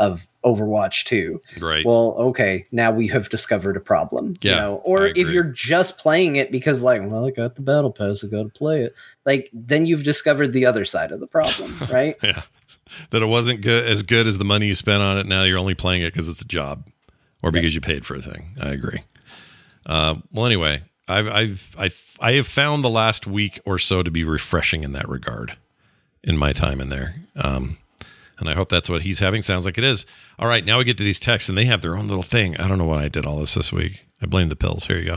[0.00, 1.40] of Overwatch 2.
[1.60, 1.84] Right.
[1.84, 4.34] Well, okay, now we have discovered a problem.
[4.40, 4.74] Yeah, You know?
[4.84, 8.28] Or if you're just playing it because, like, well, I got the battle pass, I
[8.28, 8.94] got to play it.
[9.26, 12.16] Like, then you've discovered the other side of the problem, right?
[12.22, 12.42] yeah,
[13.10, 15.26] that it wasn't good as good as the money you spent on it.
[15.26, 16.88] Now you're only playing it because it's a job
[17.42, 18.56] or because you paid for a thing.
[18.62, 19.00] I agree.
[19.84, 24.10] Uh, well, anyway, I've I've I've I have found the last week or so to
[24.10, 25.56] be refreshing in that regard
[26.24, 27.16] in my time in there.
[27.36, 27.76] Um,
[28.40, 29.42] and I hope that's what he's having.
[29.42, 30.06] Sounds like it is.
[30.38, 32.56] All right, now we get to these texts, and they have their own little thing.
[32.58, 34.04] I don't know why I did all this this week.
[34.22, 34.86] I blame the pills.
[34.86, 35.16] Here you go.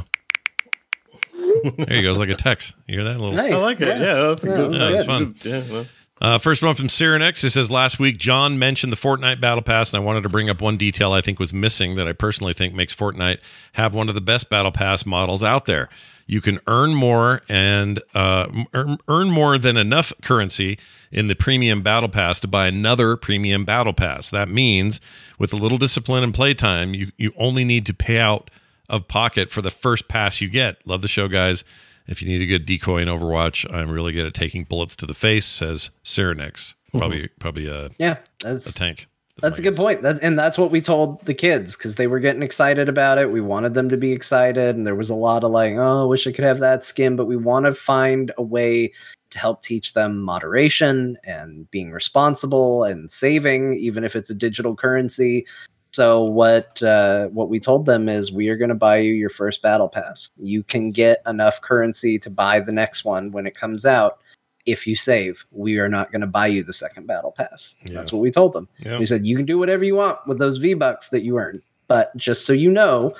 [1.77, 2.09] There you go.
[2.11, 2.75] It's like a text.
[2.87, 3.33] You hear that little?
[3.35, 3.53] Nice.
[3.53, 3.87] I like it.
[3.87, 4.71] Yeah, that's a Yeah, good.
[4.73, 5.35] that's Yeah, it's fun.
[5.43, 5.85] Yeah, well.
[6.21, 7.43] Uh, first one from Cyrenex.
[7.43, 10.49] It says last week John mentioned the Fortnite Battle Pass, and I wanted to bring
[10.49, 13.39] up one detail I think was missing that I personally think makes Fortnite
[13.73, 15.89] have one of the best Battle Pass models out there.
[16.25, 20.77] You can earn more and uh, earn, more than enough currency
[21.11, 24.29] in the premium Battle Pass to buy another premium Battle Pass.
[24.29, 25.01] That means
[25.37, 28.49] with a little discipline and playtime, you you only need to pay out
[28.89, 30.85] of pocket for the first pass you get.
[30.87, 31.63] Love the show, guys.
[32.05, 35.05] If you need a good decoy in Overwatch, I'm really good at taking bullets to
[35.05, 36.75] the face, says Cyrenex.
[36.91, 39.07] Probably probably a, Yeah, a tank.
[39.41, 40.03] That's a good point.
[40.03, 43.31] That, and that's what we told the kids because they were getting excited about it.
[43.31, 46.05] We wanted them to be excited, and there was a lot of like, "Oh, I
[46.05, 48.93] wish I could have that skin," but we want to find a way
[49.31, 54.75] to help teach them moderation and being responsible and saving, even if it's a digital
[54.75, 55.45] currency.
[55.93, 59.29] So what uh, what we told them is we are going to buy you your
[59.29, 60.29] first battle pass.
[60.37, 64.19] You can get enough currency to buy the next one when it comes out.
[64.65, 67.75] If you save, we are not going to buy you the second battle pass.
[67.85, 67.95] Yeah.
[67.95, 68.67] That's what we told them.
[68.79, 68.97] Yeah.
[68.97, 71.61] We said you can do whatever you want with those V bucks that you earn,
[71.87, 73.13] but just so you know,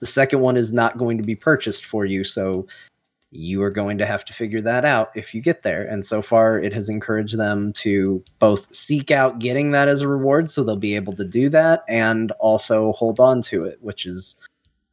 [0.00, 2.24] the second one is not going to be purchased for you.
[2.24, 2.66] So
[3.30, 5.82] you are going to have to figure that out if you get there.
[5.86, 10.08] And so far, it has encouraged them to both seek out getting that as a
[10.08, 14.06] reward, so they'll be able to do that, and also hold on to it, which
[14.06, 14.36] is,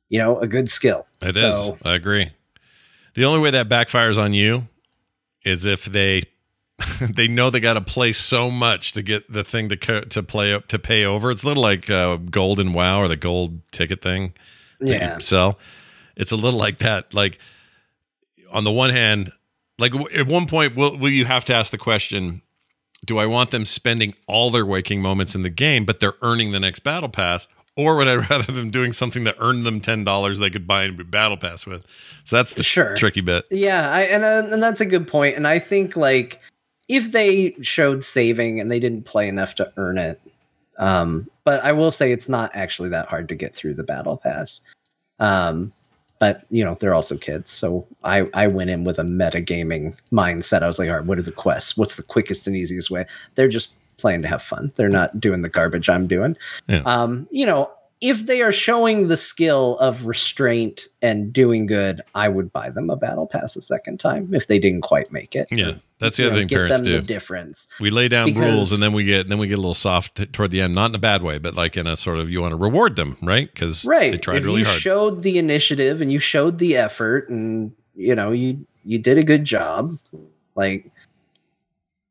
[0.10, 1.08] you know, a good skill.
[1.22, 1.56] It is.
[1.56, 2.30] So- I agree.
[3.14, 4.68] The only way that backfires on you
[5.46, 6.24] is if they
[7.02, 10.22] they know they got to play so much to get the thing to co- to
[10.22, 11.32] play up to pay over.
[11.32, 14.34] It's a little like uh, gold and WoW or the gold ticket thing
[14.82, 15.20] Yeah.
[15.20, 15.58] sell.
[16.18, 17.14] It's a little like that.
[17.14, 17.40] Like
[18.52, 19.32] on the one hand,
[19.80, 22.42] like w- at one point, will will you have to ask the question?
[23.06, 26.52] Do I want them spending all their waking moments in the game, but they're earning
[26.52, 27.48] the next battle pass,
[27.78, 30.84] or would I rather them doing something that earned them ten dollars they could buy
[30.84, 31.86] a battle pass with?
[32.24, 32.94] So that's the Sure.
[32.96, 33.46] tricky bit.
[33.52, 35.36] Yeah, I and uh, and that's a good point.
[35.36, 36.40] And I think like
[36.88, 40.22] if they showed saving and they didn't play enough to earn it,
[40.78, 44.18] um, but I will say it's not actually that hard to get through the battle
[44.18, 44.62] pass.
[45.20, 45.72] Um,
[46.20, 50.64] but you know they're also kids, so I I went in with a metagaming mindset.
[50.64, 51.76] I was like, all right, what are the quests?
[51.76, 53.06] What's the quickest and easiest way?
[53.36, 54.72] They're just playing to have fun.
[54.76, 56.36] They're not doing the garbage I'm doing.
[56.68, 56.82] Yeah.
[56.86, 57.70] Um, you know,
[58.02, 62.90] if they are showing the skill of restraint and doing good, I would buy them
[62.90, 65.48] a battle pass a second time if they didn't quite make it.
[65.50, 66.92] Yeah, that's the You other know, thing parents do.
[66.98, 67.68] the difference.
[67.80, 70.16] We lay down Because- rules and then we get then we get a little soft
[70.16, 72.30] t- toward the end, not in a bad way, but like in a sort of
[72.30, 73.50] you want to reward them, right?
[73.52, 74.12] Because Right.
[74.12, 74.82] they tried if really you hard.
[74.82, 79.24] showed the initiative and you showed the effort and you know, you you did a
[79.24, 79.98] good job,
[80.56, 80.92] like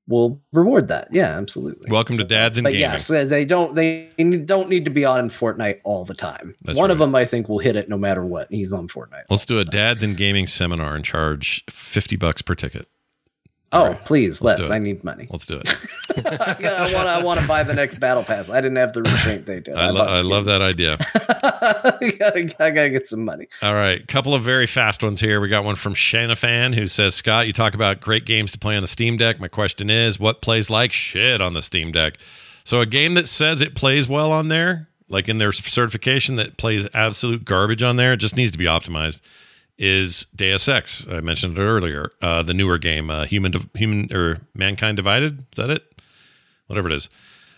[0.07, 1.09] we'll reward that.
[1.13, 1.91] Yeah, absolutely.
[1.91, 2.81] Welcome to Dads and but Gaming.
[2.83, 4.11] yes, they don't they
[4.45, 6.55] don't need to be on Fortnite all the time.
[6.63, 8.49] That's One of them I think will hit it no matter what.
[8.51, 9.25] He's on Fortnite.
[9.31, 12.89] Let's do a dads and gaming seminar and charge fifty bucks per ticket.
[13.75, 14.01] Oh, right.
[14.05, 14.71] please, Let's let's.
[14.71, 15.27] I need money.
[15.31, 15.77] Let's do it.
[16.27, 17.09] I want.
[17.09, 18.49] I want to buy the next battle pass.
[18.49, 19.75] I didn't have the restraint they did.
[19.77, 20.97] I, lo- I love that idea.
[21.15, 23.49] I, gotta, I gotta get some money.
[23.63, 25.41] All right, couple of very fast ones here.
[25.41, 28.77] We got one from Shanafan who says, "Scott, you talk about great games to play
[28.77, 29.41] on the Steam Deck.
[29.41, 32.19] My question is, what plays like shit on the Steam Deck?
[32.65, 36.57] So a game that says it plays well on there, like in their certification that
[36.57, 39.21] plays absolute garbage on there, it just needs to be optimized.
[39.77, 41.07] Is Deus Ex?
[41.11, 42.11] I mentioned it earlier.
[42.23, 45.41] Uh, the newer game, uh, Human, Div- Human or Mankind Divided.
[45.41, 45.83] Is that it?
[46.67, 47.09] Whatever it is.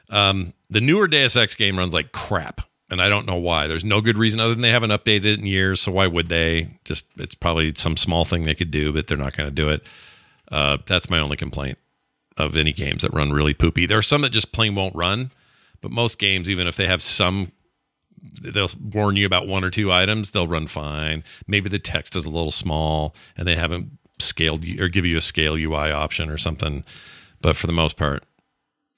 [0.09, 3.67] Um, the newer Deus Ex game runs like crap, and I don't know why.
[3.67, 5.83] There's no good reason other than they haven't updated it in years.
[5.83, 6.79] So why would they?
[6.85, 9.69] Just it's probably some small thing they could do, but they're not going to do
[9.69, 9.83] it.
[10.51, 11.77] Uh, that's my only complaint
[12.37, 13.87] of any games that run really poopy.
[13.87, 15.33] There are some that just plain won't run,
[15.81, 17.53] but most games, even if they have some,
[18.43, 21.25] they'll warn you about one or two items, they'll run fine.
[21.47, 25.23] Maybe the text is a little small and they haven't scaled or give you a
[25.23, 26.85] scale UI option or something.
[27.41, 28.25] But for the most part,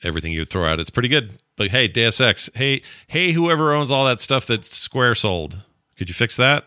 [0.03, 1.35] everything you throw out, it's pretty good.
[1.59, 5.59] Like, hey, Deus Ex, hey, hey, whoever owns all that stuff that Square sold,
[5.97, 6.65] could you fix that?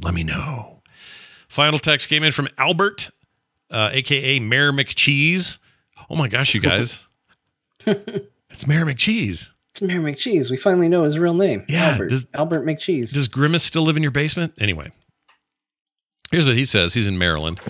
[0.00, 0.82] Let me know.
[1.48, 3.10] Final text came in from Albert,
[3.70, 5.58] uh, aka Mayor McCheese.
[6.08, 7.08] Oh my gosh, you guys.
[7.86, 9.50] it's Mayor McCheese.
[9.78, 10.50] It's Mayor McCheese.
[10.50, 11.64] We finally know his real name.
[11.68, 12.08] Yeah, Albert.
[12.08, 13.12] does- Albert McCheese.
[13.12, 14.54] Does Grimace still live in your basement?
[14.58, 14.90] Anyway,
[16.32, 16.94] here's what he says.
[16.94, 17.60] He's in Maryland.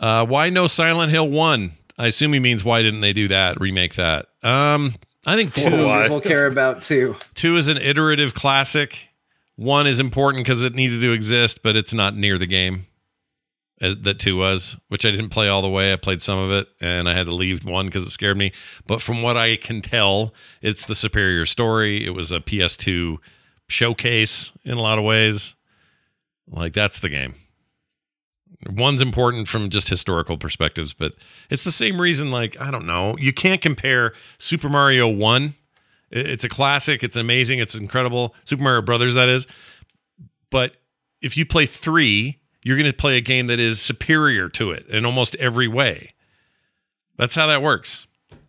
[0.00, 1.70] Uh, why no Silent Hill 1?
[1.98, 4.26] I assume he means why didn't they do that, remake that?
[4.42, 4.94] Um,
[5.24, 7.14] I think two, People care about two.
[7.34, 9.08] two is an iterative classic.
[9.54, 12.86] One is important because it needed to exist, but it's not near the game
[13.80, 15.92] as, that two was, which I didn't play all the way.
[15.92, 18.52] I played some of it and I had to leave one because it scared me.
[18.86, 22.04] But from what I can tell, it's the superior story.
[22.04, 23.18] It was a PS2
[23.68, 25.54] showcase in a lot of ways.
[26.48, 27.34] Like that's the game.
[28.70, 31.14] One's important from just historical perspectives, but
[31.50, 32.30] it's the same reason.
[32.30, 35.54] Like I don't know, you can't compare Super Mario One.
[36.10, 37.02] It's a classic.
[37.02, 37.58] It's amazing.
[37.58, 38.34] It's incredible.
[38.44, 39.46] Super Mario Brothers, that is.
[40.50, 40.76] But
[41.20, 44.86] if you play three, you're going to play a game that is superior to it
[44.88, 46.14] in almost every way.
[47.16, 48.08] That's how that works.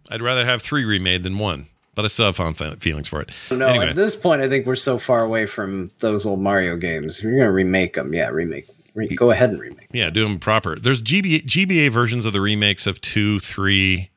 [0.10, 3.30] I'd rather have three remade than one, but I still have fond feelings for it.
[3.52, 6.76] No, anyway, at this point, I think we're so far away from those old Mario
[6.78, 7.18] games.
[7.20, 8.68] If you're gonna remake them, yeah, remake.
[8.96, 9.90] Re- go ahead and remake.
[9.92, 10.78] yeah, do them proper.
[10.80, 14.10] There's GBA, GBA versions of the remakes of two, three,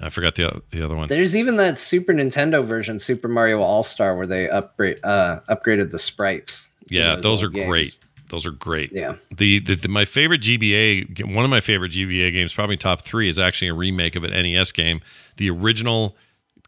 [0.00, 1.08] I forgot the o- the other one.
[1.08, 5.90] There's even that Super Nintendo version, Super Mario All Star, where they upgrade uh, upgraded
[5.90, 6.68] the sprites.
[6.88, 7.66] Yeah, those are games.
[7.68, 7.98] great.
[8.28, 8.92] Those are great.
[8.92, 9.16] Yeah.
[9.34, 13.28] The, the, the my favorite GBA, one of my favorite GBA games, probably top three,
[13.28, 15.00] is actually a remake of an NES game.
[15.36, 16.16] The original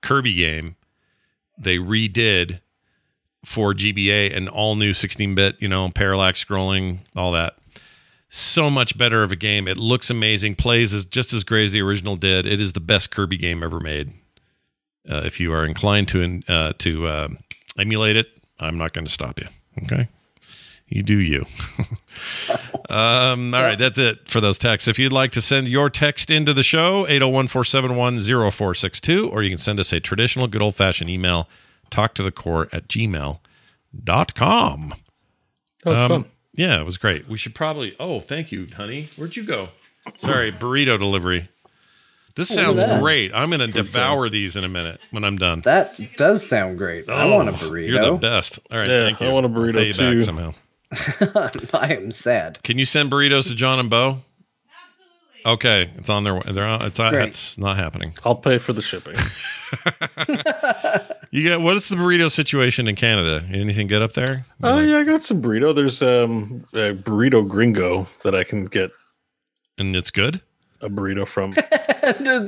[0.01, 0.77] Kirby game,
[1.59, 2.61] they redid
[3.45, 7.57] for GBA and all new 16-bit, you know, parallax scrolling, all that.
[8.29, 9.67] So much better of a game.
[9.67, 10.55] It looks amazing.
[10.55, 12.47] Plays is just as great as the original did.
[12.47, 14.13] It is the best Kirby game ever made.
[15.09, 17.29] Uh, if you are inclined to uh, to uh,
[17.77, 18.29] emulate it,
[18.61, 19.49] I'm not going to stop you.
[19.83, 20.07] Okay.
[20.91, 21.47] You do you.
[22.91, 24.89] um, all right, that's it for those texts.
[24.89, 29.51] If you'd like to send your text into the show, 801 471 0462, or you
[29.51, 31.49] can send us a traditional, good old fashioned email,
[31.91, 33.39] talk to the core at gmail.com.
[35.85, 36.25] That was fun.
[36.55, 37.29] Yeah, it was great.
[37.29, 37.95] We should probably.
[38.01, 39.09] Oh, thank you, honey.
[39.17, 39.69] Where'd you go?
[40.17, 41.49] Sorry, burrito delivery.
[42.35, 43.33] This sounds great.
[43.35, 45.61] I'm going to devour these in a minute when I'm done.
[45.63, 47.09] That does sound great.
[47.09, 47.89] I want a Oh, burrito.
[47.89, 48.59] You're the best.
[48.71, 49.27] All right, Yeah, thank you.
[49.27, 50.15] I want a I'll burrito pay you too.
[50.17, 50.53] back somehow.
[51.73, 52.63] I am sad.
[52.63, 54.19] Can you send burritos to John and Bo?
[55.43, 55.53] Absolutely.
[55.53, 56.43] Okay, it's on their way.
[56.47, 57.29] They're on, it's not, Great.
[57.29, 58.13] it's not happening.
[58.25, 59.15] I'll pay for the shipping.
[61.33, 63.47] You got what is the burrito situation in Canada?
[63.53, 64.45] Anything good up there?
[64.65, 65.73] Oh yeah, I got some burrito.
[65.73, 68.91] There's um a burrito gringo that I can get
[69.79, 70.41] And it's good.
[70.81, 71.55] A burrito from.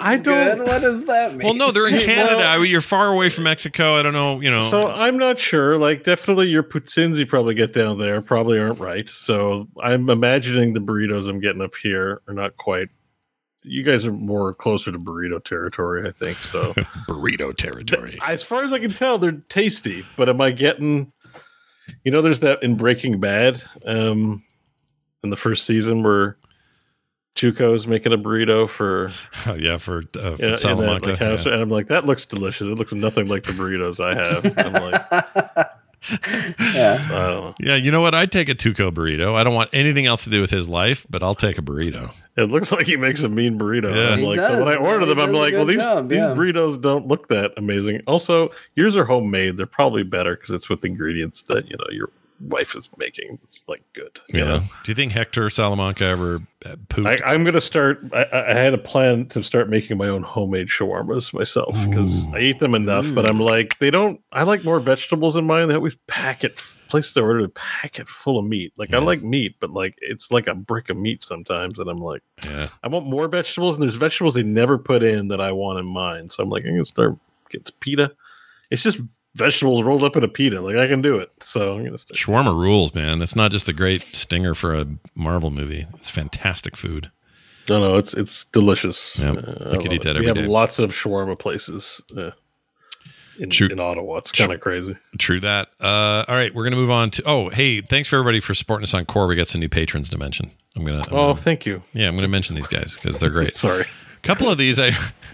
[0.00, 0.64] I don't.
[0.64, 1.44] What does that mean?
[1.44, 2.44] Well, no, they're in Canada.
[2.44, 3.94] I- You're far away from Mexico.
[3.94, 4.40] I don't know.
[4.40, 4.60] You know.
[4.62, 5.76] So I'm not sure.
[5.78, 9.08] Like, definitely your poutines you probably get down there probably aren't right.
[9.08, 12.88] So I'm imagining the burritos I'm getting up here are not quite.
[13.64, 16.38] You guys are more closer to burrito territory, I think.
[16.38, 16.72] So
[17.08, 18.18] burrito territory.
[18.24, 20.04] as far as I can tell, they're tasty.
[20.16, 21.12] But am I getting?
[22.04, 24.42] You know, there's that in Breaking Bad, um,
[25.22, 26.36] in the first season where
[27.34, 29.10] Tuco's making a burrito for
[29.46, 31.10] Oh, yeah, for, uh, for yeah, in that, Salamanca.
[31.10, 31.52] like, yeah.
[31.52, 32.66] and I'm like, that looks delicious.
[32.68, 34.44] It looks nothing like the burritos I have.
[34.58, 35.68] I'm like,
[36.74, 37.02] yeah.
[37.10, 37.54] I.
[37.60, 38.14] Yeah, you know what?
[38.14, 39.34] I'd take a Tuco burrito.
[39.34, 42.10] I don't want anything else to do with his life, but I'll take a burrito.
[42.36, 43.94] It looks like he makes a mean burrito.
[43.94, 44.10] Yeah.
[44.14, 44.86] I'm He like, so when I does.
[44.86, 46.28] order He them, I'm like, well, these job, these yeah.
[46.34, 48.00] burritos don't look that amazing.
[48.06, 49.56] Also, yours are homemade.
[49.56, 52.10] They're probably better because it's with ingredients that you know your
[52.42, 53.38] wife is making.
[53.44, 54.20] It's like good.
[54.28, 54.44] you Yeah.
[54.44, 54.58] know?
[54.84, 57.22] Do you think Hector Salamanca ever uh, pooped?
[57.22, 58.00] I, I'm gonna start.
[58.12, 62.26] I, I I had a plan to start making my own homemade shawarmas myself because
[62.34, 63.12] I eat them enough.
[63.14, 64.20] But I'm like, they don't.
[64.32, 65.68] I like more vegetables in mine.
[65.68, 66.60] They always pack it.
[66.88, 68.74] Place I order to pack it full of meat.
[68.76, 71.78] Like I like meat, but like it's like a brick of meat sometimes.
[71.78, 72.68] And I'm like, yeah.
[72.82, 75.86] I want more vegetables, and there's vegetables they never put in that I want in
[75.86, 76.28] mine.
[76.28, 77.16] So I'm like, I'm gonna start
[77.48, 78.12] get pita.
[78.70, 79.00] It's just
[79.34, 80.60] vegetables rolled up in a pita.
[80.60, 81.30] Like I can do it.
[81.40, 82.16] So I'm gonna start.
[82.18, 83.22] Shawarma rules, man.
[83.22, 85.86] It's not just a great stinger for a Marvel movie.
[85.94, 87.10] It's fantastic food.
[87.68, 89.18] No, no, it's it's delicious.
[89.20, 90.02] Yeah, Uh, I could love eat it.
[90.04, 90.46] that We have day.
[90.46, 92.30] lots of shawarma places uh,
[93.38, 93.68] in, True.
[93.68, 94.16] in Ottawa.
[94.18, 94.96] It's kind of crazy.
[95.18, 95.68] True that.
[95.80, 97.22] Uh, all right, we're gonna move on to.
[97.24, 99.26] Oh, hey, thanks for everybody for supporting us on Core.
[99.28, 100.50] We got some new patrons to mention.
[100.76, 100.98] I'm gonna.
[100.98, 101.82] I'm Oh, gonna- thank you.
[101.92, 103.54] yeah, I'm gonna mention these guys because they're great.
[103.56, 103.86] Sorry.
[104.22, 104.92] A couple of these I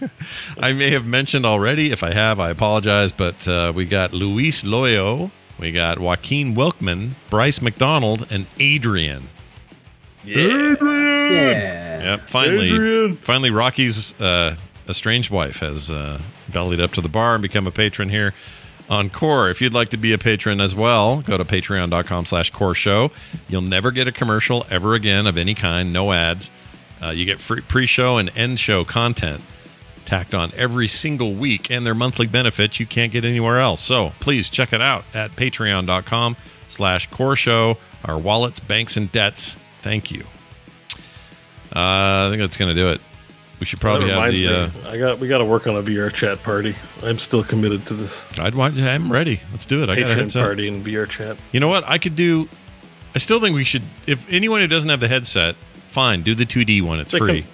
[0.57, 1.91] I may have mentioned already.
[1.91, 3.11] If I have, I apologize.
[3.11, 9.27] But uh, we got Luis Loyo, we got Joaquin Wilkman, Bryce McDonald, and Adrian.
[10.23, 10.75] Yeah.
[10.79, 12.29] Yep.
[12.29, 13.17] Finally, Adrian.
[13.17, 14.55] finally, Rocky's uh,
[14.87, 16.19] estranged wife has uh,
[16.49, 18.33] bellied up to the bar and become a patron here
[18.89, 19.51] on Core.
[19.51, 23.11] If you'd like to be a patron as well, go to patreon.com slash core show.
[23.47, 26.49] You'll never get a commercial ever again of any kind, no ads.
[27.01, 29.41] Uh, you get free pre-show and end show content
[30.05, 33.79] tacked on every single week and their monthly benefits you can't get anywhere else.
[33.79, 36.35] So please check it out at patreon.com
[36.67, 37.77] slash core show.
[38.05, 39.55] Our wallets, banks, and debts.
[39.81, 40.23] Thank you.
[41.75, 43.01] Uh, I think that's going to do it.
[43.59, 44.47] We should probably have the.
[44.47, 46.75] Uh, I got we got to work on a VR chat party.
[47.03, 48.77] I'm still committed to this I'd watch.
[48.77, 49.41] I'm ready.
[49.51, 49.89] Let's do it.
[49.89, 50.43] I got a headset.
[50.43, 51.37] party and VR chat.
[51.51, 51.87] You know what?
[51.87, 52.47] I could do.
[53.13, 53.83] I still think we should.
[54.07, 55.55] If anyone who doesn't have the headset,
[55.99, 56.21] fine.
[56.21, 56.99] Do the 2D one.
[56.99, 57.41] It's They free.
[57.41, 57.49] can-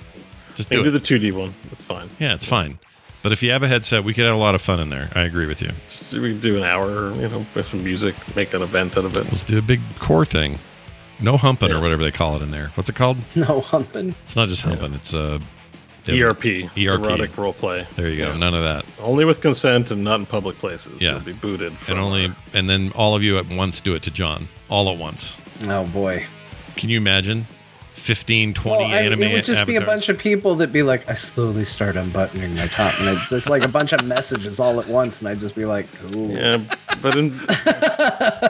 [0.56, 1.54] Just Hey, do do the 2D one.
[1.70, 2.08] That's fine.
[2.20, 2.78] yeah, it's fine.
[3.24, 5.10] But if you have a headset, we could have a lot of fun in there.
[5.16, 5.72] I agree with you.
[5.90, 9.06] Just we can do an hour, you know, with some music, make an event out
[9.06, 9.26] of it.
[9.26, 10.60] Let's do a big core thing.
[11.22, 12.72] No humping or whatever they call it in there.
[12.76, 13.18] What's it called?
[13.36, 14.14] No humping.
[14.24, 14.94] It's not just humping.
[14.94, 15.40] It's uh,
[16.08, 16.78] ERP, ERP.
[16.78, 17.88] erotic role play.
[17.96, 18.38] There you go.
[18.38, 18.86] None of that.
[19.02, 21.02] Only with consent and not in public places.
[21.02, 21.14] Yeah.
[21.14, 21.74] You'll be booted.
[21.74, 24.48] From And only, our- and then all of you at once do it to John.
[24.70, 25.36] All at once.
[25.68, 26.26] Oh boy.
[26.76, 27.46] Can you imagine?
[28.06, 30.84] 15, 20 Well, I- anime it would just be a bunch of people that be
[30.84, 34.60] like, I slowly start unbuttoning my top, and I, there's like a bunch of messages
[34.60, 36.30] all at once, and I'd just be like, cool.
[36.30, 36.60] Yeah,
[37.02, 37.26] but in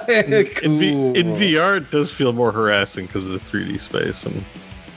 [0.10, 4.44] in, v, in VR, it does feel more harassing because of the 3D space, and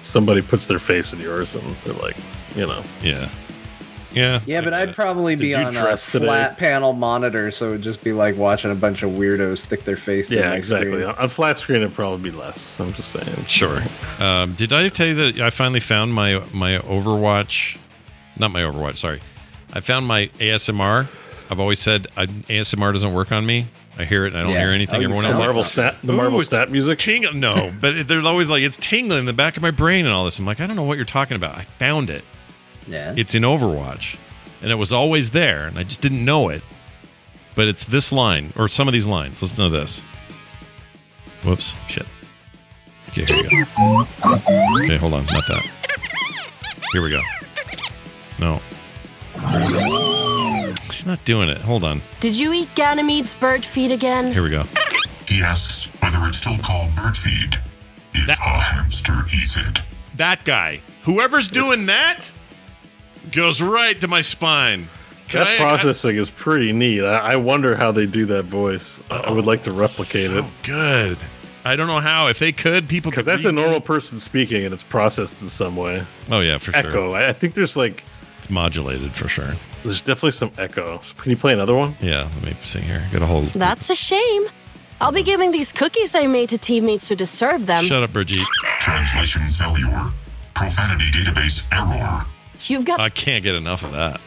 [0.02, 2.16] somebody puts their face in yours, and they're like,
[2.56, 3.28] you know, Yeah.
[4.12, 4.40] Yeah.
[4.46, 6.24] Yeah, but I'd probably be on a dress today?
[6.26, 9.96] flat panel monitor, so it'd just be like watching a bunch of weirdos stick their
[9.98, 10.30] face.
[10.30, 10.92] in Yeah, my exactly.
[10.92, 11.04] screen.
[11.10, 12.80] On flat screen, it'd probably be less.
[12.80, 13.44] I'm just saying.
[13.46, 13.80] Sure.
[14.18, 17.78] Um, did I tell you that I finally found my my Overwatch?
[18.38, 18.96] Not my Overwatch.
[18.96, 19.20] Sorry,
[19.74, 21.06] I found my ASMR.
[21.50, 23.66] I've always said I, ASMR doesn't work on me.
[23.98, 24.60] I hear it and I don't Yeah.
[24.60, 24.94] hear anything.
[25.00, 28.08] Oh, Everyone else the like, Marvel snap- the Marvel snap music?" Ting- no, but it-
[28.08, 30.38] they're always like it's tingling in the back of my brain and all this.
[30.38, 31.56] I'm like, I don't know what you're talking about.
[31.56, 32.22] I found it.
[32.88, 33.14] Yeah.
[33.16, 34.18] It's in Overwatch,
[34.62, 36.62] and it was always there, and I just didn't know it.
[37.54, 39.42] But it's this line or some of these lines.
[39.42, 40.00] Listen to this.
[41.44, 42.06] Whoops, shit.
[43.10, 44.06] Okay, here we go.
[44.84, 45.68] Okay, hold on, not that.
[46.92, 47.20] Here we go.
[48.38, 48.60] No.
[50.86, 51.58] He's not doing it.
[51.58, 52.00] Hold on.
[52.20, 54.32] Did you eat Ganymede's bird feed again?
[54.32, 54.64] Here we go.
[55.26, 57.60] He asks whether it's still called bird feed
[58.14, 59.82] if a hamster eats it.
[60.16, 60.80] That guy.
[61.02, 62.20] Whoever's doing that
[63.32, 64.88] goes right to my spine.
[65.28, 67.02] Can that I- processing is pretty neat.
[67.04, 69.02] I, I wonder how they do that voice.
[69.10, 70.44] I I would like to replicate so it.
[70.62, 71.18] Good.
[71.64, 72.28] I don't know how.
[72.28, 73.30] If they could, people Because could.
[73.32, 73.60] that's a read me.
[73.62, 76.02] normal person speaking, and it's processed in some way.
[76.30, 76.90] Oh yeah, for sure.
[76.90, 77.12] Echo.
[77.12, 78.02] I, I think there's like
[78.38, 79.52] It's modulated for sure.
[79.82, 80.98] there's definitely some echo.
[81.18, 81.94] Can you play another one?
[82.00, 83.06] Yeah, let me see here.
[83.12, 83.46] Got a hold.
[83.48, 84.44] That's a shame.
[85.00, 87.84] I'll be giving these cookies I made to teammates who deserve them.
[87.84, 88.42] Shut up, Brigitte.
[88.80, 90.10] Translation failure.
[90.54, 92.24] Profanity database error.
[92.62, 94.20] You've got I can't get enough of that.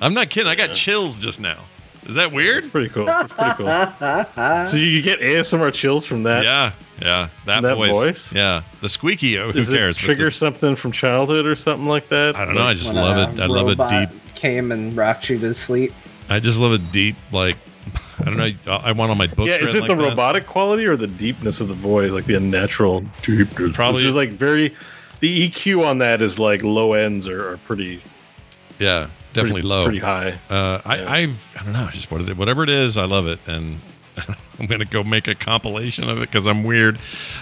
[0.00, 0.48] I'm not kidding.
[0.48, 1.58] I got chills just now.
[2.06, 2.58] Is that weird?
[2.58, 3.04] It's Pretty cool.
[3.06, 3.66] That's pretty cool.
[4.66, 6.42] so you get ASMR chills from that?
[6.42, 7.28] Yeah, yeah.
[7.44, 7.92] That, That voice.
[7.92, 8.32] voice?
[8.34, 9.38] Yeah, the squeaky.
[9.38, 9.96] oh, Who Does cares?
[9.96, 12.34] it But trigger the- something from childhood or something like that?
[12.34, 12.64] I don't know.
[12.64, 13.40] I just When love a it.
[13.40, 14.34] I love it robot deep.
[14.34, 15.92] Came and rocked you to sleep.
[16.28, 17.14] I just love it deep.
[17.30, 17.56] Like
[18.18, 18.50] I don't know.
[18.76, 19.50] I want on my books.
[19.50, 20.08] Yeah, is written it the like that.
[20.10, 23.76] robotic quality or the deepness of the voice, like the unnatural deepness?
[23.76, 24.74] Probably- Which is like very.
[25.22, 28.02] The EQ on that is like low ends are, are pretty.
[28.80, 29.84] Yeah, definitely pretty- low.
[29.84, 30.36] pretty high.
[30.50, 31.88] Uh, I, I've, I don't know.
[31.92, 33.78] Just whatever it is, I love it, and
[34.62, 37.00] I'm gonna go make a compilation of it because I'm weird.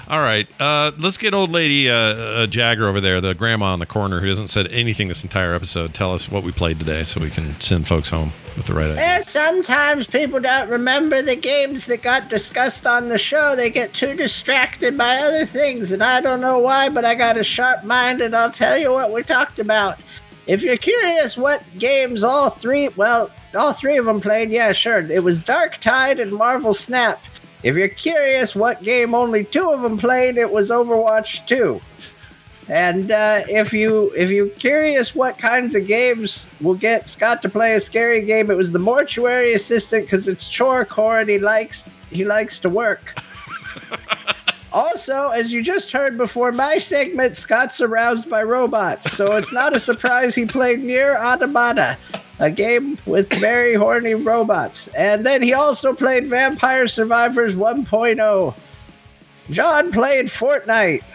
[0.08, 3.80] All right, uh, let's get old lady uh, uh, Jagger over there, the grandma in
[3.80, 5.92] the corner who hasn't said anything this entire episode.
[5.92, 8.90] Tell us what we played today, so we can send folks home with the right
[8.90, 9.04] idea.
[9.04, 13.54] Eh, sometimes people don't remember the games that got discussed on the show.
[13.54, 17.36] They get too distracted by other things, and I don't know why, but I got
[17.36, 20.00] a sharp mind, and I'll tell you what we talked about.
[20.46, 24.98] If you're curious what games all three, well, all three of them played, yeah, sure.
[25.10, 27.20] It was Darktide and Marvel Snap.
[27.62, 31.80] If you're curious what game only two of them played, it was Overwatch 2.
[32.70, 37.48] And uh, if you if you're curious what kinds of games will get Scott to
[37.48, 41.40] play a scary game, it was the mortuary assistant because it's chore core and he
[41.40, 43.20] likes he likes to work.
[44.72, 49.74] also, as you just heard before my segment, Scott's aroused by robots, so it's not
[49.74, 51.98] a surprise he played Nier Automata,
[52.40, 54.88] a game with very horny robots.
[54.88, 58.58] And then he also played Vampire Survivors 1.0.
[59.50, 61.04] John played Fortnite.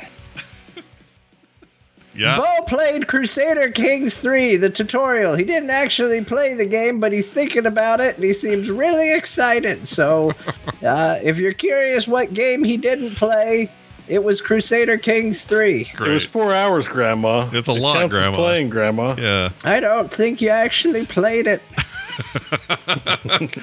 [2.17, 2.37] Yeah.
[2.37, 5.35] Bo played Crusader Kings 3, the tutorial.
[5.35, 9.13] He didn't actually play the game, but he's thinking about it and he seems really
[9.13, 9.85] excited.
[9.85, 10.31] So,
[10.81, 13.69] uh, if you're curious what game he didn't play,
[14.07, 15.91] it was Crusader Kings 3.
[15.93, 17.49] It was four hours, Grandma.
[17.51, 18.37] It's a It lot, Grandma.
[18.37, 19.15] Playing, Grandma.
[19.17, 19.49] Yeah.
[19.63, 21.61] I don't think you actually played it.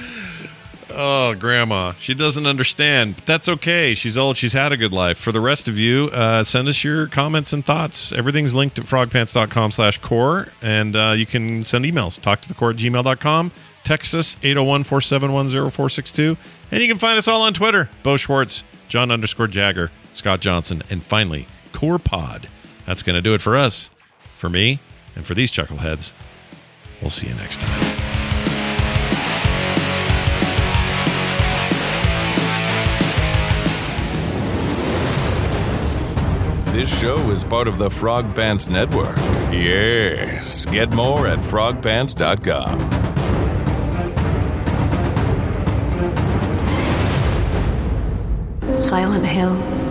[0.94, 1.92] Oh, grandma.
[1.92, 3.16] She doesn't understand.
[3.16, 3.94] But that's okay.
[3.94, 4.36] She's old.
[4.36, 5.16] She's had a good life.
[5.16, 8.12] For the rest of you, uh, send us your comments and thoughts.
[8.12, 10.48] Everything's linked at frogpants.com slash core.
[10.60, 12.20] And uh, you can send emails.
[12.20, 13.52] Talk to the core at gmail.com.
[13.84, 16.36] Text us 801 471 0462.
[16.70, 17.88] And you can find us all on Twitter.
[18.02, 22.48] Bo Schwartz, John underscore Jagger, Scott Johnson, and finally, Core Pod.
[22.86, 23.90] That's going to do it for us,
[24.36, 24.80] for me,
[25.14, 26.12] and for these chuckleheads.
[27.00, 28.12] We'll see you next time.
[36.72, 39.16] This show is part of the Frog Pants Network.
[39.52, 40.64] Yes.
[40.64, 43.02] Get more at frogpants.com.
[48.80, 49.81] Silent Hill